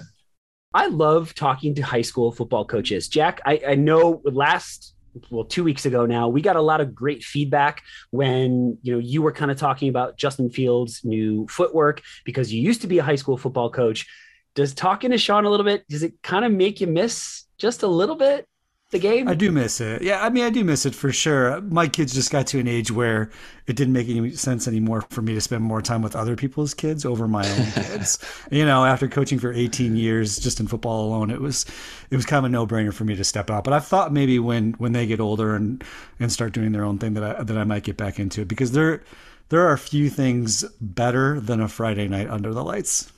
I 0.72 0.86
love 0.86 1.34
talking 1.34 1.74
to 1.74 1.82
high 1.82 2.02
school 2.02 2.30
football 2.30 2.64
coaches. 2.64 3.08
Jack, 3.08 3.40
I, 3.44 3.60
I 3.66 3.74
know 3.74 4.22
last 4.24 4.94
well 5.28 5.44
two 5.44 5.64
weeks 5.64 5.84
ago 5.84 6.06
now 6.06 6.28
we 6.28 6.40
got 6.40 6.56
a 6.56 6.60
lot 6.60 6.80
of 6.80 6.92
great 6.92 7.22
feedback 7.22 7.82
when 8.10 8.78
you 8.82 8.92
know 8.92 8.98
you 9.00 9.22
were 9.22 9.32
kind 9.32 9.50
of 9.50 9.56
talking 9.56 9.88
about 9.88 10.16
Justin 10.16 10.50
Fields' 10.50 11.00
new 11.02 11.48
footwork 11.48 12.00
because 12.24 12.52
you 12.52 12.62
used 12.62 12.80
to 12.82 12.86
be 12.86 12.98
a 12.98 13.02
high 13.02 13.16
school 13.16 13.36
football 13.36 13.70
coach. 13.70 14.06
Does 14.54 14.72
talking 14.72 15.10
to 15.10 15.18
Sean 15.18 15.44
a 15.44 15.50
little 15.50 15.66
bit 15.66 15.82
does 15.88 16.04
it 16.04 16.22
kind 16.22 16.44
of 16.44 16.52
make 16.52 16.80
you 16.80 16.86
miss 16.86 17.44
just 17.58 17.82
a 17.82 17.88
little 17.88 18.16
bit 18.16 18.46
the 18.94 18.98
game? 19.00 19.28
I 19.28 19.34
do 19.34 19.52
miss 19.52 19.80
it. 19.80 20.02
Yeah, 20.02 20.24
I 20.24 20.30
mean, 20.30 20.44
I 20.44 20.50
do 20.50 20.64
miss 20.64 20.86
it 20.86 20.94
for 20.94 21.12
sure. 21.12 21.60
My 21.60 21.88
kids 21.88 22.14
just 22.14 22.30
got 22.30 22.46
to 22.48 22.58
an 22.60 22.68
age 22.68 22.90
where 22.90 23.30
it 23.66 23.76
didn't 23.76 23.92
make 23.92 24.08
any 24.08 24.32
sense 24.32 24.66
anymore 24.68 25.02
for 25.10 25.22
me 25.22 25.34
to 25.34 25.40
spend 25.40 25.62
more 25.64 25.82
time 25.82 26.02
with 26.02 26.16
other 26.16 26.36
people's 26.36 26.74
kids 26.74 27.04
over 27.04 27.28
my 27.28 27.46
own 27.48 27.72
kids. 27.74 28.18
You 28.50 28.64
know, 28.64 28.84
after 28.84 29.08
coaching 29.08 29.38
for 29.38 29.52
18 29.52 29.96
years 29.96 30.38
just 30.38 30.60
in 30.60 30.66
football 30.66 31.06
alone, 31.06 31.30
it 31.30 31.40
was 31.40 31.66
it 32.10 32.16
was 32.16 32.26
kind 32.26 32.38
of 32.46 32.50
a 32.50 32.52
no 32.52 32.66
brainer 32.66 32.92
for 32.92 33.04
me 33.04 33.16
to 33.16 33.24
step 33.24 33.50
out. 33.50 33.64
But 33.64 33.74
I 33.74 33.80
thought 33.80 34.12
maybe 34.12 34.38
when 34.38 34.72
when 34.74 34.92
they 34.92 35.06
get 35.06 35.20
older 35.20 35.54
and 35.54 35.84
and 36.20 36.32
start 36.32 36.52
doing 36.52 36.72
their 36.72 36.84
own 36.84 36.98
thing 36.98 37.14
that 37.14 37.24
I 37.40 37.42
that 37.42 37.58
I 37.58 37.64
might 37.64 37.84
get 37.84 37.96
back 37.96 38.18
into 38.18 38.42
it 38.42 38.48
because 38.48 38.72
there 38.72 39.02
there 39.50 39.62
are 39.66 39.72
a 39.72 39.78
few 39.78 40.10
things 40.10 40.64
better 40.80 41.40
than 41.40 41.60
a 41.60 41.68
Friday 41.68 42.08
night 42.08 42.28
under 42.30 42.52
the 42.52 42.64
lights. 42.64 43.12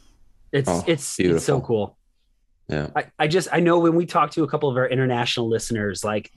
It's 0.52 0.68
Oh, 0.68 0.84
it's 0.86 1.18
it's 1.20 1.42
so 1.44 1.60
cool. 1.60 1.98
Yeah. 2.68 2.88
I, 2.96 3.04
I 3.18 3.28
just 3.28 3.48
I 3.52 3.60
know 3.60 3.78
when 3.78 3.94
we 3.94 4.06
talked 4.06 4.34
to 4.34 4.42
a 4.42 4.48
couple 4.48 4.68
of 4.68 4.76
our 4.76 4.88
international 4.88 5.48
listeners, 5.48 6.02
like 6.04 6.32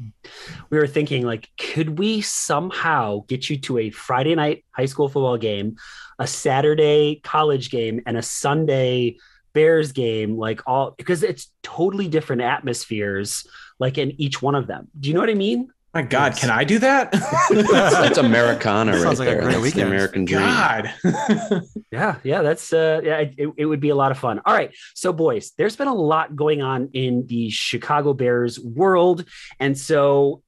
we 0.69 0.77
were 0.77 0.87
thinking, 0.87 1.25
like, 1.25 1.49
could 1.57 1.97
we 1.97 2.21
somehow 2.21 3.23
get 3.27 3.49
you 3.49 3.57
to 3.61 3.79
a 3.79 3.89
Friday 3.89 4.35
night 4.35 4.63
high 4.71 4.85
school 4.85 5.09
football 5.09 5.37
game, 5.37 5.77
a 6.19 6.27
Saturday 6.27 7.19
college 7.23 7.71
game, 7.71 8.01
and 8.05 8.15
a 8.15 8.21
Sunday 8.21 9.17
Bears 9.53 9.91
game, 9.91 10.37
like 10.37 10.61
all 10.67 10.91
because 10.97 11.23
it's 11.23 11.51
totally 11.63 12.07
different 12.07 12.43
atmospheres, 12.43 13.47
like 13.79 13.97
in 13.97 14.11
each 14.21 14.41
one 14.41 14.53
of 14.53 14.67
them. 14.67 14.87
Do 14.99 15.09
you 15.09 15.15
know 15.15 15.21
what 15.21 15.29
I 15.29 15.35
mean? 15.35 15.69
My 15.93 16.03
God, 16.03 16.35
can 16.37 16.51
I 16.51 16.63
do 16.63 16.77
that? 16.79 17.11
That's 17.49 18.19
Americana 18.19 18.91
right 18.91 19.01
Sounds 19.01 19.19
like 19.19 19.27
a 19.27 19.31
there. 19.31 19.41
great 19.41 19.61
That's 19.61 19.73
the. 19.73 19.81
American 19.87 20.25
dream. 20.25 20.41
God. 20.41 20.93
Yeah, 21.91 22.17
yeah, 22.23 22.43
that's 22.43 22.71
uh 22.71 23.01
yeah, 23.03 23.17
it, 23.17 23.49
it 23.57 23.65
would 23.65 23.79
be 23.79 23.89
a 23.89 23.95
lot 23.95 24.11
of 24.11 24.19
fun. 24.19 24.39
All 24.45 24.53
right. 24.53 24.71
So 24.93 25.11
boys, 25.11 25.51
there's 25.57 25.75
been 25.75 25.87
a 25.87 25.93
lot 25.95 26.35
going 26.35 26.61
on 26.61 26.89
in 26.93 27.25
the 27.25 27.49
Chicago 27.49 28.13
Bears 28.13 28.59
world. 28.59 29.25
And 29.59 29.75
so 29.75 30.43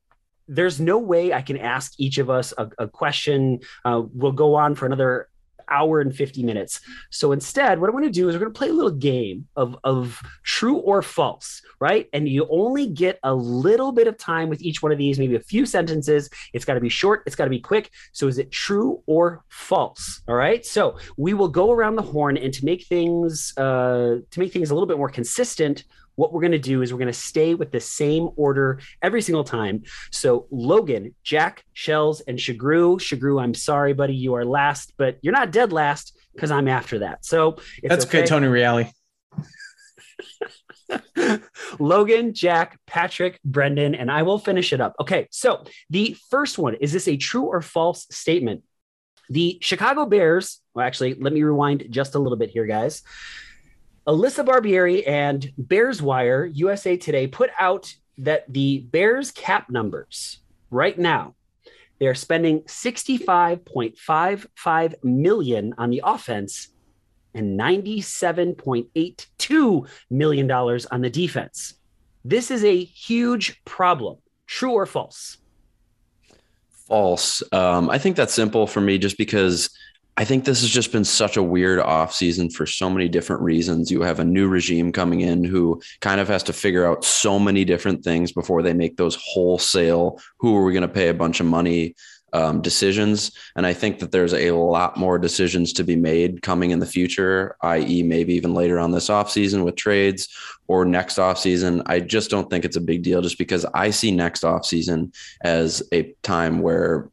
there's 0.47 0.79
no 0.79 0.99
way 0.99 1.33
I 1.33 1.41
can 1.41 1.57
ask 1.57 1.93
each 1.97 2.19
of 2.19 2.29
us 2.29 2.53
a, 2.57 2.69
a 2.77 2.87
question. 2.87 3.61
Uh, 3.83 4.03
we'll 4.13 4.33
go 4.33 4.53
on 4.55 4.75
for 4.75 4.85
another 4.85 5.27
hour 5.71 6.01
and 6.01 6.15
50 6.15 6.43
minutes. 6.43 6.81
So 7.09 7.31
instead, 7.31 7.79
what 7.79 7.87
I'm 7.87 7.93
going 7.93 8.03
to 8.03 8.09
do 8.09 8.29
is 8.29 8.35
we're 8.35 8.41
going 8.41 8.53
to 8.53 8.57
play 8.57 8.69
a 8.69 8.73
little 8.73 8.91
game 8.91 9.47
of, 9.55 9.77
of 9.83 10.21
true 10.43 10.77
or 10.77 11.01
false, 11.01 11.61
right? 11.79 12.07
And 12.13 12.27
you 12.27 12.47
only 12.49 12.87
get 12.87 13.19
a 13.23 13.33
little 13.33 13.91
bit 13.91 14.07
of 14.07 14.17
time 14.17 14.49
with 14.49 14.61
each 14.61 14.83
one 14.83 14.91
of 14.91 14.97
these, 14.97 15.17
maybe 15.17 15.35
a 15.35 15.39
few 15.39 15.65
sentences. 15.65 16.29
It's 16.53 16.65
got 16.65 16.75
to 16.75 16.79
be 16.81 16.89
short, 16.89 17.23
it's 17.25 17.35
got 17.35 17.45
to 17.45 17.49
be 17.49 17.59
quick. 17.59 17.91
So 18.11 18.27
is 18.27 18.37
it 18.37 18.51
true 18.51 19.01
or 19.05 19.43
false? 19.49 20.21
All 20.27 20.35
right. 20.35 20.65
So 20.65 20.97
we 21.17 21.33
will 21.33 21.47
go 21.47 21.71
around 21.71 21.95
the 21.95 22.01
horn 22.01 22.37
and 22.37 22.53
to 22.53 22.65
make 22.65 22.85
things 22.87 23.53
uh, 23.57 24.17
to 24.29 24.39
make 24.39 24.51
things 24.51 24.71
a 24.71 24.73
little 24.73 24.87
bit 24.87 24.97
more 24.97 25.09
consistent. 25.09 25.83
What 26.15 26.33
we're 26.33 26.41
going 26.41 26.51
to 26.51 26.59
do 26.59 26.81
is 26.81 26.91
we're 26.91 26.99
going 26.99 27.07
to 27.07 27.13
stay 27.13 27.55
with 27.55 27.71
the 27.71 27.79
same 27.79 28.29
order 28.35 28.79
every 29.01 29.21
single 29.21 29.43
time. 29.43 29.83
So 30.11 30.45
Logan, 30.51 31.15
Jack, 31.23 31.63
Shells, 31.73 32.21
and 32.21 32.37
Shagru. 32.37 32.99
Shagru, 32.99 33.41
I'm 33.41 33.53
sorry, 33.53 33.93
buddy, 33.93 34.13
you 34.13 34.33
are 34.35 34.45
last, 34.45 34.93
but 34.97 35.17
you're 35.21 35.33
not 35.33 35.51
dead 35.51 35.60
last 35.69 36.17
because 36.33 36.51
I'm 36.51 36.67
after 36.67 36.99
that. 36.99 37.25
So 37.25 37.57
it's 37.77 37.89
That's 37.89 38.05
okay, 38.05 38.25
Tony 38.25 38.47
Reale. 38.47 38.89
Logan, 41.79 42.33
Jack, 42.33 42.79
Patrick, 42.85 43.39
Brendan, 43.43 43.95
and 43.95 44.11
I 44.11 44.23
will 44.23 44.39
finish 44.39 44.73
it 44.73 44.81
up. 44.81 44.95
Okay, 44.99 45.27
so 45.31 45.63
the 45.89 46.17
first 46.29 46.57
one 46.57 46.75
is 46.75 46.91
this 46.91 47.07
a 47.07 47.17
true 47.17 47.45
or 47.45 47.61
false 47.61 48.07
statement? 48.11 48.63
The 49.29 49.57
Chicago 49.61 50.05
Bears, 50.05 50.59
well, 50.73 50.85
actually, 50.85 51.13
let 51.13 51.31
me 51.31 51.43
rewind 51.43 51.87
just 51.89 52.15
a 52.15 52.19
little 52.19 52.37
bit 52.37 52.49
here, 52.49 52.65
guys. 52.65 53.03
Alyssa 54.07 54.45
Barbieri 54.45 55.07
and 55.07 55.51
Bears 55.57 56.01
Wire 56.01 56.45
USA 56.45 56.97
Today 56.97 57.27
put 57.27 57.51
out 57.59 57.93
that 58.17 58.51
the 58.51 58.79
Bears 58.79 59.31
cap 59.31 59.69
numbers 59.69 60.39
right 60.69 60.97
now 60.97 61.35
they're 62.01 62.15
spending 62.15 62.61
65.55 62.61 65.03
million 65.03 65.75
on 65.77 65.91
the 65.91 66.01
offense 66.03 66.69
and 67.35 67.59
97.82 67.59 69.87
million 70.09 70.47
dollars 70.47 70.87
on 70.87 71.01
the 71.01 71.11
defense. 71.11 71.75
This 72.25 72.49
is 72.49 72.63
a 72.63 72.83
huge 72.83 73.63
problem. 73.65 74.17
True 74.47 74.71
or 74.71 74.87
false? 74.87 75.37
False. 76.87 77.43
Um, 77.51 77.91
I 77.91 77.99
think 77.99 78.15
that's 78.15 78.33
simple 78.33 78.65
for 78.65 78.81
me 78.81 78.97
just 78.97 79.19
because 79.19 79.69
I 80.21 80.23
think 80.23 80.45
this 80.45 80.61
has 80.61 80.69
just 80.69 80.91
been 80.91 81.03
such 81.03 81.35
a 81.35 81.41
weird 81.41 81.79
offseason 81.79 82.53
for 82.53 82.67
so 82.67 82.91
many 82.91 83.09
different 83.09 83.41
reasons. 83.41 83.89
You 83.89 84.03
have 84.03 84.19
a 84.19 84.23
new 84.23 84.47
regime 84.47 84.91
coming 84.91 85.21
in 85.21 85.43
who 85.43 85.81
kind 85.99 86.21
of 86.21 86.27
has 86.27 86.43
to 86.43 86.53
figure 86.53 86.85
out 86.85 87.03
so 87.03 87.39
many 87.39 87.65
different 87.65 88.03
things 88.03 88.31
before 88.31 88.61
they 88.61 88.73
make 88.73 88.97
those 88.97 89.17
wholesale, 89.19 90.21
who 90.37 90.55
are 90.55 90.63
we 90.63 90.73
going 90.73 90.83
to 90.83 90.87
pay 90.87 91.09
a 91.09 91.13
bunch 91.15 91.39
of 91.39 91.47
money 91.47 91.95
um, 92.33 92.61
decisions. 92.61 93.31
And 93.55 93.65
I 93.65 93.73
think 93.73 93.97
that 93.97 94.11
there's 94.11 94.35
a 94.35 94.51
lot 94.51 94.95
more 94.95 95.17
decisions 95.17 95.73
to 95.73 95.83
be 95.83 95.95
made 95.95 96.43
coming 96.43 96.69
in 96.69 96.77
the 96.77 96.85
future, 96.85 97.55
i.e., 97.63 98.03
maybe 98.03 98.35
even 98.35 98.53
later 98.53 98.77
on 98.77 98.91
this 98.91 99.09
offseason 99.09 99.65
with 99.65 99.75
trades 99.75 100.29
or 100.67 100.85
next 100.85 101.17
offseason. 101.17 101.81
I 101.87 101.99
just 101.99 102.29
don't 102.29 102.47
think 102.47 102.63
it's 102.63 102.77
a 102.77 102.81
big 102.81 103.01
deal 103.01 103.23
just 103.23 103.39
because 103.39 103.65
I 103.73 103.89
see 103.89 104.11
next 104.11 104.43
offseason 104.43 105.15
as 105.41 105.81
a 105.91 106.13
time 106.21 106.59
where 106.59 107.09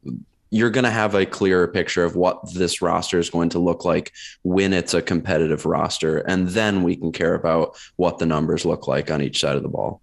you're 0.51 0.69
going 0.69 0.83
to 0.83 0.91
have 0.91 1.15
a 1.15 1.25
clearer 1.25 1.67
picture 1.67 2.03
of 2.03 2.15
what 2.15 2.53
this 2.53 2.81
roster 2.81 3.19
is 3.19 3.29
going 3.29 3.49
to 3.49 3.59
look 3.59 3.85
like 3.85 4.11
when 4.43 4.73
it's 4.73 4.93
a 4.93 5.01
competitive 5.01 5.65
roster. 5.65 6.19
And 6.19 6.49
then 6.49 6.83
we 6.83 6.95
can 6.95 7.11
care 7.11 7.35
about 7.35 7.77
what 7.97 8.17
the 8.17 8.25
numbers 8.25 8.65
look 8.65 8.87
like 8.87 9.11
on 9.11 9.21
each 9.21 9.39
side 9.39 9.55
of 9.55 9.63
the 9.63 9.69
ball. 9.69 10.01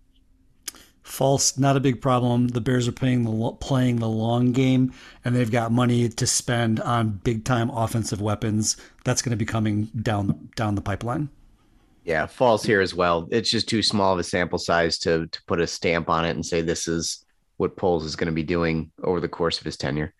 False, 1.02 1.56
not 1.56 1.76
a 1.76 1.80
big 1.80 2.00
problem. 2.00 2.48
The 2.48 2.60
Bears 2.60 2.88
are 2.88 2.92
playing 2.92 3.22
the 3.22 3.52
playing 3.60 3.96
the 3.96 4.08
long 4.08 4.50
game, 4.50 4.92
and 5.24 5.36
they've 5.36 5.50
got 5.50 5.70
money 5.70 6.08
to 6.08 6.26
spend 6.26 6.80
on 6.80 7.20
big 7.22 7.44
time 7.44 7.70
offensive 7.70 8.20
weapons. 8.20 8.76
That's 9.04 9.22
going 9.22 9.30
to 9.30 9.36
be 9.36 9.44
coming 9.44 9.84
down 10.02 10.26
the, 10.26 10.34
down 10.56 10.74
the 10.74 10.82
pipeline. 10.82 11.28
Yeah, 12.04 12.26
false 12.26 12.64
here 12.64 12.80
as 12.80 12.92
well. 12.92 13.28
It's 13.30 13.50
just 13.50 13.68
too 13.68 13.84
small 13.84 14.14
of 14.14 14.18
a 14.18 14.24
sample 14.24 14.58
size 14.58 14.98
to 15.00 15.28
to 15.28 15.42
put 15.46 15.60
a 15.60 15.66
stamp 15.68 16.10
on 16.10 16.24
it 16.24 16.30
and 16.30 16.44
say 16.44 16.60
this 16.60 16.88
is 16.88 17.24
what 17.56 17.76
Poles 17.76 18.04
is 18.04 18.16
going 18.16 18.26
to 18.26 18.32
be 18.32 18.42
doing 18.42 18.90
over 19.02 19.20
the 19.20 19.28
course 19.28 19.58
of 19.58 19.64
his 19.64 19.76
tenure. 19.76 20.12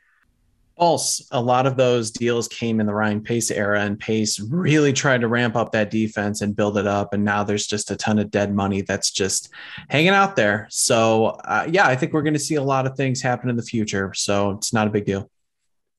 False. 0.79 1.27
A 1.31 1.41
lot 1.41 1.67
of 1.67 1.77
those 1.77 2.11
deals 2.11 2.49
came 2.49 2.81
in 2.81 2.87
the 2.87 2.93
Ryan 2.93 3.23
Pace 3.23 3.51
era, 3.51 3.81
and 3.81 3.99
Pace 3.99 4.39
really 4.41 4.93
tried 4.93 5.23
to 5.23 5.29
ramp 5.29 5.57
up 5.57 5.73
that 5.73 5.91
defense 5.91 6.43
and 6.43 6.55
build 6.55 6.77
it 6.77 6.87
up. 6.87 7.15
And 7.15 7.25
now 7.25 7.45
there's 7.45 7.67
just 7.67 7.91
a 7.91 7.97
ton 7.97 8.19
of 8.19 8.31
dead 8.31 8.55
money 8.55 8.83
that's 8.83 9.11
just 9.11 9.49
hanging 9.89 10.11
out 10.11 10.37
there. 10.37 10.67
So, 10.71 11.27
uh, 11.45 11.67
yeah, 11.71 11.87
I 11.87 11.97
think 11.97 12.13
we're 12.13 12.23
going 12.23 12.35
to 12.35 12.41
see 12.41 12.57
a 12.57 12.63
lot 12.63 12.87
of 12.87 12.95
things 12.95 13.23
happen 13.23 13.49
in 13.49 13.57
the 13.57 13.63
future. 13.63 14.13
So 14.15 14.51
it's 14.51 14.75
not 14.75 14.87
a 14.87 14.91
big 14.91 15.07
deal. 15.07 15.31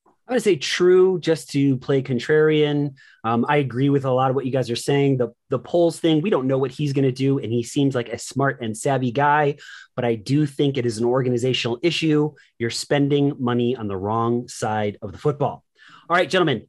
I'm 0.06 0.34
going 0.34 0.40
to 0.40 0.44
say 0.44 0.58
true 0.58 1.20
just 1.22 1.52
to 1.52 1.78
play 1.78 2.04
contrarian. 2.04 2.96
Um, 3.24 3.46
I 3.48 3.58
agree 3.58 3.88
with 3.88 4.04
a 4.04 4.12
lot 4.12 4.30
of 4.30 4.36
what 4.36 4.46
you 4.46 4.52
guys 4.52 4.70
are 4.70 4.76
saying. 4.76 5.18
The 5.18 5.30
the 5.50 5.58
Poles 5.58 6.00
thing, 6.02 6.22
we 6.22 6.30
don't 6.30 6.48
know 6.48 6.58
what 6.58 6.72
he's 6.72 6.92
going 6.92 7.06
to 7.06 7.14
do, 7.14 7.40
and 7.40 7.50
he 7.50 7.64
seems 7.64 7.96
like 7.96 8.10
a 8.10 8.20
smart 8.20 8.62
and 8.62 8.78
savvy 8.78 9.12
guy. 9.12 9.56
But 9.98 10.06
I 10.06 10.16
do 10.16 10.46
think 10.46 10.78
it 10.78 10.86
is 10.86 11.00
an 11.00 11.06
organizational 11.06 11.80
issue. 11.82 12.36
You're 12.60 12.70
spending 12.70 13.36
money 13.40 13.76
on 13.76 13.88
the 13.88 13.98
wrong 13.98 14.48
side 14.48 14.98
of 15.02 15.12
the 15.12 15.18
football. 15.18 15.66
All 16.08 16.16
right, 16.16 16.30
gentlemen. 16.30 16.68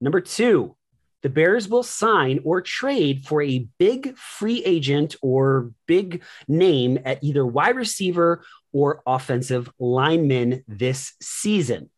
Number 0.00 0.20
two, 0.20 0.76
the 1.22 1.30
Bears 1.30 1.68
will 1.68 1.84
sign 1.84 2.40
or 2.44 2.60
trade 2.60 3.26
for 3.26 3.40
a 3.40 3.68
big 3.78 4.18
free 4.18 4.62
agent 4.64 5.14
or 5.22 5.70
big 5.86 6.24
name 6.48 6.98
at 7.04 7.22
either 7.22 7.46
wide 7.46 7.76
receiver 7.76 8.44
or 8.72 9.02
offensive 9.06 9.70
lineman 9.78 10.64
this 10.66 11.14
season. 11.22 11.90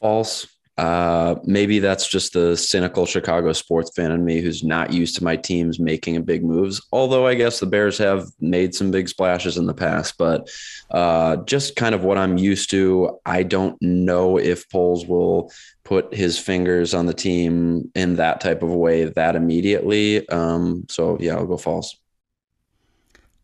False. 0.00 0.48
Uh, 0.78 1.36
maybe 1.44 1.78
that's 1.78 2.06
just 2.06 2.34
the 2.34 2.54
cynical 2.54 3.06
Chicago 3.06 3.52
sports 3.54 3.90
fan 3.96 4.10
in 4.10 4.24
me 4.24 4.42
who's 4.42 4.62
not 4.62 4.92
used 4.92 5.16
to 5.16 5.24
my 5.24 5.34
teams 5.34 5.80
making 5.80 6.22
big 6.22 6.44
moves. 6.44 6.86
Although 6.92 7.26
I 7.26 7.34
guess 7.34 7.60
the 7.60 7.66
Bears 7.66 7.96
have 7.96 8.26
made 8.40 8.74
some 8.74 8.90
big 8.90 9.08
splashes 9.08 9.56
in 9.56 9.66
the 9.66 9.74
past, 9.74 10.18
but 10.18 10.50
uh, 10.90 11.36
just 11.44 11.76
kind 11.76 11.94
of 11.94 12.04
what 12.04 12.18
I'm 12.18 12.36
used 12.36 12.70
to. 12.70 13.18
I 13.24 13.42
don't 13.42 13.80
know 13.80 14.38
if 14.38 14.68
Poles 14.68 15.06
will 15.06 15.50
put 15.82 16.12
his 16.12 16.38
fingers 16.38 16.92
on 16.92 17.06
the 17.06 17.14
team 17.14 17.90
in 17.94 18.16
that 18.16 18.40
type 18.42 18.62
of 18.62 18.70
way 18.70 19.04
that 19.04 19.34
immediately. 19.34 20.28
Um, 20.28 20.84
so 20.90 21.16
yeah, 21.20 21.36
I'll 21.36 21.46
go 21.46 21.56
false. 21.56 21.96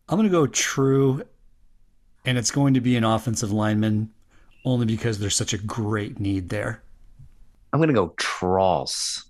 I'm 0.07 0.17
going 0.17 0.29
to 0.29 0.31
go 0.31 0.45
true, 0.45 1.23
and 2.25 2.37
it's 2.37 2.51
going 2.51 2.75
to 2.75 2.81
be 2.81 2.95
an 2.95 3.03
offensive 3.03 3.51
lineman 3.51 4.11
only 4.65 4.85
because 4.85 5.17
there's 5.17 5.35
such 5.35 5.53
a 5.53 5.57
great 5.57 6.19
need 6.19 6.49
there. 6.49 6.83
I'm 7.73 7.79
gonna 7.79 7.93
go 7.93 8.13
Trolls, 8.17 9.25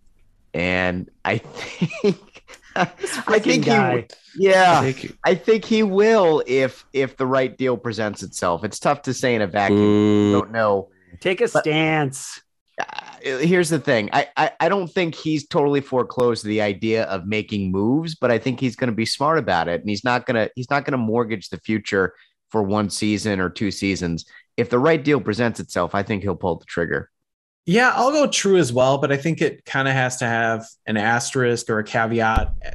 and 0.54 1.10
I 1.24 1.38
think 1.38 2.44
I 2.76 3.40
think 3.40 3.66
guy. 3.66 4.08
he, 4.36 4.48
yeah, 4.50 4.80
I 4.80 4.92
think, 4.92 5.18
I 5.24 5.36
think, 5.36 5.66
he 5.66 5.82
will 5.82 6.44
if 6.46 6.86
if 6.92 7.16
the 7.18 7.26
right 7.26 7.58
deal 7.58 7.78
presents 7.78 8.22
itself. 8.22 8.64
It's 8.64 8.80
tough 8.80 9.04
to 9.04 9.14
say 9.14 9.34
in 9.34 9.42
a 9.42 9.48
vacuum. 9.48 10.34
don't 10.34 10.52
know. 10.52 10.90
Take 11.22 11.40
a 11.40 11.48
but, 11.48 11.64
stance. 11.64 12.42
Uh, 12.78 13.38
here's 13.40 13.70
the 13.70 13.80
thing. 13.80 14.10
I, 14.12 14.28
I 14.36 14.52
I 14.60 14.70
don't 14.70 14.92
think 14.92 15.16
he's 15.16 15.48
totally 15.48 15.82
foreclosed 15.82 16.44
the 16.44 16.62
idea 16.62 17.06
of 17.06 17.26
making 17.26 17.72
moves, 17.72 18.16
but 18.16 18.30
I 18.30 18.40
think 18.40 18.60
he's 18.60 18.76
going 18.76 18.90
to 18.90 18.96
be 18.96 19.06
smart 19.06 19.38
about 19.38 19.70
it, 19.70 19.80
and 19.80 19.90
he's 19.90 20.04
not 20.04 20.26
gonna 20.26 20.50
he's 20.56 20.70
not 20.70 20.84
gonna 20.84 20.98
mortgage 20.98 21.50
the 21.50 21.60
future 21.60 22.14
for 22.50 22.62
one 22.62 22.90
season 22.90 23.40
or 23.40 23.50
two 23.50 23.72
seasons 23.72 24.26
if 24.58 24.70
the 24.70 24.80
right 24.80 25.04
deal 25.04 25.20
presents 25.20 25.60
itself, 25.60 25.96
I 25.96 26.04
think 26.04 26.24
he'll 26.24 26.36
pull 26.36 26.58
the 26.58 26.66
trigger. 26.66 27.10
Yeah, 27.66 27.94
I'll 27.96 28.12
go 28.12 28.28
true 28.28 28.58
as 28.58 28.74
well, 28.74 28.98
but 28.98 29.12
I 29.12 29.18
think 29.18 29.42
it 29.42 29.64
kind 29.64 29.88
of 29.88 29.94
has 29.94 30.18
to 30.18 30.26
have 30.26 30.66
an 30.86 30.98
asterisk 30.98 31.70
or 31.70 31.80
a 31.80 31.84
caveat 31.84 32.54
eh, 32.62 32.72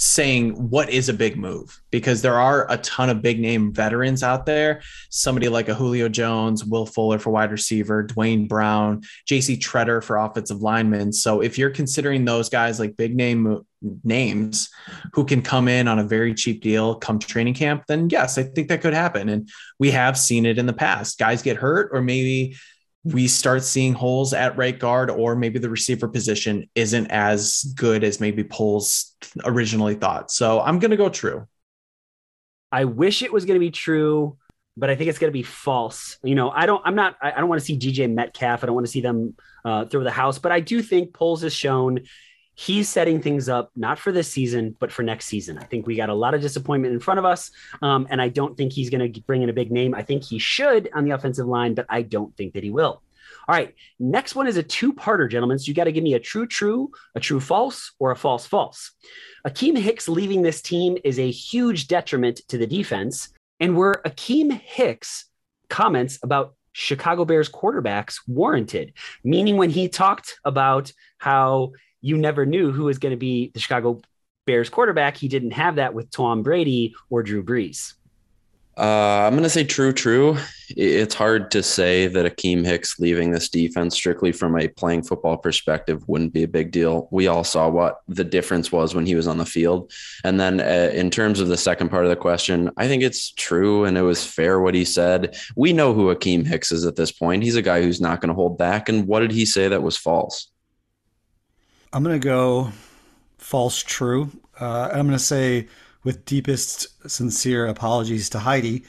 saying 0.00 0.52
what 0.70 0.88
is 0.90 1.08
a 1.08 1.12
big 1.12 1.36
move 1.36 1.80
because 1.90 2.22
there 2.22 2.38
are 2.38 2.70
a 2.70 2.76
ton 2.78 3.10
of 3.10 3.20
big 3.20 3.40
name 3.40 3.72
veterans 3.72 4.22
out 4.22 4.46
there. 4.46 4.80
Somebody 5.10 5.48
like 5.48 5.68
a 5.68 5.74
Julio 5.74 6.08
Jones, 6.08 6.64
Will 6.64 6.86
Fuller 6.86 7.18
for 7.18 7.30
wide 7.30 7.50
receiver, 7.50 8.04
Duane 8.04 8.46
Brown, 8.46 9.02
JC 9.28 9.58
Tretter 9.58 10.02
for 10.02 10.16
offensive 10.16 10.62
linemen. 10.62 11.12
So 11.12 11.40
if 11.40 11.58
you're 11.58 11.70
considering 11.70 12.24
those 12.24 12.48
guys 12.48 12.78
like 12.78 12.96
big 12.96 13.16
name 13.16 13.46
uh, 13.48 13.58
names 14.04 14.68
who 15.14 15.24
can 15.24 15.42
come 15.42 15.66
in 15.66 15.88
on 15.88 15.98
a 15.98 16.04
very 16.04 16.32
cheap 16.32 16.62
deal 16.62 16.94
come 16.94 17.18
training 17.18 17.54
camp, 17.54 17.82
then 17.88 18.08
yes, 18.08 18.38
I 18.38 18.44
think 18.44 18.68
that 18.68 18.82
could 18.82 18.94
happen. 18.94 19.28
And 19.28 19.48
we 19.80 19.90
have 19.90 20.16
seen 20.16 20.46
it 20.46 20.58
in 20.58 20.66
the 20.66 20.72
past. 20.72 21.18
Guys 21.18 21.42
get 21.42 21.56
hurt 21.56 21.90
or 21.92 22.02
maybe 22.02 22.56
we 23.04 23.28
start 23.28 23.62
seeing 23.62 23.94
holes 23.94 24.34
at 24.34 24.56
right 24.56 24.78
guard, 24.78 25.10
or 25.10 25.36
maybe 25.36 25.58
the 25.58 25.70
receiver 25.70 26.08
position 26.08 26.68
isn't 26.74 27.06
as 27.10 27.72
good 27.76 28.04
as 28.04 28.20
maybe 28.20 28.44
Poles 28.44 29.14
originally 29.44 29.94
thought. 29.94 30.30
So 30.30 30.60
I'm 30.60 30.78
going 30.78 30.90
to 30.90 30.96
go 30.96 31.08
true. 31.08 31.46
I 32.70 32.84
wish 32.84 33.22
it 33.22 33.32
was 33.32 33.44
going 33.44 33.54
to 33.54 33.64
be 33.64 33.70
true, 33.70 34.36
but 34.76 34.90
I 34.90 34.96
think 34.96 35.08
it's 35.08 35.18
going 35.18 35.32
to 35.32 35.36
be 35.38 35.42
false. 35.42 36.18
You 36.22 36.34
know, 36.34 36.50
I 36.50 36.66
don't, 36.66 36.82
I'm 36.84 36.94
not, 36.94 37.16
I 37.22 37.30
don't 37.32 37.48
want 37.48 37.60
to 37.60 37.64
see 37.64 37.78
DJ 37.78 38.12
Metcalf. 38.12 38.62
I 38.62 38.66
don't 38.66 38.74
want 38.74 38.86
to 38.86 38.92
see 38.92 39.00
them 39.00 39.34
uh, 39.64 39.86
throw 39.86 40.04
the 40.04 40.10
house, 40.10 40.38
but 40.38 40.52
I 40.52 40.60
do 40.60 40.82
think 40.82 41.14
Poles 41.14 41.42
has 41.42 41.54
shown 41.54 42.00
he's 42.58 42.88
setting 42.88 43.22
things 43.22 43.48
up 43.48 43.70
not 43.76 44.00
for 44.00 44.10
this 44.10 44.28
season, 44.28 44.74
but 44.80 44.90
for 44.90 45.04
next 45.04 45.26
season. 45.26 45.56
I 45.58 45.62
think 45.62 45.86
we 45.86 45.94
got 45.94 46.08
a 46.08 46.14
lot 46.14 46.34
of 46.34 46.40
disappointment 46.40 46.92
in 46.92 46.98
front 46.98 47.18
of 47.18 47.24
us. 47.24 47.52
Um, 47.82 48.08
and 48.10 48.20
I 48.20 48.30
don't 48.30 48.56
think 48.56 48.72
he's 48.72 48.90
going 48.90 49.12
to 49.12 49.20
bring 49.20 49.42
in 49.42 49.48
a 49.48 49.52
big 49.52 49.70
name. 49.70 49.94
I 49.94 50.02
think 50.02 50.24
he 50.24 50.40
should 50.40 50.90
on 50.92 51.04
the 51.04 51.12
offensive 51.12 51.46
line, 51.46 51.74
but 51.74 51.86
I 51.88 52.02
don't 52.02 52.36
think 52.36 52.54
that 52.54 52.64
he 52.64 52.70
will. 52.70 53.00
All 53.46 53.54
right. 53.54 53.76
Next 54.00 54.34
one 54.34 54.48
is 54.48 54.56
a 54.56 54.64
two 54.64 54.92
parter, 54.92 55.30
gentlemen. 55.30 55.60
So 55.60 55.68
you 55.68 55.74
got 55.74 55.84
to 55.84 55.92
give 55.92 56.02
me 56.02 56.14
a 56.14 56.18
true, 56.18 56.48
true, 56.48 56.90
a 57.14 57.20
true, 57.20 57.38
false, 57.38 57.92
or 58.00 58.10
a 58.10 58.16
false, 58.16 58.44
false. 58.44 58.90
Akiem 59.46 59.78
Hicks 59.78 60.08
leaving 60.08 60.42
this 60.42 60.60
team 60.60 60.98
is 61.04 61.20
a 61.20 61.30
huge 61.30 61.86
detriment 61.86 62.40
to 62.48 62.58
the 62.58 62.66
defense. 62.66 63.28
And 63.60 63.76
were 63.76 64.02
Akiem 64.04 64.50
Hicks 64.50 65.26
comments 65.70 66.18
about 66.24 66.56
Chicago 66.72 67.24
Bears 67.24 67.48
quarterbacks 67.48 68.16
warranted? 68.26 68.94
Meaning 69.22 69.58
when 69.58 69.70
he 69.70 69.88
talked 69.88 70.40
about 70.44 70.92
how 71.18 71.72
you 72.00 72.16
never 72.16 72.46
knew 72.46 72.72
who 72.72 72.84
was 72.84 72.98
going 72.98 73.12
to 73.12 73.18
be 73.18 73.50
the 73.54 73.60
Chicago 73.60 74.00
Bears 74.46 74.68
quarterback. 74.70 75.16
He 75.16 75.28
didn't 75.28 75.52
have 75.52 75.76
that 75.76 75.94
with 75.94 76.10
Tom 76.10 76.42
Brady 76.42 76.94
or 77.10 77.22
Drew 77.22 77.42
Brees. 77.42 77.94
Uh, 78.78 79.24
I'm 79.26 79.32
going 79.32 79.42
to 79.42 79.50
say 79.50 79.64
true, 79.64 79.92
true. 79.92 80.38
It's 80.68 81.14
hard 81.14 81.50
to 81.50 81.64
say 81.64 82.06
that 82.06 82.24
Akiem 82.24 82.64
Hicks 82.64 83.00
leaving 83.00 83.32
this 83.32 83.48
defense 83.48 83.96
strictly 83.96 84.30
from 84.30 84.56
a 84.56 84.68
playing 84.68 85.02
football 85.02 85.36
perspective 85.36 86.04
wouldn't 86.06 86.32
be 86.32 86.44
a 86.44 86.48
big 86.48 86.70
deal. 86.70 87.08
We 87.10 87.26
all 87.26 87.42
saw 87.42 87.68
what 87.68 88.02
the 88.06 88.22
difference 88.22 88.70
was 88.70 88.94
when 88.94 89.04
he 89.04 89.16
was 89.16 89.26
on 89.26 89.38
the 89.38 89.44
field. 89.44 89.90
And 90.22 90.38
then, 90.38 90.60
uh, 90.60 90.92
in 90.94 91.10
terms 91.10 91.40
of 91.40 91.48
the 91.48 91.56
second 91.56 91.88
part 91.88 92.04
of 92.04 92.10
the 92.10 92.16
question, 92.16 92.70
I 92.76 92.86
think 92.86 93.02
it's 93.02 93.32
true 93.32 93.84
and 93.84 93.98
it 93.98 94.02
was 94.02 94.24
fair 94.24 94.60
what 94.60 94.76
he 94.76 94.84
said. 94.84 95.36
We 95.56 95.72
know 95.72 95.92
who 95.92 96.14
Akiem 96.14 96.46
Hicks 96.46 96.70
is 96.70 96.86
at 96.86 96.94
this 96.94 97.10
point. 97.10 97.42
He's 97.42 97.56
a 97.56 97.62
guy 97.62 97.82
who's 97.82 98.00
not 98.00 98.20
going 98.20 98.28
to 98.28 98.34
hold 98.34 98.58
back. 98.58 98.88
And 98.88 99.08
what 99.08 99.20
did 99.20 99.32
he 99.32 99.44
say 99.44 99.66
that 99.66 99.82
was 99.82 99.96
false? 99.96 100.47
I'm 101.92 102.04
to 102.04 102.18
go 102.18 102.72
false, 103.38 103.82
true. 103.82 104.30
Uh, 104.60 104.90
I'm 104.92 105.06
to 105.18 105.24
say 105.24 105.68
with 106.04 106.26
deepest 106.26 107.10
sincere 107.10 107.66
apologies 107.66 108.28
to 108.30 108.40
Heidi 108.40 108.84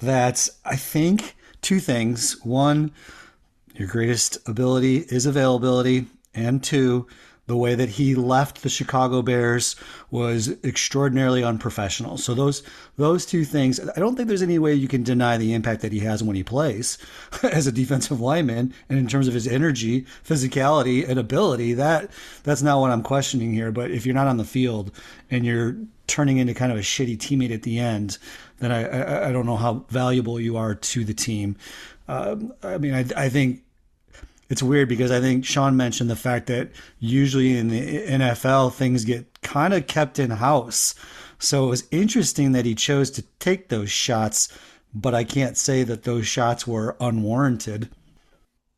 that 0.00 0.48
I 0.64 0.76
think 0.76 1.34
two 1.62 1.80
things. 1.80 2.40
One, 2.44 2.92
your 3.74 3.88
greatest 3.88 4.38
ability 4.48 4.98
is 5.08 5.26
availability. 5.26 6.06
And 6.32 6.62
two, 6.62 7.08
the 7.48 7.56
way 7.56 7.74
that 7.74 7.88
he 7.88 8.14
left 8.14 8.62
the 8.62 8.68
Chicago 8.68 9.22
Bears 9.22 9.74
was 10.10 10.50
extraordinarily 10.62 11.42
unprofessional. 11.42 12.18
So 12.18 12.34
those 12.34 12.62
those 12.96 13.24
two 13.24 13.44
things, 13.44 13.80
I 13.80 13.98
don't 13.98 14.16
think 14.16 14.28
there's 14.28 14.42
any 14.42 14.58
way 14.58 14.74
you 14.74 14.86
can 14.86 15.02
deny 15.02 15.38
the 15.38 15.54
impact 15.54 15.80
that 15.80 15.90
he 15.90 16.00
has 16.00 16.22
when 16.22 16.36
he 16.36 16.44
plays 16.44 16.98
as 17.42 17.66
a 17.66 17.72
defensive 17.72 18.20
lineman 18.20 18.74
and 18.90 18.98
in 18.98 19.08
terms 19.08 19.28
of 19.28 19.34
his 19.34 19.46
energy, 19.46 20.04
physicality, 20.24 21.08
and 21.08 21.18
ability. 21.18 21.72
That 21.72 22.10
that's 22.44 22.62
not 22.62 22.80
what 22.80 22.90
I'm 22.90 23.02
questioning 23.02 23.52
here. 23.52 23.72
But 23.72 23.90
if 23.90 24.04
you're 24.04 24.14
not 24.14 24.28
on 24.28 24.36
the 24.36 24.44
field 24.44 24.92
and 25.30 25.46
you're 25.46 25.74
turning 26.06 26.36
into 26.36 26.52
kind 26.52 26.70
of 26.70 26.76
a 26.76 26.82
shitty 26.82 27.16
teammate 27.16 27.52
at 27.52 27.62
the 27.62 27.78
end, 27.78 28.18
then 28.58 28.70
I 28.70 28.84
I, 28.84 29.28
I 29.30 29.32
don't 29.32 29.46
know 29.46 29.56
how 29.56 29.86
valuable 29.88 30.38
you 30.38 30.58
are 30.58 30.74
to 30.74 31.02
the 31.02 31.14
team. 31.14 31.56
Um, 32.08 32.52
I 32.62 32.76
mean, 32.76 32.92
I, 32.92 33.06
I 33.16 33.28
think 33.30 33.62
it's 34.48 34.62
weird 34.62 34.88
because 34.88 35.10
I 35.10 35.20
think 35.20 35.44
Sean 35.44 35.76
mentioned 35.76 36.08
the 36.08 36.16
fact 36.16 36.46
that 36.46 36.70
usually 36.98 37.56
in 37.56 37.68
the 37.68 38.06
NFL 38.06 38.72
things 38.72 39.04
get 39.04 39.42
kind 39.42 39.74
of 39.74 39.86
kept 39.86 40.18
in 40.18 40.30
house. 40.30 40.94
So 41.38 41.66
it 41.66 41.68
was 41.68 41.88
interesting 41.90 42.52
that 42.52 42.64
he 42.64 42.74
chose 42.74 43.10
to 43.12 43.22
take 43.38 43.68
those 43.68 43.90
shots, 43.90 44.48
but 44.94 45.14
I 45.14 45.24
can't 45.24 45.56
say 45.56 45.82
that 45.84 46.02
those 46.02 46.26
shots 46.26 46.66
were 46.66 46.96
unwarranted. 47.00 47.90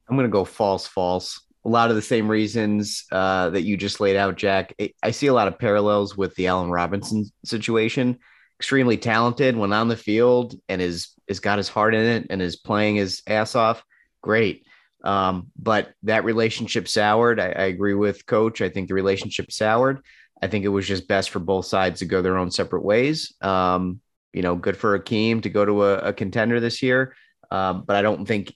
I'm 0.08 0.16
going 0.16 0.28
to 0.28 0.32
go 0.32 0.44
false, 0.44 0.86
false. 0.86 1.40
A 1.64 1.68
lot 1.68 1.90
of 1.90 1.96
the 1.96 2.02
same 2.02 2.28
reasons 2.28 3.04
uh, 3.12 3.50
that 3.50 3.62
you 3.62 3.76
just 3.76 4.00
laid 4.00 4.16
out, 4.16 4.36
Jack. 4.36 4.74
I 5.02 5.10
see 5.10 5.28
a 5.28 5.34
lot 5.34 5.46
of 5.46 5.58
parallels 5.58 6.16
with 6.16 6.34
the 6.34 6.48
Allen 6.48 6.70
Robinson 6.70 7.26
situation. 7.44 8.18
Extremely 8.58 8.96
talented 8.96 9.56
when 9.56 9.72
on 9.72 9.88
the 9.88 9.96
field 9.96 10.54
and 10.68 10.82
is 10.82 11.14
is 11.28 11.40
got 11.40 11.58
his 11.58 11.68
heart 11.68 11.94
in 11.94 12.04
it 12.04 12.26
and 12.28 12.42
is 12.42 12.56
playing 12.56 12.96
his 12.96 13.22
ass 13.26 13.54
off. 13.54 13.84
Great 14.20 14.66
um, 15.02 15.50
but 15.56 15.92
that 16.02 16.24
relationship 16.24 16.88
soured. 16.88 17.40
I, 17.40 17.46
I, 17.46 17.64
agree 17.64 17.94
with 17.94 18.26
Coach. 18.26 18.60
I 18.60 18.68
think 18.68 18.88
the 18.88 18.94
relationship 18.94 19.50
soured. 19.50 20.02
I 20.42 20.46
think 20.46 20.64
it 20.64 20.68
was 20.68 20.86
just 20.86 21.08
best 21.08 21.30
for 21.30 21.38
both 21.38 21.66
sides 21.66 22.00
to 22.00 22.06
go 22.06 22.22
their 22.22 22.36
own 22.36 22.50
separate 22.50 22.84
ways. 22.84 23.34
Um, 23.40 24.00
you 24.32 24.42
know, 24.42 24.54
good 24.54 24.76
for 24.76 24.98
Akiem 24.98 25.42
to 25.42 25.48
go 25.48 25.64
to 25.64 25.84
a, 25.84 25.94
a 25.98 26.12
contender 26.12 26.60
this 26.60 26.82
year, 26.82 27.14
um, 27.50 27.84
but 27.86 27.96
I 27.96 28.02
don't 28.02 28.26
think 28.26 28.54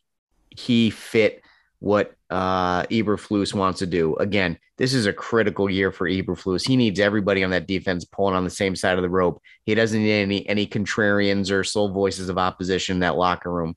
he 0.50 0.90
fit 0.90 1.42
what 1.80 2.14
uh, 2.30 2.84
Eberflus 2.84 3.52
wants 3.54 3.80
to 3.80 3.86
do. 3.86 4.14
Again, 4.16 4.58
this 4.76 4.94
is 4.94 5.06
a 5.06 5.12
critical 5.12 5.70
year 5.70 5.92
for 5.92 6.08
Eberflus. 6.08 6.66
He 6.66 6.76
needs 6.76 6.98
everybody 6.98 7.44
on 7.44 7.50
that 7.50 7.66
defense 7.66 8.04
pulling 8.04 8.34
on 8.34 8.44
the 8.44 8.50
same 8.50 8.74
side 8.74 8.96
of 8.96 9.02
the 9.02 9.10
rope. 9.10 9.40
He 9.64 9.74
doesn't 9.74 10.02
need 10.02 10.22
any 10.22 10.48
any 10.48 10.66
contrarians 10.66 11.50
or 11.50 11.62
soul 11.64 11.90
voices 11.90 12.28
of 12.28 12.38
opposition 12.38 12.96
in 12.96 13.00
that 13.00 13.16
locker 13.16 13.52
room. 13.52 13.76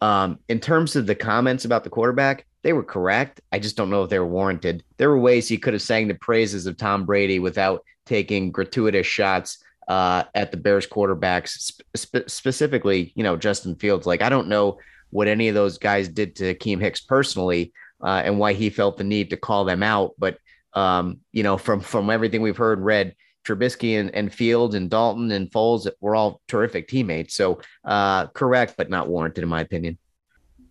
Um, 0.00 0.38
in 0.48 0.60
terms 0.60 0.96
of 0.96 1.06
the 1.06 1.14
comments 1.14 1.64
about 1.64 1.84
the 1.84 1.90
quarterback, 1.90 2.46
they 2.62 2.72
were 2.72 2.82
correct. 2.82 3.40
I 3.52 3.58
just 3.58 3.76
don't 3.76 3.90
know 3.90 4.02
if 4.02 4.10
they 4.10 4.18
were 4.18 4.26
warranted. 4.26 4.82
There 4.96 5.10
were 5.10 5.18
ways 5.18 5.48
he 5.48 5.58
could 5.58 5.74
have 5.74 5.82
sang 5.82 6.08
the 6.08 6.14
praises 6.14 6.66
of 6.66 6.76
Tom 6.76 7.04
Brady 7.04 7.38
without 7.38 7.84
taking 8.06 8.50
gratuitous 8.50 9.06
shots 9.06 9.62
uh, 9.88 10.24
at 10.34 10.50
the 10.50 10.56
Bears 10.56 10.86
quarterbacks, 10.86 11.72
spe- 11.96 12.28
specifically, 12.28 13.12
you 13.14 13.22
know, 13.22 13.36
Justin 13.36 13.74
Fields. 13.76 14.06
Like, 14.06 14.22
I 14.22 14.28
don't 14.28 14.48
know 14.48 14.78
what 15.10 15.28
any 15.28 15.48
of 15.48 15.54
those 15.54 15.78
guys 15.78 16.08
did 16.08 16.36
to 16.36 16.54
Akiem 16.54 16.80
Hicks 16.80 17.00
personally 17.00 17.72
uh, 18.02 18.22
and 18.24 18.38
why 18.38 18.52
he 18.52 18.70
felt 18.70 18.96
the 18.96 19.04
need 19.04 19.30
to 19.30 19.36
call 19.36 19.64
them 19.64 19.82
out. 19.82 20.12
But, 20.18 20.38
um, 20.74 21.20
you 21.32 21.42
know, 21.42 21.56
from 21.56 21.80
from 21.80 22.10
everything 22.10 22.42
we've 22.42 22.56
heard, 22.56 22.78
and 22.78 22.86
read, 22.86 23.16
Trubisky 23.44 23.98
and, 23.98 24.14
and 24.14 24.32
Fields 24.32 24.74
and 24.74 24.90
Dalton 24.90 25.32
and 25.32 25.50
Foles 25.50 25.88
were 26.00 26.14
all 26.14 26.40
terrific 26.48 26.88
teammates. 26.88 27.34
So 27.34 27.60
uh, 27.84 28.26
correct, 28.28 28.74
but 28.76 28.90
not 28.90 29.08
warranted 29.08 29.42
in 29.42 29.48
my 29.48 29.60
opinion. 29.60 29.98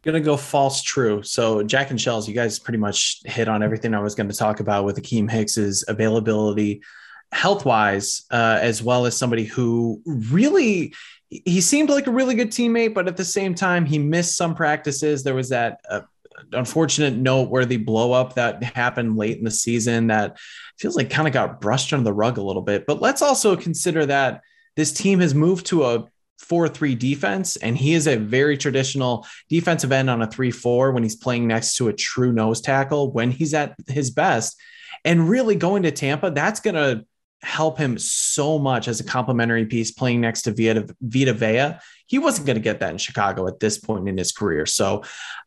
Gonna 0.01 0.22
go 0.22 0.38
false 0.38 0.82
true. 0.82 1.24
So 1.24 1.61
Jack 1.63 1.89
and 1.89 1.99
Shells, 1.99 2.28
you 2.28 2.34
guys 2.34 2.57
pretty 2.57 2.78
much 2.78 3.22
hit 3.26 3.47
on 3.47 3.61
everything 3.61 3.93
I 3.93 3.99
was 3.99 4.15
going 4.15 4.30
to 4.30 4.36
talk 4.36 4.59
about 4.61 4.86
with 4.86 5.01
Akiem 5.01 5.30
Hicks's 5.30 5.84
availability, 5.88 6.82
health 7.32 7.65
wise, 7.65 8.26
uh, 8.32 8.59
as 8.61 8.82
well 8.82 9.05
as 9.05 9.17
somebody 9.17 9.43
who 9.43 10.01
really 10.05 10.93
he 11.30 11.61
seemed 11.61 11.89
like 11.89 12.07
a 12.07 12.11
really 12.11 12.34
good 12.34 12.49
teammate, 12.49 12.93
but 12.93 13.07
at 13.07 13.15
the 13.15 13.26
same 13.26 13.53
time 13.53 13.86
he 13.86 13.99
missed 13.99 14.36
some 14.36 14.55
practices. 14.55 15.24
There 15.24 15.36
was 15.36 15.49
that 15.49 15.80
uh, 15.89 16.01
unfortunate 16.52 17.16
noteworthy 17.16 17.78
blow 17.78 18.12
up 18.12 18.36
that 18.36 18.64
happened 18.64 19.18
late 19.18 19.38
in 19.38 19.44
the 19.44 19.52
season 19.52 20.08
that 20.08 20.38
feels 20.78 20.96
like 20.96 21.10
kind 21.10 21.28
of 21.28 21.34
got 21.34 21.62
brushed 21.62 21.94
under 21.94 22.04
the 22.04 22.14
rug 22.14 22.38
a 22.38 22.42
little 22.42 22.62
bit. 22.62 22.86
But 22.86 23.02
let's 23.02 23.22
also 23.22 23.56
consider 23.56 24.06
that 24.06 24.42
this 24.76 24.92
team 24.92 25.20
has 25.20 25.34
moved 25.36 25.66
to 25.68 25.84
a 25.84 26.06
4-3 26.42 26.98
defense 26.98 27.58
and 27.58 27.78
he 27.78 27.94
is 27.94 28.08
a 28.08 28.16
very 28.16 28.58
traditional 28.58 29.26
defensive 29.50 29.92
end 29.92 30.10
on 30.10 30.22
a 30.22 30.28
3-4 30.28 30.94
when 30.94 31.04
he's 31.04 31.16
playing 31.16 31.48
next 31.48 31.76
to 31.78 31.90
a 31.90 31.94
true 31.94 32.32
nose 32.32 32.62
tackle 32.62 33.12
when 33.12 33.32
he's 33.32 33.54
at 33.54 33.76
his 33.88 34.10
best. 34.10 34.60
And 35.06 35.30
really 35.30 35.56
going 35.56 35.84
to 35.84 35.92
Tampa, 35.92 36.32
that's 36.32 36.60
going 36.60 36.76
to 36.76 37.06
help 37.42 37.78
him 37.78 37.98
so 37.98 38.60
much 38.60 38.88
as 38.88 39.00
a 39.00 39.04
complimentary 39.04 39.66
piece 39.66 39.92
playing 39.92 40.22
next 40.22 40.44
to 40.44 40.52
Vita, 40.52 40.94
Vita 41.02 41.34
Vea. 41.34 41.80
He 42.06 42.20
wasn't 42.20 42.48
going 42.48 42.58
to 42.58 42.62
get 42.62 42.80
that 42.80 42.92
in 42.92 42.98
Chicago 42.98 43.48
at 43.48 43.60
this 43.60 43.78
point 43.78 44.10
in 44.10 44.18
his 44.18 44.32
career. 44.32 44.66
So 44.66 45.04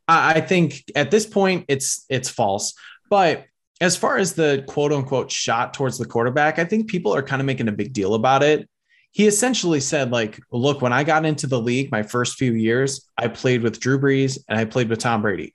I 0.08 0.40
think 0.40 0.84
at 0.94 1.10
this 1.10 1.26
point 1.26 1.66
it's 1.68 2.04
it's 2.08 2.28
false. 2.28 2.74
But 3.10 3.44
as 3.80 3.96
far 3.96 4.16
as 4.16 4.34
the 4.34 4.64
quote 4.68 4.92
unquote 4.92 5.30
shot 5.30 5.74
towards 5.74 5.98
the 5.98 6.06
quarterback, 6.06 6.58
I 6.58 6.64
think 6.64 6.88
people 6.88 7.14
are 7.14 7.22
kind 7.22 7.42
of 7.42 7.46
making 7.46 7.68
a 7.68 7.72
big 7.72 7.92
deal 7.92 8.14
about 8.14 8.42
it. 8.42 8.68
He 9.10 9.26
essentially 9.26 9.80
said, 9.80 10.10
like, 10.10 10.40
look, 10.50 10.80
when 10.80 10.92
I 10.92 11.04
got 11.04 11.26
into 11.26 11.46
the 11.46 11.60
league 11.60 11.90
my 11.90 12.02
first 12.02 12.36
few 12.36 12.54
years, 12.54 13.10
I 13.18 13.28
played 13.28 13.62
with 13.62 13.78
Drew 13.78 13.98
Brees 13.98 14.38
and 14.48 14.58
I 14.58 14.64
played 14.64 14.88
with 14.88 15.00
Tom 15.00 15.20
Brady. 15.20 15.52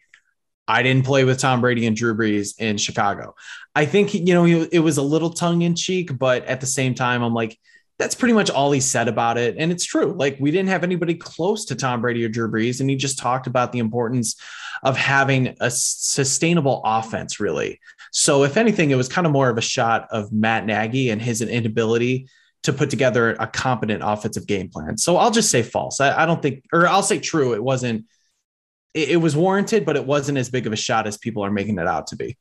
I 0.68 0.84
didn't 0.84 1.06
play 1.06 1.24
with 1.24 1.40
Tom 1.40 1.62
Brady 1.62 1.86
and 1.86 1.96
Drew 1.96 2.16
Brees 2.16 2.60
in 2.60 2.78
Chicago. 2.78 3.36
I 3.76 3.86
think, 3.86 4.14
you 4.14 4.34
know, 4.34 4.46
it 4.46 4.80
was 4.80 4.98
a 4.98 5.04
little 5.04 5.30
tongue 5.30 5.62
in 5.62 5.76
cheek, 5.76 6.18
but 6.18 6.44
at 6.46 6.60
the 6.60 6.68
same 6.68 6.94
time, 6.94 7.22
I'm 7.24 7.34
like, 7.34 7.58
that's 8.00 8.16
pretty 8.16 8.34
much 8.34 8.50
all 8.50 8.72
he 8.72 8.80
said 8.80 9.08
about 9.08 9.38
it. 9.38 9.56
And 9.58 9.72
it's 9.72 9.86
true. 9.86 10.14
Like, 10.14 10.38
we 10.40 10.52
didn't 10.52 10.70
have 10.70 10.84
anybody 10.84 11.16
close 11.16 11.66
to 11.66 11.76
Tom 11.76 12.02
Brady 12.02 12.24
or 12.24 12.30
Drew 12.30 12.50
Brees. 12.52 12.80
And 12.80 12.90
he 12.90 12.96
just 12.96 13.18
talked 13.18 13.48
about 13.48 13.72
the 13.72 13.80
importance 13.80 14.36
of 14.84 14.96
having 14.96 15.56
a 15.60 15.72
sustainable 15.72 16.82
offense, 16.86 17.40
really. 17.40 17.80
So, 18.12 18.44
if 18.44 18.58
anything, 18.58 18.92
it 18.92 18.96
was 18.96 19.10
kind 19.10 19.26
of 19.26 19.34
more 19.34 19.50
of 19.50 19.58
a 19.58 19.62
shot 19.62 20.08
of 20.12 20.32
Matt 20.32 20.66
Nagy 20.66 21.10
and 21.10 21.22
his 21.22 21.42
inability 21.42 22.28
to 22.64 22.74
put 22.74 22.90
together 22.90 23.36
a 23.40 23.48
competent 23.48 24.04
offensive 24.04 24.46
game 24.46 24.70
plan. 24.70 24.98
So, 24.98 25.18
I'll 25.18 25.32
just 25.32 25.50
say 25.50 25.64
false. 25.64 26.00
I, 26.00 26.24
I 26.24 26.26
don't 26.28 26.42
think, 26.42 26.66
or 26.72 26.88
I'll 26.88 27.02
say 27.02 27.20
true. 27.20 27.54
It 27.54 27.64
wasn't 27.64 28.06
it, 28.98 29.10
it 29.10 29.18
was 29.18 29.36
warranted, 29.36 29.86
but 29.86 29.96
it 29.96 30.06
wasn't 30.06 30.38
as 30.38 30.50
big 30.50 30.66
of 30.66 30.74
a 30.74 30.78
shot 30.78 31.08
as 31.08 31.18
people 31.18 31.46
are 31.46 31.52
making 31.52 31.78
it 31.78 31.88
out 31.88 32.08
to 32.08 32.16
be. 32.16 32.38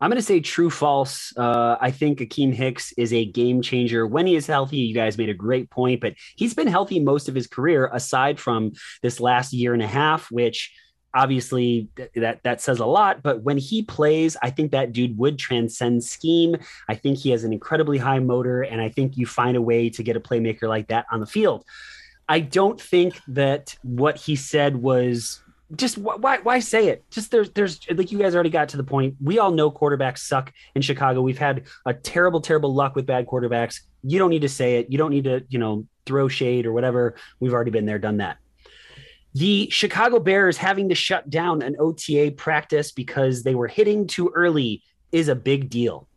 I'm 0.00 0.10
going 0.10 0.20
to 0.20 0.22
say 0.22 0.40
true 0.40 0.68
false. 0.68 1.32
Uh, 1.36 1.76
I 1.80 1.90
think 1.90 2.18
Akiem 2.18 2.52
Hicks 2.52 2.92
is 2.98 3.14
a 3.14 3.24
game 3.24 3.62
changer 3.62 4.06
when 4.06 4.26
he 4.26 4.36
is 4.36 4.46
healthy. 4.46 4.76
You 4.76 4.94
guys 4.94 5.16
made 5.16 5.30
a 5.30 5.34
great 5.34 5.70
point, 5.70 6.02
but 6.02 6.14
he's 6.36 6.52
been 6.52 6.66
healthy 6.66 7.00
most 7.00 7.28
of 7.28 7.34
his 7.34 7.46
career, 7.46 7.90
aside 7.92 8.38
from 8.38 8.72
this 9.02 9.20
last 9.20 9.54
year 9.54 9.72
and 9.72 9.82
a 9.82 9.86
half, 9.86 10.30
which 10.30 10.70
obviously 11.14 11.88
th- 11.96 12.10
that 12.14 12.42
that 12.42 12.60
says 12.60 12.78
a 12.78 12.84
lot. 12.84 13.22
But 13.22 13.42
when 13.42 13.56
he 13.56 13.82
plays, 13.82 14.36
I 14.42 14.50
think 14.50 14.72
that 14.72 14.92
dude 14.92 15.16
would 15.16 15.38
transcend 15.38 16.04
scheme. 16.04 16.56
I 16.90 16.94
think 16.94 17.16
he 17.16 17.30
has 17.30 17.42
an 17.44 17.54
incredibly 17.54 17.96
high 17.96 18.18
motor, 18.18 18.62
and 18.62 18.82
I 18.82 18.90
think 18.90 19.16
you 19.16 19.24
find 19.24 19.56
a 19.56 19.62
way 19.62 19.88
to 19.88 20.02
get 20.02 20.14
a 20.14 20.20
playmaker 20.20 20.68
like 20.68 20.88
that 20.88 21.06
on 21.10 21.20
the 21.20 21.26
field. 21.26 21.64
I 22.28 22.40
don't 22.40 22.80
think 22.80 23.20
that 23.28 23.76
what 23.82 24.16
he 24.16 24.36
said 24.36 24.76
was 24.76 25.40
just 25.74 25.98
why 25.98 26.38
why 26.38 26.60
say 26.60 26.88
it? 26.88 27.04
Just 27.10 27.30
there's 27.30 27.50
there's 27.50 27.80
like 27.90 28.12
you 28.12 28.18
guys 28.18 28.34
already 28.34 28.50
got 28.50 28.68
to 28.70 28.76
the 28.76 28.84
point. 28.84 29.16
We 29.20 29.38
all 29.38 29.50
know 29.50 29.70
quarterbacks 29.70 30.18
suck 30.18 30.52
in 30.74 30.82
Chicago. 30.82 31.22
We've 31.22 31.38
had 31.38 31.64
a 31.84 31.94
terrible 31.94 32.40
terrible 32.40 32.72
luck 32.72 32.94
with 32.94 33.06
bad 33.06 33.26
quarterbacks. 33.26 33.80
You 34.02 34.18
don't 34.18 34.30
need 34.30 34.42
to 34.42 34.48
say 34.48 34.76
it. 34.76 34.90
You 34.90 34.98
don't 34.98 35.10
need 35.10 35.24
to, 35.24 35.44
you 35.48 35.58
know, 35.58 35.86
throw 36.04 36.28
shade 36.28 36.66
or 36.66 36.72
whatever. 36.72 37.16
We've 37.40 37.52
already 37.52 37.72
been 37.72 37.86
there, 37.86 37.98
done 37.98 38.18
that. 38.18 38.38
The 39.34 39.68
Chicago 39.70 40.20
Bears 40.20 40.56
having 40.56 40.88
to 40.88 40.94
shut 40.94 41.28
down 41.28 41.62
an 41.62 41.76
OTA 41.78 42.34
practice 42.36 42.92
because 42.92 43.42
they 43.42 43.54
were 43.54 43.68
hitting 43.68 44.06
too 44.06 44.30
early 44.34 44.82
is 45.12 45.28
a 45.28 45.34
big 45.34 45.68
deal. 45.68 46.08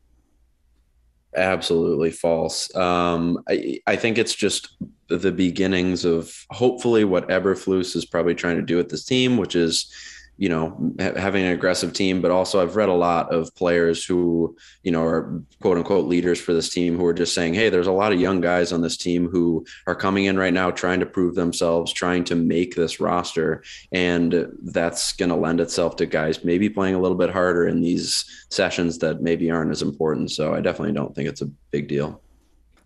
Absolutely 1.35 2.11
false. 2.11 2.73
Um, 2.75 3.43
I, 3.47 3.79
I 3.85 3.95
think 3.95 4.17
it's 4.17 4.33
just 4.33 4.75
the 5.09 5.31
beginnings 5.31 6.05
of 6.05 6.33
hopefully 6.49 7.03
what 7.03 7.29
Eberflus 7.29 7.95
is 7.95 8.05
probably 8.05 8.35
trying 8.35 8.55
to 8.55 8.61
do 8.63 8.77
with 8.77 8.89
this 8.89 9.05
team, 9.05 9.37
which 9.37 9.55
is 9.55 9.91
you 10.39 10.47
know, 10.47 10.93
ha- 11.01 11.19
having 11.19 11.43
an 11.43 11.51
aggressive 11.51 11.91
team, 11.91 12.21
but 12.21 12.31
also 12.31 12.61
I've 12.61 12.77
read 12.77 12.87
a 12.87 12.93
lot 12.93 13.33
of 13.33 13.53
players 13.55 14.05
who, 14.05 14.55
you 14.83 14.91
know, 14.91 15.03
are 15.03 15.43
quote 15.61 15.77
unquote 15.77 16.05
leaders 16.05 16.39
for 16.39 16.53
this 16.53 16.69
team 16.69 16.95
who 16.95 17.05
are 17.05 17.13
just 17.13 17.33
saying, 17.35 17.55
Hey, 17.55 17.69
there's 17.69 17.87
a 17.87 17.91
lot 17.91 18.13
of 18.13 18.21
young 18.21 18.39
guys 18.39 18.71
on 18.71 18.81
this 18.81 18.95
team 18.95 19.27
who 19.27 19.65
are 19.85 19.95
coming 19.95 20.25
in 20.25 20.37
right 20.37 20.53
now, 20.53 20.71
trying 20.71 21.01
to 21.01 21.05
prove 21.05 21.35
themselves, 21.35 21.91
trying 21.91 22.23
to 22.23 22.35
make 22.35 22.73
this 22.73 23.01
roster. 23.01 23.61
And 23.91 24.47
that's 24.63 25.11
going 25.11 25.27
to 25.27 25.35
lend 25.35 25.59
itself 25.59 25.97
to 25.97 26.05
guys 26.05 26.41
maybe 26.45 26.69
playing 26.69 26.95
a 26.95 26.99
little 26.99 27.17
bit 27.17 27.31
harder 27.31 27.67
in 27.67 27.81
these 27.81 28.23
sessions 28.49 28.99
that 28.99 29.21
maybe 29.21 29.51
aren't 29.51 29.71
as 29.71 29.81
important. 29.81 30.31
So 30.31 30.55
I 30.55 30.61
definitely 30.61 30.93
don't 30.93 31.13
think 31.13 31.27
it's 31.27 31.41
a 31.41 31.51
big 31.71 31.89
deal. 31.89 32.21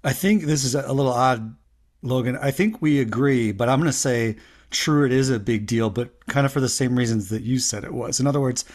I 0.03 0.13
think 0.13 0.45
this 0.45 0.63
is 0.63 0.73
a 0.73 0.91
little 0.91 1.13
odd, 1.13 1.55
Logan. 2.01 2.35
I 2.35 2.49
think 2.49 2.81
we 2.81 2.99
agree, 2.99 3.51
but 3.51 3.69
I'm 3.69 3.79
going 3.79 3.91
to 3.91 3.97
say 3.97 4.37
true, 4.73 5.05
it 5.05 5.11
is 5.11 5.29
a 5.29 5.39
big 5.39 5.65
deal, 5.65 5.89
but 5.89 6.25
kind 6.27 6.45
of 6.45 6.51
for 6.51 6.59
the 6.59 6.69
same 6.69 6.97
reasons 6.97 7.29
that 7.29 7.43
you 7.43 7.59
said 7.59 7.83
it 7.83 7.93
was. 7.93 8.19
In 8.19 8.27
other 8.27 8.41
words, 8.41 8.65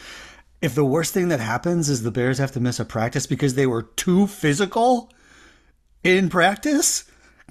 if 0.61 0.75
the 0.75 0.85
worst 0.85 1.15
thing 1.15 1.29
that 1.29 1.41
happens 1.41 1.89
is 1.89 2.03
the 2.03 2.11
Bears 2.11 2.39
have 2.39 2.53
to 2.53 2.61
miss 2.61 2.81
a 2.81 2.85
practice 2.85 3.27
because 3.27 3.55
they 3.55 3.67
were 3.67 3.83
too 3.83 4.27
physical 4.27 5.13
in 6.03 6.29
practice, 6.29 7.05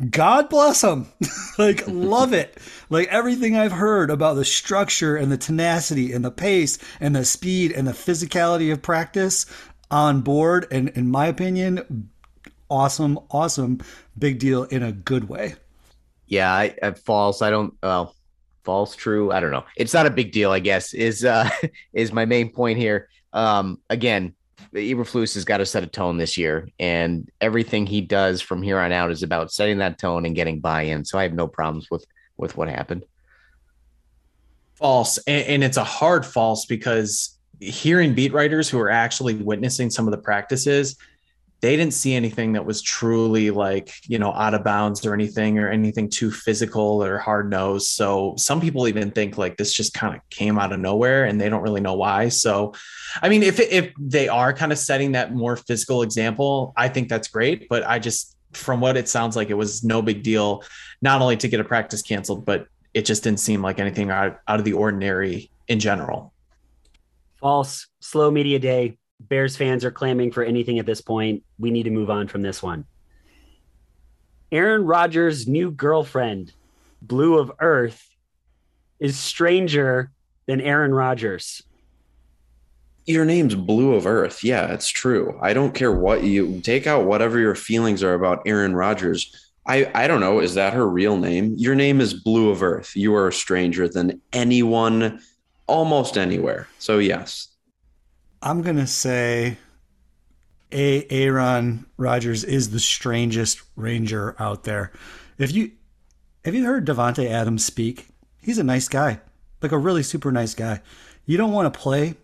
God 0.10 0.50
bless 0.50 0.82
them. 0.82 1.08
like, 1.58 1.84
love 1.88 2.34
it. 2.34 2.58
Like, 2.90 3.08
everything 3.08 3.56
I've 3.56 3.72
heard 3.72 4.10
about 4.10 4.36
the 4.36 4.46
structure 4.46 5.16
and 5.16 5.32
the 5.32 5.38
tenacity 5.38 6.12
and 6.12 6.24
the 6.24 6.32
pace 6.32 6.78
and 7.00 7.16
the 7.16 7.26
speed 7.26 7.72
and 7.72 7.88
the 7.88 7.94
physicality 7.94 8.72
of 8.72 8.82
practice 8.82 9.46
on 9.90 10.22
board. 10.22 10.68
And 10.72 10.90
in 10.90 11.10
my 11.10 11.28
opinion, 11.28 12.10
awesome, 12.70 13.20
awesome, 13.32 13.80
big 14.18 14.40
deal 14.40 14.64
in 14.64 14.84
a 14.84 14.92
good 14.92 15.30
way. 15.30 15.56
Yeah, 16.28 16.52
I, 16.52 16.76
I 16.84 16.92
false. 16.92 17.42
I 17.42 17.50
don't. 17.50 17.74
Well, 17.82 18.14
false, 18.68 18.98
true. 18.98 19.32
I 19.32 19.40
don't 19.40 19.52
know. 19.52 19.64
It's 19.78 19.94
not 19.94 20.08
a 20.08 20.10
big 20.10 20.34
deal. 20.34 20.52
I 20.52 20.60
guess 20.60 20.94
is 20.94 21.24
uh 21.24 21.50
is 21.94 22.12
my 22.12 22.26
main 22.26 22.52
point 22.52 22.78
here. 22.78 23.08
Um, 23.32 23.80
again, 23.90 24.36
Eberflus 24.74 25.36
has 25.36 25.46
got 25.46 25.58
to 25.58 25.66
set 25.66 25.84
a 25.84 25.88
tone 25.88 26.18
this 26.18 26.38
year, 26.38 26.68
and 26.78 27.32
everything 27.40 27.88
he 27.88 28.02
does 28.02 28.42
from 28.42 28.62
here 28.62 28.78
on 28.78 28.92
out 28.92 29.10
is 29.10 29.24
about 29.24 29.54
setting 29.54 29.78
that 29.78 29.98
tone 29.98 30.26
and 30.26 30.36
getting 30.36 30.60
buy-in. 30.60 31.06
So 31.06 31.18
I 31.18 31.24
have 31.24 31.34
no 31.34 31.48
problems 31.48 31.90
with 31.90 32.06
with 32.36 32.58
what 32.58 32.68
happened. 32.68 33.06
False, 34.76 35.18
and, 35.20 35.48
and 35.48 35.64
it's 35.64 35.78
a 35.78 35.84
hard 35.86 36.26
false 36.26 36.66
because 36.66 37.40
hearing 37.62 38.14
beat 38.14 38.34
writers 38.34 38.70
who 38.70 38.80
are 38.80 38.92
actually 38.92 39.36
witnessing 39.36 39.90
some 39.90 40.08
of 40.08 40.12
the 40.12 40.18
practices, 40.18 40.98
they 41.62 41.76
didn't 41.76 41.94
see 41.94 42.14
anything 42.14 42.54
that 42.54 42.66
was 42.66 42.82
truly 42.82 43.50
like 43.50 43.92
you 44.08 44.20
know 44.20 44.32
out 44.34 44.54
of 44.54 44.64
bounds 44.64 45.06
or 45.06 45.14
anything 45.14 45.58
or 45.58 45.70
anything 45.70 46.10
too 46.10 46.32
physical 46.32 47.04
or 47.04 47.18
hard 47.18 47.50
nosed 47.50 47.88
so 47.88 48.36
some 48.38 48.62
people 48.62 48.88
even 48.88 49.12
think 49.12 49.38
like 49.38 49.58
this 49.58 49.74
just 49.74 49.94
kind 49.94 50.16
of 50.16 50.22
came 50.30 50.60
out 50.60 50.72
of 50.72 50.80
nowhere 50.80 51.26
and 51.26 51.40
they 51.40 51.50
don't 51.50 51.62
really 51.62 51.82
know 51.82 51.96
why 51.96 52.30
so 52.30 52.74
i 53.22 53.30
mean 53.30 53.44
if 53.44 53.60
if 53.60 53.92
they 54.00 54.28
are 54.28 54.54
kind 54.54 54.72
of 54.72 54.78
setting 54.78 55.14
that 55.14 55.34
more 55.34 55.56
physical 55.56 56.02
example 56.02 56.74
i 56.78 56.88
think 56.88 57.10
that's 57.10 57.28
great 57.28 57.68
but 57.70 57.84
i 57.88 58.00
just 58.00 58.36
from 58.54 58.80
what 58.80 58.98
it 58.98 59.10
sounds 59.10 59.36
like 59.36 59.50
it 59.50 59.56
was 59.56 59.84
no 59.84 60.02
big 60.02 60.24
deal 60.24 60.64
not 61.02 61.22
only 61.22 61.38
to 61.38 61.48
get 61.48 61.60
a 61.60 61.64
practice 61.64 62.02
canceled 62.02 62.46
but 62.46 62.68
it 62.94 63.06
just 63.06 63.24
didn't 63.24 63.40
seem 63.40 63.62
like 63.62 63.80
anything 63.80 64.10
out, 64.10 64.40
out 64.48 64.60
of 64.60 64.66
the 64.66 64.74
ordinary 64.74 65.52
in 65.68 65.80
general 65.80 66.34
False. 67.40 67.88
Slow 68.00 68.32
media 68.32 68.60
day. 68.60 68.98
Bears 69.20 69.58
fans 69.58 69.84
are 69.84 69.92
clamming 69.92 70.32
for 70.32 70.44
anything 70.44 70.80
at 70.80 70.86
this 70.86 71.02
point. 71.02 71.44
We 71.60 71.72
need 71.72 71.84
to 71.84 71.92
move 71.92 72.10
on 72.10 72.28
from 72.28 72.42
this 72.42 72.62
one. 72.62 72.86
Aaron 74.52 74.86
Rodgers' 74.86 75.48
new 75.48 75.72
girlfriend, 75.72 76.54
Blu 77.02 77.38
of 77.38 77.52
Earth, 77.60 78.08
is 79.00 79.18
stranger 79.18 80.12
than 80.46 80.62
Aaron 80.62 80.94
Rodgers. 80.94 81.62
Your 83.06 83.26
name's 83.26 83.56
Blu 83.56 83.94
of 83.96 84.06
Earth. 84.06 84.44
Yeah, 84.44 84.74
it's 84.74 84.90
true. 84.90 85.38
I 85.42 85.54
don't 85.54 85.74
care 85.74 85.92
what 85.92 86.24
you 86.24 86.62
take 86.62 86.88
out 86.88 87.06
whatever 87.06 87.40
your 87.40 87.56
feelings 87.56 88.04
are 88.04 88.14
about 88.14 88.44
Aaron 88.46 88.76
Rodgers. 88.76 89.52
I, 89.66 89.92
I 89.94 90.08
don't 90.08 90.22
know. 90.22 90.40
Is 90.40 90.54
that 90.56 90.74
her 90.74 90.88
real 90.88 91.18
name? 91.18 91.54
Your 91.58 91.76
name 91.76 92.00
is 92.00 92.14
Blu 92.14 92.50
of 92.50 92.64
Earth. 92.64 92.96
You 92.96 93.16
are 93.16 93.28
a 93.28 93.34
stranger 93.34 93.90
than 93.90 94.22
anyone 94.32 95.22
almost 95.68 96.18
anywhere. 96.18 96.68
So, 96.80 97.00
yes. 97.00 97.50
I'm 98.48 98.62
gonna 98.62 98.88
say 98.88 99.58
a 100.72 101.06
Aaron 101.10 101.86
Rodgers 101.98 102.46
is 102.46 102.70
the 102.70 102.80
strangest 102.80 103.62
ranger 103.76 104.38
out 104.40 104.64
there. 104.64 104.94
If 105.38 105.52
you 105.52 105.72
have 106.46 106.56
you 106.56 106.64
heard 106.64 106.88
Davante 106.88 107.30
Adams 107.30 107.66
speak? 107.66 108.08
He's 108.42 108.58
a 108.58 108.64
nice 108.64 108.88
guy, 108.88 109.20
like 109.62 109.74
a 109.74 109.78
really 109.78 110.02
super 110.02 110.32
nice 110.32 110.54
guy. 110.54 110.80
You 111.26 111.36
don't 111.36 111.52
want 111.52 111.74
to 111.74 111.78
play 111.78 112.16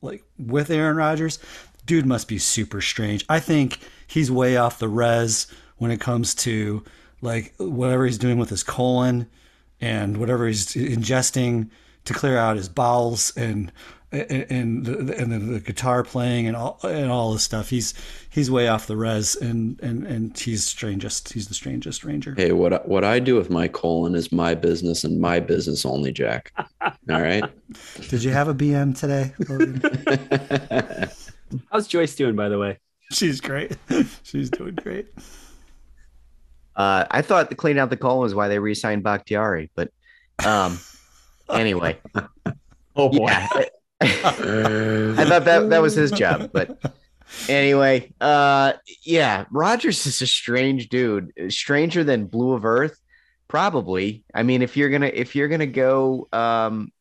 like 0.00 0.24
with 0.38 0.70
Aaron 0.70 0.96
Rodgers. 0.96 1.38
Dude 1.84 2.06
must 2.06 2.28
be 2.28 2.38
super 2.38 2.80
strange. 2.80 3.26
I 3.28 3.38
think 3.38 3.80
he's 4.06 4.30
way 4.30 4.56
off 4.56 4.78
the 4.78 4.88
res 4.88 5.48
when 5.76 5.90
it 5.90 6.00
comes 6.00 6.34
to 6.36 6.82
like 7.20 7.52
whatever 7.58 8.06
he's 8.06 8.16
doing 8.16 8.38
with 8.38 8.48
his 8.48 8.62
colon 8.62 9.28
and 9.82 10.16
whatever 10.16 10.46
he's 10.46 10.68
ingesting 10.68 11.68
to 12.06 12.14
clear 12.14 12.38
out 12.38 12.56
his 12.56 12.70
bowels 12.70 13.36
and 13.36 13.70
and 14.22 14.84
the, 14.84 15.16
and 15.18 15.32
the, 15.32 15.38
the, 15.38 15.60
guitar 15.60 16.02
playing 16.02 16.46
and 16.46 16.56
all 16.56 16.78
and 16.82 17.10
all 17.10 17.32
this 17.32 17.42
stuff. 17.42 17.68
He's 17.68 17.94
he's 18.30 18.50
way 18.50 18.68
off 18.68 18.86
the 18.86 18.96
res, 18.96 19.36
and 19.36 19.80
and 19.80 20.06
and 20.06 20.38
he's 20.38 20.64
strangest. 20.64 21.32
He's 21.32 21.48
the 21.48 21.54
strangest 21.54 22.04
ranger. 22.04 22.34
Hey, 22.36 22.52
what 22.52 22.86
what 22.88 23.04
I 23.04 23.18
do 23.18 23.34
with 23.34 23.50
my 23.50 23.68
colon 23.68 24.14
is 24.14 24.32
my 24.32 24.54
business 24.54 25.04
and 25.04 25.20
my 25.20 25.40
business 25.40 25.84
only, 25.84 26.12
Jack. 26.12 26.52
all 26.80 26.92
right. 27.08 27.44
Did 28.08 28.22
you 28.22 28.30
have 28.30 28.48
a 28.48 28.54
BM 28.54 28.98
today? 28.98 29.32
How's 31.70 31.86
Joyce 31.86 32.14
doing, 32.14 32.36
by 32.36 32.48
the 32.48 32.58
way? 32.58 32.78
She's 33.12 33.40
great. 33.40 33.76
She's 34.22 34.50
doing 34.50 34.74
great. 34.74 35.06
Uh, 36.74 37.06
I 37.10 37.22
thought 37.22 37.48
the 37.48 37.54
clean 37.54 37.78
out 37.78 37.90
the 37.90 37.96
colon 37.96 38.20
was 38.20 38.34
why 38.34 38.48
they 38.48 38.58
re-signed 38.58 39.02
Bakhtiari, 39.02 39.70
but 39.74 39.90
um, 40.44 40.78
anyway. 41.48 41.98
Oh 42.96 43.08
boy. 43.10 43.28
Yeah. 43.28 43.64
I 44.00 45.24
thought 45.26 45.44
that 45.44 45.70
that 45.70 45.82
was 45.82 45.94
his 45.94 46.10
job, 46.10 46.50
but 46.52 46.78
anyway, 47.48 48.12
uh, 48.20 48.74
yeah, 49.02 49.46
Rodgers 49.50 50.06
is 50.06 50.20
a 50.22 50.26
strange 50.26 50.88
dude, 50.88 51.32
stranger 51.48 52.04
than 52.04 52.26
Blu 52.26 52.52
of 52.52 52.64
Earth, 52.64 52.98
probably. 53.48 54.24
I 54.34 54.42
mean, 54.42 54.62
if 54.62 54.76
you're 54.76 54.90
gonna 54.90 55.10
if 55.12 55.34
you're 55.34 55.48
gonna 55.48 55.66
go 55.66 56.28
um, 56.32 56.92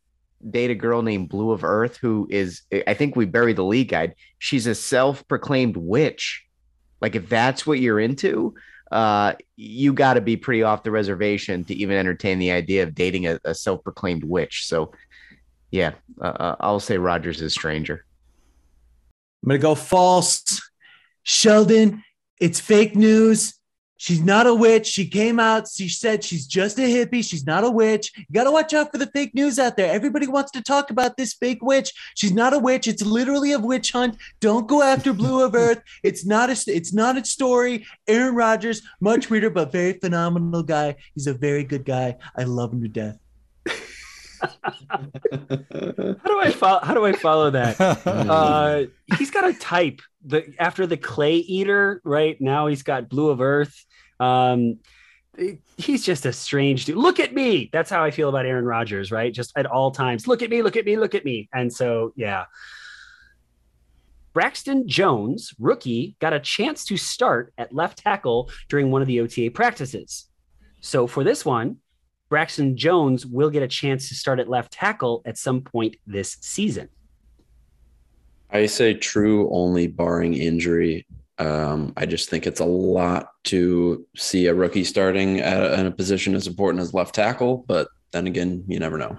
date 0.49 0.71
a 0.71 0.75
girl 0.75 1.01
named 1.01 1.29
Blu 1.29 1.51
of 1.51 1.63
Earth, 1.63 1.97
who 1.97 2.27
is 2.29 2.61
I 2.87 2.93
think 2.93 3.15
we 3.15 3.25
buried 3.25 3.57
the 3.57 3.63
lead 3.63 3.89
guide. 3.89 4.15
She's 4.39 4.67
a 4.67 4.75
self-proclaimed 4.75 5.77
witch. 5.77 6.45
Like 7.01 7.15
if 7.15 7.27
that's 7.27 7.67
what 7.67 7.79
you're 7.79 7.99
into, 7.99 8.55
uh, 8.91 9.33
you 9.57 9.93
got 9.93 10.13
to 10.13 10.21
be 10.21 10.37
pretty 10.37 10.63
off 10.63 10.83
the 10.83 10.91
reservation 10.91 11.65
to 11.65 11.75
even 11.75 11.97
entertain 11.97 12.39
the 12.39 12.51
idea 12.51 12.83
of 12.83 12.95
dating 12.95 13.27
a, 13.27 13.39
a 13.43 13.53
self-proclaimed 13.53 14.23
witch. 14.23 14.65
So 14.65 14.91
yeah, 15.71 15.93
uh, 16.21 16.55
I'll 16.59 16.79
say 16.79 16.97
Rodgers 16.97 17.41
is 17.41 17.53
stranger. 17.53 18.05
I'm 19.43 19.49
gonna 19.49 19.59
go 19.59 19.75
false. 19.75 20.61
Sheldon, 21.23 22.03
it's 22.39 22.59
fake 22.59 22.95
news. 22.95 23.55
She's 23.97 24.21
not 24.21 24.45
a 24.45 24.53
witch. 24.53 24.87
She 24.87 25.07
came 25.07 25.39
out. 25.39 25.67
She 25.67 25.87
said 25.87 26.23
she's 26.23 26.45
just 26.45 26.77
a 26.77 26.81
hippie. 26.81 27.23
She's 27.23 27.45
not 27.45 27.63
a 27.63 27.71
witch. 27.71 28.11
You 28.15 28.25
got 28.33 28.43
to 28.43 28.51
watch 28.51 28.73
out 28.73 28.91
for 28.91 28.97
the 28.97 29.07
fake 29.07 29.33
news 29.33 29.57
out 29.57 29.77
there. 29.77 29.91
Everybody 29.91 30.27
wants 30.27 30.51
to 30.51 30.61
talk 30.61 30.91
about 30.91 31.15
this 31.15 31.33
fake 31.33 31.63
witch. 31.63 31.93
She's 32.15 32.33
not 32.33 32.53
a 32.53 32.59
witch. 32.59 32.87
It's 32.87 33.01
literally 33.01 33.53
a 33.53 33.59
witch 33.59 33.93
hunt. 33.93 34.17
Don't 34.41 34.67
go 34.67 34.83
after 34.83 35.13
Blu 35.13 35.43
of 35.43 35.55
Earth. 35.55 35.81
It's 36.03 36.25
not 36.25 36.49
a. 36.49 36.57
It's 36.67 36.93
not 36.93 37.17
a 37.17 37.23
story. 37.23 37.85
Aaron 38.07 38.35
Rodgers, 38.35 38.81
much 38.99 39.29
weirder, 39.29 39.49
but 39.49 39.71
very 39.71 39.93
phenomenal 39.93 40.61
guy. 40.61 40.97
He's 41.13 41.27
a 41.27 41.33
very 41.33 41.63
good 41.63 41.85
guy. 41.85 42.17
I 42.37 42.43
love 42.43 42.73
him 42.73 42.81
to 42.81 42.89
death 42.89 43.17
how 45.31 46.27
do 46.27 46.39
I 46.39 46.51
follow? 46.51 46.79
How 46.81 46.93
do 46.93 47.05
I 47.05 47.13
follow 47.13 47.51
that? 47.51 47.75
Uh, 48.35 48.85
he's 49.17 49.31
got 49.31 49.45
a 49.45 49.53
type. 49.53 50.01
The 50.25 50.53
after 50.59 50.87
the 50.87 50.97
clay 50.97 51.37
eater, 51.37 52.01
right 52.03 52.39
now 52.39 52.67
he's 52.67 52.83
got 52.83 53.09
Blu 53.09 53.29
of 53.29 53.41
Earth. 53.41 53.85
Um, 54.19 54.79
he's 55.77 56.03
just 56.03 56.25
a 56.25 56.33
strange 56.33 56.85
dude. 56.85 56.97
Look 56.97 57.19
at 57.19 57.33
me. 57.33 57.69
That's 57.71 57.89
how 57.89 58.03
I 58.03 58.11
feel 58.11 58.29
about 58.29 58.45
Aaron 58.45 58.65
Rodgers, 58.65 59.11
right? 59.11 59.33
Just 59.33 59.53
at 59.57 59.65
all 59.65 59.91
times. 59.91 60.27
Look 60.27 60.41
at 60.41 60.49
me. 60.49 60.61
Look 60.61 60.75
at 60.75 60.85
me. 60.85 60.97
Look 60.97 61.15
at 61.15 61.25
me. 61.25 61.49
And 61.53 61.71
so, 61.71 62.13
yeah. 62.15 62.45
Braxton 64.33 64.87
Jones, 64.87 65.53
rookie, 65.59 66.17
got 66.19 66.33
a 66.33 66.39
chance 66.39 66.83
to 66.85 66.97
start 66.97 67.53
at 67.57 67.73
left 67.73 67.99
tackle 67.99 68.49
during 68.67 68.91
one 68.91 69.01
of 69.01 69.07
the 69.07 69.21
OTA 69.21 69.51
practices. 69.51 70.27
So 70.81 71.07
for 71.07 71.23
this 71.23 71.45
one, 71.45 71.77
Braxton 72.35 72.75
Jones 72.75 73.25
will 73.25 73.49
get 73.49 73.63
a 73.63 73.67
chance 73.69 74.09
to 74.09 74.13
start 74.13 74.41
at 74.41 74.49
left 74.49 74.73
tackle 74.73 75.21
at 75.23 75.37
some 75.37 75.61
point 75.61 75.95
this 76.05 76.35
season. 76.41 76.89
I 78.51 78.65
say 78.65 78.93
true 78.93 79.49
only 79.53 79.87
barring 79.87 80.33
injury. 80.33 81.07
Um, 81.37 81.93
I 81.95 82.05
just 82.05 82.29
think 82.29 82.45
it's 82.45 82.59
a 82.59 82.65
lot 82.65 83.29
to 83.45 84.05
see 84.17 84.47
a 84.47 84.53
rookie 84.53 84.83
starting 84.83 85.39
at 85.39 85.63
a, 85.63 85.79
in 85.79 85.85
a 85.85 85.91
position 85.91 86.35
as 86.35 86.45
important 86.45 86.81
as 86.81 86.93
left 86.93 87.15
tackle. 87.15 87.63
But 87.69 87.87
then 88.11 88.27
again, 88.27 88.65
you 88.67 88.79
never 88.79 88.97
know. 88.97 89.17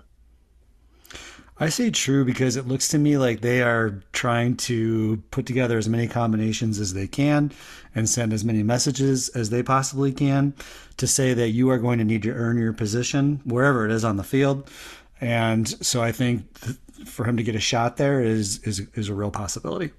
I 1.59 1.71
say 1.71 1.91
true 1.91 2.25
because 2.25 2.57
it 2.57 2.69
looks 2.69 2.89
to 2.89 2.99
me 2.99 3.17
like 3.17 3.41
they 3.41 3.63
are 3.63 4.03
trying 4.13 4.57
to 4.59 5.23
put 5.31 5.47
together 5.47 5.79
as 5.79 5.89
many 5.89 6.07
combinations 6.07 6.79
as 6.79 6.93
they 6.93 7.07
can 7.07 7.51
and 7.95 8.07
send 8.07 8.35
as 8.35 8.45
many 8.45 8.63
messages 8.63 9.31
as 9.31 9.49
they 9.49 9.63
possibly 9.63 10.13
can 10.13 10.53
to 10.99 11.07
say 11.07 11.33
that 11.33 11.51
you 11.51 11.71
are 11.71 11.79
going 11.79 11.99
to 11.99 12.05
need 12.05 12.23
to 12.25 12.31
earn 12.31 12.59
your 12.59 12.75
position 12.75 13.41
wherever 13.47 13.87
it 13.87 13.91
is 13.91 14.05
on 14.05 14.19
the 14.19 14.23
field. 14.23 14.71
And 15.19 15.67
so 15.85 16.03
I 16.03 16.13
think 16.13 16.61
th- 16.61 16.77
for 17.07 17.25
him 17.25 17.39
to 17.39 17.43
get 17.43 17.55
a 17.55 17.61
shot 17.61 17.97
there 17.97 18.21
is 18.21 18.59
is 18.65 18.81
is 18.95 19.09
a 19.09 19.15
real 19.15 19.31
possibility. 19.31 19.93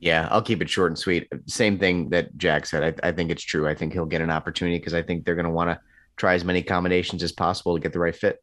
Yeah, 0.00 0.26
I'll 0.32 0.42
keep 0.42 0.60
it 0.62 0.68
short 0.68 0.90
and 0.90 0.98
sweet. 0.98 1.28
Same 1.46 1.78
thing 1.78 2.10
that 2.10 2.36
Jack 2.36 2.66
said. 2.66 3.00
I, 3.04 3.08
I 3.08 3.12
think 3.12 3.30
it's 3.30 3.42
true. 3.42 3.68
I 3.68 3.74
think 3.74 3.92
he'll 3.92 4.04
get 4.04 4.20
an 4.20 4.30
opportunity 4.30 4.78
because 4.78 4.94
I 4.94 5.02
think 5.02 5.24
they're 5.24 5.36
going 5.36 5.46
to 5.46 5.50
want 5.50 5.70
to 5.70 5.80
try 6.16 6.34
as 6.34 6.44
many 6.44 6.62
combinations 6.62 7.22
as 7.22 7.32
possible 7.32 7.74
to 7.76 7.80
get 7.80 7.92
the 7.92 7.98
right 8.00 8.14
fit. 8.14 8.42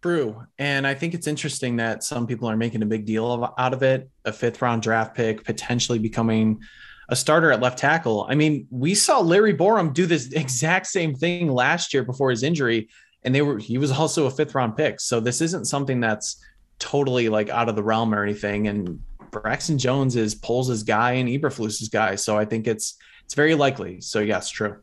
True. 0.00 0.46
And 0.58 0.86
I 0.86 0.94
think 0.94 1.14
it's 1.14 1.26
interesting 1.26 1.76
that 1.76 2.04
some 2.04 2.26
people 2.26 2.48
are 2.48 2.56
making 2.56 2.82
a 2.82 2.86
big 2.86 3.04
deal 3.04 3.30
of, 3.32 3.52
out 3.58 3.72
of 3.72 3.82
it. 3.82 4.08
A 4.24 4.32
fifth 4.32 4.62
round 4.62 4.82
draft 4.82 5.16
pick 5.16 5.44
potentially 5.44 5.98
becoming 5.98 6.60
a 7.08 7.16
starter 7.16 7.50
at 7.50 7.60
left 7.60 7.78
tackle. 7.78 8.26
I 8.28 8.34
mean, 8.34 8.68
we 8.70 8.94
saw 8.94 9.20
Larry 9.20 9.54
Borom 9.54 9.92
do 9.92 10.06
this 10.06 10.32
exact 10.32 10.86
same 10.86 11.14
thing 11.14 11.50
last 11.50 11.92
year 11.92 12.04
before 12.04 12.30
his 12.30 12.42
injury, 12.42 12.88
and 13.24 13.34
they 13.34 13.42
were 13.42 13.58
he 13.58 13.78
was 13.78 13.90
also 13.90 14.26
a 14.26 14.30
fifth 14.30 14.54
round 14.54 14.76
pick. 14.76 15.00
So 15.00 15.18
this 15.18 15.40
isn't 15.40 15.64
something 15.64 16.00
that's 16.00 16.42
totally 16.78 17.28
like 17.28 17.48
out 17.48 17.68
of 17.68 17.74
the 17.74 17.82
realm 17.82 18.14
or 18.14 18.22
anything. 18.22 18.68
And 18.68 19.02
Braxton 19.32 19.78
Jones 19.78 20.14
is 20.14 20.34
Poles' 20.34 20.84
guy 20.84 21.12
and 21.12 21.28
Eberflus's 21.28 21.88
guy. 21.88 22.14
So 22.14 22.38
I 22.38 22.44
think 22.44 22.68
it's 22.68 22.96
it's 23.24 23.34
very 23.34 23.56
likely. 23.56 24.00
So 24.00 24.20
yes, 24.20 24.48
true. 24.48 24.80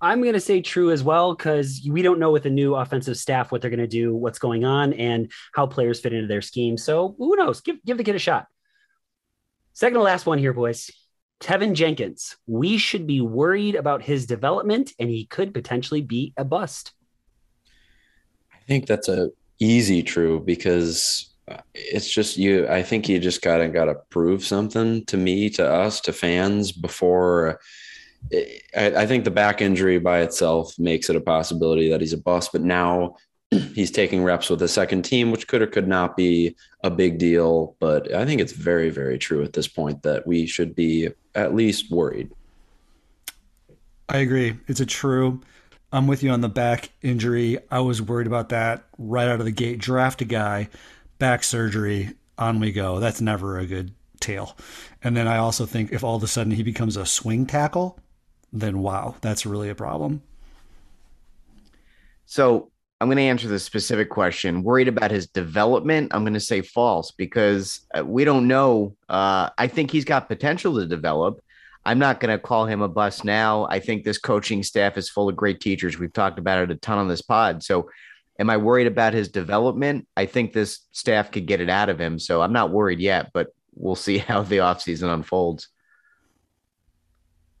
I'm 0.00 0.22
going 0.22 0.34
to 0.34 0.40
say 0.40 0.60
true 0.60 0.90
as 0.92 1.02
well 1.02 1.34
because 1.34 1.86
we 1.88 2.02
don't 2.02 2.20
know 2.20 2.30
with 2.30 2.44
the 2.44 2.50
new 2.50 2.74
offensive 2.74 3.16
staff 3.16 3.50
what 3.50 3.60
they're 3.60 3.70
going 3.70 3.80
to 3.80 3.86
do, 3.86 4.14
what's 4.14 4.38
going 4.38 4.64
on, 4.64 4.92
and 4.92 5.32
how 5.52 5.66
players 5.66 6.00
fit 6.00 6.12
into 6.12 6.28
their 6.28 6.42
scheme. 6.42 6.76
So 6.76 7.16
who 7.18 7.36
knows? 7.36 7.60
Give 7.60 7.82
give 7.84 7.96
the 7.96 8.04
kid 8.04 8.14
a 8.14 8.20
shot. 8.20 8.46
Second 9.72 9.98
to 9.98 10.02
last 10.02 10.26
one 10.26 10.38
here, 10.38 10.52
boys. 10.52 10.90
Teven 11.40 11.74
Jenkins. 11.74 12.36
We 12.46 12.78
should 12.78 13.06
be 13.06 13.20
worried 13.20 13.74
about 13.74 14.02
his 14.02 14.26
development, 14.26 14.92
and 14.98 15.08
he 15.08 15.26
could 15.26 15.54
potentially 15.54 16.02
be 16.02 16.32
a 16.36 16.44
bust. 16.44 16.92
I 18.52 18.58
think 18.66 18.86
that's 18.86 19.08
a 19.08 19.30
easy 19.60 20.02
true 20.02 20.40
because 20.40 21.34
uh, 21.48 21.58
it's 21.74 22.08
just 22.08 22.36
you. 22.36 22.68
I 22.68 22.82
think 22.82 23.08
you 23.08 23.18
just 23.18 23.42
gotta 23.42 23.68
gotta 23.68 23.96
prove 24.10 24.44
something 24.44 25.04
to 25.06 25.16
me, 25.16 25.50
to 25.50 25.68
us, 25.68 26.00
to 26.02 26.12
fans 26.12 26.72
before 26.72 27.60
I, 28.76 29.06
think 29.06 29.24
the 29.24 29.30
back 29.30 29.62
injury 29.62 29.98
by 29.98 30.20
itself 30.20 30.78
makes 30.78 31.08
it 31.08 31.16
a 31.16 31.20
possibility 31.20 31.88
that 31.90 32.00
he's 32.00 32.12
a 32.12 32.18
bust, 32.18 32.52
but 32.52 32.62
now 32.62 33.16
he's 33.50 33.90
taking 33.90 34.22
reps 34.22 34.50
with 34.50 34.58
the 34.58 34.68
second 34.68 35.02
team, 35.02 35.30
which 35.30 35.46
could 35.48 35.62
or 35.62 35.66
could 35.66 35.88
not 35.88 36.16
be 36.16 36.54
a 36.84 36.90
big 36.90 37.18
deal. 37.18 37.76
But 37.80 38.12
I 38.14 38.26
think 38.26 38.40
it's 38.40 38.52
very, 38.52 38.90
very 38.90 39.18
true 39.18 39.42
at 39.42 39.54
this 39.54 39.68
point 39.68 40.02
that 40.02 40.26
we 40.26 40.46
should 40.46 40.74
be 40.74 41.08
at 41.34 41.54
least 41.54 41.90
worried. 41.90 42.30
I 44.08 44.18
agree. 44.18 44.56
It's 44.66 44.80
a 44.80 44.86
true. 44.86 45.40
I'm 45.92 46.06
with 46.06 46.22
you 46.22 46.30
on 46.30 46.42
the 46.42 46.48
back 46.48 46.90
injury. 47.02 47.58
I 47.70 47.80
was 47.80 48.02
worried 48.02 48.26
about 48.26 48.50
that 48.50 48.84
right 48.98 49.28
out 49.28 49.40
of 49.40 49.46
the 49.46 49.52
gate. 49.52 49.78
Draft 49.78 50.20
a 50.20 50.26
guy, 50.26 50.68
back 51.18 51.42
surgery, 51.42 52.14
on 52.36 52.60
we 52.60 52.72
go. 52.72 53.00
That's 53.00 53.20
never 53.20 53.58
a 53.58 53.66
good 53.66 53.92
tale. 54.20 54.56
And 55.02 55.16
then 55.16 55.26
I 55.26 55.38
also 55.38 55.64
think 55.66 55.92
if 55.92 56.04
all 56.04 56.16
of 56.16 56.22
a 56.22 56.26
sudden 56.26 56.52
he 56.52 56.62
becomes 56.62 56.96
a 56.96 57.06
swing 57.06 57.46
tackle, 57.46 57.98
then 58.52 58.80
wow, 58.80 59.14
that's 59.20 59.46
really 59.46 59.68
a 59.68 59.74
problem. 59.74 60.22
So 62.26 62.70
I'm 63.00 63.08
going 63.08 63.18
to 63.18 63.22
answer 63.22 63.48
the 63.48 63.58
specific 63.58 64.10
question. 64.10 64.62
Worried 64.62 64.88
about 64.88 65.10
his 65.10 65.28
development? 65.28 66.12
I'm 66.12 66.24
going 66.24 66.34
to 66.34 66.40
say 66.40 66.62
false 66.62 67.12
because 67.12 67.80
uh, 67.96 68.04
we 68.04 68.24
don't 68.24 68.48
know. 68.48 68.96
Uh, 69.08 69.50
I 69.56 69.68
think 69.68 69.90
he's 69.90 70.04
got 70.04 70.28
potential 70.28 70.74
to 70.76 70.86
develop. 70.86 71.40
I'm 71.84 71.98
not 71.98 72.20
going 72.20 72.36
to 72.36 72.42
call 72.42 72.66
him 72.66 72.82
a 72.82 72.88
bust 72.88 73.24
now. 73.24 73.66
I 73.70 73.78
think 73.78 74.04
this 74.04 74.18
coaching 74.18 74.62
staff 74.62 74.98
is 74.98 75.08
full 75.08 75.28
of 75.28 75.36
great 75.36 75.60
teachers. 75.60 75.98
We've 75.98 76.12
talked 76.12 76.38
about 76.38 76.62
it 76.62 76.70
a 76.70 76.74
ton 76.74 76.98
on 76.98 77.08
this 77.08 77.22
pod. 77.22 77.62
So, 77.62 77.88
am 78.38 78.50
I 78.50 78.56
worried 78.56 78.88
about 78.88 79.14
his 79.14 79.28
development? 79.28 80.06
I 80.16 80.26
think 80.26 80.52
this 80.52 80.80
staff 80.92 81.30
could 81.30 81.46
get 81.46 81.60
it 81.60 81.70
out 81.70 81.88
of 81.88 82.00
him. 82.00 82.18
So, 82.18 82.42
I'm 82.42 82.52
not 82.52 82.72
worried 82.72 83.00
yet, 83.00 83.30
but 83.32 83.54
we'll 83.74 83.94
see 83.94 84.18
how 84.18 84.42
the 84.42 84.58
offseason 84.58 85.12
unfolds. 85.12 85.68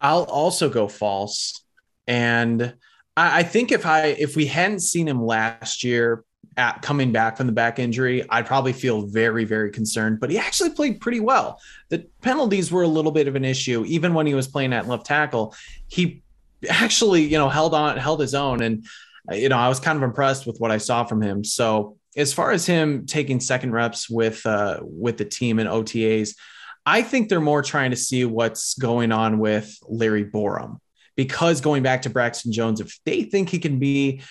I'll 0.00 0.24
also 0.24 0.68
go 0.68 0.88
false. 0.88 1.64
And 2.06 2.74
I, 3.16 3.40
I 3.40 3.42
think 3.42 3.72
if 3.72 3.86
I 3.86 4.06
if 4.06 4.36
we 4.36 4.46
hadn't 4.46 4.80
seen 4.80 5.08
him 5.08 5.24
last 5.24 5.84
year 5.84 6.24
at 6.56 6.82
coming 6.82 7.12
back 7.12 7.36
from 7.36 7.46
the 7.46 7.52
back 7.52 7.78
injury, 7.78 8.28
I'd 8.28 8.46
probably 8.46 8.72
feel 8.72 9.06
very, 9.06 9.44
very 9.44 9.70
concerned. 9.70 10.18
But 10.20 10.30
he 10.30 10.38
actually 10.38 10.70
played 10.70 11.00
pretty 11.00 11.20
well. 11.20 11.60
The 11.88 12.06
penalties 12.22 12.72
were 12.72 12.82
a 12.82 12.88
little 12.88 13.12
bit 13.12 13.28
of 13.28 13.36
an 13.36 13.44
issue, 13.44 13.84
even 13.86 14.12
when 14.14 14.26
he 14.26 14.34
was 14.34 14.48
playing 14.48 14.72
at 14.72 14.88
left 14.88 15.06
tackle. 15.06 15.54
He 15.86 16.22
actually, 16.68 17.22
you 17.22 17.38
know, 17.38 17.48
held 17.48 17.74
on, 17.74 17.96
held 17.96 18.20
his 18.20 18.34
own, 18.34 18.62
and 18.62 18.84
you 19.30 19.48
know, 19.48 19.58
I 19.58 19.68
was 19.68 19.78
kind 19.78 19.96
of 19.96 20.02
impressed 20.02 20.46
with 20.46 20.58
what 20.58 20.70
I 20.70 20.78
saw 20.78 21.04
from 21.04 21.22
him. 21.22 21.44
So 21.44 21.96
as 22.16 22.32
far 22.32 22.50
as 22.50 22.66
him 22.66 23.06
taking 23.06 23.40
second 23.40 23.72
reps 23.72 24.08
with 24.08 24.44
uh, 24.46 24.80
with 24.82 25.18
the 25.18 25.24
team 25.24 25.58
in 25.58 25.66
OTAs, 25.66 26.34
I 26.88 27.02
think 27.02 27.28
they're 27.28 27.38
more 27.38 27.60
trying 27.60 27.90
to 27.90 27.98
see 27.98 28.24
what's 28.24 28.72
going 28.78 29.12
on 29.12 29.38
with 29.38 29.76
Larry 29.86 30.24
Borom 30.24 30.78
because 31.16 31.60
going 31.60 31.82
back 31.82 32.00
to 32.02 32.10
Braxton 32.10 32.50
Jones, 32.50 32.80
if 32.80 32.98
they 33.04 33.24
think 33.24 33.50
he 33.50 33.58
can 33.58 33.78
be 33.78 34.22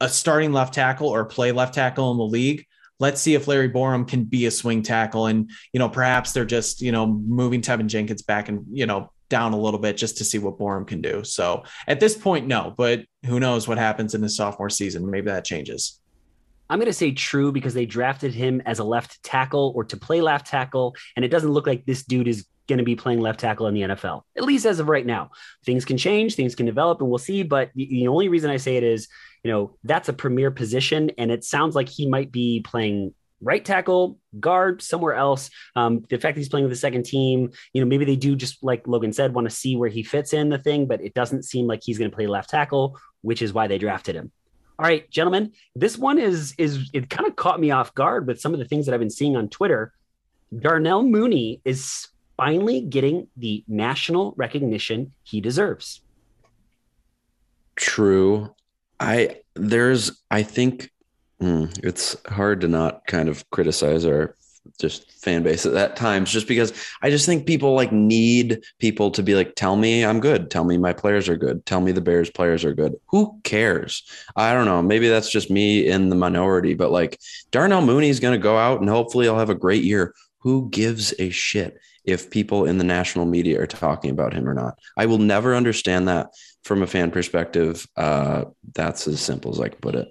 a 0.00 0.08
starting 0.08 0.52
left 0.52 0.74
tackle 0.74 1.06
or 1.06 1.24
play 1.26 1.52
left 1.52 1.74
tackle 1.74 2.10
in 2.10 2.18
the 2.18 2.24
league, 2.24 2.66
let's 2.98 3.20
see 3.20 3.36
if 3.36 3.46
Larry 3.46 3.70
Borom 3.70 4.08
can 4.08 4.24
be 4.24 4.46
a 4.46 4.50
swing 4.50 4.82
tackle. 4.82 5.26
And, 5.26 5.48
you 5.72 5.78
know, 5.78 5.88
perhaps 5.88 6.32
they're 6.32 6.44
just, 6.44 6.80
you 6.80 6.90
know, 6.90 7.06
moving 7.06 7.60
Teven 7.60 7.86
Jenkins 7.86 8.22
back 8.22 8.48
and, 8.48 8.64
you 8.72 8.86
know, 8.86 9.12
down 9.28 9.52
a 9.52 9.60
little 9.60 9.78
bit 9.78 9.96
just 9.96 10.18
to 10.18 10.24
see 10.24 10.38
what 10.38 10.58
Borom 10.58 10.88
can 10.88 11.00
do. 11.00 11.22
So 11.22 11.62
at 11.86 12.00
this 12.00 12.16
point, 12.16 12.48
no, 12.48 12.74
but 12.76 13.04
who 13.24 13.38
knows 13.38 13.68
what 13.68 13.78
happens 13.78 14.12
in 14.12 14.22
the 14.22 14.28
sophomore 14.28 14.70
season? 14.70 15.08
Maybe 15.08 15.26
that 15.26 15.44
changes. 15.44 16.00
I'm 16.68 16.78
going 16.78 16.86
to 16.86 16.92
say 16.92 17.12
true 17.12 17.52
because 17.52 17.74
they 17.74 17.86
drafted 17.86 18.34
him 18.34 18.62
as 18.66 18.78
a 18.78 18.84
left 18.84 19.22
tackle 19.22 19.72
or 19.76 19.84
to 19.84 19.96
play 19.96 20.20
left 20.20 20.46
tackle. 20.46 20.94
And 21.14 21.24
it 21.24 21.28
doesn't 21.28 21.50
look 21.50 21.66
like 21.66 21.86
this 21.86 22.04
dude 22.04 22.28
is 22.28 22.46
going 22.66 22.78
to 22.78 22.84
be 22.84 22.96
playing 22.96 23.20
left 23.20 23.40
tackle 23.40 23.68
in 23.68 23.74
the 23.74 23.82
NFL, 23.82 24.22
at 24.36 24.42
least 24.42 24.66
as 24.66 24.80
of 24.80 24.88
right 24.88 25.06
now. 25.06 25.30
Things 25.64 25.84
can 25.84 25.96
change, 25.96 26.34
things 26.34 26.54
can 26.54 26.66
develop, 26.66 27.00
and 27.00 27.08
we'll 27.08 27.18
see. 27.18 27.42
But 27.42 27.70
the 27.74 28.08
only 28.08 28.28
reason 28.28 28.50
I 28.50 28.56
say 28.56 28.76
it 28.76 28.82
is, 28.82 29.08
you 29.44 29.50
know, 29.50 29.76
that's 29.84 30.08
a 30.08 30.12
premier 30.12 30.50
position. 30.50 31.12
And 31.18 31.30
it 31.30 31.44
sounds 31.44 31.74
like 31.74 31.88
he 31.88 32.08
might 32.08 32.32
be 32.32 32.60
playing 32.60 33.14
right 33.40 33.64
tackle, 33.64 34.18
guard, 34.40 34.82
somewhere 34.82 35.14
else. 35.14 35.50
Um, 35.76 36.04
the 36.08 36.18
fact 36.18 36.34
that 36.34 36.40
he's 36.40 36.48
playing 36.48 36.64
with 36.64 36.72
the 36.72 36.76
second 36.76 37.04
team, 37.04 37.50
you 37.72 37.80
know, 37.80 37.86
maybe 37.86 38.04
they 38.04 38.16
do 38.16 38.34
just 38.34 38.62
like 38.64 38.88
Logan 38.88 39.12
said, 39.12 39.34
want 39.34 39.48
to 39.48 39.54
see 39.54 39.76
where 39.76 39.90
he 39.90 40.02
fits 40.02 40.32
in 40.32 40.48
the 40.48 40.58
thing, 40.58 40.86
but 40.86 41.00
it 41.00 41.14
doesn't 41.14 41.44
seem 41.44 41.66
like 41.66 41.80
he's 41.84 41.98
going 41.98 42.10
to 42.10 42.14
play 42.14 42.26
left 42.26 42.50
tackle, 42.50 42.98
which 43.22 43.42
is 43.42 43.52
why 43.52 43.66
they 43.66 43.78
drafted 43.78 44.16
him. 44.16 44.32
All 44.78 44.84
right, 44.84 45.10
gentlemen, 45.10 45.52
this 45.74 45.96
one 45.96 46.18
is 46.18 46.54
is 46.58 46.90
it 46.92 47.08
kind 47.08 47.26
of 47.26 47.36
caught 47.36 47.60
me 47.60 47.70
off 47.70 47.94
guard 47.94 48.26
with 48.26 48.40
some 48.40 48.52
of 48.52 48.58
the 48.58 48.66
things 48.66 48.86
that 48.86 48.94
I've 48.94 49.00
been 49.00 49.10
seeing 49.10 49.36
on 49.36 49.48
Twitter. 49.48 49.92
Darnell 50.56 51.02
Mooney 51.02 51.60
is 51.64 52.08
finally 52.36 52.82
getting 52.82 53.28
the 53.36 53.64
national 53.66 54.34
recognition 54.36 55.12
he 55.22 55.40
deserves. 55.40 56.02
True. 57.76 58.54
I 59.00 59.40
there's 59.54 60.22
I 60.30 60.42
think 60.42 60.90
hmm, 61.40 61.66
it's 61.82 62.16
hard 62.26 62.60
to 62.60 62.68
not 62.68 63.06
kind 63.06 63.28
of 63.28 63.48
criticize 63.50 64.04
our 64.04 64.34
just 64.80 65.10
fan 65.12 65.42
base 65.42 65.66
at 65.66 65.72
that 65.72 65.96
times 65.96 66.30
just 66.30 66.48
because 66.48 66.72
I 67.02 67.10
just 67.10 67.26
think 67.26 67.46
people 67.46 67.74
like 67.74 67.92
need 67.92 68.62
people 68.78 69.10
to 69.12 69.22
be 69.22 69.34
like, 69.34 69.54
tell 69.54 69.76
me 69.76 70.04
I'm 70.04 70.20
good. 70.20 70.50
Tell 70.50 70.64
me 70.64 70.78
my 70.78 70.92
players 70.92 71.28
are 71.28 71.36
good. 71.36 71.64
Tell 71.66 71.80
me 71.80 71.92
the 71.92 72.00
Bears 72.00 72.30
players 72.30 72.64
are 72.64 72.74
good. 72.74 72.94
Who 73.08 73.40
cares? 73.44 74.02
I 74.36 74.52
don't 74.52 74.66
know. 74.66 74.82
Maybe 74.82 75.08
that's 75.08 75.30
just 75.30 75.50
me 75.50 75.86
in 75.86 76.10
the 76.10 76.16
minority, 76.16 76.74
but 76.74 76.90
like 76.90 77.18
Darnell 77.50 77.82
Mooney 77.82 78.08
is 78.08 78.20
going 78.20 78.38
to 78.38 78.42
go 78.42 78.56
out 78.56 78.80
and 78.80 78.88
hopefully 78.88 79.28
I'll 79.28 79.38
have 79.38 79.50
a 79.50 79.54
great 79.54 79.84
year. 79.84 80.14
Who 80.40 80.68
gives 80.70 81.12
a 81.18 81.30
shit 81.30 81.78
if 82.04 82.30
people 82.30 82.66
in 82.66 82.78
the 82.78 82.84
national 82.84 83.26
media 83.26 83.60
are 83.60 83.66
talking 83.66 84.10
about 84.10 84.32
him 84.32 84.48
or 84.48 84.54
not? 84.54 84.78
I 84.96 85.06
will 85.06 85.18
never 85.18 85.56
understand 85.56 86.08
that 86.08 86.28
from 86.62 86.82
a 86.82 86.86
fan 86.86 87.10
perspective. 87.10 87.86
Uh, 87.96 88.44
that's 88.74 89.08
as 89.08 89.20
simple 89.20 89.52
as 89.52 89.60
I 89.60 89.68
can 89.68 89.80
put 89.80 89.94
it. 89.94 90.08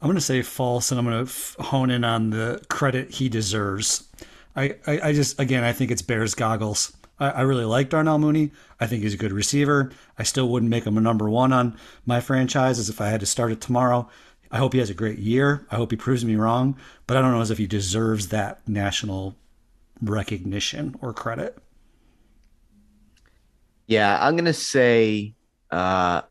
I'm 0.00 0.08
going 0.08 0.16
to 0.16 0.20
say 0.20 0.42
false, 0.42 0.90
and 0.90 0.98
I'm 0.98 1.06
going 1.06 1.24
to 1.24 1.30
f- 1.30 1.56
hone 1.58 1.90
in 1.90 2.04
on 2.04 2.30
the 2.30 2.62
credit 2.68 3.10
he 3.10 3.28
deserves. 3.28 4.08
I, 4.54 4.76
I, 4.86 5.00
I, 5.04 5.12
just, 5.12 5.40
again, 5.40 5.64
I 5.64 5.72
think 5.72 5.90
it's 5.90 6.02
Bears 6.02 6.34
goggles. 6.34 6.96
I, 7.18 7.30
I 7.30 7.40
really 7.42 7.64
like 7.64 7.88
Darnell 7.88 8.18
Mooney. 8.18 8.52
I 8.78 8.86
think 8.86 9.02
he's 9.02 9.14
a 9.14 9.18
good 9.18 9.32
receiver. 9.32 9.90
I 10.18 10.22
still 10.22 10.48
wouldn't 10.48 10.70
make 10.70 10.86
him 10.86 10.98
a 10.98 11.00
number 11.00 11.30
one 11.30 11.52
on 11.52 11.76
my 12.04 12.20
franchise 12.20 12.78
as 12.78 12.90
if 12.90 13.00
I 13.00 13.08
had 13.08 13.20
to 13.20 13.26
start 13.26 13.52
it 13.52 13.60
tomorrow. 13.60 14.08
I 14.50 14.58
hope 14.58 14.74
he 14.74 14.78
has 14.78 14.90
a 14.90 14.94
great 14.94 15.18
year. 15.18 15.66
I 15.70 15.76
hope 15.76 15.90
he 15.90 15.96
proves 15.96 16.24
me 16.24 16.36
wrong, 16.36 16.76
but 17.06 17.16
I 17.16 17.22
don't 17.22 17.32
know 17.32 17.40
as 17.40 17.50
if 17.50 17.58
he 17.58 17.66
deserves 17.66 18.28
that 18.28 18.66
national 18.68 19.34
recognition 20.00 20.96
or 21.00 21.12
credit? 21.12 21.58
Yeah, 23.86 24.18
I'm 24.20 24.36
gonna 24.36 24.52
say 24.52 25.34
uh 25.70 26.22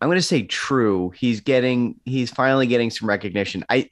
I'm 0.00 0.08
gonna 0.08 0.22
say 0.22 0.42
true. 0.42 1.10
He's 1.10 1.40
getting 1.40 2.00
he's 2.04 2.30
finally 2.30 2.66
getting 2.66 2.90
some 2.90 3.08
recognition. 3.08 3.64
I 3.68 3.90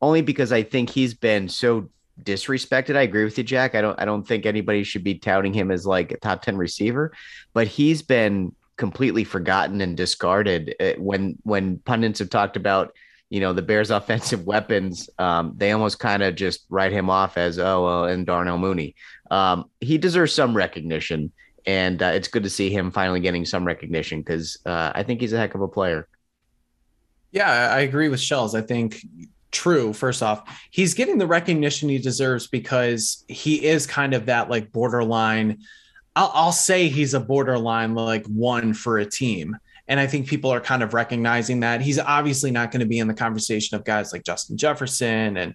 only 0.00 0.22
because 0.22 0.52
I 0.52 0.62
think 0.62 0.90
he's 0.90 1.14
been 1.14 1.48
so 1.48 1.88
disrespected. 2.22 2.96
I 2.96 3.02
agree 3.02 3.24
with 3.24 3.38
you, 3.38 3.44
Jack. 3.44 3.74
I 3.74 3.80
don't 3.80 3.98
I 4.00 4.04
don't 4.04 4.26
think 4.26 4.46
anybody 4.46 4.84
should 4.84 5.04
be 5.04 5.14
touting 5.14 5.52
him 5.52 5.70
as 5.70 5.86
like 5.86 6.12
a 6.12 6.18
top 6.18 6.42
10 6.42 6.56
receiver, 6.56 7.12
but 7.52 7.66
he's 7.66 8.02
been 8.02 8.54
completely 8.76 9.24
forgotten 9.24 9.80
and 9.80 9.96
discarded 9.96 10.74
uh, 10.80 10.92
when 10.98 11.36
when 11.42 11.78
pundits 11.78 12.18
have 12.18 12.30
talked 12.30 12.56
about 12.56 12.92
you 13.30 13.40
know 13.40 13.52
the 13.52 13.62
Bears' 13.62 13.90
offensive 13.90 14.46
weapons. 14.46 15.08
Um, 15.18 15.54
they 15.56 15.72
almost 15.72 15.98
kind 15.98 16.22
of 16.22 16.34
just 16.34 16.66
write 16.68 16.92
him 16.92 17.10
off 17.10 17.38
as 17.38 17.58
oh 17.58 17.84
well, 17.84 18.04
and 18.04 18.26
Darnell 18.26 18.58
Mooney. 18.58 18.94
Um, 19.30 19.70
he 19.80 19.98
deserves 19.98 20.32
some 20.32 20.56
recognition, 20.56 21.32
and 21.66 22.02
uh, 22.02 22.06
it's 22.06 22.28
good 22.28 22.44
to 22.44 22.50
see 22.50 22.70
him 22.70 22.90
finally 22.90 23.20
getting 23.20 23.44
some 23.44 23.66
recognition 23.66 24.20
because 24.20 24.58
uh, 24.66 24.92
I 24.94 25.02
think 25.02 25.20
he's 25.20 25.32
a 25.32 25.38
heck 25.38 25.54
of 25.54 25.60
a 25.60 25.68
player. 25.68 26.08
Yeah, 27.32 27.50
I 27.72 27.80
agree 27.80 28.08
with 28.08 28.20
Shells. 28.20 28.54
I 28.54 28.60
think 28.60 29.04
true. 29.50 29.92
First 29.92 30.22
off, 30.22 30.42
he's 30.70 30.94
getting 30.94 31.18
the 31.18 31.26
recognition 31.26 31.88
he 31.88 31.98
deserves 31.98 32.46
because 32.46 33.24
he 33.28 33.64
is 33.64 33.86
kind 33.86 34.14
of 34.14 34.26
that 34.26 34.48
like 34.48 34.70
borderline. 34.72 35.58
I'll, 36.14 36.30
I'll 36.34 36.52
say 36.52 36.88
he's 36.88 37.14
a 37.14 37.20
borderline 37.20 37.94
like 37.94 38.26
one 38.26 38.72
for 38.72 38.98
a 38.98 39.06
team. 39.06 39.56
And 39.88 40.00
I 40.00 40.06
think 40.06 40.28
people 40.28 40.50
are 40.50 40.60
kind 40.60 40.82
of 40.82 40.94
recognizing 40.94 41.60
that 41.60 41.80
he's 41.80 41.98
obviously 41.98 42.50
not 42.50 42.70
going 42.70 42.80
to 42.80 42.86
be 42.86 42.98
in 42.98 43.06
the 43.06 43.14
conversation 43.14 43.76
of 43.76 43.84
guys 43.84 44.12
like 44.12 44.24
Justin 44.24 44.56
Jefferson 44.56 45.36
and, 45.36 45.54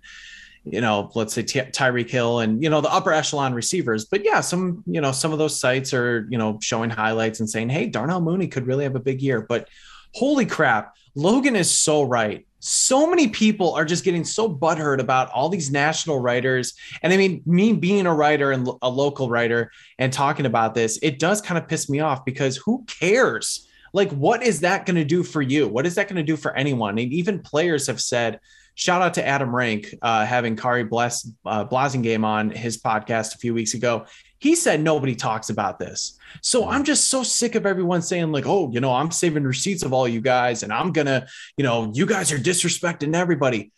you 0.63 0.81
know, 0.81 1.11
let's 1.15 1.33
say 1.33 1.43
Ty- 1.43 1.71
Tyreek 1.71 2.09
Hill 2.09 2.39
and, 2.39 2.61
you 2.63 2.69
know, 2.69 2.81
the 2.81 2.91
upper 2.91 3.11
echelon 3.11 3.53
receivers. 3.53 4.05
But 4.05 4.23
yeah, 4.23 4.41
some, 4.41 4.83
you 4.85 5.01
know, 5.01 5.11
some 5.11 5.33
of 5.33 5.39
those 5.39 5.59
sites 5.59 5.93
are, 5.93 6.27
you 6.29 6.37
know, 6.37 6.59
showing 6.61 6.89
highlights 6.89 7.39
and 7.39 7.49
saying, 7.49 7.69
hey, 7.69 7.87
Darnell 7.87 8.21
Mooney 8.21 8.47
could 8.47 8.67
really 8.67 8.83
have 8.83 8.95
a 8.95 8.99
big 8.99 9.21
year. 9.21 9.41
But 9.41 9.67
holy 10.13 10.45
crap, 10.45 10.95
Logan 11.15 11.55
is 11.55 11.69
so 11.69 12.03
right 12.03 12.45
so 12.61 13.09
many 13.09 13.27
people 13.27 13.73
are 13.73 13.83
just 13.83 14.03
getting 14.03 14.23
so 14.23 14.47
butthurt 14.47 14.99
about 14.99 15.31
all 15.31 15.49
these 15.49 15.71
national 15.71 16.19
writers. 16.19 16.75
And 17.01 17.11
I 17.11 17.17
mean, 17.17 17.41
me 17.45 17.73
being 17.73 18.05
a 18.05 18.13
writer 18.13 18.51
and 18.51 18.69
a 18.83 18.89
local 18.89 19.29
writer 19.29 19.71
and 19.97 20.13
talking 20.13 20.45
about 20.45 20.75
this, 20.75 20.99
it 21.01 21.17
does 21.17 21.41
kind 21.41 21.57
of 21.57 21.67
piss 21.67 21.89
me 21.89 21.99
off 21.99 22.23
because 22.23 22.57
who 22.57 22.85
cares? 22.85 23.67
Like, 23.93 24.11
what 24.11 24.43
is 24.43 24.59
that 24.59 24.85
going 24.85 24.95
to 24.95 25.03
do 25.03 25.23
for 25.23 25.41
you? 25.41 25.67
What 25.67 25.87
is 25.87 25.95
that 25.95 26.07
going 26.07 26.17
to 26.17 26.23
do 26.23 26.37
for 26.37 26.55
anyone? 26.55 26.99
And 26.99 27.11
even 27.11 27.39
players 27.39 27.87
have 27.87 27.99
said, 27.99 28.39
shout 28.75 29.01
out 29.01 29.15
to 29.15 29.27
Adam 29.27 29.55
Rank, 29.55 29.93
uh, 30.01 30.25
having 30.25 30.55
Khari 30.55 30.89
Bless, 30.89 31.29
uh, 31.45 31.65
Blasingame 31.65 32.23
on 32.23 32.49
his 32.49 32.81
podcast 32.81 33.35
a 33.35 33.37
few 33.37 33.53
weeks 33.53 33.73
ago. 33.73 34.05
He 34.39 34.55
said 34.55 34.81
nobody 34.81 35.15
talks 35.15 35.49
about 35.49 35.77
this. 35.77 36.17
So 36.41 36.67
I'm 36.67 36.83
just 36.83 37.09
so 37.09 37.21
sick 37.21 37.55
of 37.55 37.65
everyone 37.65 38.01
saying, 38.01 38.31
like, 38.31 38.47
oh, 38.47 38.71
you 38.71 38.79
know, 38.79 38.93
I'm 38.93 39.11
saving 39.11 39.43
receipts 39.43 39.83
of 39.83 39.93
all 39.93 40.07
you 40.07 40.21
guys 40.21 40.63
and 40.63 40.73
I'm 40.73 40.91
going 40.91 41.07
to, 41.07 41.27
you 41.57 41.63
know, 41.63 41.91
you 41.93 42.05
guys 42.05 42.31
are 42.31 42.39
disrespecting 42.39 43.13
everybody. 43.13 43.71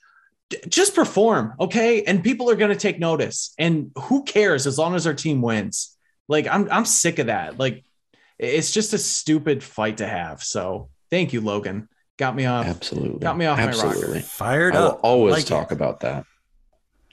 D- 0.49 0.59
just 0.69 0.95
perform, 0.95 1.53
okay? 1.59 2.03
And 2.03 2.23
people 2.23 2.49
are 2.49 2.55
going 2.55 2.71
to 2.71 2.77
take 2.77 2.99
notice. 2.99 3.53
And 3.57 3.91
who 3.97 4.23
cares 4.23 4.65
as 4.67 4.77
long 4.77 4.95
as 4.95 5.05
our 5.05 5.13
team 5.13 5.41
wins? 5.41 5.97
Like, 6.29 6.47
I'm, 6.47 6.69
I'm 6.71 6.85
sick 6.85 7.19
of 7.19 7.27
that. 7.27 7.59
Like, 7.59 7.83
it's 8.39 8.71
just 8.71 8.93
a 8.93 8.97
stupid 8.97 9.63
fight 9.63 9.97
to 9.97 10.07
have. 10.07 10.43
So 10.43 10.89
thank 11.09 11.33
you, 11.33 11.41
Logan. 11.41 11.89
Got 12.17 12.35
me 12.35 12.45
off. 12.45 12.65
Absolutely. 12.65 13.19
Got 13.19 13.37
me 13.37 13.45
off 13.45 13.57
my 13.57 13.65
rocker. 13.67 13.87
Absolutely. 13.87 14.21
Fired 14.21 14.75
I 14.75 14.81
will 14.81 14.87
up. 14.91 14.99
always 15.03 15.33
Like 15.33 15.43
it. 15.43 15.47
talk 15.47 15.71
about 15.71 16.01
that. 16.01 16.25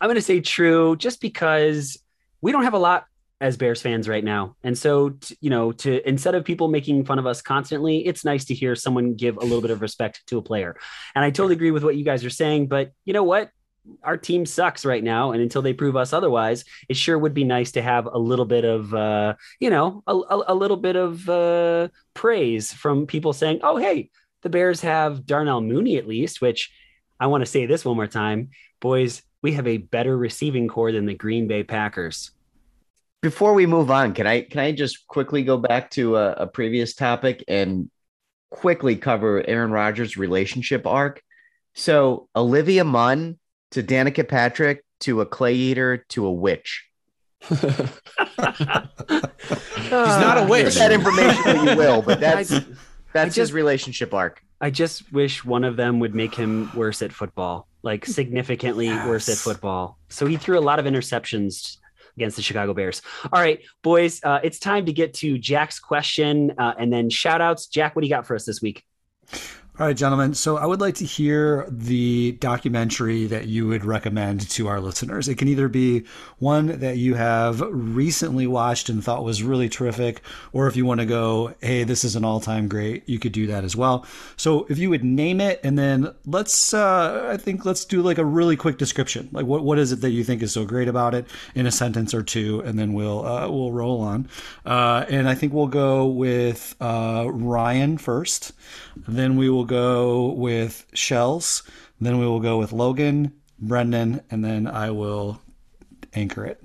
I'm 0.01 0.07
going 0.09 0.15
to 0.17 0.23
say 0.23 0.41
true 0.41 0.97
just 0.97 1.21
because 1.21 1.99
we 2.41 2.53
don't 2.53 2.65
have 2.65 2.75
a 2.75 2.79
lot 2.79 3.07
as 3.41 3.57
Bears 3.57 3.81
fans 3.81 4.07
right 4.09 4.23
now. 4.25 4.57
And 4.63 4.77
so, 4.77 5.11
t- 5.11 5.37
you 5.41 5.49
know, 5.49 5.73
to 5.73 6.07
instead 6.07 6.35
of 6.35 6.45
people 6.45 6.69
making 6.69 7.05
fun 7.07 7.19
of 7.19 7.27
us 7.27 7.41
constantly, 7.41 8.07
it's 8.07 8.25
nice 8.25 8.45
to 8.47 8.55
hear 8.55 8.75
someone 8.75 9.15
give 9.15 9.37
a 9.39 9.41
little 9.41 9.63
bit 9.63 9.71
of 9.71 9.81
respect 9.81 10.27
to 10.27 10.37
a 10.39 10.43
player. 10.43 10.77
And 11.15 11.25
I 11.25 11.31
totally 11.31 11.55
agree 11.55 11.71
with 11.71 11.83
what 11.83 11.97
you 11.97 12.05
guys 12.05 12.23
are 12.25 12.31
saying, 12.31 12.67
but 12.69 12.93
you 13.07 13.15
know 13.15 13.25
what? 13.25 13.51
Our 14.03 14.19
team 14.19 14.45
sucks 14.45 14.85
right 14.85 15.03
now, 15.03 15.33
and 15.33 15.41
until 15.41 15.63
they 15.63 15.73
prove 15.73 15.97
us 15.97 16.13
otherwise, 16.13 16.67
it 16.91 16.99
sure 16.99 17.19
would 17.19 17.33
be 17.33 17.45
nice 17.45 17.73
to 17.73 17.83
have 17.83 18.05
a 18.05 18.19
little 18.19 18.45
bit 18.45 18.63
of, 18.67 18.93
uh, 18.95 19.35
you 19.59 19.71
know, 19.71 20.03
a, 20.07 20.15
a, 20.15 20.45
a 20.49 20.55
little 20.55 20.77
bit 20.77 20.97
of 20.97 21.27
uh, 21.31 21.89
praise 22.13 22.75
from 22.75 23.07
people 23.07 23.33
saying, 23.33 23.61
"Oh, 23.63 23.79
hey, 23.79 24.11
the 24.43 24.51
Bears 24.51 24.81
have 24.83 25.27
Darnell 25.27 25.61
Mooney 25.61 25.97
at 25.97 26.09
least." 26.09 26.41
Which 26.41 26.71
I 27.19 27.27
want 27.27 27.43
to 27.43 27.51
say 27.51 27.67
this 27.67 27.85
one 27.85 27.97
more 27.97 28.07
time, 28.07 28.51
boys. 28.81 29.23
We 29.43 29.53
have 29.53 29.67
a 29.67 29.79
better 29.79 30.17
receiving 30.17 30.69
corps 30.69 30.93
than 30.93 31.07
the 31.07 31.15
Green 31.15 31.47
Bay 31.49 31.63
Packers. 31.63 32.31
Before 33.23 33.55
we 33.55 33.67
move 33.67 33.91
on, 33.91 34.15
can 34.15 34.27
I 34.27 34.43
can 34.43 34.61
I 34.61 34.73
just 34.73 35.07
quickly 35.07 35.43
go 35.43 35.57
back 35.59 35.91
to 35.93 36.17
a, 36.17 36.33
a 36.33 36.47
previous 36.47 36.95
topic 36.95 37.45
and 37.49 37.91
quickly 38.51 38.97
cover 38.97 39.47
Aaron 39.47 39.71
Rodgers' 39.71 40.17
relationship 40.17 40.87
arc? 40.87 41.23
So 41.75 42.29
Olivia 42.35 42.85
Munn 42.85 43.39
to 43.73 43.83
Danica 43.83 44.27
Patrick 44.27 44.85
to 45.01 45.21
a 45.21 45.27
clay 45.27 45.55
eater 45.55 46.05
to 46.11 46.27
a 46.27 46.33
witch. 46.33 46.87
He's 47.49 47.63
not 49.91 50.39
a 50.39 50.47
witch. 50.49 50.75
Take 50.75 50.79
that 50.79 50.93
information 50.93 51.43
what 51.45 51.71
you 51.71 51.77
will, 51.77 52.03
but 52.03 52.21
that's 52.21 52.53
That's 53.13 53.35
his 53.35 53.49
just- 53.49 53.53
relationship 53.53 54.15
arc. 54.15 54.43
I 54.63 54.69
just 54.69 55.11
wish 55.11 55.43
one 55.43 55.65
of 55.65 55.77
them 55.77 56.01
would 56.01 56.15
make 56.15 56.35
him 56.35 56.71
worse 56.75 57.01
at 57.01 57.13
football, 57.15 57.67
like 57.83 58.05
significantly 58.05 58.91
worse 58.91 59.27
at 59.31 59.39
football. 59.39 59.99
So 60.11 60.27
he 60.27 60.37
threw 60.37 60.59
a 60.59 60.61
lot 60.61 60.79
of 60.79 60.85
interceptions 60.85 61.79
against 62.17 62.37
the 62.37 62.43
Chicago 62.43 62.75
Bears. 62.75 63.01
All 63.33 63.41
right, 63.41 63.61
boys, 63.83 64.21
uh, 64.23 64.41
it's 64.43 64.59
time 64.59 64.85
to 64.85 64.93
get 64.93 65.15
to 65.15 65.39
Jack's 65.39 65.81
question 65.81 66.53
uh, 66.59 66.75
and 66.79 66.93
then 66.93 67.09
shout 67.09 67.41
outs. 67.41 67.69
Jack, 67.69 67.97
what 67.97 68.03
do 68.03 68.07
you 68.09 68.15
got 68.15 68.27
for 68.27 68.35
us 68.35 68.45
this 68.45 68.61
week? 68.61 68.85
All 69.81 69.87
right, 69.87 69.97
gentlemen. 69.97 70.35
So 70.35 70.59
I 70.59 70.67
would 70.67 70.83
like 70.83 70.97
to 70.97 71.07
hear 71.07 71.67
the 71.71 72.33
documentary 72.33 73.25
that 73.29 73.47
you 73.47 73.67
would 73.69 73.83
recommend 73.83 74.47
to 74.51 74.69
our 74.69 74.79
listeners. 74.79 75.27
It 75.27 75.39
can 75.39 75.49
either 75.49 75.69
be 75.69 76.05
one 76.39 76.81
that 76.81 76.99
you 76.99 77.15
have 77.15 77.63
recently 77.63 78.47
watched 78.47 78.91
and 78.91 79.03
thought 79.03 79.25
was 79.25 79.43
really 79.43 79.71
terrific, 79.71 80.21
or 80.53 80.67
if 80.67 80.77
you 80.77 80.85
want 80.85 81.01
to 81.01 81.07
go, 81.07 81.55
hey, 81.63 81.85
this 81.85 82.05
is 82.05 82.15
an 82.15 82.27
all 82.27 82.41
time 82.41 82.69
great, 82.69 83.09
you 83.09 83.19
could 83.19 83.33
do 83.33 83.47
that 83.47 83.65
as 83.65 83.75
well. 83.75 84.05
So 84.37 84.67
if 84.69 84.77
you 84.77 84.91
would 84.91 85.03
name 85.03 85.41
it, 85.41 85.61
and 85.65 85.79
then 85.79 86.15
let's, 86.27 86.75
uh, 86.75 87.31
I 87.33 87.39
think 87.39 87.65
let's 87.65 87.87
do 87.87 88.03
like 88.03 88.19
a 88.19 88.25
really 88.25 88.57
quick 88.57 88.77
description. 88.77 89.31
Like 89.33 89.47
what, 89.47 89.65
what 89.65 89.79
is 89.79 89.93
it 89.93 90.03
that 90.03 90.11
you 90.11 90.25
think 90.25 90.43
is 90.43 90.53
so 90.53 90.67
great 90.67 90.89
about 90.89 91.15
it 91.15 91.25
in 91.55 91.65
a 91.65 91.73
sentence 91.73 92.13
or 92.13 92.23
two, 92.23 92.61
and 92.67 92.79
then 92.79 92.93
we'll, 92.93 93.25
uh, 93.25 93.49
we'll 93.49 93.73
roll 93.73 94.03
on. 94.03 94.29
Uh, 94.67 95.07
and 95.09 95.27
I 95.27 95.35
think 95.35 95.55
we'll 95.55 95.69
go 95.69 96.05
with 96.05 96.77
uh, 96.83 97.25
Ryan 97.33 97.97
first. 97.97 98.53
Then 99.09 99.37
we 99.37 99.49
will 99.49 99.70
go 99.71 100.33
with 100.33 100.85
Shells. 100.95 101.63
Then 102.01 102.19
we 102.19 102.27
will 102.27 102.41
go 102.41 102.59
with 102.59 102.73
Logan, 102.73 103.33
Brendan, 103.59 104.21
and 104.31 104.45
then 104.45 104.67
I 104.67 104.91
will 104.91 105.41
anchor 106.13 106.45
it. 106.45 106.63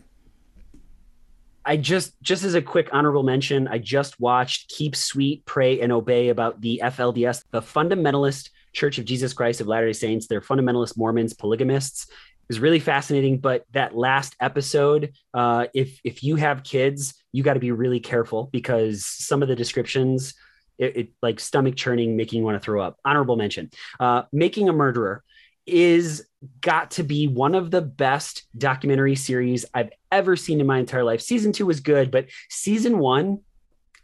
I 1.64 1.78
just 1.78 2.20
just 2.22 2.44
as 2.44 2.56
a 2.56 2.62
quick 2.62 2.90
honorable 2.92 3.24
mention, 3.24 3.68
I 3.68 3.78
just 3.78 4.20
watched 4.20 4.70
Keep 4.70 4.96
Sweet, 4.96 5.46
Pray 5.46 5.82
and 5.82 5.92
Obey 5.92 6.30
about 6.30 6.62
the 6.62 6.82
FLDS, 6.84 7.44
the 7.52 7.62
Fundamentalist 7.62 8.50
Church 8.74 8.98
of 8.98 9.06
Jesus 9.06 9.34
Christ 9.34 9.62
of 9.62 9.68
Latter-day 9.68 9.94
Saints. 9.94 10.28
They're 10.28 10.42
fundamentalist 10.42 10.98
Mormons, 10.98 11.34
polygamists. 11.34 12.08
It 12.08 12.50
was 12.50 12.60
really 12.60 12.80
fascinating, 12.80 13.40
but 13.40 13.66
that 13.72 13.96
last 13.96 14.36
episode, 14.40 15.14
uh, 15.34 15.68
if 15.74 16.00
if 16.04 16.24
you 16.24 16.36
have 16.36 16.64
kids, 16.64 17.16
you 17.32 17.42
got 17.44 17.56
to 17.56 17.60
be 17.60 17.72
really 17.72 18.00
careful 18.00 18.50
because 18.52 19.06
some 19.06 19.42
of 19.42 19.48
the 19.48 19.56
descriptions, 19.56 20.36
it, 20.78 20.98
it 20.98 21.10
like 21.22 21.40
stomach 21.40 21.76
churning, 21.76 22.16
making 22.16 22.40
you 22.40 22.46
want 22.46 22.56
to 22.56 22.64
throw 22.64 22.82
up. 22.82 22.98
Honorable 23.04 23.36
mention: 23.36 23.72
uh, 24.00 24.24
Making 24.32 24.70
a 24.70 24.74
Murderer 24.74 25.24
is 25.66 26.28
got 26.62 26.92
to 26.92 27.04
be 27.04 27.28
one 27.28 27.56
of 27.56 27.72
the 27.72 27.82
best 27.82 28.46
documentary 28.58 29.16
series 29.16 29.66
I've 29.74 29.90
ever 30.12 30.36
seen 30.36 30.60
in 30.60 30.68
my 30.68 30.78
entire 30.78 31.04
life. 31.04 31.22
Season 31.22 31.52
two 31.52 31.66
was 31.66 31.80
good, 31.80 32.12
but 32.12 32.28
season 32.50 33.00
one, 33.00 33.40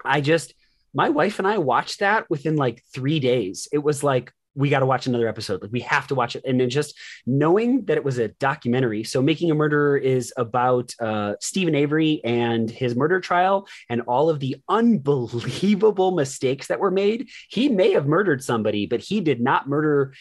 I 0.04 0.22
just, 0.22 0.56
my 0.94 1.10
wife 1.10 1.38
and 1.38 1.48
I 1.48 1.60
watched 1.60 2.00
that 2.00 2.30
within 2.30 2.56
like 2.56 2.84
three 2.94 3.20
days. 3.20 3.68
It 3.72 3.78
was 3.78 4.04
like, 4.04 4.34
we 4.56 4.70
got 4.70 4.80
to 4.80 4.86
watch 4.86 5.08
another 5.08 5.28
episode. 5.28 5.62
Like 5.62 5.72
we 5.72 5.80
have 5.82 6.08
to 6.08 6.16
watch 6.16 6.36
it. 6.36 6.44
And 6.46 6.60
then 6.60 6.70
just 6.70 6.98
knowing 7.26 7.86
that 7.86 7.98
it 7.98 8.04
was 8.04 8.18
a 8.18 8.30
documentary. 8.30 9.04
So 9.04 9.22
Making 9.22 9.52
a 9.52 9.56
Murderer 9.56 9.98
is 9.98 10.34
about 10.36 10.94
uh, 11.00 11.36
Steven 11.40 11.76
Avery 11.76 12.22
and 12.24 12.70
his 12.70 12.96
murder 12.96 13.20
trial 13.20 13.68
and 13.90 14.02
all 14.02 14.30
of 14.30 14.40
the 14.40 14.58
unbelievable 14.68 16.12
mistakes 16.16 16.68
that 16.68 16.80
were 16.80 16.92
made. 16.92 17.30
He 17.50 17.70
may 17.70 17.92
have 17.92 18.08
murdered 18.08 18.44
somebody, 18.44 18.86
but 18.86 19.00
he 19.00 19.22
did 19.22 19.40
not 19.40 19.70
murder 19.70 20.14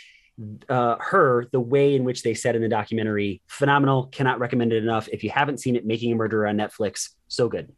uh, 0.69 0.97
her 1.01 1.47
the 1.53 1.61
way 1.61 1.95
in 1.95 2.05
which 2.05 2.23
they 2.23 2.35
said 2.35 2.57
in 2.57 2.63
the 2.63 2.69
documentary. 2.69 3.43
Phenomenal. 3.49 4.07
Cannot 4.07 4.39
recommend 4.39 4.73
it 4.73 4.83
enough. 4.83 5.09
If 5.09 5.25
you 5.25 5.31
haven't 5.31 5.59
seen 5.59 5.77
it, 5.77 5.85
Making 5.85 6.13
a 6.13 6.17
Murderer 6.17 6.47
on 6.47 6.57
Netflix, 6.57 7.11
so 7.29 7.49
good. 7.49 7.73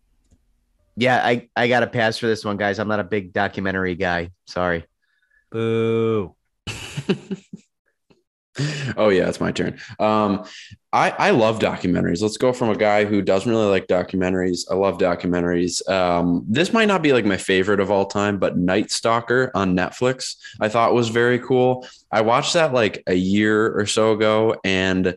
Yeah, 0.96 1.24
I, 1.24 1.48
I 1.56 1.68
got 1.68 1.82
a 1.82 1.86
pass 1.86 2.18
for 2.18 2.26
this 2.26 2.44
one, 2.44 2.58
guys. 2.58 2.78
I'm 2.78 2.88
not 2.88 3.00
a 3.00 3.04
big 3.04 3.32
documentary 3.32 3.94
guy. 3.94 4.30
Sorry. 4.46 4.84
Boo. 5.50 6.34
oh 8.96 9.08
yeah, 9.08 9.28
it's 9.28 9.40
my 9.40 9.52
turn. 9.52 9.78
Um, 9.98 10.44
I 10.92 11.10
I 11.10 11.30
love 11.30 11.58
documentaries. 11.58 12.20
Let's 12.20 12.36
go 12.36 12.52
from 12.52 12.68
a 12.68 12.76
guy 12.76 13.04
who 13.04 13.22
doesn't 13.22 13.50
really 13.50 13.66
like 13.66 13.86
documentaries. 13.86 14.66
I 14.70 14.74
love 14.74 14.98
documentaries. 14.98 15.88
Um, 15.88 16.44
this 16.48 16.72
might 16.72 16.88
not 16.88 17.02
be 17.02 17.12
like 17.12 17.24
my 17.24 17.38
favorite 17.38 17.80
of 17.80 17.90
all 17.90 18.06
time, 18.06 18.38
but 18.38 18.58
Night 18.58 18.90
Stalker 18.90 19.50
on 19.54 19.74
Netflix 19.76 20.36
I 20.60 20.68
thought 20.68 20.94
was 20.94 21.08
very 21.08 21.38
cool. 21.38 21.86
I 22.10 22.20
watched 22.20 22.54
that 22.54 22.74
like 22.74 23.02
a 23.06 23.14
year 23.14 23.72
or 23.72 23.86
so 23.86 24.12
ago, 24.12 24.56
and 24.64 25.16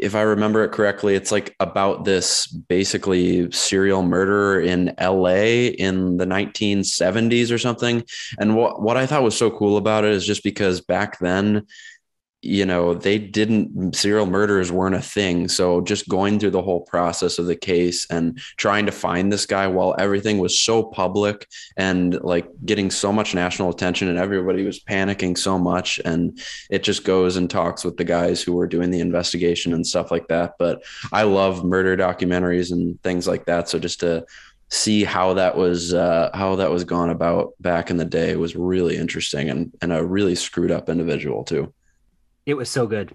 if 0.00 0.14
I 0.14 0.22
remember 0.22 0.64
it 0.64 0.72
correctly, 0.72 1.14
it's 1.14 1.32
like 1.32 1.54
about 1.60 2.04
this 2.04 2.46
basically 2.46 3.50
serial 3.50 4.02
murderer 4.02 4.60
in 4.60 4.94
LA 5.00 5.72
in 5.78 6.16
the 6.16 6.26
1970s 6.26 7.52
or 7.52 7.58
something. 7.58 8.04
And 8.38 8.56
what 8.56 8.82
what 8.82 8.96
I 8.96 9.06
thought 9.06 9.22
was 9.22 9.36
so 9.36 9.50
cool 9.50 9.76
about 9.76 10.04
it 10.04 10.12
is 10.12 10.26
just 10.26 10.42
because 10.42 10.80
back 10.80 11.18
then 11.18 11.66
you 12.42 12.66
know 12.66 12.94
they 12.94 13.18
didn't 13.18 13.96
serial 13.96 14.26
murders 14.26 14.70
weren't 14.70 14.94
a 14.94 15.00
thing. 15.00 15.48
So 15.48 15.80
just 15.80 16.08
going 16.08 16.38
through 16.38 16.50
the 16.50 16.62
whole 16.62 16.82
process 16.82 17.38
of 17.38 17.46
the 17.46 17.56
case 17.56 18.06
and 18.10 18.38
trying 18.56 18.86
to 18.86 18.92
find 18.92 19.32
this 19.32 19.46
guy 19.46 19.66
while 19.66 19.94
everything 19.98 20.38
was 20.38 20.60
so 20.60 20.82
public 20.82 21.48
and 21.76 22.20
like 22.22 22.46
getting 22.64 22.90
so 22.90 23.12
much 23.12 23.34
national 23.34 23.70
attention 23.70 24.08
and 24.08 24.18
everybody 24.18 24.64
was 24.64 24.82
panicking 24.82 25.36
so 25.36 25.58
much. 25.58 25.98
And 26.04 26.38
it 26.70 26.82
just 26.82 27.04
goes 27.04 27.36
and 27.36 27.50
talks 27.50 27.84
with 27.84 27.96
the 27.96 28.04
guys 28.04 28.42
who 28.42 28.52
were 28.52 28.66
doing 28.66 28.90
the 28.90 29.00
investigation 29.00 29.72
and 29.72 29.86
stuff 29.86 30.10
like 30.10 30.28
that. 30.28 30.54
But 30.58 30.84
i 31.12 31.22
love 31.22 31.64
murder 31.64 31.96
documentaries 31.96 32.70
and 32.70 33.02
things 33.02 33.26
like 33.26 33.46
that. 33.46 33.68
So 33.68 33.78
just 33.78 34.00
to 34.00 34.24
see 34.68 35.04
how 35.04 35.34
that 35.34 35.56
was 35.56 35.94
uh, 35.94 36.30
how 36.34 36.56
that 36.56 36.70
was 36.70 36.84
gone 36.84 37.10
about 37.10 37.54
back 37.60 37.90
in 37.90 37.96
the 37.96 38.04
day 38.04 38.36
was 38.36 38.56
really 38.56 38.96
interesting 38.96 39.48
and 39.48 39.72
and 39.80 39.92
a 39.92 40.04
really 40.04 40.34
screwed 40.34 40.72
up 40.72 40.88
individual 40.88 41.44
too 41.44 41.72
It 42.46 42.54
was 42.54 42.70
so 42.70 42.86
good. 42.86 43.14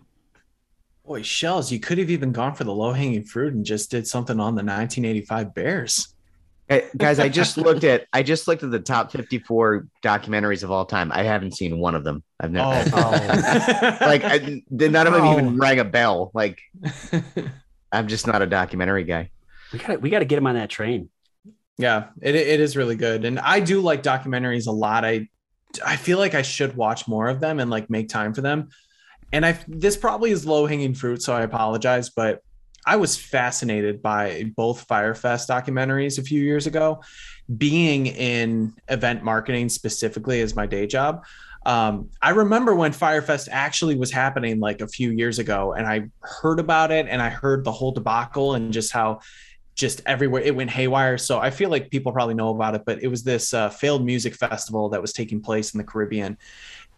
Boy, 1.06 1.24
shells, 1.24 1.72
you 1.72 1.80
could 1.80 1.98
have 1.98 2.10
even 2.10 2.32
gone 2.32 2.53
for 2.53 2.64
the 2.66 2.74
low 2.74 2.91
hanging 2.91 3.24
fruit 3.24 3.53
and 3.53 3.66
just 3.66 3.90
did 3.90 4.06
something 4.06 4.40
on 4.40 4.53
the 4.56 4.64
1985 4.64 5.56
Bears. 5.56 6.14
Hey, 6.68 6.88
guys, 6.95 7.20
I 7.20 7.28
just 7.28 7.58
looked 7.58 7.84
at 7.84 8.06
I 8.14 8.24
just 8.24 8.48
looked 8.48 8.64
at 8.64 8.72
the 8.72 8.80
top 8.80 9.12
54 9.12 9.88
documentaries 10.03 10.64
of 10.64 10.72
all 10.72 10.86
time. 10.86 11.12
I 11.12 11.24
haven't 11.24 11.53
seen 11.58 11.80
one 11.80 11.95
of 11.95 12.03
them. 12.06 12.24
I've 12.40 12.52
never 12.52 12.70
oh. 12.70 12.91
oh. 12.94 13.98
like 14.02 14.24
I, 14.24 14.64
none 14.70 15.08
of 15.08 15.12
them 15.12 15.24
Oh. 15.24 15.34
even 15.34 15.58
rang 15.58 15.80
a 15.80 15.84
bell. 15.84 16.32
Like 16.34 16.62
I'm 17.91 18.08
just 18.08 18.26
not 18.26 18.41
a 18.41 18.45
documentary 18.45 19.03
guy. 19.03 19.32
We 19.74 19.80
got 19.80 20.02
we 20.02 20.10
got 20.10 20.20
to 20.20 20.26
get 20.26 20.38
him 20.38 20.48
on 20.48 20.56
that 20.56 20.70
train. 20.70 21.10
Yeah, 21.78 22.10
it, 22.22 22.36
it 22.36 22.60
is 22.60 22.78
really 22.78 22.95
good. 22.95 23.26
And 23.26 23.40
I 23.40 23.60
do 23.60 23.82
like 23.82 24.03
documentaries 24.03 24.68
a 24.68 24.72
lot. 24.72 25.03
I 25.03 25.28
I 25.86 25.98
feel 25.98 26.20
like 26.20 26.36
I 26.36 26.41
should 26.41 26.76
watch 26.78 27.06
more 27.08 27.28
of 27.28 27.41
them 27.41 27.60
and 27.60 27.70
like 27.70 27.90
make 27.90 28.08
time 28.08 28.34
for 28.34 28.41
them. 28.41 28.70
And 29.34 29.45
I 29.45 29.58
this 29.68 29.98
probably 29.98 30.32
is 30.32 30.45
low 30.45 30.66
hanging 30.66 30.94
fruit, 30.94 31.22
so 31.22 31.34
I 31.34 31.41
apologize, 31.41 32.10
but 32.10 32.41
I 32.86 32.95
was 32.95 33.16
fascinated 33.16 34.02
by 34.02 34.52
both 34.56 34.82
Fyre 34.88 35.14
Fest 35.14 35.48
documentaries 35.48 36.18
a 36.18 36.24
few 36.24 36.41
years 36.41 36.68
ago. 36.68 37.02
Being 37.58 38.08
in 38.08 38.74
event 38.88 39.24
marketing 39.24 39.70
specifically 39.70 40.41
as 40.41 40.56
my 40.56 40.66
day 40.66 40.88
job, 40.88 41.24
um, 41.66 42.10
I 42.22 42.32
remember 42.32 42.74
when 42.74 42.91
Fyre 42.91 43.22
Fest 43.22 43.49
actually 43.52 43.95
was 43.95 44.12
happening 44.12 44.60
like 44.60 44.82
a 44.82 44.88
few 44.88 45.12
years 45.12 45.38
ago, 45.38 45.74
and 45.74 45.86
I 45.86 46.10
heard 46.22 46.60
about 46.60 46.91
it 46.91 47.08
and 47.08 47.22
I 47.22 47.30
heard 47.30 47.64
the 47.64 47.72
whole 47.72 47.91
debacle 47.91 48.56
and 48.56 48.74
just 48.74 48.91
how 48.91 49.20
just 49.76 50.02
everywhere 50.06 50.41
it 50.41 50.56
went 50.56 50.70
haywire. 50.70 51.18
So 51.18 51.40
I 51.40 51.49
feel 51.49 51.70
like 51.70 51.90
people 51.90 52.12
probably 52.12 52.36
know 52.36 52.49
about 52.49 52.76
it, 52.76 52.84
but 52.86 53.02
it 53.02 53.08
was 53.08 53.24
this 53.24 53.53
uh, 53.53 53.70
failed 53.70 54.06
music 54.06 54.36
festival 54.36 54.90
that 54.90 55.02
was 55.02 55.14
taking 55.14 55.41
place 55.41 55.74
in 55.74 55.78
the 55.78 55.84
Caribbean. 55.84 56.38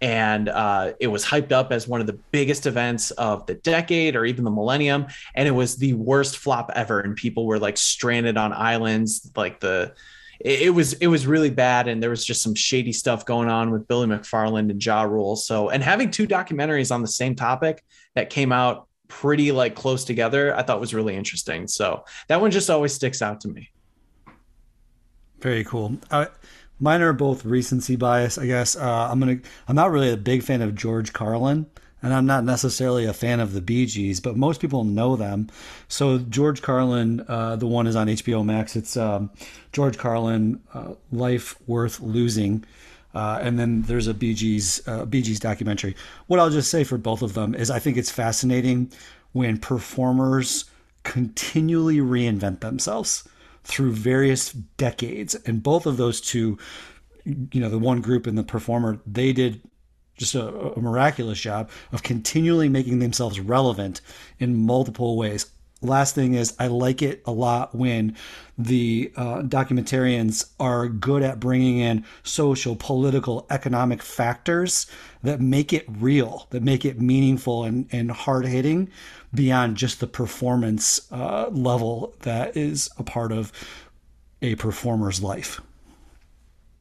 And 0.03 0.49
uh, 0.49 0.91
it 0.99 1.07
was 1.07 1.23
hyped 1.23 1.53
up 1.53 1.71
as 1.71 1.87
one 1.87 2.01
of 2.01 2.07
the 2.07 2.19
biggest 2.31 2.65
events 2.65 3.11
of 3.11 3.45
the 3.45 3.53
decade 3.53 4.17
or 4.17 4.25
even 4.25 4.43
the 4.43 4.51
millennium. 4.51 5.07
And 5.33 5.47
it 5.47 5.51
was 5.51 5.77
the 5.77 5.93
worst 5.93 6.39
flop 6.39 6.69
ever. 6.75 6.99
And 6.99 7.15
people 7.15 7.45
were 7.45 7.57
like 7.57 7.77
stranded 7.77 8.35
on 8.35 8.51
islands. 8.51 9.31
Like 9.33 9.61
the, 9.61 9.93
it, 10.41 10.63
it 10.63 10.69
was, 10.71 10.91
it 10.95 11.07
was 11.07 11.25
really 11.25 11.51
bad. 11.51 11.87
And 11.87 12.03
there 12.03 12.09
was 12.09 12.25
just 12.25 12.41
some 12.41 12.53
shady 12.53 12.91
stuff 12.91 13.25
going 13.25 13.47
on 13.47 13.71
with 13.71 13.87
Billy 13.87 14.07
McFarland 14.07 14.69
and 14.71 14.85
Ja 14.85 15.03
Rule. 15.03 15.37
So, 15.37 15.69
and 15.69 15.81
having 15.81 16.11
two 16.11 16.27
documentaries 16.27 16.93
on 16.93 17.01
the 17.01 17.07
same 17.07 17.33
topic 17.33 17.81
that 18.15 18.29
came 18.29 18.51
out 18.51 18.89
pretty 19.07 19.53
like 19.53 19.73
close 19.73 20.03
together, 20.03 20.53
I 20.53 20.63
thought 20.63 20.81
was 20.81 20.93
really 20.93 21.15
interesting. 21.15 21.65
So 21.69 22.03
that 22.27 22.41
one 22.41 22.51
just 22.51 22.69
always 22.69 22.93
sticks 22.93 23.21
out 23.21 23.39
to 23.41 23.47
me. 23.47 23.69
Very 25.39 25.63
cool. 25.63 25.97
Uh, 26.11 26.25
mine 26.83 27.01
are 27.01 27.13
both 27.13 27.45
recency 27.45 27.95
bias, 27.95 28.37
I 28.37 28.45
guess. 28.45 28.75
Uh, 28.75 29.07
I'm 29.09 29.19
gonna. 29.19 29.39
I'm 29.67 29.75
not 29.75 29.89
really 29.89 30.11
a 30.11 30.17
big 30.17 30.43
fan 30.43 30.61
of 30.61 30.75
George 30.75 31.13
Carlin, 31.13 31.65
and 32.01 32.13
I'm 32.13 32.25
not 32.25 32.43
necessarily 32.43 33.05
a 33.05 33.13
fan 33.13 33.39
of 33.39 33.53
the 33.53 33.61
Bee 33.61 33.85
Gees, 33.85 34.19
but 34.19 34.35
most 34.35 34.59
people 34.59 34.83
know 34.83 35.15
them. 35.15 35.49
So 35.87 36.19
George 36.19 36.61
Carlin, 36.61 37.25
uh, 37.27 37.55
the 37.55 37.67
one 37.67 37.87
is 37.87 37.95
on 37.95 38.07
HBO 38.07 38.45
Max. 38.45 38.75
It's 38.75 38.97
um, 38.97 39.31
George 39.71 39.97
Carlin, 39.97 40.61
uh, 40.73 40.93
Life 41.11 41.55
Worth 41.67 42.01
Losing. 42.01 42.65
Uh, 43.15 43.39
and 43.41 43.59
then 43.59 43.83
there's 43.83 44.07
a 44.07 44.13
Bee 44.13 44.33
Gees, 44.33 44.81
uh, 44.87 45.05
Bee 45.05 45.21
Gees 45.21 45.39
documentary. 45.39 45.95
What 46.27 46.39
I'll 46.39 46.49
just 46.49 46.69
say 46.69 46.83
for 46.83 46.97
both 46.97 47.21
of 47.21 47.35
them 47.35 47.55
is 47.55 47.69
I 47.69 47.79
think 47.79 47.95
it's 47.95 48.11
fascinating 48.11 48.91
when 49.33 49.57
performers 49.59 50.65
continually 51.03 51.97
reinvent 51.97 52.61
themselves 52.61 53.23
through 53.63 53.93
various 53.93 54.51
decades. 54.51 55.35
And 55.45 55.63
both 55.63 55.85
of 55.85 55.97
those 55.97 56.21
two, 56.21 56.57
you 57.25 57.61
know, 57.61 57.69
the 57.69 57.79
one 57.79 58.01
group 58.01 58.27
and 58.27 58.37
the 58.37 58.43
performer, 58.43 58.99
they 59.05 59.33
did 59.33 59.61
just 60.17 60.35
a, 60.35 60.47
a 60.47 60.79
miraculous 60.79 61.39
job 61.39 61.69
of 61.91 62.03
continually 62.03 62.69
making 62.69 62.99
themselves 62.99 63.39
relevant 63.39 64.01
in 64.39 64.65
multiple 64.65 65.17
ways. 65.17 65.47
Last 65.81 66.15
thing 66.15 66.33
is, 66.33 66.55
I 66.59 66.67
like 66.67 67.01
it 67.01 67.21
a 67.25 67.31
lot 67.31 67.75
when 67.75 68.15
the 68.57 69.11
uh, 69.17 69.41
documentarians 69.41 70.49
are 70.57 70.87
good 70.87 71.23
at 71.23 71.41
bringing 71.41 71.79
in 71.79 72.05
social, 72.23 72.77
political, 72.77 73.45
economic 73.49 74.01
factors 74.01 74.87
that 75.23 75.41
make 75.41 75.73
it 75.73 75.85
real, 75.89 76.47
that 76.51 76.63
make 76.63 76.85
it 76.85 77.01
meaningful 77.01 77.65
and, 77.65 77.87
and 77.91 78.11
hard 78.11 78.45
hitting 78.45 78.89
beyond 79.33 79.77
just 79.77 79.99
the 79.99 80.07
performance 80.07 81.11
uh, 81.11 81.49
level 81.51 82.15
that 82.21 82.55
is 82.55 82.89
a 82.97 83.03
part 83.03 83.31
of 83.31 83.51
a 84.41 84.55
performer's 84.55 85.21
life. 85.21 85.61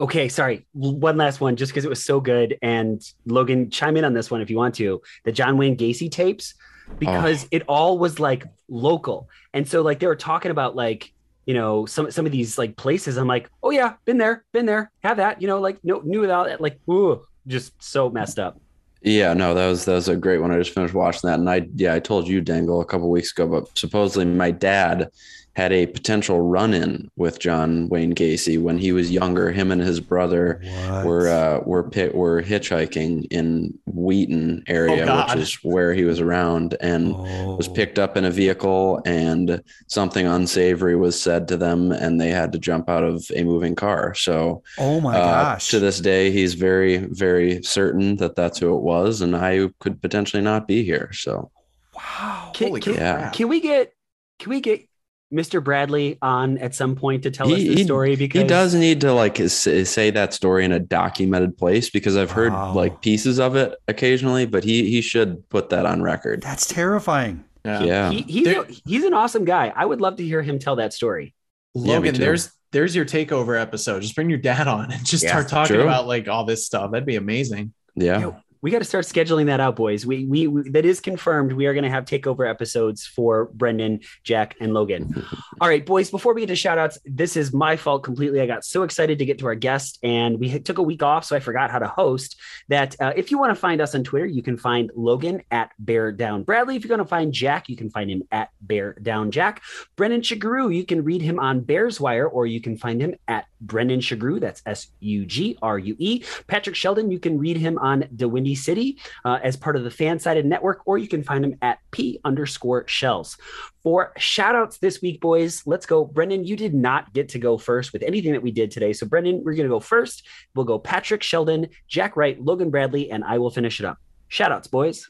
Okay, 0.01 0.29
sorry. 0.29 0.67
One 0.73 1.17
last 1.17 1.41
one, 1.41 1.55
just 1.55 1.71
because 1.71 1.85
it 1.85 1.89
was 1.89 2.05
so 2.05 2.21
good. 2.21 2.59
And 2.61 3.01
Logan, 3.25 3.71
chime 3.71 3.97
in 3.97 4.05
on 4.05 4.15
this 4.15 4.31
one 4.31 4.41
if 4.41 4.51
you 4.51 4.57
want 4.57 4.75
to. 4.77 5.01
The 5.25 5.31
John 5.31 5.57
Wayne 5.57 5.77
Gacy 5.77 6.11
tapes, 6.11 6.55
because 6.99 7.47
it 7.53 7.63
all 7.69 7.99
was 7.99 8.19
like 8.19 8.45
local, 8.69 9.29
and 9.55 9.67
so 9.67 9.83
like 9.83 10.01
they 10.01 10.09
were 10.09 10.17
talking 10.17 10.51
about 10.51 10.75
like 10.75 11.13
you 11.47 11.55
know 11.55 11.87
some 11.87 12.11
some 12.11 12.27
of 12.27 12.33
these 12.33 12.59
like 12.59 12.77
places. 12.77 13.17
I'm 13.17 13.29
like, 13.29 13.49
oh 13.63 13.71
yeah, 13.71 13.95
been 14.05 14.19
there, 14.19 14.45
been 14.53 14.67
there, 14.67 14.91
have 15.05 15.19
that. 15.19 15.41
You 15.41 15.47
know, 15.47 15.61
like 15.61 15.79
no 15.85 16.01
knew 16.01 16.21
without 16.21 16.51
it. 16.51 16.61
Like, 16.61 16.81
ooh, 16.91 17.25
just 17.47 17.81
so 17.81 18.11
messed 18.11 18.41
up. 18.41 18.61
Yeah, 19.05 19.35
no, 19.35 19.53
that 19.55 19.67
was 19.67 19.85
that 19.87 19.95
was 19.95 20.09
a 20.09 20.17
great 20.17 20.39
one. 20.41 20.53
I 20.53 20.59
just 20.59 20.75
finished 20.75 20.95
watching 20.95 21.29
that, 21.29 21.41
and 21.41 21.51
I 21.51 21.69
yeah, 21.75 21.95
I 21.95 21.99
told 21.99 22.29
you, 22.29 22.41
Dengle, 22.41 22.81
a 22.81 22.85
couple 22.85 23.11
weeks 23.11 23.33
ago, 23.33 23.49
but 23.49 23.77
supposedly 23.77 24.25
my 24.25 24.53
dad 24.53 25.11
had 25.55 25.71
a 25.73 25.87
potential 25.87 26.41
run-in 26.41 27.11
with 27.17 27.39
John 27.39 27.89
Wayne 27.91 28.15
Gacy 28.15 28.59
when 28.61 28.79
he 28.79 28.91
was 28.93 29.11
younger. 29.11 29.53
Him 29.53 29.71
and 29.71 29.83
his 29.83 30.01
brother 30.01 30.63
What? 30.65 31.05
were 31.05 31.29
uh, 31.29 31.61
were 31.67 31.89
pit, 31.91 32.15
were 32.15 32.43
hitchhiking 32.43 33.27
in 33.31 33.79
Wheaton 33.87 34.65
area, 34.67 35.07
Oh, 35.07 35.27
which 35.27 35.37
is 35.43 35.55
where 35.63 35.93
he 35.93 36.05
was 36.05 36.21
around, 36.21 36.77
and 36.81 37.13
was 37.15 37.69
Oh. 37.69 37.73
picked 37.73 37.99
up 37.99 38.17
in 38.17 38.25
a 38.25 38.31
vehicle, 38.31 39.03
and 39.05 39.63
something 39.89 40.27
unsavory 40.27 40.97
was 40.97 41.21
said 41.21 41.49
to 41.49 41.57
them, 41.59 41.93
and 41.93 42.19
they 42.19 42.31
had 42.31 42.53
to 42.53 42.59
jump 42.59 42.89
out 42.89 43.05
of 43.05 43.25
a 43.35 43.45
moving 43.45 43.75
car. 43.75 44.15
So 44.15 44.63
Oh 44.79 45.01
my 45.03 45.15
uh, 45.19 45.25
gosh. 45.53 45.69
to 45.71 45.79
this 45.81 46.01
day, 46.01 46.31
he's 46.31 46.55
very, 46.55 46.97
very 46.97 47.63
certain 47.63 48.17
that 48.17 48.37
that's 48.37 48.59
who 48.59 48.75
it 48.75 48.81
was, 48.83 49.21
and 49.21 49.37
I 49.37 49.69
could 49.81 50.01
potentially 50.01 50.43
not 50.43 50.67
be 50.67 50.83
here. 50.83 51.11
So 51.13 51.51
wow. 51.95 52.53
Can, 52.55 52.69
Holy 52.69 52.81
can, 52.81 52.95
crap. 52.95 53.33
can 53.35 53.49
we 53.49 53.61
get 53.61 53.93
can 54.39 54.49
we 54.51 54.61
get 54.61 54.89
Mr. 55.33 55.63
Bradley 55.65 56.19
on 56.23 56.59
at 56.59 56.75
some 56.75 56.95
point 56.95 57.23
to 57.23 57.31
tell 57.31 57.51
us 57.53 57.59
He- 57.59 57.75
the 57.75 57.85
story? 57.85 58.17
Because 58.17 58.43
he 58.43 58.47
does 58.47 58.75
need 58.75 59.01
to 59.01 59.13
like 59.13 59.39
say 59.49 60.11
that 60.11 60.35
story 60.35 60.65
in 60.65 60.73
a 60.73 60.79
documented 60.79 61.57
place 61.57 61.91
because 61.91 62.17
I've 62.17 62.31
heard 62.31 62.53
Wow. 62.53 62.75
like 62.75 63.01
pieces 63.01 63.41
of 63.41 63.57
it 63.57 63.75
occasionally, 63.89 64.47
but 64.47 64.63
he 64.65 64.89
he 64.91 65.01
should 65.01 65.49
put 65.49 65.71
that 65.71 65.87
on 65.87 66.03
record. 66.03 66.43
That's 66.43 66.67
terrifying. 66.67 67.45
Yeah, 67.65 68.11
He, 68.11 68.23
he's 68.23 68.45
There- 68.45 68.63
a, 68.63 68.67
he's 68.87 69.05
an 69.05 69.15
awesome 69.15 69.45
guy. 69.45 69.73
I 69.75 69.87
would 69.87 70.01
love 70.01 70.17
to 70.17 70.25
hear 70.25 70.43
him 70.43 70.59
tell 70.59 70.77
that 70.77 70.93
story. 70.93 71.33
Logan, 71.75 72.15
too. 72.15 72.21
there's 72.21 72.51
there's 72.73 72.95
your 72.97 73.05
takeover 73.05 73.61
episode. 73.61 74.01
Just 74.03 74.15
bring 74.15 74.29
your 74.31 74.39
dad 74.39 74.67
on 74.69 74.91
and 74.93 75.05
just 75.05 75.23
Yeah, 75.23 75.31
start 75.31 75.49
talking 75.49 75.77
true. 75.77 75.83
about 75.85 76.07
like 76.07 76.27
all 76.29 76.45
this 76.45 76.67
stuff. 76.67 76.91
That'd 76.91 77.07
be 77.07 77.17
amazing. 77.17 77.73
yeah. 77.95 78.19
Yo, 78.21 78.37
We 78.63 78.71
got 78.71 78.79
to 78.79 78.85
start 78.85 79.05
scheduling 79.05 79.47
that 79.47 79.59
out, 79.59 79.75
boys. 79.75 80.07
We, 80.07 80.25
we, 80.25 80.47
we 80.47 80.71
that 80.71 80.85
is 80.85 81.01
confirmed. 81.01 81.53
We 81.53 81.67
are 81.67 81.75
going 81.75 81.85
to 81.85 81.91
have 81.91 82.05
takeover 82.05 82.49
episodes 82.49 83.05
for 83.05 83.47
Brendan, 83.47 84.01
Jack, 84.23 84.57
and 84.61 84.73
Logan. 84.73 85.27
All 85.61 85.69
right, 85.69 85.85
boys. 85.85 86.11
Before 86.11 86.33
we 86.33 86.43
get 86.43 86.47
to 86.47 86.57
shout 86.57 86.79
outs, 86.79 86.99
this 87.05 87.37
is 87.37 87.53
my 87.53 87.77
fault 87.77 88.05
completely. 88.05 88.41
I 88.41 88.47
got 88.47 88.65
so 88.65 88.85
excited 88.85 89.19
to 89.19 89.25
get 89.25 89.41
to 89.41 89.47
our 89.47 89.57
guest, 89.57 89.99
and 90.05 90.39
we 90.39 90.61
took 90.61 90.79
a 90.79 90.83
week 90.83 91.03
off, 91.03 91.25
so 91.25 91.35
I 91.35 91.41
forgot 91.41 91.73
how 91.73 91.81
to 91.81 91.89
host. 91.89 92.41
That 92.69 92.95
uh, 93.01 93.13
if 93.17 93.33
you 93.33 93.39
want 93.39 93.51
to 93.51 93.57
find 93.57 93.81
us 93.81 93.97
on 93.97 94.05
Twitter, 94.05 94.27
you 94.27 94.43
can 94.43 94.57
find 94.57 94.93
Logan 94.95 95.43
at 95.51 95.73
Bear 95.81 96.13
Down 96.13 96.45
Bradley. 96.45 96.77
If 96.77 96.85
you're 96.85 96.97
going 96.97 97.05
to 97.05 97.05
find 97.05 97.33
Jack, 97.33 97.69
you 97.69 97.77
can 97.77 97.91
find 97.91 98.09
him 98.09 98.23
at 98.31 98.51
Bear 98.61 98.95
Down 99.03 99.33
Jack. 99.33 99.63
Brendan 99.97 100.21
Sugrue, 100.21 100.73
you 100.73 100.85
can 100.85 101.03
read 101.03 101.21
him 101.21 101.41
on 101.41 101.61
Bears 101.61 102.01
Wire, 102.01 102.29
or 102.29 102.47
you 102.47 102.61
can 102.61 102.77
find 102.77 103.01
him 103.01 103.17
at 103.27 103.47
Brendan 103.63 104.01
Sugrue. 104.01 104.41
That's 104.41 104.63
S 104.67 104.89
U 105.01 105.25
G 105.25 105.59
R 105.63 105.79
U 105.79 105.97
E. 105.99 106.25
Patrick 106.47 106.77
Sheldon, 106.77 107.11
you 107.11 107.19
can 107.19 107.39
read 107.39 107.57
him 107.57 107.79
on 107.79 108.05
The 108.13 108.29
Windy 108.29 108.55
City 108.55 108.99
uh, 109.25 109.39
as 109.43 109.57
part 109.57 109.77
of 109.77 109.85
the 109.85 109.91
fan 109.91 110.19
sided 110.19 110.45
Network, 110.45 110.83
or 110.85 110.99
you 110.99 111.09
can 111.09 111.23
find 111.23 111.45
him 111.45 111.57
at 111.63 111.79
P 111.91 112.21
underscore 112.25 112.87
shells. 112.87 113.37
For 113.83 114.13
shout 114.19 114.55
outs 114.55 114.79
this 114.79 115.01
week, 115.03 115.21
boys, 115.21 115.63
let's 115.67 115.87
go. 115.87 116.05
Brendan, 116.05 116.45
you 116.45 116.57
did 116.57 116.75
not 116.75 117.13
get 117.13 117.29
to 117.31 117.39
go 117.39 117.59
first 117.59 117.93
with 117.93 118.03
anything 118.03 118.33
that 118.33 118.43
we 118.43 118.51
did 118.53 118.71
today. 118.71 118.93
So, 118.93 119.07
Brendan, 119.07 119.43
we're 119.45 119.55
going 119.55 119.69
to 119.69 119.75
go 119.75 119.81
first. 119.81 120.27
We'll 120.55 120.65
go 120.65 120.79
Patrick 120.79 121.23
Sheldon, 121.23 121.69
Jack 121.89 122.17
Wright, 122.17 122.41
Logan 122.41 122.71
Bradley, 122.71 123.11
and 123.11 123.25
I 123.25 123.39
will 123.39 123.51
finish 123.51 123.81
it 123.81 123.87
up. 123.87 123.99
Shout 124.29 124.53
outs, 124.53 124.69
boys. 124.69 125.09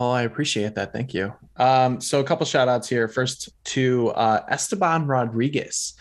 Oh, 0.00 0.10
I 0.10 0.22
appreciate 0.22 0.74
that. 0.74 0.92
Thank 0.92 1.14
you. 1.14 1.32
Um, 1.56 2.00
so 2.00 2.18
a 2.18 2.24
couple 2.24 2.44
shout 2.46 2.68
outs 2.68 2.88
here. 2.88 3.06
First 3.06 3.50
to 3.64 4.10
uh, 4.10 4.44
Esteban 4.48 5.06
Rodriguez. 5.06 5.94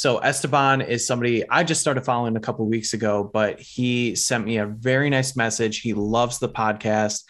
So 0.00 0.16
Esteban 0.16 0.80
is 0.80 1.06
somebody 1.06 1.46
I 1.50 1.62
just 1.62 1.82
started 1.82 2.06
following 2.06 2.34
a 2.34 2.40
couple 2.40 2.66
weeks 2.66 2.94
ago, 2.94 3.22
but 3.22 3.60
he 3.60 4.14
sent 4.16 4.46
me 4.46 4.56
a 4.56 4.64
very 4.64 5.10
nice 5.10 5.36
message. 5.36 5.82
He 5.82 5.92
loves 5.92 6.38
the 6.38 6.48
podcast. 6.48 7.24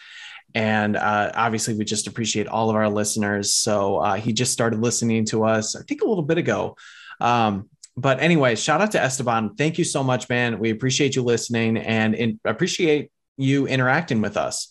And 0.55 0.95
uh, 0.95 1.33
obviously, 1.35 1.73
we 1.73 1.83
just 1.83 2.07
appreciate 2.07 2.47
all 2.47 2.69
of 2.69 2.77
our 2.77 2.87
listeners. 2.87 3.53
So 3.53 3.97
uh, 3.97 4.13
he 4.13 4.31
just 4.31 4.53
started 4.53 4.79
listening 4.79 5.25
to 5.25 5.43
us, 5.43 5.75
I 5.75 5.81
think, 5.81 6.01
a 6.01 6.07
little 6.07 6.23
bit 6.23 6.37
ago. 6.37 6.77
Um, 7.19 7.69
but 7.97 8.21
anyway, 8.21 8.55
shout 8.55 8.79
out 8.79 8.91
to 8.91 9.01
Esteban. 9.01 9.55
Thank 9.55 9.77
you 9.77 9.83
so 9.83 10.01
much, 10.01 10.29
man. 10.29 10.57
We 10.57 10.69
appreciate 10.69 11.13
you 11.13 11.23
listening 11.23 11.75
and 11.75 12.15
in, 12.15 12.39
appreciate 12.45 13.11
you 13.35 13.67
interacting 13.67 14.21
with 14.21 14.37
us. 14.37 14.69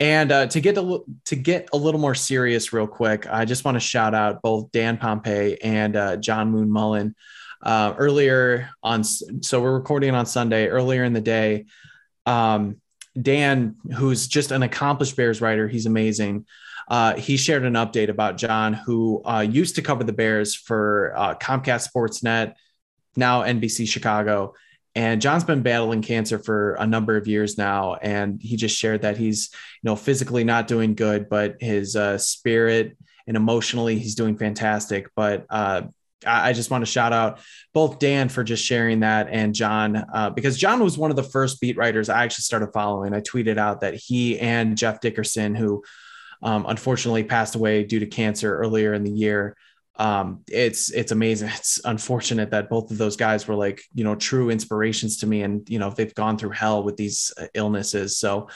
And 0.00 0.32
uh, 0.32 0.46
to 0.48 0.60
get 0.60 0.76
a 0.76 1.00
to 1.26 1.36
get 1.36 1.68
a 1.72 1.76
little 1.76 2.00
more 2.00 2.14
serious, 2.14 2.72
real 2.72 2.86
quick, 2.86 3.26
I 3.30 3.44
just 3.44 3.64
want 3.64 3.76
to 3.76 3.80
shout 3.80 4.14
out 4.14 4.42
both 4.42 4.72
Dan 4.72 4.98
Pompei 4.98 5.56
and 5.62 5.96
uh, 5.96 6.16
John 6.16 6.50
Moon 6.50 6.70
Mullin. 6.70 7.14
Uh, 7.62 7.94
earlier 7.96 8.68
on, 8.82 9.04
so 9.04 9.62
we're 9.62 9.72
recording 9.72 10.14
on 10.14 10.26
Sunday. 10.26 10.66
Earlier 10.66 11.04
in 11.04 11.12
the 11.12 11.20
day, 11.20 11.66
um, 12.26 12.76
Dan, 13.20 13.76
who's 13.96 14.26
just 14.26 14.50
an 14.50 14.62
accomplished 14.62 15.16
Bears 15.16 15.40
writer, 15.40 15.68
he's 15.68 15.86
amazing. 15.86 16.46
Uh, 16.88 17.14
he 17.14 17.36
shared 17.36 17.64
an 17.64 17.74
update 17.74 18.10
about 18.10 18.36
John, 18.36 18.74
who 18.74 19.22
uh, 19.24 19.40
used 19.40 19.76
to 19.76 19.82
cover 19.82 20.04
the 20.04 20.12
Bears 20.12 20.54
for 20.54 21.14
uh, 21.16 21.34
Comcast 21.36 21.88
Sportsnet, 21.90 22.54
now 23.16 23.42
NBC 23.42 23.88
Chicago. 23.88 24.54
And 24.94 25.20
John's 25.20 25.44
been 25.44 25.62
battling 25.62 26.02
cancer 26.02 26.38
for 26.38 26.74
a 26.74 26.86
number 26.86 27.16
of 27.16 27.26
years 27.26 27.58
now, 27.58 27.94
and 27.94 28.40
he 28.40 28.56
just 28.56 28.78
shared 28.78 29.02
that 29.02 29.16
he's, 29.16 29.50
you 29.82 29.90
know, 29.90 29.96
physically 29.96 30.44
not 30.44 30.68
doing 30.68 30.94
good, 30.94 31.28
but 31.28 31.56
his 31.60 31.96
uh, 31.96 32.16
spirit 32.18 32.96
and 33.26 33.36
emotionally 33.36 33.98
he's 33.98 34.14
doing 34.14 34.36
fantastic. 34.36 35.08
But 35.16 35.46
uh, 35.50 35.82
I 36.26 36.52
just 36.52 36.70
want 36.70 36.82
to 36.84 36.90
shout 36.90 37.12
out 37.12 37.40
both 37.72 37.98
Dan 37.98 38.28
for 38.28 38.44
just 38.44 38.64
sharing 38.64 39.00
that 39.00 39.28
and 39.30 39.54
John, 39.54 40.04
uh, 40.12 40.30
because 40.30 40.56
John 40.56 40.82
was 40.82 40.96
one 40.96 41.10
of 41.10 41.16
the 41.16 41.22
first 41.22 41.60
beat 41.60 41.76
writers 41.76 42.08
I 42.08 42.24
actually 42.24 42.42
started 42.42 42.72
following. 42.72 43.14
I 43.14 43.20
tweeted 43.20 43.58
out 43.58 43.80
that 43.80 43.94
he 43.94 44.38
and 44.38 44.76
Jeff 44.76 45.00
Dickerson, 45.00 45.54
who 45.54 45.82
um, 46.42 46.66
unfortunately 46.68 47.24
passed 47.24 47.54
away 47.54 47.84
due 47.84 48.00
to 48.00 48.06
cancer 48.06 48.56
earlier 48.56 48.94
in 48.94 49.02
the 49.02 49.10
year, 49.10 49.56
um, 49.96 50.42
it's 50.48 50.90
it's 50.90 51.12
amazing. 51.12 51.50
It's 51.54 51.80
unfortunate 51.84 52.50
that 52.50 52.68
both 52.68 52.90
of 52.90 52.98
those 52.98 53.16
guys 53.16 53.46
were 53.46 53.54
like 53.54 53.82
you 53.94 54.04
know 54.04 54.14
true 54.14 54.50
inspirations 54.50 55.18
to 55.18 55.26
me, 55.26 55.42
and 55.42 55.68
you 55.68 55.78
know 55.78 55.90
they've 55.90 56.14
gone 56.14 56.36
through 56.36 56.50
hell 56.50 56.82
with 56.82 56.96
these 56.96 57.32
uh, 57.38 57.46
illnesses. 57.54 58.18
So, 58.18 58.48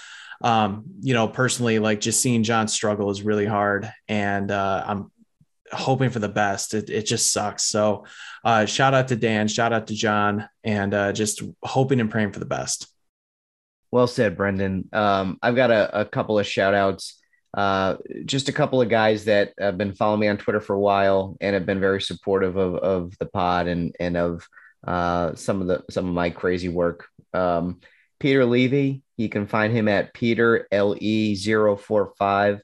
um, 0.42 0.84
you 1.00 1.14
know, 1.14 1.28
personally, 1.28 1.78
like 1.78 2.00
just 2.00 2.20
seeing 2.20 2.42
John 2.42 2.68
struggle 2.68 3.10
is 3.10 3.22
really 3.22 3.46
hard, 3.46 3.90
and 4.08 4.50
uh, 4.50 4.84
I'm 4.86 5.12
hoping 5.72 6.10
for 6.10 6.18
the 6.18 6.28
best. 6.28 6.74
It, 6.74 6.90
it 6.90 7.06
just 7.06 7.32
sucks. 7.32 7.64
So, 7.64 8.04
uh, 8.44 8.64
shout 8.66 8.94
out 8.94 9.08
to 9.08 9.16
Dan, 9.16 9.46
shout 9.46 9.72
out 9.72 9.86
to 9.88 9.94
John, 9.94 10.48
and 10.64 10.92
uh, 10.92 11.12
just 11.12 11.42
hoping 11.62 12.00
and 12.00 12.10
praying 12.10 12.32
for 12.32 12.40
the 12.40 12.46
best. 12.46 12.88
Well 13.90 14.06
said, 14.06 14.36
Brendan. 14.36 14.88
Um, 14.92 15.38
I've 15.40 15.56
got 15.56 15.70
a, 15.70 16.00
a 16.00 16.04
couple 16.04 16.38
of 16.38 16.46
shout 16.46 16.74
outs 16.74 17.17
uh, 17.54 17.96
just 18.24 18.48
a 18.48 18.52
couple 18.52 18.80
of 18.80 18.88
guys 18.88 19.24
that 19.24 19.52
have 19.58 19.78
been 19.78 19.94
following 19.94 20.20
me 20.20 20.28
on 20.28 20.36
Twitter 20.36 20.60
for 20.60 20.74
a 20.74 20.80
while 20.80 21.36
and 21.40 21.54
have 21.54 21.66
been 21.66 21.80
very 21.80 22.00
supportive 22.00 22.56
of, 22.56 22.74
of 22.76 23.18
the 23.18 23.26
pod 23.26 23.66
and, 23.68 23.94
and 23.98 24.16
of 24.16 24.46
uh, 24.86 25.34
some 25.34 25.60
of 25.60 25.66
the, 25.66 25.82
some 25.90 26.06
of 26.06 26.14
my 26.14 26.30
crazy 26.30 26.68
work. 26.68 27.06
Um, 27.32 27.80
Peter 28.20 28.44
Levy, 28.44 29.02
you 29.16 29.28
can 29.28 29.46
find 29.46 29.72
him 29.72 29.88
at 29.88 30.12
Peter 30.12 30.66
LE 30.72 31.34
045 31.36 32.60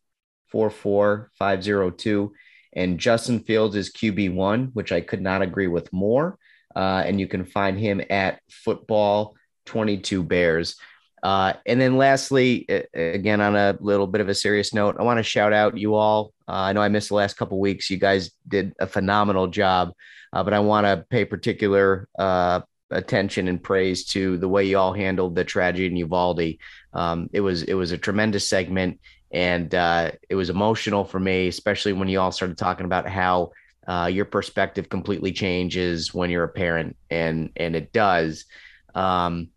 44502. 0.48 2.32
And 2.76 2.98
Justin 2.98 3.40
Fields 3.40 3.76
is 3.76 3.92
QB1, 3.92 4.70
which 4.72 4.92
I 4.92 5.00
could 5.00 5.20
not 5.20 5.42
agree 5.42 5.68
with 5.68 5.92
more. 5.92 6.38
Uh, 6.74 7.02
and 7.06 7.20
you 7.20 7.28
can 7.28 7.44
find 7.44 7.78
him 7.78 8.02
at 8.10 8.40
football 8.50 9.36
22 9.66 10.22
Bears. 10.22 10.76
Uh, 11.24 11.54
and 11.64 11.80
then 11.80 11.96
lastly, 11.96 12.66
again, 12.92 13.40
on 13.40 13.56
a 13.56 13.74
little 13.80 14.06
bit 14.06 14.20
of 14.20 14.28
a 14.28 14.34
serious 14.34 14.74
note, 14.74 14.96
I 14.98 15.04
want 15.04 15.16
to 15.18 15.22
shout 15.22 15.54
out 15.54 15.78
you 15.78 15.94
all. 15.94 16.34
Uh, 16.46 16.52
I 16.52 16.74
know 16.74 16.82
I 16.82 16.88
missed 16.88 17.08
the 17.08 17.14
last 17.14 17.38
couple 17.38 17.58
weeks. 17.58 17.88
You 17.88 17.96
guys 17.96 18.30
did 18.46 18.74
a 18.78 18.86
phenomenal 18.86 19.46
job, 19.46 19.92
uh, 20.34 20.44
but 20.44 20.52
I 20.52 20.60
want 20.60 20.84
to 20.84 21.06
pay 21.08 21.24
particular 21.24 22.10
uh, 22.18 22.60
attention 22.90 23.48
and 23.48 23.62
praise 23.62 24.04
to 24.08 24.36
the 24.36 24.48
way 24.48 24.66
you 24.66 24.76
all 24.76 24.92
handled 24.92 25.34
the 25.34 25.44
tragedy 25.44 25.86
in 25.86 25.96
Uvalde. 25.96 26.58
Um, 26.92 27.30
it 27.32 27.40
was 27.40 27.62
it 27.62 27.74
was 27.74 27.90
a 27.90 27.98
tremendous 27.98 28.46
segment, 28.46 29.00
and 29.32 29.74
uh, 29.74 30.10
it 30.28 30.34
was 30.34 30.50
emotional 30.50 31.06
for 31.06 31.18
me, 31.18 31.48
especially 31.48 31.94
when 31.94 32.08
you 32.08 32.20
all 32.20 32.32
started 32.32 32.58
talking 32.58 32.84
about 32.84 33.08
how 33.08 33.52
uh, 33.88 34.10
your 34.12 34.26
perspective 34.26 34.90
completely 34.90 35.32
changes 35.32 36.12
when 36.12 36.28
you're 36.28 36.44
a 36.44 36.48
parent, 36.48 36.98
and 37.08 37.48
and 37.56 37.74
it 37.74 37.94
does. 37.94 38.44
Um, 38.94 39.48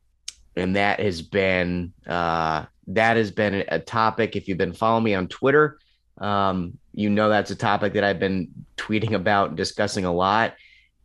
and 0.58 0.76
that 0.76 1.00
has 1.00 1.22
been 1.22 1.94
uh, 2.08 2.66
that 2.88 3.18
has 3.18 3.32
been 3.32 3.64
a 3.68 3.80
topic. 3.80 4.36
If 4.36 4.48
you've 4.48 4.58
been 4.58 4.74
following 4.74 5.04
me 5.04 5.14
on 5.14 5.28
Twitter, 5.28 5.80
um, 6.18 6.78
you 6.94 7.10
know 7.10 7.30
that's 7.30 7.52
a 7.52 7.56
topic 7.56 7.94
that 7.94 8.04
I've 8.04 8.20
been 8.20 8.50
tweeting 8.78 9.14
about 9.14 9.50
and 9.50 9.58
discussing 9.58 10.06
a 10.06 10.14
lot. 10.14 10.56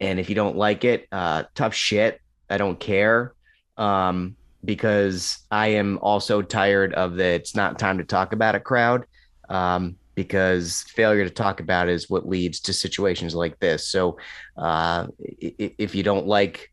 And 0.00 0.18
if 0.18 0.28
you 0.28 0.34
don't 0.34 0.56
like 0.56 0.84
it, 0.84 1.06
uh, 1.12 1.44
tough 1.54 1.74
shit. 1.74 2.20
I 2.50 2.58
don't 2.58 2.78
care 2.78 3.34
um, 3.76 4.36
because 4.64 5.38
I 5.50 5.68
am 5.68 5.98
also 6.02 6.42
tired 6.42 6.92
of 6.94 7.14
the 7.14 7.24
it's 7.24 7.54
not 7.54 7.78
time 7.78 7.98
to 7.98 8.04
talk 8.04 8.32
about 8.32 8.54
a 8.54 8.60
crowd 8.60 9.06
um, 9.48 9.96
because 10.14 10.82
failure 10.88 11.24
to 11.24 11.30
talk 11.30 11.60
about 11.60 11.88
is 11.88 12.10
what 12.10 12.28
leads 12.28 12.60
to 12.60 12.72
situations 12.72 13.34
like 13.34 13.58
this. 13.60 13.88
So 13.88 14.18
uh, 14.56 15.06
if 15.38 15.94
you 15.94 16.02
don't 16.02 16.26
like 16.26 16.71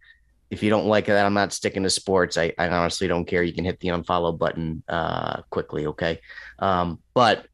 if 0.49 0.63
you 0.63 0.69
don't 0.69 0.87
like 0.87 1.05
that, 1.05 1.25
I'm 1.25 1.33
not 1.33 1.53
sticking 1.53 1.83
to 1.83 1.89
sports. 1.89 2.37
I, 2.37 2.53
I 2.57 2.67
honestly 2.69 3.07
don't 3.07 3.25
care. 3.25 3.43
You 3.43 3.53
can 3.53 3.65
hit 3.65 3.79
the 3.79 3.89
unfollow 3.89 4.37
button 4.37 4.83
uh, 4.87 5.41
quickly. 5.49 5.85
Okay. 5.87 6.19
Um, 6.57 6.99
but 7.13 7.45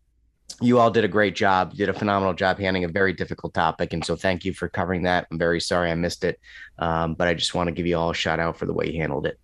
you 0.61 0.79
all 0.79 0.89
did 0.89 1.03
a 1.03 1.09
great 1.09 1.35
job. 1.35 1.71
You 1.73 1.85
did 1.85 1.89
a 1.89 1.99
phenomenal 1.99 2.33
job 2.33 2.57
handling 2.59 2.85
a 2.85 2.87
very 2.87 3.11
difficult 3.11 3.53
topic. 3.53 3.91
And 3.91 4.05
so 4.05 4.15
thank 4.15 4.45
you 4.45 4.53
for 4.53 4.69
covering 4.69 5.03
that. 5.03 5.27
I'm 5.29 5.37
very 5.37 5.59
sorry 5.59 5.91
I 5.91 5.95
missed 5.95 6.23
it. 6.23 6.39
Um, 6.79 7.15
but 7.15 7.27
I 7.27 7.33
just 7.33 7.53
want 7.53 7.67
to 7.67 7.73
give 7.73 7.85
you 7.85 7.97
all 7.97 8.11
a 8.11 8.15
shout 8.15 8.39
out 8.39 8.57
for 8.57 8.65
the 8.65 8.73
way 8.73 8.89
you 8.89 9.01
handled 9.01 9.25
it. 9.25 9.39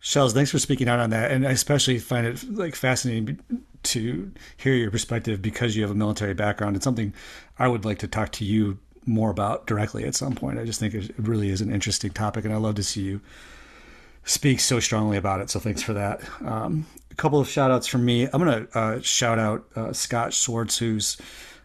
Shells, 0.00 0.32
thanks 0.32 0.50
for 0.50 0.58
speaking 0.58 0.88
out 0.88 1.00
on 1.00 1.10
that. 1.10 1.30
And 1.30 1.46
I 1.46 1.50
especially 1.50 1.98
find 1.98 2.26
it 2.26 2.42
like 2.50 2.74
fascinating 2.74 3.40
to 3.82 4.32
hear 4.56 4.74
your 4.74 4.90
perspective 4.90 5.42
because 5.42 5.76
you 5.76 5.82
have 5.82 5.90
a 5.90 5.94
military 5.94 6.34
background. 6.34 6.76
It's 6.76 6.84
something 6.84 7.12
I 7.58 7.68
would 7.68 7.84
like 7.84 7.98
to 7.98 8.08
talk 8.08 8.32
to 8.32 8.44
you 8.44 8.78
more 9.08 9.30
about 9.30 9.66
directly 9.66 10.04
at 10.04 10.14
some 10.14 10.34
point. 10.34 10.58
I 10.58 10.64
just 10.64 10.78
think 10.78 10.94
it 10.94 11.12
really 11.18 11.48
is 11.48 11.60
an 11.60 11.72
interesting 11.72 12.10
topic, 12.10 12.44
and 12.44 12.52
I 12.52 12.58
love 12.58 12.76
to 12.76 12.82
see 12.82 13.02
you 13.02 13.20
speak 14.24 14.60
so 14.60 14.78
strongly 14.78 15.16
about 15.16 15.40
it. 15.40 15.50
So 15.50 15.58
thanks 15.58 15.82
for 15.82 15.94
that. 15.94 16.20
Um, 16.44 16.86
a 17.10 17.14
couple 17.14 17.40
of 17.40 17.48
shout 17.48 17.70
outs 17.70 17.86
from 17.86 18.04
me. 18.04 18.24
I'm 18.24 18.44
going 18.44 18.66
to 18.66 18.78
uh, 18.78 19.00
shout 19.00 19.38
out 19.38 19.64
uh, 19.74 19.92
Scott 19.92 20.34
Swartz, 20.34 20.78
who's, 20.78 21.16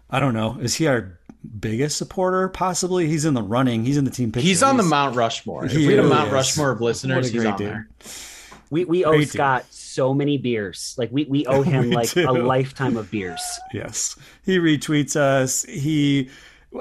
I 0.10 0.20
don't 0.20 0.34
know, 0.34 0.58
is 0.62 0.76
he 0.76 0.88
our 0.88 1.20
biggest 1.60 1.98
supporter? 1.98 2.48
Possibly. 2.48 3.08
He's 3.08 3.26
in 3.26 3.34
the 3.34 3.44
running. 3.44 3.86
He's 3.86 3.98
in 3.98 4.06
the 4.06 4.12
team 4.12 4.32
picture. 4.32 4.48
He's 4.48 4.64
on 4.64 4.76
he's, 4.76 4.86
the 4.86 4.90
Mount 4.90 5.16
Rushmore. 5.16 5.66
If 5.66 5.76
we 5.76 5.86
had 5.88 6.00
a 6.00 6.04
Mount 6.04 6.28
is. 6.28 6.34
Rushmore 6.34 6.72
of 6.72 6.82
listeners, 6.82 7.30
he's 7.30 7.46
on 7.46 7.58
dude. 7.58 7.68
there. 7.68 7.90
We, 8.70 8.86
we 8.86 9.06
owe 9.06 9.22
Scott 9.22 9.66
so 9.70 10.14
many 10.14 10.38
beers. 10.38 10.96
Like 10.98 11.12
we, 11.12 11.26
we 11.26 11.46
owe 11.46 11.62
him 11.64 11.90
we 11.90 11.96
like 11.96 12.12
do. 12.12 12.28
a 12.28 12.32
lifetime 12.32 12.96
of 12.96 13.12
beers. 13.12 13.42
Yes. 13.74 14.16
He 14.46 14.58
retweets 14.58 15.16
us. 15.16 15.64
He 15.64 16.30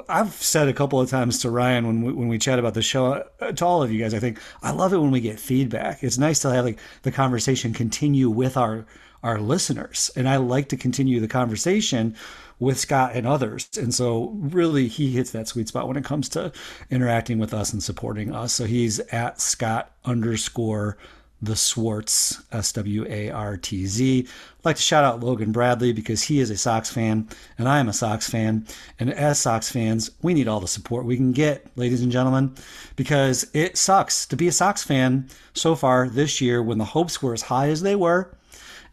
I've 0.09 0.33
said 0.33 0.67
a 0.67 0.73
couple 0.73 0.99
of 0.99 1.09
times 1.09 1.39
to 1.39 1.49
Ryan 1.49 1.85
when 1.85 2.01
we, 2.01 2.13
when 2.13 2.27
we 2.27 2.37
chat 2.37 2.59
about 2.59 2.73
the 2.73 2.81
show 2.81 3.23
uh, 3.39 3.51
to 3.51 3.65
all 3.65 3.83
of 3.83 3.91
you 3.91 3.99
guys. 3.99 4.13
I 4.13 4.19
think 4.19 4.39
I 4.61 4.71
love 4.71 4.93
it 4.93 4.97
when 4.97 5.11
we 5.11 5.21
get 5.21 5.39
feedback. 5.39 6.03
It's 6.03 6.17
nice 6.17 6.39
to 6.41 6.51
have 6.51 6.65
like 6.65 6.79
the 7.03 7.11
conversation 7.11 7.73
continue 7.73 8.29
with 8.29 8.57
our 8.57 8.85
our 9.21 9.39
listeners, 9.39 10.11
and 10.17 10.27
I 10.27 10.35
like 10.35 10.67
to 10.69 10.77
continue 10.77 11.21
the 11.21 11.29
conversation 11.29 12.15
with 12.59 12.79
Scott 12.79 13.11
and 13.15 13.25
others. 13.25 13.69
And 13.77 13.93
so, 13.93 14.31
really, 14.35 14.87
he 14.87 15.11
hits 15.11 15.31
that 15.31 15.47
sweet 15.47 15.67
spot 15.67 15.87
when 15.87 15.97
it 15.97 16.03
comes 16.03 16.29
to 16.29 16.51
interacting 16.89 17.39
with 17.39 17.53
us 17.53 17.71
and 17.73 17.81
supporting 17.81 18.33
us. 18.33 18.53
So 18.53 18.65
he's 18.65 18.99
at 18.99 19.39
Scott 19.39 19.91
underscore 20.05 20.97
the 21.43 21.55
Swartz, 21.55 22.41
S 22.51 22.71
W 22.73 23.05
A 23.09 23.29
R 23.29 23.57
T 23.57 23.85
Z. 23.85 24.19
I'd 24.19 24.65
like 24.65 24.77
to 24.77 24.81
shout 24.81 25.03
out 25.03 25.19
Logan 25.19 25.51
Bradley 25.51 25.91
because 25.91 26.23
he 26.23 26.39
is 26.39 26.49
a 26.49 26.57
Sox 26.57 26.89
fan 26.89 27.27
and 27.57 27.67
I 27.67 27.79
am 27.79 27.89
a 27.89 27.93
Sox 27.93 28.29
fan. 28.29 28.65
And 28.99 29.13
as 29.13 29.39
Sox 29.39 29.69
fans, 29.69 30.11
we 30.21 30.33
need 30.33 30.47
all 30.47 30.61
the 30.61 30.67
support 30.67 31.05
we 31.05 31.17
can 31.17 31.33
get, 31.33 31.67
ladies 31.75 32.01
and 32.01 32.11
gentlemen, 32.11 32.55
because 32.95 33.45
it 33.53 33.77
sucks 33.77 34.25
to 34.27 34.37
be 34.37 34.47
a 34.47 34.53
Sox 34.53 34.83
fan 34.83 35.27
so 35.53 35.75
far 35.75 36.07
this 36.07 36.39
year 36.39 36.63
when 36.63 36.77
the 36.77 36.85
hopes 36.85 37.21
were 37.21 37.33
as 37.33 37.41
high 37.41 37.67
as 37.69 37.81
they 37.81 37.95
were. 37.95 38.33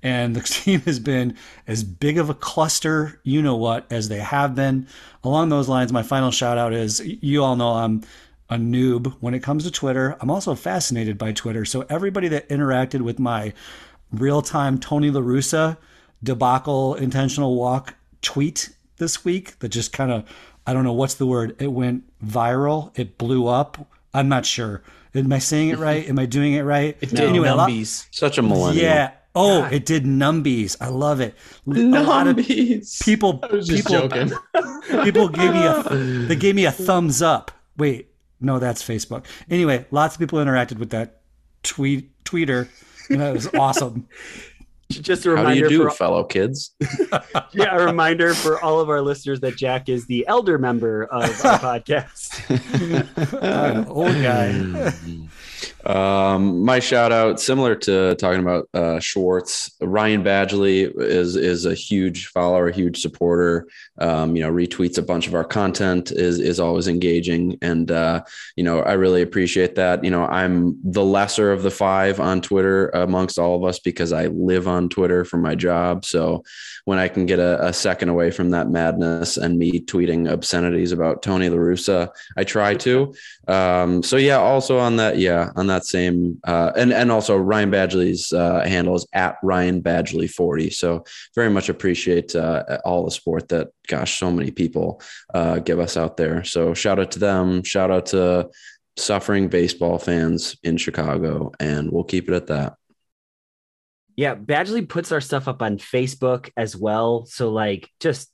And 0.02 0.34
the 0.34 0.40
team 0.44 0.80
has 0.80 0.98
been 0.98 1.36
as 1.68 1.84
big 1.84 2.18
of 2.18 2.30
a 2.30 2.34
cluster, 2.34 3.20
you 3.22 3.42
know 3.42 3.56
what, 3.56 3.86
as 3.90 4.08
they 4.08 4.18
have 4.18 4.56
been. 4.56 4.88
Along 5.22 5.50
those 5.50 5.68
lines, 5.68 5.92
my 5.92 6.02
final 6.02 6.32
shout 6.32 6.58
out 6.58 6.72
is 6.72 7.00
you 7.00 7.44
all 7.44 7.54
know 7.54 7.70
I'm 7.74 8.02
a 8.50 8.56
noob 8.56 9.14
when 9.20 9.32
it 9.32 9.42
comes 9.42 9.64
to 9.64 9.70
Twitter. 9.70 10.16
I'm 10.20 10.30
also 10.30 10.54
fascinated 10.54 11.16
by 11.16 11.32
Twitter. 11.32 11.64
So 11.64 11.86
everybody 11.88 12.28
that 12.28 12.48
interacted 12.48 13.00
with 13.00 13.18
my 13.18 13.52
real 14.12 14.42
time 14.42 14.78
Tony 14.78 15.10
La 15.10 15.20
Russa 15.20 15.76
debacle 16.22 16.94
intentional 16.94 17.54
walk 17.56 17.94
tweet 18.22 18.70
this 18.98 19.24
week 19.24 19.58
that 19.60 19.68
just 19.70 19.92
kind 19.92 20.10
of 20.12 20.24
I 20.66 20.72
don't 20.74 20.84
know 20.84 20.92
what's 20.92 21.14
the 21.14 21.26
word. 21.26 21.56
It 21.58 21.68
went 21.72 22.04
viral. 22.24 22.90
It 22.98 23.16
blew 23.18 23.46
up. 23.46 23.86
I'm 24.12 24.28
not 24.28 24.44
sure. 24.44 24.82
Am 25.14 25.32
I 25.32 25.38
saying 25.38 25.70
it 25.70 25.78
right? 25.88 26.06
Am 26.08 26.18
I 26.18 26.26
doing 26.26 26.52
it 26.52 26.62
right? 26.62 26.96
It 27.00 27.10
did 27.10 27.20
anyway, 27.20 27.48
a 27.48 27.54
lot- 27.54 27.70
Such 28.10 28.36
a 28.38 28.42
millennial. 28.42 28.82
yeah. 28.84 29.12
Oh, 29.32 29.64
it 29.66 29.86
did 29.86 30.04
numbies. 30.04 30.76
I 30.80 30.88
love 30.88 31.20
it. 31.20 31.36
A 31.64 31.70
lot 31.70 32.26
of 32.26 32.34
Numbies. 32.36 33.00
people 33.00 33.38
I 33.44 33.46
was 33.46 33.68
just 33.68 33.86
people 33.86 34.08
joking. 34.08 34.32
people 35.04 35.28
gave 35.28 35.52
me 35.52 35.64
a 35.64 35.82
they 36.26 36.34
gave 36.34 36.56
me 36.56 36.64
a 36.64 36.72
thumbs 36.72 37.22
up. 37.22 37.52
Wait, 37.76 38.09
no, 38.40 38.58
that's 38.58 38.82
Facebook. 38.82 39.24
Anyway, 39.50 39.86
lots 39.90 40.14
of 40.14 40.20
people 40.20 40.38
interacted 40.38 40.78
with 40.78 40.90
that 40.90 41.20
tweet 41.62 42.10
tweeter, 42.24 42.68
and 43.08 43.20
that 43.20 43.32
was 43.32 43.48
awesome. 43.54 44.08
Just 44.90 45.24
a 45.24 45.30
How 45.30 45.36
do 45.36 45.40
reminder 45.42 45.70
you 45.70 45.78
do, 45.78 45.84
for 45.84 45.90
fellow 45.90 46.24
kids? 46.24 46.74
yeah, 47.52 47.76
a 47.76 47.86
reminder 47.86 48.34
for 48.34 48.60
all 48.60 48.80
of 48.80 48.90
our 48.90 49.00
listeners 49.00 49.38
that 49.40 49.56
Jack 49.56 49.88
is 49.88 50.06
the 50.06 50.26
elder 50.26 50.58
member 50.58 51.04
of 51.04 51.22
our 51.44 51.58
podcast. 51.80 52.40
I'm 53.40 53.86
old 53.86 54.14
guy. 54.20 54.92
Um, 55.86 56.62
my 56.64 56.78
shout 56.78 57.10
out, 57.10 57.40
similar 57.40 57.74
to 57.74 58.14
talking 58.16 58.40
about 58.40 58.68
uh, 58.74 59.00
Schwartz, 59.00 59.70
Ryan 59.80 60.22
Badgley 60.22 60.92
is 61.00 61.36
is 61.36 61.64
a 61.64 61.74
huge 61.74 62.26
follower, 62.26 62.68
a 62.68 62.74
huge 62.74 63.00
supporter. 63.00 63.66
Um, 63.98 64.36
you 64.36 64.42
know, 64.42 64.52
retweets 64.52 64.98
a 64.98 65.02
bunch 65.02 65.26
of 65.26 65.34
our 65.34 65.44
content, 65.44 66.10
is 66.10 66.38
is 66.38 66.60
always 66.60 66.88
engaging, 66.88 67.56
and 67.62 67.90
uh, 67.90 68.22
you 68.56 68.64
know, 68.64 68.80
I 68.80 68.92
really 68.92 69.22
appreciate 69.22 69.74
that. 69.76 70.04
You 70.04 70.10
know, 70.10 70.24
I'm 70.26 70.78
the 70.84 71.04
lesser 71.04 71.50
of 71.52 71.62
the 71.62 71.70
five 71.70 72.20
on 72.20 72.40
Twitter 72.40 72.88
amongst 72.90 73.38
all 73.38 73.56
of 73.56 73.64
us 73.64 73.78
because 73.78 74.12
I 74.12 74.26
live 74.26 74.68
on 74.68 74.88
Twitter 74.88 75.24
for 75.24 75.38
my 75.38 75.54
job. 75.54 76.04
So 76.04 76.44
when 76.84 76.98
I 76.98 77.08
can 77.08 77.26
get 77.26 77.38
a, 77.38 77.68
a 77.68 77.72
second 77.72 78.08
away 78.08 78.30
from 78.30 78.50
that 78.50 78.68
madness 78.68 79.36
and 79.36 79.58
me 79.58 79.80
tweeting 79.80 80.30
obscenities 80.30 80.92
about 80.92 81.22
Tony 81.22 81.48
La 81.48 81.56
Russa, 81.56 82.08
I 82.36 82.44
try 82.44 82.74
to. 82.74 83.14
Um, 83.48 84.02
so 84.02 84.16
yeah, 84.16 84.38
also 84.38 84.78
on 84.78 84.96
that, 84.96 85.18
yeah, 85.18 85.50
on 85.56 85.69
that 85.70 85.86
same, 85.86 86.38
uh, 86.44 86.72
and 86.76 86.92
and 86.92 87.10
also 87.10 87.36
Ryan 87.36 87.70
Badgley's 87.70 88.32
uh, 88.32 88.60
handle 88.66 88.94
is 88.96 89.06
at 89.12 89.36
Ryan 89.42 89.82
Badgley 89.82 90.28
forty. 90.28 90.70
So 90.70 91.04
very 91.34 91.50
much 91.50 91.68
appreciate 91.68 92.36
uh, 92.36 92.78
all 92.84 93.04
the 93.04 93.10
support 93.10 93.48
that, 93.48 93.68
gosh, 93.88 94.18
so 94.18 94.30
many 94.30 94.50
people 94.50 95.00
uh, 95.32 95.60
give 95.60 95.80
us 95.80 95.96
out 95.96 96.16
there. 96.16 96.44
So 96.44 96.74
shout 96.74 96.98
out 96.98 97.12
to 97.12 97.18
them. 97.18 97.62
Shout 97.64 97.90
out 97.90 98.06
to 98.06 98.50
suffering 98.96 99.48
baseball 99.48 99.98
fans 99.98 100.56
in 100.62 100.76
Chicago, 100.76 101.52
and 101.58 101.90
we'll 101.90 102.04
keep 102.04 102.28
it 102.28 102.34
at 102.34 102.46
that. 102.48 102.74
Yeah, 104.16 104.34
Badgley 104.34 104.86
puts 104.86 105.12
our 105.12 105.20
stuff 105.20 105.48
up 105.48 105.62
on 105.62 105.78
Facebook 105.78 106.50
as 106.56 106.76
well. 106.76 107.24
So, 107.24 107.50
like, 107.50 107.88
just 108.00 108.30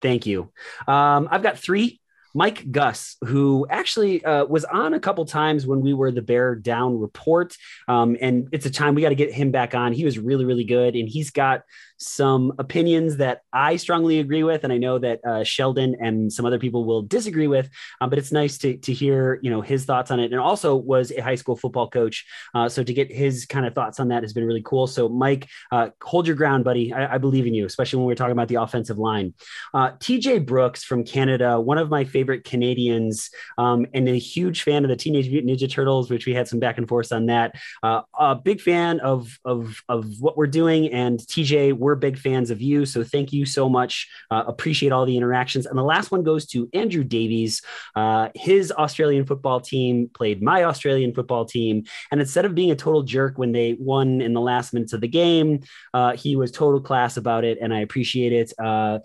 thank 0.00 0.26
you. 0.26 0.52
Um, 0.88 1.28
I've 1.30 1.42
got 1.42 1.58
three. 1.58 2.00
Mike 2.34 2.70
Gus, 2.70 3.16
who 3.24 3.66
actually 3.68 4.24
uh, 4.24 4.44
was 4.46 4.64
on 4.64 4.94
a 4.94 5.00
couple 5.00 5.24
times 5.24 5.66
when 5.66 5.80
we 5.80 5.92
were 5.92 6.10
the 6.10 6.22
Bear 6.22 6.54
Down 6.54 6.98
report. 6.98 7.56
Um, 7.88 8.16
and 8.20 8.48
it's 8.52 8.66
a 8.66 8.70
time 8.70 8.94
we 8.94 9.02
got 9.02 9.10
to 9.10 9.14
get 9.14 9.32
him 9.32 9.50
back 9.50 9.74
on. 9.74 9.92
He 9.92 10.04
was 10.04 10.18
really, 10.18 10.44
really 10.44 10.64
good. 10.64 10.94
And 10.94 11.08
he's 11.08 11.30
got 11.30 11.62
some 12.02 12.52
opinions 12.58 13.16
that 13.18 13.42
I 13.52 13.76
strongly 13.76 14.18
agree 14.18 14.42
with. 14.42 14.64
And 14.64 14.72
I 14.72 14.78
know 14.78 14.98
that 14.98 15.24
uh, 15.24 15.44
Sheldon 15.44 15.96
and 16.00 16.32
some 16.32 16.44
other 16.44 16.58
people 16.58 16.84
will 16.84 17.02
disagree 17.02 17.46
with, 17.46 17.70
um, 18.00 18.10
but 18.10 18.18
it's 18.18 18.32
nice 18.32 18.58
to, 18.58 18.76
to 18.76 18.92
hear, 18.92 19.38
you 19.42 19.50
know, 19.50 19.60
his 19.60 19.84
thoughts 19.84 20.10
on 20.10 20.20
it. 20.20 20.32
And 20.32 20.40
also 20.40 20.74
was 20.74 21.12
a 21.12 21.22
high 21.22 21.34
school 21.34 21.56
football 21.56 21.88
coach. 21.88 22.24
Uh, 22.54 22.68
so 22.68 22.82
to 22.82 22.92
get 22.92 23.10
his 23.10 23.46
kind 23.46 23.66
of 23.66 23.74
thoughts 23.74 24.00
on 24.00 24.08
that 24.08 24.22
has 24.22 24.32
been 24.32 24.44
really 24.44 24.62
cool. 24.62 24.86
So 24.86 25.08
Mike, 25.08 25.48
uh, 25.70 25.90
hold 26.02 26.26
your 26.26 26.36
ground, 26.36 26.64
buddy. 26.64 26.92
I, 26.92 27.14
I, 27.14 27.18
believe 27.18 27.46
in 27.46 27.54
you, 27.54 27.66
especially 27.66 27.98
when 27.98 28.06
we're 28.06 28.16
talking 28.16 28.32
about 28.32 28.48
the 28.48 28.56
offensive 28.56 28.98
line. 28.98 29.34
Uh, 29.72 29.92
TJ 29.92 30.44
Brooks 30.44 30.82
from 30.82 31.04
Canada, 31.04 31.60
one 31.60 31.78
of 31.78 31.88
my 31.88 32.04
favorite 32.04 32.44
Canadians, 32.44 33.30
um, 33.58 33.86
and 33.94 34.08
a 34.08 34.18
huge 34.18 34.62
fan 34.62 34.84
of 34.84 34.88
the 34.88 34.96
Teenage 34.96 35.30
Mutant 35.30 35.52
Ninja 35.52 35.70
Turtles, 35.70 36.10
which 36.10 36.26
we 36.26 36.34
had 36.34 36.48
some 36.48 36.58
back 36.58 36.78
and 36.78 36.88
forth 36.88 37.12
on 37.12 37.26
that. 37.26 37.54
Uh, 37.82 38.02
a 38.18 38.34
big 38.34 38.60
fan 38.60 39.00
of, 39.00 39.38
of, 39.44 39.82
of 39.88 40.06
what 40.20 40.36
we're 40.36 40.46
doing. 40.46 40.92
And 40.92 41.18
TJ, 41.18 41.74
we're 41.74 41.91
big 41.96 42.18
fans 42.18 42.50
of 42.50 42.60
you. 42.60 42.86
So 42.86 43.04
thank 43.04 43.32
you 43.32 43.44
so 43.44 43.68
much. 43.68 44.08
Uh, 44.30 44.44
appreciate 44.46 44.92
all 44.92 45.06
the 45.06 45.16
interactions. 45.16 45.66
And 45.66 45.78
the 45.78 45.82
last 45.82 46.10
one 46.10 46.22
goes 46.22 46.46
to 46.48 46.68
Andrew 46.72 47.04
Davies. 47.04 47.62
Uh, 47.94 48.28
his 48.34 48.72
Australian 48.72 49.24
football 49.24 49.60
team 49.60 50.10
played 50.12 50.42
my 50.42 50.64
Australian 50.64 51.14
football 51.14 51.44
team. 51.44 51.84
And 52.10 52.20
instead 52.20 52.44
of 52.44 52.54
being 52.54 52.70
a 52.70 52.76
total 52.76 53.02
jerk 53.02 53.38
when 53.38 53.52
they 53.52 53.76
won 53.78 54.20
in 54.20 54.32
the 54.32 54.40
last 54.40 54.72
minutes 54.72 54.92
of 54.92 55.00
the 55.00 55.08
game, 55.08 55.60
uh, 55.94 56.16
he 56.16 56.36
was 56.36 56.50
total 56.50 56.80
class 56.80 57.16
about 57.16 57.44
it. 57.44 57.58
And 57.60 57.72
I 57.72 57.80
appreciate 57.80 58.32
it. 58.32 58.52
Uh, 58.58 59.00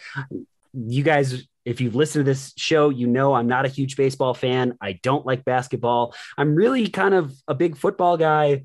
you 0.74 1.04
guys 1.04 1.48
if 1.66 1.82
you've 1.82 1.96
listened 1.96 2.24
to 2.24 2.32
this 2.32 2.54
show, 2.56 2.88
you 2.88 3.08
know 3.08 3.34
I'm 3.34 3.48
not 3.48 3.66
a 3.66 3.68
huge 3.68 3.98
baseball 3.98 4.34
fan. 4.34 4.78
I 4.80 4.94
don't 5.04 5.26
like 5.26 5.44
basketball. 5.44 6.16
I'm 6.38 6.56
really 6.56 6.88
kind 6.88 7.14
of 7.14 7.34
a 7.46 7.54
big 7.54 7.76
football 7.76 8.16
guy 8.16 8.64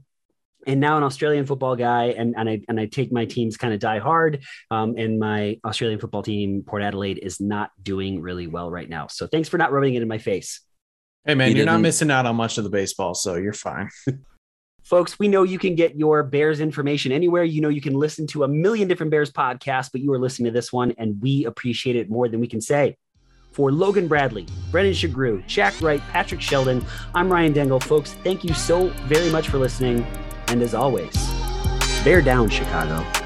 and 0.67 0.81
now 0.81 0.97
an 0.97 1.03
Australian 1.03 1.47
football 1.47 1.77
guy, 1.77 2.07
and, 2.07 2.35
and 2.37 2.49
I 2.49 2.61
and 2.69 2.79
I 2.79 2.87
take 2.87 3.13
my 3.13 3.25
teams 3.25 3.57
kind 3.57 3.75
of 3.75 3.81
die 3.81 3.99
hard. 3.99 4.45
Um, 4.71 4.95
and 4.97 5.19
my 5.19 5.59
Australian 5.65 5.99
football 5.99 6.23
team, 6.23 6.63
Port 6.67 6.83
Adelaide, 6.83 7.19
is 7.19 7.41
not 7.41 7.71
doing 7.83 8.21
really 8.21 8.47
well 8.47 8.71
right 8.71 8.89
now. 8.89 9.07
So 9.09 9.27
thanks 9.27 9.49
for 9.49 9.59
not 9.59 9.73
rubbing 9.73 9.95
it 9.95 10.03
in 10.03 10.09
my 10.09 10.19
face. 10.19 10.61
Hey 11.25 11.35
man, 11.35 11.51
He 11.51 11.57
you're 11.57 11.67
not 11.67 11.81
missing 11.81 12.11
out 12.11 12.27
on 12.27 12.37
much 12.37 12.59
of 12.59 12.65
the 12.65 12.71
baseball, 12.71 13.15
so 13.15 13.37
you're 13.37 13.53
fine. 13.53 13.91
Folks, 14.83 15.17
we 15.19 15.29
know 15.29 15.45
you 15.45 15.61
can 15.61 15.77
get 15.77 15.97
your 15.97 16.25
Bears 16.25 16.59
information 16.59 17.13
anywhere. 17.13 17.45
You 17.45 17.61
know, 17.61 17.69
you 17.69 17.81
can 17.81 17.95
listen 17.95 18.27
to 18.29 18.43
a 18.43 18.49
million 18.49 18.89
different 18.89 19.13
Bears 19.13 19.31
podcasts, 19.31 19.91
but 19.93 20.01
you 20.01 20.13
are 20.13 20.19
listening 20.19 20.47
to 20.47 20.51
this 20.53 20.73
one, 20.73 20.93
and 20.99 21.23
we 21.23 21.45
appreciate 21.45 21.95
it 21.95 22.11
more 22.11 22.29
than 22.29 22.41
we 22.41 22.49
can 22.49 22.61
say. 22.61 22.97
For 23.53 23.71
Logan 23.71 24.09
Bradley, 24.09 24.47
Brendan 24.71 24.95
Sugrue, 24.95 25.47
Jack 25.47 25.81
Wright, 25.81 26.01
Patrick 26.11 26.41
Sheldon, 26.41 26.85
I'm 27.15 27.31
Ryan 27.31 27.53
Dengle. 27.53 27.83
Folks, 27.83 28.15
thank 28.25 28.43
you 28.43 28.55
so 28.55 28.89
very 29.07 29.31
much 29.31 29.49
for 29.49 29.59
listening. 29.59 30.05
And 30.53 30.61
as 30.61 30.75
always, 30.75 31.17
bear 32.05 32.21
down, 32.21 32.51
Chicago. 32.51 33.22